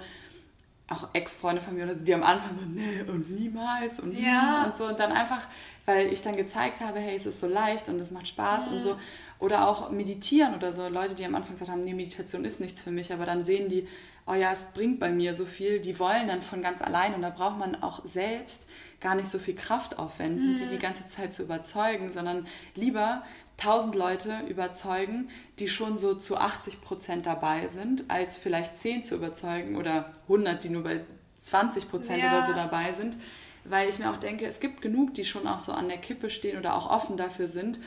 auch 0.89 1.09
Ex-Freunde 1.13 1.61
von 1.61 1.75
mir, 1.75 1.85
die 1.85 2.13
am 2.13 2.23
Anfang 2.23 2.57
so, 2.59 2.65
nee, 2.65 3.01
und 3.07 3.29
niemals 3.29 3.99
und 3.99 4.17
ja. 4.17 4.65
und 4.65 4.77
so. 4.77 4.85
Und 4.85 4.99
dann 4.99 5.11
einfach, 5.11 5.41
weil 5.85 6.07
ich 6.07 6.21
dann 6.21 6.35
gezeigt 6.35 6.81
habe, 6.81 6.99
hey, 6.99 7.15
es 7.15 7.25
ist 7.25 7.39
so 7.39 7.47
leicht 7.47 7.89
und 7.89 7.99
es 7.99 8.11
macht 8.11 8.27
Spaß 8.27 8.67
mhm. 8.67 8.73
und 8.73 8.81
so. 8.81 8.95
Oder 9.39 9.67
auch 9.67 9.89
meditieren 9.91 10.55
oder 10.55 10.73
so. 10.73 10.87
Leute, 10.89 11.15
die 11.15 11.25
am 11.25 11.35
Anfang 11.35 11.53
gesagt 11.53 11.71
haben, 11.71 11.81
nee, 11.81 11.93
Meditation 11.93 12.43
ist 12.43 12.59
nichts 12.59 12.81
für 12.81 12.91
mich, 12.91 13.13
aber 13.13 13.25
dann 13.25 13.45
sehen 13.45 13.69
die, 13.69 13.87
oh 14.25 14.33
ja, 14.33 14.51
es 14.51 14.63
bringt 14.63 14.99
bei 14.99 15.11
mir 15.11 15.33
so 15.33 15.45
viel. 15.45 15.79
Die 15.79 15.97
wollen 15.99 16.27
dann 16.27 16.41
von 16.41 16.61
ganz 16.61 16.81
allein 16.81 17.13
und 17.13 17.21
da 17.21 17.29
braucht 17.29 17.57
man 17.57 17.81
auch 17.81 18.03
selbst 18.05 18.65
gar 19.01 19.15
nicht 19.15 19.29
so 19.29 19.39
viel 19.39 19.55
Kraft 19.55 19.97
aufwenden, 19.97 20.53
mhm. 20.53 20.57
die 20.57 20.67
die 20.67 20.79
ganze 20.79 21.07
Zeit 21.07 21.33
zu 21.33 21.43
überzeugen, 21.43 22.11
sondern 22.11 22.47
lieber 22.75 23.23
tausend 23.57 23.95
Leute 23.95 24.39
überzeugen, 24.47 25.29
die 25.59 25.67
schon 25.67 25.97
so 25.97 26.15
zu 26.15 26.37
80 26.37 26.81
Prozent 26.81 27.25
dabei 27.25 27.67
sind, 27.67 28.05
als 28.09 28.37
vielleicht 28.37 28.77
zehn 28.77 29.03
zu 29.03 29.15
überzeugen 29.15 29.75
oder 29.75 30.11
100, 30.23 30.63
die 30.63 30.69
nur 30.69 30.83
bei 30.83 31.01
20 31.41 31.89
Prozent 31.89 32.23
ja. 32.23 32.31
oder 32.31 32.45
so 32.45 32.53
dabei 32.53 32.93
sind. 32.93 33.17
Weil 33.65 33.89
ich 33.89 33.99
mir 33.99 34.09
auch 34.09 34.17
denke, 34.17 34.45
es 34.45 34.61
gibt 34.61 34.81
genug, 34.81 35.13
die 35.13 35.25
schon 35.25 35.45
auch 35.45 35.59
so 35.59 35.73
an 35.73 35.89
der 35.89 35.97
Kippe 35.97 36.29
stehen 36.29 36.57
oder 36.57 36.75
auch 36.75 36.89
offen 36.89 37.17
dafür 37.17 37.47
sind. 37.47 37.79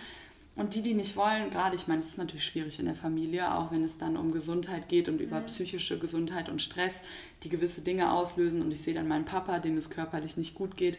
Und 0.54 0.74
die, 0.74 0.82
die 0.82 0.92
nicht 0.92 1.16
wollen, 1.16 1.48
gerade, 1.48 1.76
ich 1.76 1.86
meine, 1.86 2.02
es 2.02 2.08
ist 2.08 2.18
natürlich 2.18 2.44
schwierig 2.44 2.78
in 2.78 2.84
der 2.84 2.94
Familie, 2.94 3.54
auch 3.54 3.70
wenn 3.70 3.84
es 3.84 3.96
dann 3.96 4.18
um 4.18 4.32
Gesundheit 4.32 4.88
geht 4.88 5.08
und 5.08 5.20
über 5.20 5.40
mhm. 5.40 5.46
psychische 5.46 5.98
Gesundheit 5.98 6.50
und 6.50 6.60
Stress, 6.60 7.00
die 7.42 7.48
gewisse 7.48 7.80
Dinge 7.80 8.12
auslösen. 8.12 8.60
Und 8.60 8.70
ich 8.70 8.82
sehe 8.82 8.94
dann 8.94 9.08
meinen 9.08 9.24
Papa, 9.24 9.60
dem 9.60 9.78
es 9.78 9.88
körperlich 9.88 10.36
nicht 10.36 10.54
gut 10.54 10.76
geht, 10.76 10.98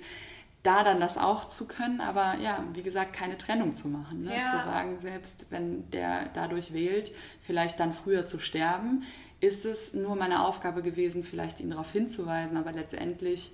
da 0.64 0.84
dann 0.84 1.02
das 1.02 1.18
auch 1.18 1.46
zu 1.46 1.68
können, 1.68 2.00
aber 2.00 2.38
ja, 2.42 2.64
wie 2.74 2.82
gesagt, 2.82 3.12
keine 3.14 3.38
Trennung 3.38 3.76
zu 3.76 3.90
machen. 3.90 4.24
Ne? 4.24 4.34
Ja. 4.34 4.58
Zu 4.58 4.64
sagen, 4.64 4.98
selbst 4.98 5.46
wenn 5.50 5.90
der 5.92 6.30
dadurch 6.34 6.74
wählt, 6.74 7.12
vielleicht 7.42 7.80
dann 7.82 7.92
früher 7.92 8.28
zu 8.28 8.40
sterben, 8.40 9.04
ist 9.42 9.66
es 9.66 9.94
nur 9.94 10.16
meine 10.16 10.46
Aufgabe 10.46 10.82
gewesen, 10.82 11.26
vielleicht 11.26 11.60
ihn 11.60 11.70
darauf 11.70 11.92
hinzuweisen, 11.92 12.56
aber 12.56 12.72
letztendlich 12.72 13.52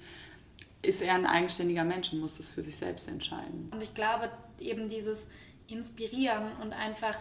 ist 0.83 1.01
er 1.01 1.15
ein 1.15 1.25
eigenständiger 1.25 1.83
Mensch 1.83 2.13
und 2.13 2.19
muss 2.19 2.39
es 2.39 2.49
für 2.49 2.61
sich 2.61 2.77
selbst 2.77 3.07
entscheiden. 3.07 3.69
Und 3.73 3.81
ich 3.81 3.95
glaube, 3.95 4.29
eben 4.59 4.87
dieses 4.87 5.27
inspirieren 5.71 6.51
und 6.61 6.73
einfach 6.73 7.17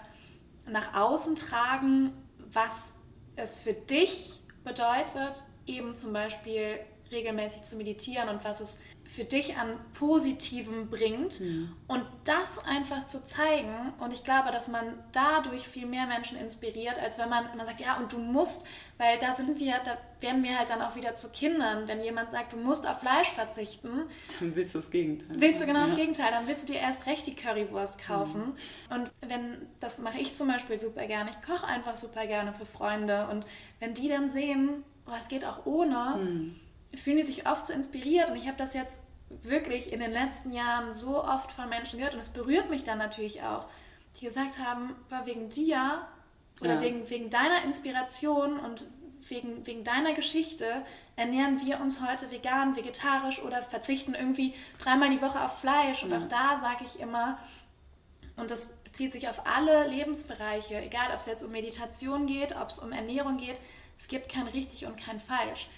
nach 0.66 0.94
außen 0.94 1.36
tragen, 1.36 2.12
was 2.52 2.94
es 3.36 3.58
für 3.58 3.72
dich 3.72 4.40
bedeutet, 4.64 5.44
eben 5.66 5.94
zum 5.94 6.12
Beispiel 6.12 6.80
regelmäßig 7.10 7.62
zu 7.62 7.76
meditieren 7.76 8.28
und 8.28 8.44
was 8.44 8.60
es 8.60 8.78
für 9.08 9.24
dich 9.24 9.56
an 9.56 9.70
Positivem 9.94 10.90
bringt 10.90 11.40
mhm. 11.40 11.72
und 11.88 12.04
das 12.24 12.58
einfach 12.58 13.04
zu 13.04 13.24
zeigen. 13.24 13.94
Und 14.00 14.12
ich 14.12 14.22
glaube, 14.22 14.50
dass 14.50 14.68
man 14.68 14.84
dadurch 15.12 15.66
viel 15.66 15.86
mehr 15.86 16.06
Menschen 16.06 16.36
inspiriert, 16.36 16.98
als 16.98 17.18
wenn 17.18 17.30
man 17.30 17.50
immer 17.54 17.64
sagt, 17.64 17.80
ja, 17.80 17.96
und 17.96 18.12
du 18.12 18.18
musst, 18.18 18.66
weil 18.98 19.18
da 19.18 19.32
sind 19.32 19.58
wir, 19.58 19.80
da 19.82 19.96
werden 20.20 20.42
wir 20.42 20.58
halt 20.58 20.68
dann 20.68 20.82
auch 20.82 20.94
wieder 20.94 21.14
zu 21.14 21.30
Kindern. 21.30 21.88
Wenn 21.88 22.02
jemand 22.02 22.30
sagt, 22.30 22.52
du 22.52 22.58
musst 22.58 22.86
auf 22.86 23.00
Fleisch 23.00 23.30
verzichten, 23.30 24.02
dann 24.40 24.54
willst 24.54 24.74
du 24.74 24.78
das 24.78 24.90
Gegenteil. 24.90 25.40
Willst 25.40 25.62
du 25.62 25.66
genau 25.66 25.80
ja. 25.80 25.86
das 25.86 25.96
Gegenteil, 25.96 26.30
dann 26.30 26.46
willst 26.46 26.68
du 26.68 26.74
dir 26.74 26.80
erst 26.80 27.06
recht 27.06 27.26
die 27.26 27.34
Currywurst 27.34 27.98
kaufen. 27.98 28.54
Mhm. 28.90 28.94
Und 28.94 29.10
wenn, 29.26 29.66
das 29.80 29.98
mache 29.98 30.18
ich 30.18 30.34
zum 30.34 30.48
Beispiel 30.48 30.78
super 30.78 31.06
gerne, 31.06 31.30
ich 31.30 31.40
koche 31.40 31.66
einfach 31.66 31.96
super 31.96 32.26
gerne 32.26 32.52
für 32.52 32.66
Freunde. 32.66 33.26
Und 33.28 33.46
wenn 33.80 33.94
die 33.94 34.08
dann 34.08 34.28
sehen, 34.28 34.84
oh, 35.06 35.12
es 35.18 35.28
geht 35.28 35.46
auch 35.46 35.64
ohne, 35.64 36.16
mhm 36.18 36.60
fühlen 36.94 37.18
die 37.18 37.22
sich 37.22 37.46
oft 37.46 37.66
so 37.66 37.72
inspiriert 37.72 38.30
und 38.30 38.36
ich 38.36 38.46
habe 38.46 38.56
das 38.56 38.74
jetzt 38.74 38.98
wirklich 39.42 39.92
in 39.92 40.00
den 40.00 40.10
letzten 40.10 40.52
Jahren 40.52 40.94
so 40.94 41.22
oft 41.22 41.52
von 41.52 41.68
Menschen 41.68 41.98
gehört 41.98 42.14
und 42.14 42.20
es 42.20 42.30
berührt 42.30 42.70
mich 42.70 42.84
dann 42.84 42.98
natürlich 42.98 43.42
auch, 43.42 43.66
die 44.18 44.24
gesagt 44.24 44.58
haben, 44.58 44.94
war 45.10 45.26
wegen 45.26 45.50
dir 45.50 46.06
oder 46.60 46.74
ja. 46.74 46.80
wegen, 46.80 47.08
wegen 47.10 47.30
deiner 47.30 47.62
Inspiration 47.62 48.58
und 48.58 48.84
wegen, 49.28 49.66
wegen 49.66 49.84
deiner 49.84 50.14
Geschichte 50.14 50.84
ernähren 51.16 51.60
wir 51.64 51.80
uns 51.80 52.00
heute 52.06 52.30
vegan, 52.30 52.76
vegetarisch 52.76 53.42
oder 53.42 53.62
verzichten 53.62 54.14
irgendwie 54.14 54.54
dreimal 54.78 55.10
die 55.10 55.20
Woche 55.20 55.40
auf 55.40 55.58
Fleisch. 55.58 56.02
Und 56.02 56.10
mhm. 56.10 56.22
auch 56.22 56.28
da 56.28 56.56
sage 56.56 56.84
ich 56.84 57.00
immer, 57.00 57.38
und 58.36 58.50
das 58.50 58.68
bezieht 58.84 59.12
sich 59.12 59.28
auf 59.28 59.46
alle 59.46 59.88
Lebensbereiche, 59.88 60.80
egal 60.80 61.08
ob 61.12 61.18
es 61.18 61.26
jetzt 61.26 61.42
um 61.42 61.50
Meditation 61.50 62.26
geht, 62.26 62.56
ob 62.56 62.70
es 62.70 62.78
um 62.78 62.92
Ernährung 62.92 63.36
geht, 63.36 63.60
es 63.98 64.08
gibt 64.08 64.28
kein 64.30 64.46
richtig 64.46 64.86
und 64.86 64.96
kein 64.96 65.18
falsch. 65.18 65.68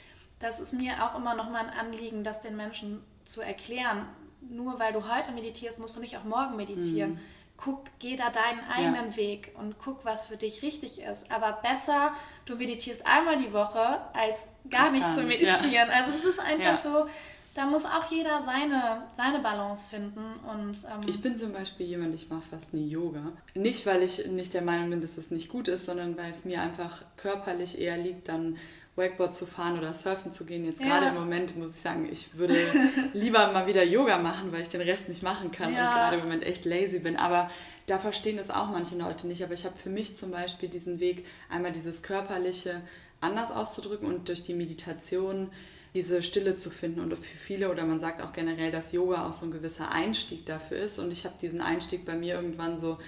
Das 0.40 0.58
ist 0.58 0.72
mir 0.72 1.04
auch 1.04 1.16
immer 1.16 1.34
noch 1.34 1.50
mal 1.50 1.66
ein 1.66 1.70
Anliegen, 1.70 2.24
das 2.24 2.40
den 2.40 2.56
Menschen 2.56 3.02
zu 3.24 3.40
erklären. 3.40 4.06
Nur 4.40 4.80
weil 4.80 4.92
du 4.92 5.08
heute 5.08 5.32
meditierst, 5.32 5.78
musst 5.78 5.96
du 5.96 6.00
nicht 6.00 6.16
auch 6.16 6.24
morgen 6.24 6.56
meditieren. 6.56 7.12
Mhm 7.12 7.20
guck, 7.60 7.84
geh 7.98 8.16
da 8.16 8.30
deinen 8.30 8.60
eigenen 8.70 9.10
ja. 9.10 9.16
Weg 9.16 9.52
und 9.58 9.78
guck, 9.78 10.04
was 10.04 10.26
für 10.26 10.36
dich 10.36 10.62
richtig 10.62 11.00
ist. 11.00 11.30
Aber 11.30 11.58
besser, 11.62 12.12
du 12.46 12.56
meditierst 12.56 13.06
einmal 13.06 13.36
die 13.36 13.52
Woche, 13.52 14.00
als 14.12 14.48
gar 14.70 14.84
das 14.84 14.92
nicht 14.92 15.14
zu 15.14 15.22
meditieren. 15.22 15.72
Ja. 15.72 15.86
Also 15.88 16.10
es 16.10 16.24
ist 16.24 16.40
einfach 16.40 16.64
ja. 16.64 16.76
so, 16.76 17.06
da 17.54 17.66
muss 17.66 17.84
auch 17.84 18.10
jeder 18.10 18.40
seine, 18.40 19.02
seine 19.12 19.40
Balance 19.40 19.88
finden. 19.88 20.24
Und, 20.48 20.78
ähm 20.84 21.00
ich 21.06 21.20
bin 21.20 21.36
zum 21.36 21.52
Beispiel 21.52 21.86
jemand, 21.86 22.14
ich 22.14 22.30
mache 22.30 22.42
fast 22.50 22.72
nie 22.72 22.88
Yoga. 22.88 23.32
Nicht, 23.54 23.84
weil 23.86 24.02
ich 24.02 24.26
nicht 24.26 24.54
der 24.54 24.62
Meinung 24.62 24.90
bin, 24.90 25.00
dass 25.00 25.18
es 25.18 25.30
nicht 25.30 25.48
gut 25.48 25.68
ist, 25.68 25.84
sondern 25.84 26.16
weil 26.16 26.30
es 26.30 26.44
mir 26.44 26.60
einfach 26.62 27.02
körperlich 27.16 27.78
eher 27.78 27.98
liegt, 27.98 28.28
dann 28.28 28.56
Wakeboard 28.96 29.34
zu 29.34 29.46
fahren 29.46 29.78
oder 29.78 29.94
surfen 29.94 30.32
zu 30.32 30.44
gehen. 30.44 30.64
Jetzt 30.64 30.80
ja. 30.80 30.86
gerade 30.86 31.06
im 31.06 31.14
Moment 31.14 31.56
muss 31.56 31.74
ich 31.74 31.80
sagen, 31.80 32.08
ich 32.10 32.36
würde 32.36 32.54
lieber 33.12 33.52
mal 33.52 33.66
wieder 33.66 33.84
Yoga 33.84 34.18
machen, 34.18 34.52
weil 34.52 34.62
ich 34.62 34.68
den 34.68 34.80
Rest 34.80 35.08
nicht 35.08 35.22
machen 35.22 35.50
kann 35.50 35.72
ja. 35.72 35.88
und 35.88 35.94
gerade 35.94 36.16
im 36.16 36.22
Moment 36.22 36.44
echt 36.44 36.64
lazy 36.64 36.98
bin. 36.98 37.16
Aber 37.16 37.50
da 37.86 37.98
verstehen 37.98 38.36
das 38.36 38.50
auch 38.50 38.70
manche 38.70 38.96
Leute 38.96 39.26
nicht. 39.26 39.42
Aber 39.42 39.54
ich 39.54 39.64
habe 39.64 39.76
für 39.76 39.90
mich 39.90 40.16
zum 40.16 40.30
Beispiel 40.30 40.68
diesen 40.68 41.00
Weg, 41.00 41.26
einmal 41.48 41.72
dieses 41.72 42.02
körperliche 42.02 42.82
anders 43.20 43.50
auszudrücken 43.50 44.08
und 44.08 44.28
durch 44.28 44.42
die 44.42 44.54
Meditation 44.54 45.50
diese 45.94 46.22
Stille 46.22 46.56
zu 46.56 46.70
finden. 46.70 47.00
Und 47.00 47.16
für 47.16 47.36
viele, 47.36 47.70
oder 47.70 47.84
man 47.84 48.00
sagt 48.00 48.22
auch 48.22 48.32
generell, 48.32 48.70
dass 48.70 48.92
Yoga 48.92 49.26
auch 49.26 49.32
so 49.32 49.46
ein 49.46 49.50
gewisser 49.50 49.90
Einstieg 49.92 50.46
dafür 50.46 50.78
ist. 50.78 50.98
Und 50.98 51.10
ich 51.10 51.24
habe 51.24 51.34
diesen 51.40 51.60
Einstieg 51.60 52.04
bei 52.04 52.14
mir 52.14 52.34
irgendwann 52.34 52.78
so 52.78 52.98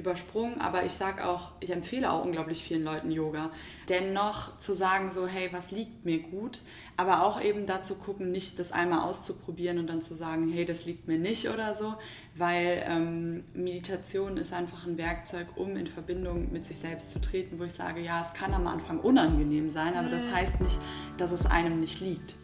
übersprungen, 0.00 0.60
aber 0.60 0.84
ich 0.84 0.92
sage 0.92 1.26
auch, 1.26 1.52
ich 1.60 1.70
empfehle 1.70 2.10
auch 2.10 2.24
unglaublich 2.24 2.64
vielen 2.64 2.82
Leuten 2.82 3.10
Yoga. 3.10 3.50
Dennoch 3.88 4.58
zu 4.58 4.72
sagen 4.74 5.10
so, 5.10 5.26
hey, 5.26 5.50
was 5.52 5.70
liegt 5.70 6.04
mir 6.04 6.18
gut, 6.18 6.62
aber 6.96 7.22
auch 7.22 7.40
eben 7.40 7.66
dazu 7.66 7.94
gucken, 7.94 8.30
nicht 8.32 8.58
das 8.58 8.72
einmal 8.72 9.00
auszuprobieren 9.00 9.78
und 9.78 9.88
dann 9.88 10.02
zu 10.02 10.16
sagen, 10.16 10.50
hey, 10.50 10.64
das 10.64 10.86
liegt 10.86 11.06
mir 11.06 11.18
nicht 11.18 11.48
oder 11.48 11.74
so, 11.74 11.94
weil 12.34 12.82
ähm, 12.88 13.44
Meditation 13.52 14.36
ist 14.38 14.52
einfach 14.52 14.86
ein 14.86 14.96
Werkzeug, 14.96 15.46
um 15.56 15.76
in 15.76 15.86
Verbindung 15.86 16.50
mit 16.50 16.64
sich 16.64 16.78
selbst 16.78 17.10
zu 17.10 17.20
treten, 17.20 17.58
wo 17.58 17.64
ich 17.64 17.74
sage, 17.74 18.00
ja, 18.00 18.20
es 18.20 18.32
kann 18.32 18.54
am 18.54 18.66
Anfang 18.66 19.00
unangenehm 19.00 19.68
sein, 19.68 19.94
aber 19.94 20.08
das 20.08 20.24
mhm. 20.24 20.34
heißt 20.34 20.60
nicht, 20.60 20.78
dass 21.18 21.30
es 21.30 21.46
einem 21.46 21.78
nicht 21.78 22.00
liegt. 22.00 22.39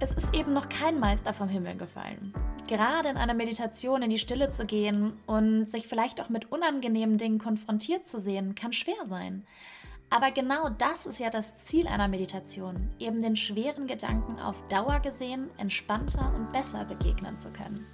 Es 0.00 0.12
ist 0.12 0.32
eben 0.32 0.52
noch 0.52 0.68
kein 0.68 1.00
Meister 1.00 1.34
vom 1.34 1.48
Himmel 1.48 1.76
gefallen. 1.76 2.32
Gerade 2.68 3.08
in 3.08 3.16
einer 3.16 3.34
Meditation 3.34 4.00
in 4.02 4.10
die 4.10 4.18
Stille 4.18 4.48
zu 4.48 4.64
gehen 4.64 5.14
und 5.26 5.68
sich 5.68 5.88
vielleicht 5.88 6.20
auch 6.20 6.28
mit 6.28 6.52
unangenehmen 6.52 7.18
Dingen 7.18 7.40
konfrontiert 7.40 8.06
zu 8.06 8.20
sehen, 8.20 8.54
kann 8.54 8.72
schwer 8.72 9.06
sein. 9.06 9.44
Aber 10.08 10.30
genau 10.30 10.68
das 10.68 11.04
ist 11.04 11.18
ja 11.18 11.30
das 11.30 11.64
Ziel 11.64 11.88
einer 11.88 12.06
Meditation, 12.06 12.90
eben 13.00 13.22
den 13.22 13.34
schweren 13.34 13.88
Gedanken 13.88 14.38
auf 14.38 14.54
Dauer 14.68 15.00
gesehen 15.00 15.50
entspannter 15.58 16.32
und 16.32 16.52
besser 16.52 16.84
begegnen 16.84 17.36
zu 17.36 17.50
können. 17.50 17.84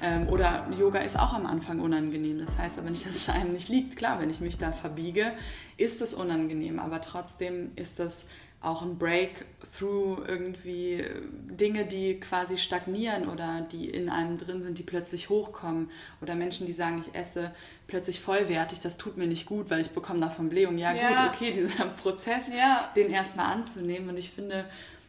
Ähm, 0.00 0.28
oder 0.28 0.68
Yoga 0.78 1.00
ist 1.00 1.18
auch 1.18 1.32
am 1.32 1.46
Anfang 1.46 1.80
unangenehm. 1.80 2.38
Das 2.38 2.56
heißt 2.58 2.78
aber 2.78 2.90
nicht, 2.90 3.04
dass 3.06 3.16
es 3.16 3.28
einem 3.28 3.50
nicht 3.50 3.68
liegt. 3.68 3.96
Klar, 3.96 4.20
wenn 4.20 4.30
ich 4.30 4.40
mich 4.40 4.58
da 4.58 4.70
verbiege, 4.70 5.32
ist 5.76 6.00
es 6.02 6.14
unangenehm. 6.14 6.78
Aber 6.78 7.00
trotzdem 7.00 7.72
ist 7.74 7.98
das 7.98 8.26
auch 8.60 8.82
ein 8.82 8.98
Breakthrough, 8.98 10.18
irgendwie 10.26 11.04
Dinge, 11.48 11.84
die 11.86 12.18
quasi 12.18 12.58
stagnieren 12.58 13.28
oder 13.28 13.66
die 13.70 13.88
in 13.88 14.08
einem 14.08 14.36
drin 14.36 14.62
sind, 14.62 14.78
die 14.78 14.82
plötzlich 14.82 15.28
hochkommen. 15.28 15.90
Oder 16.20 16.34
Menschen, 16.34 16.66
die 16.66 16.72
sagen, 16.72 17.04
ich 17.06 17.14
esse 17.14 17.52
plötzlich 17.86 18.20
vollwertig, 18.20 18.80
das 18.80 18.96
tut 18.96 19.16
mir 19.16 19.28
nicht 19.28 19.46
gut, 19.46 19.70
weil 19.70 19.80
ich 19.80 19.90
bekomme 19.90 20.20
davon 20.20 20.48
Blähung. 20.48 20.76
Ja, 20.76 20.92
ja. 20.92 21.08
gut, 21.08 21.34
okay, 21.34 21.52
dieser 21.52 21.86
Prozess, 22.02 22.48
ja. 22.48 22.90
den 22.96 23.10
erstmal 23.10 23.52
anzunehmen. 23.52 24.08
Und 24.08 24.18
ich 24.18 24.30
finde, 24.30 24.64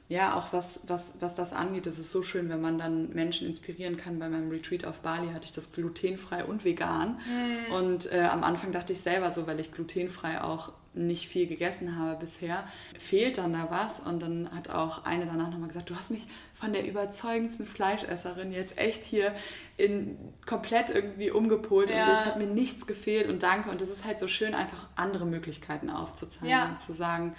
ja, 0.09 0.35
auch 0.35 0.51
was, 0.53 0.81
was, 0.87 1.13
was 1.19 1.35
das 1.35 1.53
angeht, 1.53 1.85
ist 1.85 1.99
es 1.99 2.11
so 2.11 2.23
schön, 2.23 2.49
wenn 2.49 2.59
man 2.59 2.79
dann 2.79 3.09
Menschen 3.13 3.47
inspirieren 3.47 3.95
kann. 3.95 4.17
Bei 4.17 4.27
meinem 4.27 4.49
Retreat 4.49 4.83
auf 4.83 5.01
Bali 5.01 5.27
hatte 5.33 5.45
ich 5.45 5.53
das 5.53 5.71
glutenfrei 5.71 6.43
und 6.45 6.65
vegan. 6.65 7.19
Mm. 7.27 7.73
Und 7.73 8.11
äh, 8.11 8.21
am 8.21 8.43
Anfang 8.43 8.71
dachte 8.71 8.91
ich 8.91 9.01
selber 9.01 9.31
so, 9.31 9.45
weil 9.45 9.59
ich 9.59 9.71
glutenfrei 9.71 10.41
auch 10.41 10.71
nicht 10.95 11.27
viel 11.27 11.45
gegessen 11.45 11.95
habe 11.95 12.19
bisher, 12.19 12.63
fehlt 12.97 13.37
dann 13.37 13.53
da 13.53 13.67
was. 13.69 13.99
Und 13.99 14.23
dann 14.23 14.49
hat 14.51 14.71
auch 14.71 15.05
eine 15.05 15.27
danach 15.27 15.51
nochmal 15.51 15.67
gesagt, 15.67 15.91
du 15.91 15.95
hast 15.95 16.09
mich 16.09 16.25
von 16.55 16.73
der 16.73 16.87
überzeugendsten 16.87 17.67
Fleischesserin 17.67 18.51
jetzt 18.51 18.79
echt 18.79 19.03
hier 19.03 19.35
in 19.77 20.17
komplett 20.47 20.89
irgendwie 20.89 21.29
umgepolt 21.29 21.91
ja. 21.91 22.07
und 22.07 22.13
es 22.13 22.25
hat 22.25 22.39
mir 22.39 22.47
nichts 22.47 22.87
gefehlt 22.87 23.29
und 23.29 23.43
danke. 23.43 23.69
Und 23.69 23.79
es 23.83 23.91
ist 23.91 24.05
halt 24.05 24.19
so 24.19 24.27
schön, 24.27 24.55
einfach 24.55 24.87
andere 24.95 25.27
Möglichkeiten 25.27 25.91
aufzuzeigen 25.91 26.49
ja. 26.49 26.69
und 26.69 26.81
zu 26.81 26.93
sagen, 26.93 27.35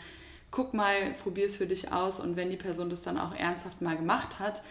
guck 0.51 0.75
mal, 0.75 1.13
probier 1.23 1.47
es 1.47 1.57
für 1.57 1.67
dich 1.67 1.93
aus 1.93 2.21
und 2.21 2.37
wenn 2.37 2.51
die 2.51 2.57
Person 2.57 2.91
das 2.91 3.03
dann 3.03 3.19
auch 3.19 3.35
ernsthaft 3.35 3.81
mal 3.81 3.97
gemacht 3.97 4.39
hat, 4.39 4.63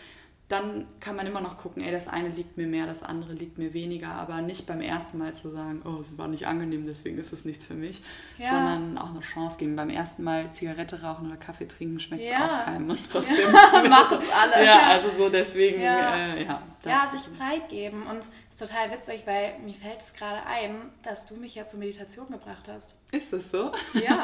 dann 0.49 0.87
kann 0.99 1.15
man 1.15 1.27
immer 1.27 1.41
noch 1.41 1.59
gucken, 1.59 1.83
ey, 1.83 1.91
das 1.91 2.07
eine 2.07 2.29
liegt 2.29 2.57
mir 2.57 2.65
mehr, 2.65 2.87
das 2.87 3.03
andere 3.03 3.33
liegt 3.33 3.59
mir 3.59 3.75
weniger, 3.75 4.09
aber 4.09 4.41
nicht 4.41 4.65
beim 4.65 4.81
ersten 4.81 5.19
Mal 5.19 5.35
zu 5.35 5.51
sagen, 5.51 5.83
oh, 5.85 5.99
es 6.01 6.17
war 6.17 6.27
nicht 6.27 6.47
angenehm, 6.47 6.87
deswegen 6.87 7.19
ist 7.19 7.31
es 7.31 7.45
nichts 7.45 7.65
für 7.65 7.75
mich, 7.75 8.01
ja. 8.39 8.49
sondern 8.49 8.97
auch 8.97 9.11
eine 9.11 9.19
Chance 9.19 9.59
geben. 9.59 9.75
Beim 9.75 9.91
ersten 9.91 10.23
Mal 10.23 10.51
Zigarette 10.51 11.03
rauchen 11.03 11.27
oder 11.27 11.37
Kaffee 11.37 11.67
trinken 11.67 11.99
schmeckt 11.99 12.23
es 12.23 12.31
ja. 12.31 12.45
auch 12.45 12.65
keinem 12.65 12.89
und 12.89 12.99
trotzdem 13.11 13.53
ja, 13.53 13.83
machen 13.87 14.17
es 14.21 14.29
alle. 14.55 14.65
Ja, 14.65 14.87
also 14.87 15.11
so 15.11 15.29
deswegen, 15.29 15.83
ja, 15.83 16.15
äh, 16.15 16.43
ja, 16.43 16.61
ja 16.83 17.05
sich 17.05 17.31
Zeit 17.31 17.69
geben 17.69 18.07
und 18.09 18.27
ist 18.61 18.69
total 18.69 18.91
witzig, 18.91 19.23
weil 19.25 19.57
mir 19.59 19.73
fällt 19.73 20.01
es 20.01 20.13
gerade 20.13 20.45
ein, 20.45 20.91
dass 21.03 21.25
du 21.25 21.35
mich 21.35 21.55
ja 21.55 21.65
zur 21.65 21.79
Meditation 21.79 22.29
gebracht 22.29 22.67
hast. 22.67 22.95
Ist 23.11 23.31
das 23.33 23.49
so? 23.51 23.71
Ja. 23.93 24.23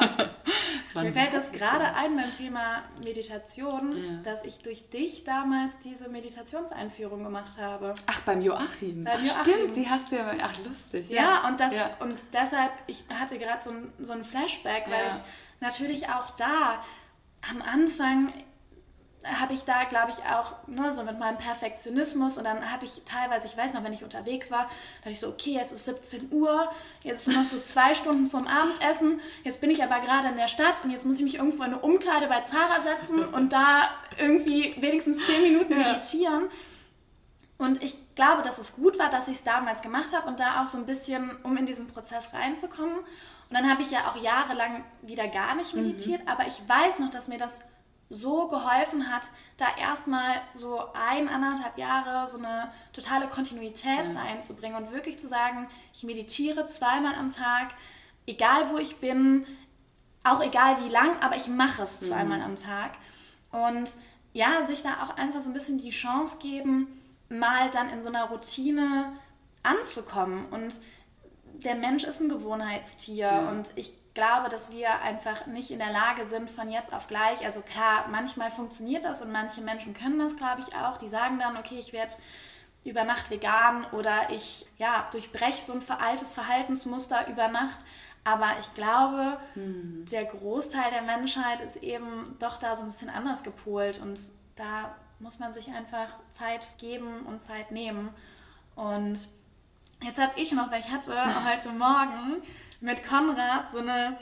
mir 1.01 1.13
fällt 1.13 1.33
das 1.33 1.51
gerade 1.51 1.86
ein 1.93 2.15
beim 2.15 2.31
Thema 2.31 2.83
Meditation, 3.03 4.21
dass 4.23 4.43
ich 4.43 4.59
durch 4.59 4.89
dich 4.89 5.23
damals 5.23 5.79
diese 5.79 6.09
Meditationseinführung 6.09 7.23
gemacht 7.23 7.57
habe. 7.57 7.95
Ach, 8.07 8.21
beim 8.21 8.41
Joachim. 8.41 9.03
Beim 9.03 9.21
ach, 9.21 9.25
Joachim. 9.25 9.53
Stimmt, 9.53 9.77
die 9.77 9.89
hast 9.89 10.11
du 10.11 10.17
ja, 10.17 10.33
ach 10.41 10.57
lustig. 10.65 11.09
Ja, 11.09 11.21
ja 11.21 11.47
und, 11.47 11.59
das, 11.59 11.75
ja. 11.75 11.89
und 11.99 12.19
deshalb, 12.33 12.71
ich 12.88 13.03
hatte 13.09 13.38
gerade 13.38 13.63
so 13.63 13.71
ein, 13.71 13.93
so 13.99 14.13
ein 14.13 14.23
Flashback, 14.23 14.86
weil 14.89 15.07
ich 15.07 15.61
natürlich 15.61 16.09
auch 16.09 16.31
da 16.31 16.83
am 17.49 17.61
Anfang 17.61 18.33
habe 19.39 19.53
ich 19.53 19.63
da, 19.63 19.84
glaube 19.86 20.11
ich, 20.11 20.17
auch 20.32 20.53
ne, 20.67 20.91
so 20.91 21.03
mit 21.03 21.19
meinem 21.19 21.38
Perfektionismus 21.38 22.38
und 22.38 22.43
dann 22.43 22.71
habe 22.71 22.86
ich 22.86 23.01
teilweise, 23.05 23.47
ich 23.47 23.57
weiß 23.57 23.73
noch, 23.73 23.84
wenn 23.84 23.93
ich 23.93 24.03
unterwegs 24.03 24.51
war, 24.51 24.69
dachte 24.99 25.11
ich 25.11 25.19
so, 25.19 25.30
okay, 25.30 25.51
jetzt 25.51 25.71
ist 25.71 25.86
17 25.86 26.32
Uhr, 26.32 26.69
jetzt 27.03 27.21
ist 27.21 27.28
nur 27.28 27.43
noch 27.43 27.49
so 27.49 27.59
zwei 27.59 27.95
Stunden 27.95 28.28
vom 28.28 28.47
Abendessen, 28.47 29.19
jetzt 29.43 29.61
bin 29.61 29.69
ich 29.69 29.84
aber 29.84 29.99
gerade 29.99 30.30
in 30.30 30.38
der 30.38 30.47
Stadt 30.47 30.84
und 30.84 30.91
jetzt 30.91 31.05
muss 31.05 31.17
ich 31.17 31.23
mich 31.23 31.36
irgendwo 31.36 31.63
in 31.63 31.73
eine 31.73 31.80
Umkleide 31.80 32.28
bei 32.28 32.41
Zara 32.41 32.80
setzen 32.80 33.26
und 33.26 33.51
da 33.53 33.89
irgendwie 34.17 34.76
wenigstens 34.80 35.26
10 35.26 35.41
Minuten 35.41 35.78
meditieren. 35.78 36.49
Und 37.57 37.84
ich 37.84 37.95
glaube, 38.15 38.41
dass 38.41 38.57
es 38.57 38.76
gut 38.76 38.99
war, 38.99 39.09
dass 39.09 39.28
ich 39.28 39.38
es 39.38 39.43
damals 39.43 39.82
gemacht 39.82 40.15
habe 40.15 40.28
und 40.28 40.39
da 40.39 40.61
auch 40.61 40.67
so 40.67 40.78
ein 40.78 40.86
bisschen, 40.86 41.32
um 41.43 41.55
in 41.57 41.65
diesen 41.65 41.88
Prozess 41.88 42.34
reinzukommen. 42.34 42.97
Und 42.97 43.53
dann 43.55 43.69
habe 43.69 43.82
ich 43.82 43.91
ja 43.91 44.11
auch 44.11 44.21
jahrelang 44.21 44.84
wieder 45.01 45.28
gar 45.28 45.55
nicht 45.55 45.73
mhm. 45.73 45.84
meditiert, 45.84 46.23
mhm. 46.23 46.28
aber 46.28 46.47
ich 46.47 46.61
weiß 46.67 46.99
noch, 46.99 47.09
dass 47.09 47.28
mir 47.28 47.38
das 47.38 47.61
so 48.10 48.47
geholfen 48.47 49.12
hat, 49.12 49.30
da 49.58 49.66
erstmal 49.80 50.41
so 50.53 50.82
ein, 50.93 51.28
anderthalb 51.28 51.78
Jahre 51.78 52.28
so 52.28 52.38
eine 52.38 52.72
totale 52.93 53.28
Kontinuität 53.28 54.10
mhm. 54.10 54.18
reinzubringen 54.18 54.84
und 54.84 54.91
wirklich 54.91 55.18
zu 55.18 55.28
sagen, 55.28 55.68
ich 55.93 56.03
meditiere 56.03 56.68
zweimal 56.68 57.16
am 57.16 57.32
Tag, 57.32 57.74
egal 58.28 58.70
wo 58.72 58.78
ich 58.78 58.97
bin, 58.97 59.45
auch 60.24 60.41
egal 60.41 60.84
wie 60.84 60.89
lang, 60.89 61.20
aber 61.22 61.36
ich 61.36 61.47
mache 61.47 61.84
es 61.84 62.01
mhm. 62.01 62.06
zweimal 62.08 62.38
mhm. 62.39 62.45
am 62.45 62.56
Tag. 62.56 62.91
Und 63.51 63.91
ja, 64.34 64.64
sich 64.64 64.84
da 64.84 65.03
auch 65.03 65.18
einfach 65.18 65.41
so 65.41 65.49
ein 65.49 65.53
bisschen 65.53 65.78
die 65.78 65.91
Chance 65.91 66.38
geben, 66.39 67.01
mal 67.30 67.70
dann 67.72 67.89
in 67.89 68.03
so 68.03 68.10
einer 68.10 68.26
Routine 68.26 69.14
anzukommen. 69.64 70.45
Und 70.51 70.80
der 71.64 71.76
Mensch 71.76 72.03
ist 72.03 72.20
ein 72.20 72.30
Gewohnheitstier 72.30 73.26
ja. 73.26 73.49
und 73.49 73.72
ich 73.76 73.93
glaube, 74.16 74.49
dass 74.49 74.72
wir 74.72 75.01
einfach 75.01 75.45
nicht 75.45 75.70
in 75.70 75.78
der 75.78 75.91
Lage 75.91 76.26
sind, 76.26 76.49
von 76.49 76.72
jetzt 76.72 76.93
auf 76.93 77.07
gleich, 77.07 77.45
also 77.45 77.61
klar, 77.61 78.05
manchmal 78.09 78.49
funktioniert 78.49 79.05
das 79.05 79.22
und 79.22 79.32
manche 79.32 79.61
Menschen 79.61 79.93
können 79.93 80.18
das, 80.18 80.36
glaube 80.36 80.63
ich, 80.66 80.76
auch. 80.76 80.97
Die 80.97 81.07
sagen 81.07 81.38
dann, 81.38 81.57
okay, 81.57 81.78
ich 81.78 81.93
werde 81.93 82.16
über 82.84 83.03
Nacht 83.03 83.30
vegan 83.30 83.86
oder 83.91 84.30
ich 84.32 84.68
ja, 84.78 85.07
durchbreche 85.11 85.59
so 85.59 85.74
ein 85.74 85.84
altes 85.99 86.34
Verhaltensmuster 86.34 87.28
über 87.28 87.49
Nacht. 87.49 87.80
Aber 88.24 88.47
ich 88.59 88.74
glaube, 88.74 89.38
mhm. 89.53 90.05
der 90.09 90.26
Großteil 90.26 90.91
der 90.91 91.03
Menschheit 91.03 91.61
ist 91.61 91.78
eben 91.78 92.36
doch 92.39 92.57
da 92.57 92.74
so 92.76 92.84
ein 92.84 92.89
bisschen 92.89 93.09
anders 93.09 93.43
gepolt 93.43 93.99
und 94.01 94.20
da 94.55 94.95
muss 95.20 95.39
man 95.39 95.51
sich 95.51 95.70
einfach 95.70 96.07
Zeit 96.32 96.68
geben 96.78 97.26
und 97.28 97.41
Zeit 97.41 97.72
nehmen. 97.72 98.09
Und 98.76 99.28
jetzt 100.01 100.22
habe 100.22 100.39
ich 100.39 100.53
noch, 100.53 100.72
weil 100.72 100.80
ich 100.80 100.91
hatte 100.91 101.13
heute 101.45 101.70
Morgen 101.70 102.41
mit 102.82 103.07
Konrad 103.07 103.69
so 103.69 103.80
eine 103.80 104.17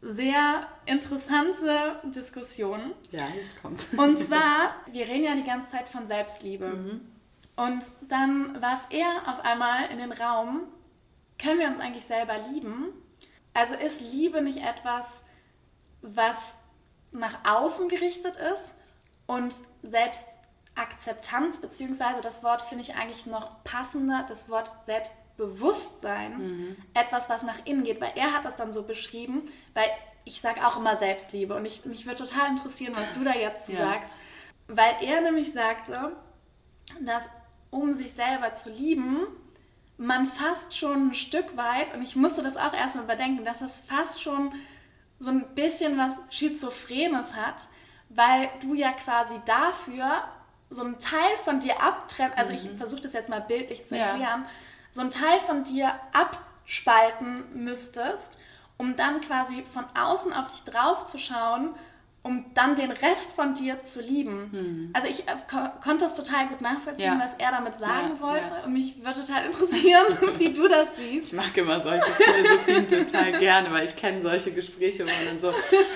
sehr 0.00 0.66
interessante 0.84 2.00
Diskussion. 2.04 2.92
Ja, 3.10 3.26
jetzt 3.28 3.60
kommt. 3.60 3.86
Und 3.96 4.16
zwar, 4.24 4.74
wir 4.90 5.06
reden 5.06 5.24
ja 5.24 5.34
die 5.34 5.42
ganze 5.42 5.70
Zeit 5.70 5.88
von 5.88 6.06
Selbstliebe. 6.06 6.68
Mhm. 6.68 7.00
Und 7.56 7.84
dann 8.08 8.60
warf 8.60 8.86
er 8.90 9.22
auf 9.26 9.40
einmal 9.40 9.90
in 9.90 9.98
den 9.98 10.12
Raum, 10.12 10.62
können 11.38 11.58
wir 11.58 11.68
uns 11.68 11.80
eigentlich 11.80 12.04
selber 12.04 12.36
lieben? 12.50 12.92
Also 13.54 13.74
ist 13.74 14.00
Liebe 14.00 14.42
nicht 14.42 14.58
etwas, 14.58 15.24
was 16.02 16.56
nach 17.12 17.38
außen 17.44 17.88
gerichtet 17.88 18.36
ist 18.36 18.74
und 19.26 19.54
Selbstakzeptanz, 19.82 21.60
beziehungsweise 21.60 22.20
das 22.20 22.42
Wort 22.42 22.62
finde 22.62 22.84
ich 22.84 22.94
eigentlich 22.96 23.26
noch 23.26 23.64
passender, 23.64 24.24
das 24.28 24.50
Wort 24.50 24.70
Selbstbewusstsein, 25.36 26.38
mhm. 26.38 26.76
etwas, 26.94 27.28
was 27.28 27.42
nach 27.42 27.64
innen 27.64 27.84
geht, 27.84 28.00
weil 28.00 28.12
er 28.14 28.32
hat 28.32 28.44
das 28.44 28.56
dann 28.56 28.72
so 28.72 28.82
beschrieben, 28.82 29.48
weil 29.74 29.88
ich 30.24 30.40
sage 30.40 30.66
auch 30.66 30.76
immer 30.76 30.96
Selbstliebe 30.96 31.54
und 31.54 31.64
ich, 31.64 31.84
mich 31.84 32.06
würde 32.06 32.24
total 32.24 32.50
interessieren, 32.50 32.94
was 32.96 33.14
du 33.14 33.22
da 33.22 33.34
jetzt 33.34 33.68
ja. 33.68 33.76
sagst, 33.76 34.10
weil 34.68 34.96
er 35.02 35.20
nämlich 35.20 35.52
sagte, 35.52 36.16
dass 37.00 37.28
um 37.70 37.92
sich 37.92 38.12
selber 38.12 38.52
zu 38.52 38.70
lieben, 38.70 39.26
man 39.98 40.26
fast 40.26 40.76
schon 40.76 41.08
ein 41.08 41.14
Stück 41.14 41.56
weit, 41.56 41.94
und 41.94 42.02
ich 42.02 42.16
musste 42.16 42.42
das 42.42 42.56
auch 42.56 42.72
erstmal 42.72 43.04
überdenken, 43.04 43.44
dass 43.44 43.60
es 43.60 43.80
fast 43.80 44.20
schon 44.20 44.52
so 45.18 45.30
ein 45.30 45.54
bisschen 45.54 45.96
was 45.96 46.20
Schizophrenes 46.30 47.34
hat, 47.34 47.68
weil 48.08 48.48
du 48.60 48.74
ja 48.74 48.92
quasi 48.92 49.34
dafür 49.46 50.24
so 50.68 50.82
einen 50.82 50.98
Teil 50.98 51.36
von 51.44 51.60
dir 51.60 51.80
abtrennen, 51.82 52.36
also 52.36 52.52
mhm. 52.52 52.58
ich 52.58 52.70
versuche 52.76 53.00
das 53.02 53.12
jetzt 53.12 53.30
mal 53.30 53.40
bildlich 53.40 53.86
zu 53.86 53.96
erklären, 53.96 54.42
ja. 54.42 54.50
So 54.96 55.02
einen 55.02 55.10
Teil 55.10 55.38
von 55.40 55.62
dir 55.62 55.92
abspalten 56.12 57.44
müsstest, 57.54 58.38
um 58.76 58.96
dann 58.96 59.20
quasi 59.20 59.64
von 59.72 59.84
außen 59.94 60.32
auf 60.32 60.48
dich 60.48 60.64
drauf 60.64 61.06
zu 61.06 61.18
schauen 61.18 61.74
um 62.26 62.44
dann 62.54 62.74
den 62.74 62.90
Rest 62.90 63.32
von 63.34 63.54
dir 63.54 63.80
zu 63.80 64.00
lieben. 64.00 64.48
Hm. 64.50 64.90
Also 64.92 65.06
ich 65.06 65.20
äh, 65.28 65.32
ko 65.48 65.58
konnte 65.80 66.06
das 66.06 66.16
total 66.16 66.48
gut 66.48 66.60
nachvollziehen, 66.60 67.18
ja. 67.18 67.20
was 67.22 67.34
er 67.38 67.52
damit 67.52 67.78
sagen 67.78 68.14
ja, 68.16 68.20
wollte. 68.20 68.48
Ja. 68.48 68.64
Und 68.64 68.72
mich 68.72 68.96
würde 68.96 69.20
total 69.20 69.46
interessieren, 69.46 70.06
wie 70.38 70.52
du 70.52 70.66
das 70.66 70.96
siehst. 70.96 71.28
Ich 71.28 71.32
mag 71.32 71.56
immer 71.56 71.80
solche 71.80 72.10
Philosophien 72.10 72.88
total 73.06 73.30
gerne, 73.38 73.70
weil 73.70 73.84
ich 73.84 73.94
kenne 73.94 74.22
solche 74.22 74.50
Gespräche, 74.50 75.04
wo 75.04 75.10
man 75.10 75.24
dann 75.24 75.40
so 75.40 75.52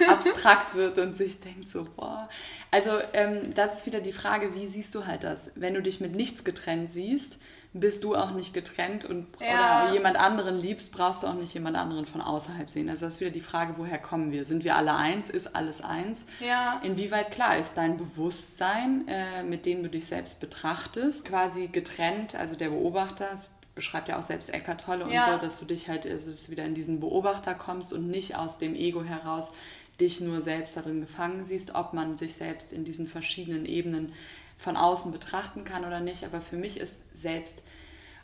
abstrakt 0.09 0.77
wird 0.77 0.99
und 0.99 1.17
sich 1.17 1.41
denkt 1.41 1.69
so, 1.69 1.85
boah. 1.97 2.29
Also 2.71 2.93
ähm, 3.13 3.53
das 3.55 3.79
ist 3.79 3.87
wieder 3.87 4.01
die 4.01 4.13
Frage, 4.13 4.55
wie 4.55 4.69
siehst 4.69 4.95
du 4.95 5.07
halt 5.07 5.25
das? 5.25 5.51
Wenn 5.57 5.75
du 5.75 5.83
dich 5.83 6.01
mit 6.01 6.15
nichts 6.15 6.45
getrennt 6.45 6.93
siehst, 6.93 7.39
bist 7.73 8.03
du 8.03 8.17
auch 8.17 8.33
nicht 8.33 8.53
getrennt 8.53 9.05
und 9.05 9.29
ja. 9.41 9.85
oder 9.85 9.93
jemand 9.93 10.17
anderen 10.17 10.59
liebst, 10.59 10.91
brauchst 10.91 11.23
du 11.23 11.29
auch 11.29 11.35
nicht 11.35 11.55
jemand 11.55 11.77
anderen 11.77 12.05
von 12.05 12.21
außerhalb 12.21 12.69
sehen. 12.69 12.89
Also 12.89 13.05
das 13.05 13.15
ist 13.15 13.21
wieder 13.21 13.31
die 13.31 13.41
Frage, 13.41 13.75
woher 13.77 13.99
kommen 13.99 14.33
wir? 14.33 14.45
Sind 14.45 14.65
wir 14.65 14.75
alle 14.75 14.95
eins? 14.97 15.31
Ist 15.31 15.55
alles 15.55 15.81
eins? 15.81 16.25
Ja. 16.41 16.81
Inwieweit 16.83 17.31
klar 17.31 17.57
ist 17.59 17.75
dein 17.75 17.97
Bewusstsein, 17.97 19.07
äh, 19.07 19.45
mit 19.45 19.67
dem 19.67 19.85
du 19.85 19.89
dich 19.89 20.07
selbst 20.07 20.41
betrachtest, 20.41 21.25
quasi 21.25 21.69
getrennt, 21.69 22.35
also 22.35 22.57
der 22.57 22.71
Beobachter, 22.71 23.29
das 23.31 23.51
beschreibt 23.77 24.09
ja 24.09 24.19
auch 24.19 24.23
selbst 24.23 24.53
Eckart 24.53 24.81
Tolle 24.81 25.05
und 25.05 25.13
ja. 25.13 25.33
so, 25.33 25.39
dass 25.39 25.61
du 25.61 25.65
dich 25.65 25.89
halt, 25.89 26.05
also 26.07 26.29
dass 26.29 26.47
du 26.47 26.51
wieder 26.53 26.65
in 26.65 26.75
diesen 26.75 26.99
Beobachter 26.99 27.55
kommst 27.55 27.93
und 27.93 28.09
nicht 28.09 28.37
aus 28.37 28.59
dem 28.59 28.75
Ego 28.75 29.05
heraus 29.05 29.53
dich 30.01 30.21
nur 30.21 30.43
selbst 30.43 30.77
darin 30.77 31.01
gefangen 31.01 31.45
siehst, 31.45 31.75
ob 31.75 31.93
man 31.93 32.17
sich 32.17 32.35
selbst 32.35 32.73
in 32.73 32.85
diesen 32.85 33.07
verschiedenen 33.07 33.65
Ebenen 33.65 34.13
von 34.61 34.77
außen 34.77 35.11
betrachten 35.11 35.65
kann 35.65 35.85
oder 35.85 36.01
nicht. 36.01 36.25
Aber 36.25 36.41
für 36.41 36.57
mich 36.57 36.79
ist 36.79 37.03
selbst 37.15 37.63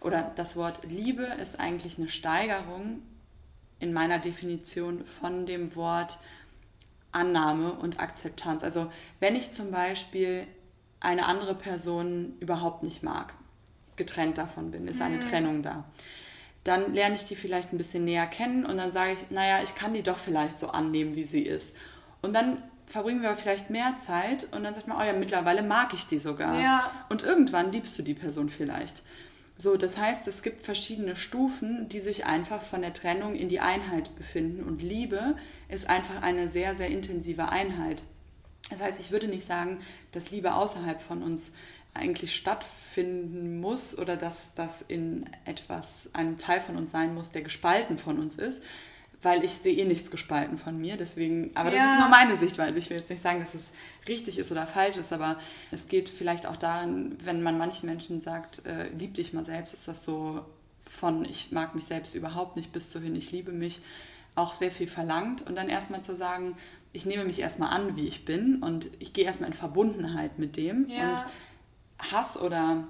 oder 0.00 0.32
das 0.36 0.56
Wort 0.56 0.84
Liebe 0.84 1.24
ist 1.24 1.58
eigentlich 1.58 1.98
eine 1.98 2.08
Steigerung 2.08 3.02
in 3.80 3.92
meiner 3.92 4.18
Definition 4.18 5.04
von 5.06 5.46
dem 5.46 5.74
Wort 5.74 6.18
Annahme 7.10 7.72
und 7.72 8.00
Akzeptanz. 8.00 8.62
Also 8.62 8.92
wenn 9.18 9.34
ich 9.34 9.52
zum 9.52 9.70
Beispiel 9.70 10.46
eine 11.00 11.26
andere 11.26 11.54
Person 11.54 12.34
überhaupt 12.40 12.82
nicht 12.82 13.02
mag, 13.02 13.32
getrennt 13.96 14.36
davon 14.36 14.70
bin, 14.70 14.86
ist 14.88 15.00
eine 15.00 15.16
mhm. 15.16 15.20
Trennung 15.20 15.62
da. 15.62 15.84
Dann 16.64 16.92
lerne 16.92 17.14
ich 17.14 17.24
die 17.24 17.36
vielleicht 17.36 17.72
ein 17.72 17.78
bisschen 17.78 18.04
näher 18.04 18.26
kennen 18.26 18.66
und 18.66 18.76
dann 18.76 18.90
sage 18.90 19.12
ich, 19.12 19.30
naja, 19.30 19.62
ich 19.62 19.74
kann 19.74 19.94
die 19.94 20.02
doch 20.02 20.18
vielleicht 20.18 20.58
so 20.58 20.68
annehmen, 20.68 21.14
wie 21.14 21.24
sie 21.24 21.42
ist. 21.42 21.74
Und 22.20 22.34
dann 22.34 22.62
verbringen 22.86 23.22
wir 23.22 23.34
vielleicht 23.34 23.70
mehr 23.70 23.96
Zeit 23.98 24.48
und 24.52 24.64
dann 24.64 24.74
sagt 24.74 24.86
man, 24.86 24.98
oh 24.98 25.04
ja, 25.04 25.12
mittlerweile 25.12 25.62
mag 25.62 25.92
ich 25.92 26.06
die 26.06 26.18
sogar. 26.18 26.60
Ja. 26.60 26.90
Und 27.08 27.22
irgendwann 27.22 27.72
liebst 27.72 27.98
du 27.98 28.02
die 28.02 28.14
Person 28.14 28.48
vielleicht. 28.48 29.02
So, 29.58 29.76
das 29.76 29.96
heißt, 29.96 30.28
es 30.28 30.42
gibt 30.42 30.64
verschiedene 30.64 31.16
Stufen, 31.16 31.88
die 31.88 32.00
sich 32.00 32.26
einfach 32.26 32.62
von 32.62 32.82
der 32.82 32.92
Trennung 32.92 33.34
in 33.34 33.48
die 33.48 33.60
Einheit 33.60 34.14
befinden. 34.14 34.62
Und 34.62 34.82
Liebe 34.82 35.36
ist 35.68 35.88
einfach 35.88 36.22
eine 36.22 36.48
sehr, 36.48 36.76
sehr 36.76 36.88
intensive 36.88 37.48
Einheit. 37.48 38.02
Das 38.70 38.80
heißt, 38.80 39.00
ich 39.00 39.10
würde 39.10 39.28
nicht 39.28 39.46
sagen, 39.46 39.80
dass 40.12 40.30
Liebe 40.30 40.54
außerhalb 40.54 41.00
von 41.00 41.22
uns 41.22 41.52
eigentlich 41.94 42.36
stattfinden 42.36 43.58
muss 43.60 43.96
oder 43.96 44.16
dass 44.16 44.52
das 44.54 44.82
in 44.82 45.24
etwas, 45.46 46.10
einem 46.12 46.36
Teil 46.36 46.60
von 46.60 46.76
uns 46.76 46.90
sein 46.90 47.14
muss, 47.14 47.30
der 47.30 47.42
gespalten 47.42 47.96
von 47.96 48.18
uns 48.18 48.36
ist, 48.36 48.62
weil 49.26 49.42
ich 49.42 49.54
sehe 49.54 49.74
eh 49.74 49.84
nichts 49.84 50.12
gespalten 50.12 50.56
von 50.56 50.78
mir. 50.78 50.96
Deswegen, 50.96 51.50
aber 51.56 51.72
das 51.72 51.82
ist 51.82 51.98
nur 51.98 52.08
meine 52.08 52.36
Sichtweise. 52.36 52.78
Ich 52.78 52.90
will 52.90 52.96
jetzt 52.96 53.10
nicht 53.10 53.20
sagen, 53.20 53.40
dass 53.40 53.54
es 53.54 53.72
richtig 54.06 54.38
ist 54.38 54.52
oder 54.52 54.68
falsch 54.68 54.98
ist, 54.98 55.12
aber 55.12 55.40
es 55.72 55.88
geht 55.88 56.08
vielleicht 56.08 56.46
auch 56.46 56.54
darin, 56.54 57.18
wenn 57.24 57.42
man 57.42 57.58
manchen 57.58 57.86
Menschen 57.86 58.20
sagt, 58.20 58.64
äh, 58.66 58.86
lieb 58.96 59.14
dich 59.14 59.32
mal 59.32 59.44
selbst, 59.44 59.74
ist 59.74 59.88
das 59.88 60.04
so 60.04 60.44
von 60.88 61.24
ich 61.24 61.50
mag 61.50 61.74
mich 61.74 61.86
selbst 61.86 62.14
überhaupt 62.14 62.54
nicht 62.54 62.72
bis 62.72 62.88
zu 62.90 63.00
hin, 63.00 63.16
ich 63.16 63.32
liebe 63.32 63.50
mich, 63.50 63.82
auch 64.36 64.52
sehr 64.52 64.70
viel 64.70 64.86
verlangt. 64.86 65.44
Und 65.44 65.56
dann 65.56 65.68
erstmal 65.68 66.02
zu 66.02 66.14
sagen, 66.14 66.56
ich 66.92 67.04
nehme 67.04 67.24
mich 67.24 67.40
erstmal 67.40 67.70
an, 67.70 67.96
wie 67.96 68.06
ich 68.06 68.24
bin 68.24 68.62
und 68.62 68.90
ich 69.00 69.12
gehe 69.12 69.24
erstmal 69.24 69.50
in 69.50 69.56
Verbundenheit 69.56 70.38
mit 70.38 70.56
dem. 70.56 70.88
Ja. 70.88 71.10
Und 71.10 71.24
Hass 72.12 72.40
oder 72.40 72.84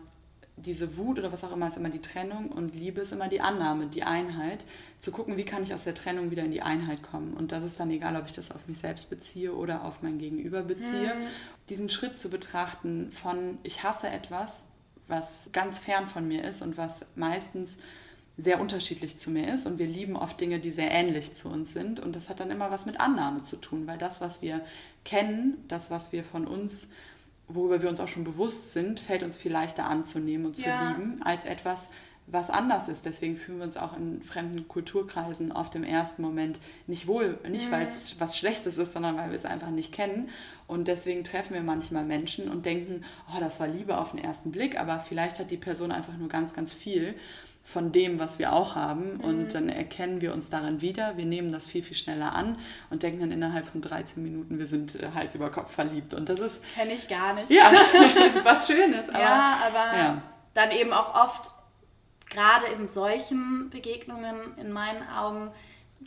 diese 0.56 0.96
Wut 0.96 1.18
oder 1.18 1.32
was 1.32 1.44
auch 1.44 1.52
immer 1.52 1.68
ist 1.68 1.76
immer 1.76 1.90
die 1.90 2.00
Trennung 2.00 2.48
und 2.48 2.74
Liebe 2.74 3.02
ist 3.02 3.12
immer 3.12 3.28
die 3.28 3.40
Annahme, 3.40 3.86
die 3.86 4.04
Einheit. 4.04 4.64
Zu 4.98 5.12
gucken, 5.12 5.36
wie 5.36 5.44
kann 5.44 5.62
ich 5.62 5.74
aus 5.74 5.84
der 5.84 5.94
Trennung 5.94 6.30
wieder 6.30 6.44
in 6.44 6.50
die 6.50 6.62
Einheit 6.62 7.02
kommen. 7.02 7.34
Und 7.34 7.52
das 7.52 7.62
ist 7.62 7.78
dann 7.78 7.90
egal, 7.90 8.16
ob 8.16 8.26
ich 8.26 8.32
das 8.32 8.50
auf 8.50 8.66
mich 8.66 8.78
selbst 8.78 9.10
beziehe 9.10 9.54
oder 9.54 9.84
auf 9.84 10.02
mein 10.02 10.18
Gegenüber 10.18 10.62
beziehe. 10.62 11.14
Mhm. 11.14 11.26
Diesen 11.68 11.90
Schritt 11.90 12.16
zu 12.16 12.30
betrachten 12.30 13.12
von, 13.12 13.58
ich 13.62 13.82
hasse 13.82 14.08
etwas, 14.08 14.68
was 15.08 15.50
ganz 15.52 15.78
fern 15.78 16.08
von 16.08 16.26
mir 16.26 16.42
ist 16.44 16.62
und 16.62 16.78
was 16.78 17.06
meistens 17.14 17.76
sehr 18.38 18.60
unterschiedlich 18.60 19.18
zu 19.18 19.30
mir 19.30 19.52
ist. 19.52 19.66
Und 19.66 19.78
wir 19.78 19.86
lieben 19.86 20.16
oft 20.16 20.40
Dinge, 20.40 20.58
die 20.58 20.72
sehr 20.72 20.90
ähnlich 20.90 21.34
zu 21.34 21.48
uns 21.48 21.72
sind. 21.72 22.00
Und 22.00 22.16
das 22.16 22.30
hat 22.30 22.40
dann 22.40 22.50
immer 22.50 22.70
was 22.70 22.86
mit 22.86 22.98
Annahme 22.98 23.42
zu 23.42 23.56
tun, 23.56 23.86
weil 23.86 23.98
das, 23.98 24.22
was 24.22 24.40
wir 24.40 24.62
kennen, 25.04 25.62
das, 25.68 25.90
was 25.90 26.12
wir 26.12 26.24
von 26.24 26.46
uns 26.46 26.88
worüber 27.48 27.82
wir 27.82 27.88
uns 27.88 28.00
auch 28.00 28.08
schon 28.08 28.24
bewusst 28.24 28.72
sind, 28.72 29.00
fällt 29.00 29.22
uns 29.22 29.36
viel 29.36 29.52
leichter 29.52 29.84
anzunehmen 29.86 30.46
und 30.46 30.56
zu 30.56 30.66
ja. 30.66 30.90
lieben, 30.90 31.22
als 31.22 31.44
etwas, 31.44 31.90
was 32.26 32.50
anders 32.50 32.88
ist. 32.88 33.06
Deswegen 33.06 33.36
fühlen 33.36 33.58
wir 33.58 33.66
uns 33.66 33.76
auch 33.76 33.96
in 33.96 34.22
fremden 34.22 34.66
Kulturkreisen 34.66 35.52
auf 35.52 35.70
dem 35.70 35.84
ersten 35.84 36.22
Moment 36.22 36.58
nicht 36.86 37.06
wohl. 37.06 37.38
Nicht, 37.48 37.68
mhm. 37.68 37.72
weil 37.72 37.86
es 37.86 38.18
was 38.18 38.36
Schlechtes 38.36 38.78
ist, 38.78 38.92
sondern 38.92 39.16
weil 39.16 39.30
wir 39.30 39.36
es 39.36 39.44
einfach 39.44 39.70
nicht 39.70 39.92
kennen. 39.92 40.28
Und 40.66 40.88
deswegen 40.88 41.22
treffen 41.22 41.54
wir 41.54 41.62
manchmal 41.62 42.04
Menschen 42.04 42.48
und 42.48 42.66
denken, 42.66 43.04
oh, 43.32 43.38
das 43.38 43.60
war 43.60 43.68
Liebe 43.68 43.96
auf 43.98 44.10
den 44.10 44.18
ersten 44.18 44.50
Blick, 44.50 44.78
aber 44.78 44.98
vielleicht 44.98 45.38
hat 45.38 45.50
die 45.52 45.56
Person 45.56 45.92
einfach 45.92 46.16
nur 46.16 46.28
ganz, 46.28 46.52
ganz 46.52 46.72
viel 46.72 47.14
von 47.66 47.90
dem, 47.90 48.20
was 48.20 48.38
wir 48.38 48.52
auch 48.52 48.76
haben. 48.76 49.16
Und 49.16 49.46
mhm. 49.46 49.48
dann 49.48 49.68
erkennen 49.68 50.20
wir 50.20 50.32
uns 50.32 50.50
darin 50.50 50.80
wieder. 50.82 51.16
Wir 51.16 51.26
nehmen 51.26 51.50
das 51.50 51.66
viel, 51.66 51.82
viel 51.82 51.96
schneller 51.96 52.32
an 52.32 52.60
und 52.90 53.02
denken 53.02 53.18
dann 53.18 53.32
innerhalb 53.32 53.66
von 53.66 53.80
13 53.80 54.22
Minuten, 54.22 54.60
wir 54.60 54.68
sind 54.68 54.94
äh, 54.94 55.08
Hals 55.12 55.34
über 55.34 55.50
Kopf 55.50 55.72
verliebt. 55.72 56.14
Und 56.14 56.28
das 56.28 56.38
ist. 56.38 56.62
Kenne 56.76 56.94
ich 56.94 57.08
gar 57.08 57.34
nicht. 57.34 57.50
Ja, 57.50 57.72
was 58.44 58.68
Schönes. 58.68 59.08
Aber, 59.08 59.18
ja, 59.18 59.58
aber 59.66 59.98
ja. 59.98 60.22
dann 60.54 60.70
eben 60.70 60.92
auch 60.92 61.12
oft, 61.24 61.50
gerade 62.30 62.66
in 62.66 62.86
solchen 62.86 63.68
Begegnungen, 63.68 64.56
in 64.58 64.70
meinen 64.70 65.02
Augen, 65.08 65.50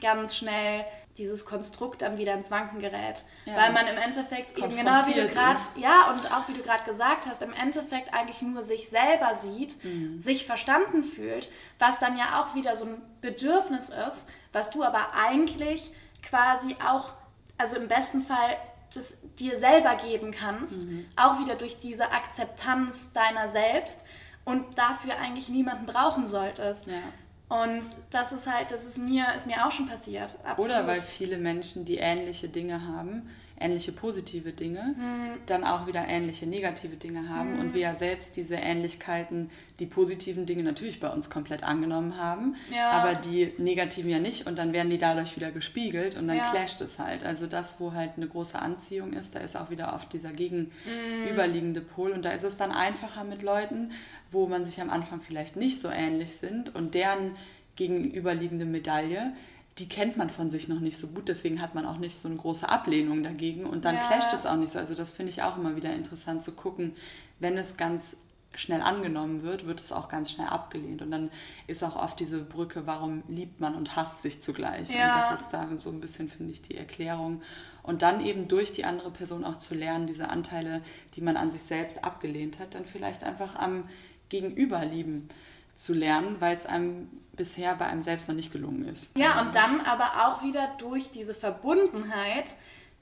ganz 0.01 0.35
schnell 0.35 0.85
dieses 1.17 1.45
Konstrukt 1.45 2.01
dann 2.01 2.17
wieder 2.17 2.33
ins 2.33 2.49
Wanken 2.49 2.79
gerät. 2.79 3.23
Ja. 3.45 3.57
Weil 3.57 3.73
man 3.73 3.87
im 3.87 3.97
Endeffekt 3.97 4.57
eben 4.57 4.75
genau 4.75 5.05
wie 5.05 5.13
du 5.13 5.27
gerade, 5.27 5.59
ja, 5.75 6.09
und 6.11 6.31
auch 6.31 6.47
wie 6.47 6.53
du 6.53 6.61
gerade 6.61 6.85
gesagt 6.85 7.27
hast, 7.27 7.41
im 7.41 7.51
Endeffekt 7.51 8.13
eigentlich 8.13 8.41
nur 8.41 8.63
sich 8.63 8.89
selber 8.89 9.33
sieht, 9.33 9.83
mhm. 9.83 10.21
sich 10.21 10.45
verstanden 10.45 11.03
fühlt, 11.03 11.51
was 11.77 11.99
dann 11.99 12.17
ja 12.17 12.41
auch 12.41 12.55
wieder 12.55 12.75
so 12.75 12.85
ein 12.85 13.01
Bedürfnis 13.19 13.89
ist, 13.89 14.27
was 14.53 14.69
du 14.69 14.81
aber 14.81 15.13
eigentlich 15.13 15.91
quasi 16.23 16.75
auch, 16.85 17.11
also 17.57 17.75
im 17.75 17.89
besten 17.89 18.21
Fall 18.21 18.57
das 18.93 19.17
dir 19.37 19.55
selber 19.57 19.95
geben 19.95 20.31
kannst, 20.31 20.85
mhm. 20.85 21.05
auch 21.15 21.39
wieder 21.39 21.55
durch 21.55 21.77
diese 21.77 22.11
Akzeptanz 22.11 23.11
deiner 23.11 23.49
selbst 23.49 24.01
und 24.45 24.77
dafür 24.77 25.17
eigentlich 25.17 25.49
niemanden 25.49 25.85
brauchen 25.85 26.25
solltest. 26.25 26.87
Ja. 26.87 27.01
Und 27.49 27.83
das 28.11 28.31
ist 28.31 28.45
halt, 28.45 28.71
das 28.71 28.85
ist 28.85 28.99
mir, 28.99 29.25
ist 29.35 29.47
mir 29.47 29.65
auch 29.65 29.71
schon 29.71 29.87
passiert. 29.87 30.35
Absolut. 30.43 30.69
Oder 30.69 30.87
weil 30.87 31.01
viele 31.01 31.37
Menschen, 31.37 31.83
die 31.83 31.97
ähnliche 31.97 32.47
Dinge 32.47 32.85
haben, 32.85 33.27
ähnliche 33.60 33.91
positive 33.91 34.51
Dinge, 34.51 34.95
mhm. 34.97 35.39
dann 35.45 35.64
auch 35.64 35.88
wieder 35.88 36.07
ähnliche 36.07 36.45
negative 36.45 36.95
Dinge 36.95 37.30
haben 37.30 37.55
mhm. 37.55 37.60
und 37.60 37.74
wir 37.74 37.82
ja 37.82 37.95
selbst 37.95 38.36
diese 38.36 38.55
Ähnlichkeiten, 38.55 39.49
die 39.80 39.86
positiven 39.86 40.45
Dinge 40.45 40.64
natürlich 40.64 40.99
bei 40.99 41.10
uns 41.10 41.30
komplett 41.30 41.64
angenommen 41.64 42.18
haben, 42.18 42.55
ja. 42.74 42.91
aber 42.91 43.16
die 43.16 43.53
negativen 43.57 44.10
ja 44.10 44.20
nicht 44.20 44.47
und 44.47 44.57
dann 44.57 44.74
werden 44.74 44.89
die 44.89 44.97
dadurch 44.97 45.36
wieder 45.36 45.51
gespiegelt 45.51 46.18
und 46.18 46.28
dann 46.28 46.38
ja. 46.38 46.51
clasht 46.51 46.82
es 46.82 46.99
halt. 46.99 47.24
Also 47.24 47.47
das, 47.47 47.80
wo 47.80 47.93
halt 47.93 48.12
eine 48.18 48.28
große 48.28 48.60
Anziehung 48.60 49.14
ist, 49.14 49.36
da 49.36 49.39
ist 49.39 49.55
auch 49.55 49.70
wieder 49.70 49.93
oft 49.93 50.12
dieser 50.14 50.32
gegenüberliegende 50.32 51.82
mhm. 51.82 51.88
Pol 51.88 52.12
und 52.12 52.24
da 52.24 52.32
ist 52.32 52.43
es 52.43 52.57
dann 52.57 52.72
einfacher 52.72 53.24
mit 53.24 53.41
Leuten, 53.41 53.91
wo 54.32 54.47
man 54.47 54.66
sich 54.66 54.82
am 54.82 54.89
Anfang 54.89 55.22
vielleicht 55.22 55.55
nicht 55.55 55.80
so 55.80 55.89
ähnlich 55.89 56.36
sind 56.36 56.76
und 56.76 56.93
deren 56.93 57.36
gegenüberliegende 57.76 58.66
Medaille 58.66 59.34
die 59.80 59.88
kennt 59.88 60.17
man 60.17 60.30
von 60.30 60.49
sich 60.49 60.67
noch 60.67 60.80
nicht 60.80 60.97
so 60.97 61.07
gut, 61.07 61.30
deswegen 61.30 61.61
hat 61.61 61.73
man 61.73 61.86
auch 61.86 61.97
nicht 61.97 62.17
so 62.17 62.27
eine 62.27 62.38
große 62.38 62.67
Ablehnung 62.67 63.23
dagegen 63.23 63.65
und 63.65 63.86
dann 63.86 63.95
ja. 63.95 64.01
clasht 64.01 64.34
es 64.34 64.45
auch 64.45 64.57
nicht 64.57 64.73
so. 64.73 64.80
Also 64.80 64.93
das 64.93 65.11
finde 65.11 65.32
ich 65.32 65.41
auch 65.41 65.57
immer 65.57 65.75
wieder 65.75 65.93
interessant 65.93 66.43
zu 66.43 66.51
gucken, 66.51 66.95
wenn 67.39 67.57
es 67.57 67.77
ganz 67.77 68.17
schnell 68.55 68.82
angenommen 68.82 69.43
wird, 69.43 69.65
wird 69.65 69.80
es 69.80 69.91
auch 69.91 70.09
ganz 70.09 70.32
schnell 70.32 70.47
abgelehnt. 70.47 71.01
Und 71.01 71.11
dann 71.11 71.32
ist 71.67 71.84
auch 71.84 71.95
oft 71.95 72.19
diese 72.19 72.39
Brücke, 72.39 72.86
warum 72.86 73.23
liebt 73.27 73.59
man 73.59 73.75
und 73.75 73.95
hasst 73.95 74.21
sich 74.21 74.41
zugleich. 74.41 74.89
Ja. 74.89 75.15
Und 75.15 75.21
das 75.21 75.41
ist 75.41 75.49
da 75.51 75.69
so 75.77 75.89
ein 75.89 76.01
bisschen, 76.01 76.30
finde 76.30 76.51
ich, 76.51 76.61
die 76.61 76.75
Erklärung. 76.75 77.41
Und 77.84 78.01
dann 78.01 78.25
eben 78.25 78.47
durch 78.47 78.71
die 78.71 78.86
andere 78.86 79.11
Person 79.11 79.45
auch 79.45 79.57
zu 79.57 79.75
lernen, 79.75 80.07
diese 80.07 80.30
Anteile, 80.30 80.82
die 81.15 81.21
man 81.21 81.38
an 81.38 81.51
sich 81.51 81.63
selbst 81.63 82.03
abgelehnt 82.03 82.59
hat, 82.59 82.75
dann 82.75 82.86
vielleicht 82.86 83.23
einfach 83.23 83.55
am 83.55 83.88
Gegenüber 84.30 84.84
lieben 84.84 85.30
zu 85.75 85.93
lernen, 85.93 86.36
weil 86.39 86.57
es 86.57 86.65
einem 86.65 87.07
bisher 87.39 87.73
bei 87.75 87.85
einem 87.85 88.03
selbst 88.03 88.27
noch 88.27 88.35
nicht 88.35 88.51
gelungen 88.51 88.85
ist. 88.87 89.09
Ja, 89.15 89.41
und 89.41 89.55
dann 89.55 89.81
aber 89.81 90.27
auch 90.27 90.43
wieder 90.43 90.75
durch 90.77 91.09
diese 91.09 91.33
Verbundenheit 91.33 92.45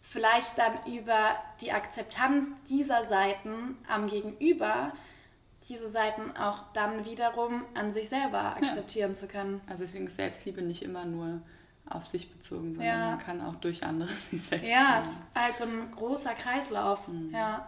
vielleicht 0.01 0.57
dann 0.57 0.73
über 0.85 1.35
die 1.59 1.73
Akzeptanz 1.73 2.47
dieser 2.69 3.03
Seiten 3.03 3.77
am 3.89 4.07
Gegenüber 4.07 4.93
diese 5.67 5.89
Seiten 5.89 6.37
auch 6.37 6.63
dann 6.71 7.03
wiederum 7.03 7.65
an 7.73 7.91
sich 7.91 8.07
selber 8.07 8.55
akzeptieren 8.55 9.11
ja. 9.11 9.15
zu 9.15 9.27
können. 9.27 9.59
Also 9.67 9.83
deswegen 9.83 10.07
ist 10.07 10.15
Selbstliebe 10.15 10.61
nicht 10.61 10.81
immer 10.81 11.03
nur 11.03 11.41
auf 11.89 12.05
sich 12.05 12.31
bezogen, 12.31 12.75
sondern 12.75 12.99
ja. 12.99 13.09
man 13.09 13.19
kann 13.19 13.41
auch 13.41 13.55
durch 13.55 13.83
andere 13.83 14.09
sich 14.31 14.41
selbst 14.41 14.65
Ja, 14.65 14.99
es 15.01 15.07
ist 15.07 15.23
halt 15.35 15.57
so 15.57 15.65
ein 15.65 15.91
großer 15.91 16.35
Kreislauf. 16.35 17.05
Mhm. 17.09 17.33
Ja, 17.33 17.67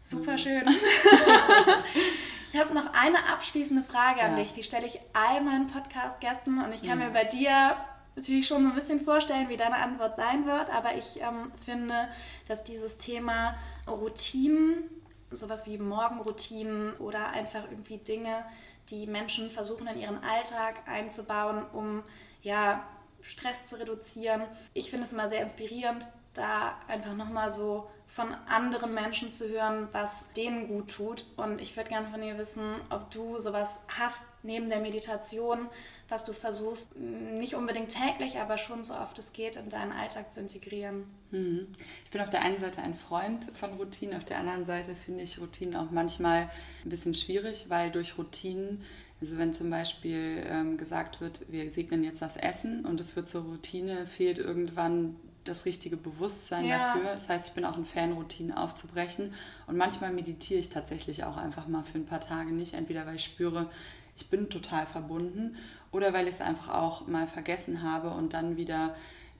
super 0.00 0.32
mhm. 0.32 0.38
schön. 0.38 0.64
Ich 2.52 2.60
habe 2.60 2.74
noch 2.74 2.92
eine 2.92 3.32
abschließende 3.32 3.82
Frage 3.82 4.20
an 4.20 4.36
dich, 4.36 4.52
die 4.52 4.62
stelle 4.62 4.84
ich 4.86 5.00
all 5.14 5.40
meinen 5.40 5.68
Podcast-Gästen 5.68 6.62
und 6.62 6.74
ich 6.74 6.82
kann 6.82 7.00
ja. 7.00 7.06
mir 7.06 7.10
bei 7.10 7.24
dir 7.24 7.78
natürlich 8.14 8.46
schon 8.46 8.62
so 8.62 8.68
ein 8.68 8.74
bisschen 8.74 9.00
vorstellen, 9.00 9.48
wie 9.48 9.56
deine 9.56 9.76
Antwort 9.76 10.16
sein 10.16 10.44
wird, 10.44 10.68
aber 10.68 10.94
ich 10.94 11.18
ähm, 11.22 11.50
finde, 11.64 12.08
dass 12.48 12.62
dieses 12.62 12.98
Thema 12.98 13.54
Routinen, 13.88 14.84
sowas 15.30 15.64
wie 15.64 15.78
Morgenroutinen 15.78 16.92
oder 16.98 17.30
einfach 17.30 17.64
irgendwie 17.70 17.96
Dinge, 17.96 18.44
die 18.90 19.06
Menschen 19.06 19.48
versuchen 19.48 19.86
in 19.86 19.98
ihren 19.98 20.22
Alltag 20.22 20.86
einzubauen, 20.86 21.64
um 21.72 22.02
ja 22.42 22.84
Stress 23.22 23.68
zu 23.68 23.78
reduzieren. 23.78 24.42
Ich 24.74 24.90
finde 24.90 25.06
es 25.06 25.14
immer 25.14 25.26
sehr 25.26 25.40
inspirierend, 25.40 26.06
da 26.34 26.76
einfach 26.86 27.14
nochmal 27.14 27.50
so 27.50 27.88
von 28.12 28.34
anderen 28.46 28.92
Menschen 28.92 29.30
zu 29.30 29.48
hören, 29.48 29.88
was 29.92 30.26
denen 30.34 30.68
gut 30.68 30.90
tut. 30.90 31.24
Und 31.36 31.62
ich 31.62 31.76
würde 31.76 31.88
gerne 31.88 32.08
von 32.08 32.20
dir 32.20 32.36
wissen, 32.36 32.62
ob 32.90 33.10
du 33.10 33.38
sowas 33.38 33.80
hast 33.88 34.26
neben 34.42 34.68
der 34.68 34.80
Meditation, 34.80 35.66
was 36.10 36.22
du 36.24 36.34
versuchst, 36.34 36.94
nicht 36.94 37.54
unbedingt 37.54 37.88
täglich, 37.88 38.36
aber 38.36 38.58
schon 38.58 38.82
so 38.82 38.92
oft 38.92 39.18
es 39.18 39.32
geht, 39.32 39.56
in 39.56 39.70
deinen 39.70 39.92
Alltag 39.92 40.30
zu 40.30 40.40
integrieren. 40.40 41.04
Mhm. 41.30 41.68
Ich 42.04 42.10
bin 42.10 42.20
auf 42.20 42.28
der 42.28 42.42
einen 42.42 42.60
Seite 42.60 42.82
ein 42.82 42.94
Freund 42.94 43.46
von 43.54 43.72
Routinen, 43.72 44.18
auf 44.18 44.26
der 44.26 44.38
anderen 44.38 44.66
Seite 44.66 44.94
finde 44.94 45.22
ich 45.22 45.40
Routinen 45.40 45.74
auch 45.74 45.90
manchmal 45.90 46.50
ein 46.84 46.90
bisschen 46.90 47.14
schwierig, 47.14 47.66
weil 47.68 47.90
durch 47.90 48.18
Routinen 48.18 48.84
also 49.22 49.38
wenn 49.38 49.54
zum 49.54 49.70
Beispiel 49.70 50.42
ähm, 50.48 50.76
gesagt 50.76 51.20
wird, 51.20 51.46
wir 51.48 51.70
segnen 51.70 52.02
jetzt 52.02 52.20
das 52.20 52.36
Essen 52.36 52.84
und 52.84 53.00
es 53.00 53.14
wird 53.14 53.28
zur 53.28 53.42
Routine, 53.44 54.04
fehlt 54.04 54.38
irgendwann 54.38 55.14
das 55.44 55.64
richtige 55.64 55.96
Bewusstsein 55.96 56.64
ja. 56.66 56.94
dafür. 56.94 57.14
Das 57.14 57.28
heißt, 57.28 57.48
ich 57.48 57.52
bin 57.52 57.64
auch 57.64 57.76
ein 57.76 57.84
Fan, 57.84 58.12
Routinen 58.12 58.56
aufzubrechen. 58.56 59.34
Und 59.66 59.76
manchmal 59.76 60.12
meditiere 60.12 60.60
ich 60.60 60.68
tatsächlich 60.68 61.24
auch 61.24 61.36
einfach 61.36 61.66
mal 61.66 61.84
für 61.84 61.98
ein 61.98 62.06
paar 62.06 62.20
Tage 62.20 62.52
nicht. 62.52 62.74
Entweder 62.74 63.06
weil 63.06 63.16
ich 63.16 63.24
spüre, 63.24 63.68
ich 64.16 64.28
bin 64.28 64.50
total 64.50 64.86
verbunden 64.86 65.56
oder 65.90 66.12
weil 66.12 66.28
ich 66.28 66.34
es 66.34 66.40
einfach 66.40 66.68
auch 66.68 67.06
mal 67.06 67.26
vergessen 67.26 67.82
habe 67.82 68.10
und 68.10 68.34
dann 68.34 68.56
wieder 68.56 68.94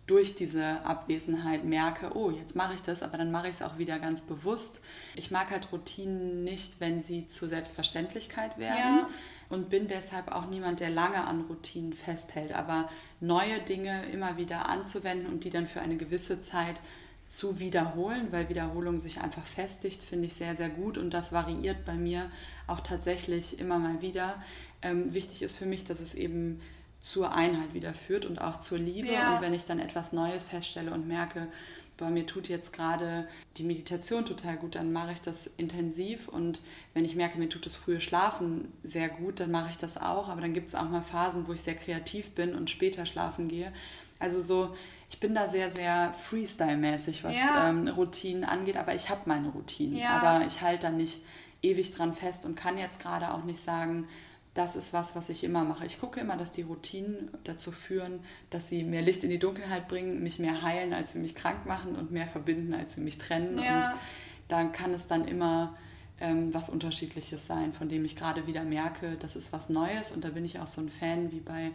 durch 0.07 0.34
diese 0.34 0.84
Abwesenheit 0.84 1.64
merke, 1.64 2.16
oh, 2.16 2.30
jetzt 2.30 2.57
mache 2.57 2.74
ich 2.74 2.82
das, 2.82 3.03
aber 3.03 3.18
dann 3.18 3.30
mache 3.30 3.46
ich 3.48 3.55
es 3.55 3.62
auch 3.62 3.78
wieder 3.78 4.00
ganz 4.00 4.20
bewusst. 4.22 4.80
Ich 5.14 5.30
mag 5.30 5.50
halt 5.50 5.70
Routinen 5.70 6.42
nicht, 6.42 6.80
wenn 6.80 7.03
sie 7.03 7.28
zur 7.28 7.48
Selbstverständlichkeit 7.48 8.59
werden. 8.59 8.98
Ja 8.98 9.09
und 9.53 9.68
bin 9.68 9.86
deshalb 9.86 10.32
auch 10.32 10.46
niemand, 10.46 10.80
der 10.80 10.90
lange 10.90 11.26
an 11.26 11.42
Routinen 11.42 11.92
festhält, 11.92 12.53
aber 12.53 12.88
neue 13.20 13.61
Dinge 13.61 14.07
immer 14.07 14.36
wieder 14.38 14.68
anzuwenden 14.68 15.26
und 15.26 15.44
die 15.44 15.50
dann 15.50 15.66
für 15.66 15.82
eine 15.82 15.96
gewisse 15.96 16.40
Zeit 16.40 16.80
zu 17.28 17.59
wiederholen, 17.59 18.28
weil 18.30 18.48
Wiederholung 18.48 18.98
sich 18.98 19.20
einfach 19.20 19.44
festigt, 19.44 20.03
finde 20.03 20.26
ich 20.26 20.34
sehr, 20.34 20.57
sehr 20.57 20.68
gut 20.68 20.96
und 20.96 21.12
das 21.12 21.32
variiert 21.32 21.84
bei 21.84 21.94
mir 21.94 22.30
auch 22.66 22.80
tatsächlich 22.80 23.59
immer 23.59 23.78
mal 23.78 24.00
wieder. 24.00 24.42
Ähm, 24.80 25.12
wichtig 25.12 25.42
ist 25.42 25.57
für 25.57 25.66
mich, 25.66 25.84
dass 25.84 26.00
es 26.00 26.14
eben 26.14 26.61
zur 27.03 27.34
Einheit 27.34 27.74
wieder 27.74 27.94
führt 27.94 28.24
und 28.24 28.40
auch 28.40 28.61
zur 28.61 28.78
Liebe. 28.78 29.12
Ja. 29.12 29.36
Und 29.36 29.42
wenn 29.42 29.55
ich 29.55 29.64
dann 29.64 29.80
etwas 29.80 30.12
Neues 30.12 30.44
feststelle 30.44 30.92
und 30.92 31.07
merke, 31.07 31.48
boah, 31.97 32.11
mir 32.11 32.26
tut 32.26 32.49
jetzt 32.49 32.72
gerade 32.72 33.28
die 33.57 33.62
Meditation 33.62 34.24
total 34.24 34.57
gut, 34.57 34.74
dann 34.74 34.93
mache 34.93 35.12
ich 35.12 35.20
das 35.20 35.51
intensiv 35.57 36.28
und 36.28 36.62
wenn 36.95 37.05
ich 37.05 37.16
merke, 37.16 37.38
mir 37.38 37.49
tut 37.49 37.66
das 37.66 37.76
frühe 37.76 38.01
Schlafen 38.01 38.72
sehr 38.82 39.09
gut, 39.09 39.40
dann 39.40 39.51
mache 39.51 39.70
ich 39.70 39.78
das 39.78 39.97
auch, 39.97 40.28
aber 40.28 40.40
dann 40.40 40.55
gibt 40.55 40.68
es 40.68 40.74
auch 40.74 40.88
mal 40.88 41.03
Phasen, 41.03 41.47
wo 41.47 41.53
ich 41.53 41.61
sehr 41.61 41.74
kreativ 41.74 42.30
bin 42.30 42.55
und 42.55 42.70
später 42.70 43.07
schlafen 43.07 43.49
gehe. 43.49 43.72
Also 44.18 44.40
so, 44.40 44.74
ich 45.11 45.20
bin 45.20 45.34
da 45.34 45.49
sehr, 45.49 45.70
sehr 45.70 46.14
Freestyle-mäßig, 46.14 47.22
was 47.24 47.36
ja. 47.36 47.68
ähm, 47.68 47.88
Routinen 47.88 48.45
angeht, 48.45 48.76
aber 48.76 48.95
ich 48.95 49.11
habe 49.11 49.22
meine 49.26 49.49
Routinen, 49.49 49.99
ja. 49.99 50.20
aber 50.20 50.47
ich 50.47 50.62
halte 50.62 50.86
da 50.86 50.90
nicht 50.90 51.20
ewig 51.61 51.95
dran 51.95 52.14
fest 52.14 52.45
und 52.45 52.55
kann 52.55 52.78
jetzt 52.78 53.01
gerade 53.01 53.32
auch 53.32 53.45
nicht 53.45 53.61
sagen, 53.61 54.09
das 54.55 54.76
ist 54.76 54.92
was, 54.92 55.16
was 55.16 55.30
ich 55.30 55.44
immer 55.44 55.64
mache. 55.64 55.86
Ich 55.86 55.98
gucke 55.98 56.20
immer, 56.20 56.36
dass 56.36 56.53
die 56.53 56.62
Routinen 56.62 57.30
dazu 57.44 57.72
führen, 57.72 58.20
dass 58.50 58.68
sie 58.68 58.84
mehr 58.84 59.00
Licht 59.00 59.24
in 59.24 59.30
die 59.30 59.38
Dunkelheit 59.38 59.88
bringen, 59.88 60.22
mich 60.22 60.38
mehr 60.38 60.62
heilen, 60.62 60.92
als 60.92 61.12
sie 61.12 61.18
mich 61.18 61.34
krank 61.34 61.64
machen 61.64 61.96
und 61.96 62.11
mehr 62.11 62.26
verbinden, 62.26 62.74
als 62.74 62.94
sie 62.94 63.00
mich 63.00 63.16
trennen. 63.16 63.59
Ja. 63.59 63.92
Und 63.92 64.00
dann 64.48 64.72
kann 64.72 64.92
es 64.92 65.07
dann 65.07 65.26
immer 65.26 65.74
ähm, 66.20 66.53
was 66.53 66.68
Unterschiedliches 66.68 67.46
sein, 67.46 67.72
von 67.72 67.88
dem 67.88 68.05
ich 68.05 68.14
gerade 68.14 68.46
wieder 68.46 68.62
merke, 68.62 69.16
das 69.18 69.36
ist 69.36 69.53
was 69.55 69.70
Neues. 69.70 70.12
Und 70.12 70.22
da 70.22 70.28
bin 70.28 70.44
ich 70.44 70.61
auch 70.61 70.66
so 70.66 70.82
ein 70.82 70.90
Fan 70.90 71.32
wie 71.32 71.40
bei 71.40 71.72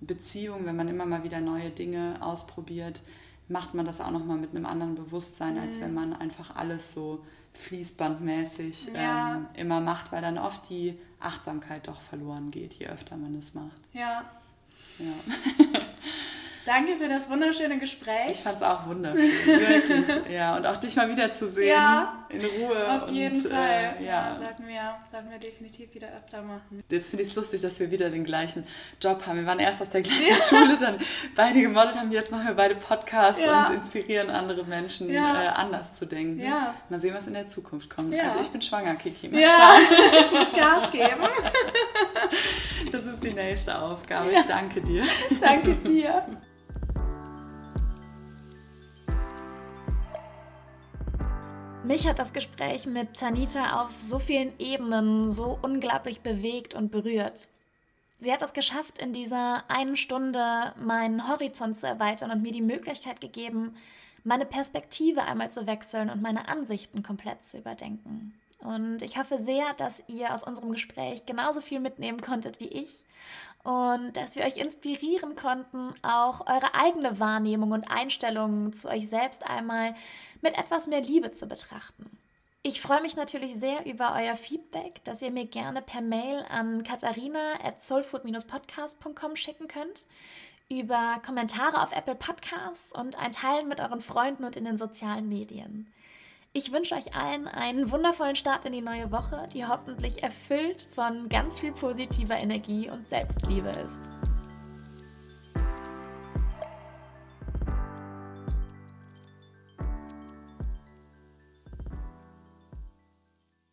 Beziehungen, 0.00 0.64
wenn 0.64 0.76
man 0.76 0.88
immer 0.88 1.06
mal 1.06 1.24
wieder 1.24 1.40
neue 1.40 1.70
Dinge 1.70 2.16
ausprobiert, 2.20 3.02
macht 3.48 3.74
man 3.74 3.84
das 3.84 4.00
auch 4.00 4.12
nochmal 4.12 4.38
mit 4.38 4.50
einem 4.50 4.66
anderen 4.66 4.94
Bewusstsein, 4.94 5.54
mhm. 5.54 5.60
als 5.60 5.80
wenn 5.80 5.92
man 5.92 6.12
einfach 6.12 6.54
alles 6.54 6.92
so 6.92 7.24
fließbandmäßig 7.54 8.88
ja. 8.94 9.36
ähm, 9.36 9.46
immer 9.54 9.80
macht, 9.80 10.12
weil 10.12 10.22
dann 10.22 10.38
oft 10.38 10.68
die 10.68 10.98
Achtsamkeit 11.20 11.88
doch 11.88 12.00
verloren 12.00 12.50
geht, 12.50 12.74
je 12.74 12.86
öfter 12.86 13.16
man 13.16 13.34
es 13.36 13.54
macht. 13.54 13.80
Ja. 13.92 14.24
Ja. 14.98 15.12
Danke 16.64 16.96
für 16.96 17.08
das 17.08 17.28
wunderschöne 17.28 17.78
Gespräch. 17.78 18.30
Ich 18.30 18.40
fand 18.40 18.56
es 18.56 18.62
auch 18.62 18.86
wunderschön, 18.86 19.20
wirklich. 19.46 20.06
Ja, 20.32 20.56
und 20.56 20.66
auch 20.66 20.76
dich 20.76 20.94
mal 20.94 21.08
wieder 21.08 21.32
zu 21.32 21.48
sehen. 21.48 21.68
Ja, 21.68 22.24
in 22.28 22.40
Ruhe. 22.40 22.92
Auf 22.92 23.10
jeden 23.10 23.36
und, 23.36 23.48
Fall. 23.48 23.96
Äh, 23.98 24.04
ja, 24.04 24.28
ja 24.28 24.34
sollten, 24.34 24.68
wir, 24.68 24.94
sollten 25.10 25.30
wir 25.30 25.38
definitiv 25.38 25.92
wieder 25.94 26.08
öfter 26.16 26.42
machen. 26.42 26.82
Jetzt 26.88 27.10
finde 27.10 27.24
ich 27.24 27.30
es 27.30 27.34
lustig, 27.34 27.60
dass 27.62 27.80
wir 27.80 27.90
wieder 27.90 28.10
den 28.10 28.24
gleichen 28.24 28.64
Job 29.00 29.26
haben. 29.26 29.38
Wir 29.38 29.46
waren 29.46 29.58
erst 29.58 29.82
auf 29.82 29.88
der 29.88 30.02
gleichen 30.02 30.28
ja. 30.28 30.36
Schule, 30.48 30.78
dann 30.78 30.98
beide 31.34 31.60
gemodelt 31.60 31.96
haben. 31.96 32.12
Jetzt 32.12 32.30
machen 32.30 32.46
wir 32.46 32.54
beide 32.54 32.76
Podcasts 32.76 33.42
ja. 33.42 33.66
und 33.66 33.74
inspirieren 33.74 34.30
andere 34.30 34.64
Menschen, 34.64 35.10
äh, 35.10 35.18
anders 35.18 35.94
zu 35.94 36.06
denken. 36.06 36.40
Ja. 36.40 36.74
Mal 36.88 37.00
sehen, 37.00 37.14
was 37.14 37.26
in 37.26 37.34
der 37.34 37.48
Zukunft 37.48 37.90
kommt. 37.90 38.14
Also 38.18 38.40
ich 38.40 38.48
bin 38.48 38.62
schwanger, 38.62 38.94
Kiki. 38.94 39.28
Mal 39.28 39.40
ja, 39.40 39.72
ich 40.20 40.30
muss 40.30 40.52
Gas 40.52 40.90
geben. 40.92 41.22
Das 42.92 43.04
ist 43.04 43.22
die 43.22 43.32
nächste 43.32 43.78
Aufgabe. 43.78 44.30
Ich 44.32 44.42
danke 44.42 44.80
dir. 44.80 45.04
Danke 45.40 45.74
dir. 45.74 46.24
Mich 51.84 52.06
hat 52.06 52.20
das 52.20 52.32
Gespräch 52.32 52.86
mit 52.86 53.16
Tanita 53.16 53.82
auf 53.82 54.00
so 54.00 54.20
vielen 54.20 54.52
Ebenen 54.60 55.28
so 55.28 55.58
unglaublich 55.62 56.20
bewegt 56.20 56.74
und 56.74 56.92
berührt. 56.92 57.48
Sie 58.20 58.32
hat 58.32 58.40
es 58.40 58.52
geschafft, 58.52 58.98
in 58.98 59.12
dieser 59.12 59.68
einen 59.68 59.96
Stunde 59.96 60.74
meinen 60.80 61.26
Horizont 61.26 61.76
zu 61.76 61.88
erweitern 61.88 62.30
und 62.30 62.40
mir 62.40 62.52
die 62.52 62.62
Möglichkeit 62.62 63.20
gegeben, 63.20 63.74
meine 64.22 64.46
Perspektive 64.46 65.24
einmal 65.24 65.50
zu 65.50 65.66
wechseln 65.66 66.08
und 66.08 66.22
meine 66.22 66.46
Ansichten 66.46 67.02
komplett 67.02 67.42
zu 67.42 67.58
überdenken. 67.58 68.32
Und 68.60 69.02
ich 69.02 69.18
hoffe 69.18 69.38
sehr, 69.38 69.74
dass 69.74 70.04
ihr 70.06 70.32
aus 70.32 70.44
unserem 70.44 70.70
Gespräch 70.70 71.26
genauso 71.26 71.60
viel 71.60 71.80
mitnehmen 71.80 72.20
konntet 72.20 72.60
wie 72.60 72.68
ich 72.68 73.02
und 73.64 74.16
dass 74.16 74.36
wir 74.36 74.44
euch 74.44 74.56
inspirieren 74.56 75.34
konnten, 75.34 75.94
auch 76.02 76.46
eure 76.46 76.74
eigene 76.74 77.18
Wahrnehmung 77.18 77.72
und 77.72 77.90
Einstellungen 77.90 78.72
zu 78.72 78.88
euch 78.88 79.08
selbst 79.08 79.44
einmal 79.44 79.96
mit 80.42 80.58
etwas 80.58 80.86
mehr 80.86 81.00
Liebe 81.00 81.30
zu 81.30 81.46
betrachten. 81.46 82.18
Ich 82.64 82.80
freue 82.80 83.02
mich 83.02 83.16
natürlich 83.16 83.56
sehr 83.56 83.86
über 83.86 84.14
euer 84.14 84.36
Feedback, 84.36 85.02
das 85.02 85.20
ihr 85.20 85.32
mir 85.32 85.46
gerne 85.46 85.82
per 85.82 86.00
Mail 86.00 86.44
an 86.48 86.84
katharina 86.84 87.54
at 87.60 87.80
soulfood-podcast.com 87.82 89.34
schicken 89.34 89.66
könnt, 89.66 90.06
über 90.68 91.20
Kommentare 91.26 91.82
auf 91.82 91.92
Apple 91.92 92.14
Podcasts 92.14 92.96
und 92.96 93.18
ein 93.18 93.32
Teilen 93.32 93.66
mit 93.66 93.80
euren 93.80 94.00
Freunden 94.00 94.44
und 94.44 94.56
in 94.56 94.64
den 94.64 94.78
sozialen 94.78 95.28
Medien. 95.28 95.92
Ich 96.52 96.70
wünsche 96.70 96.94
euch 96.94 97.16
allen 97.16 97.48
einen 97.48 97.90
wundervollen 97.90 98.36
Start 98.36 98.64
in 98.64 98.72
die 98.72 98.80
neue 98.80 99.10
Woche, 99.10 99.46
die 99.52 99.66
hoffentlich 99.66 100.22
erfüllt 100.22 100.86
von 100.94 101.28
ganz 101.28 101.58
viel 101.58 101.72
positiver 101.72 102.36
Energie 102.36 102.90
und 102.90 103.08
Selbstliebe 103.08 103.70
ist. 103.70 104.31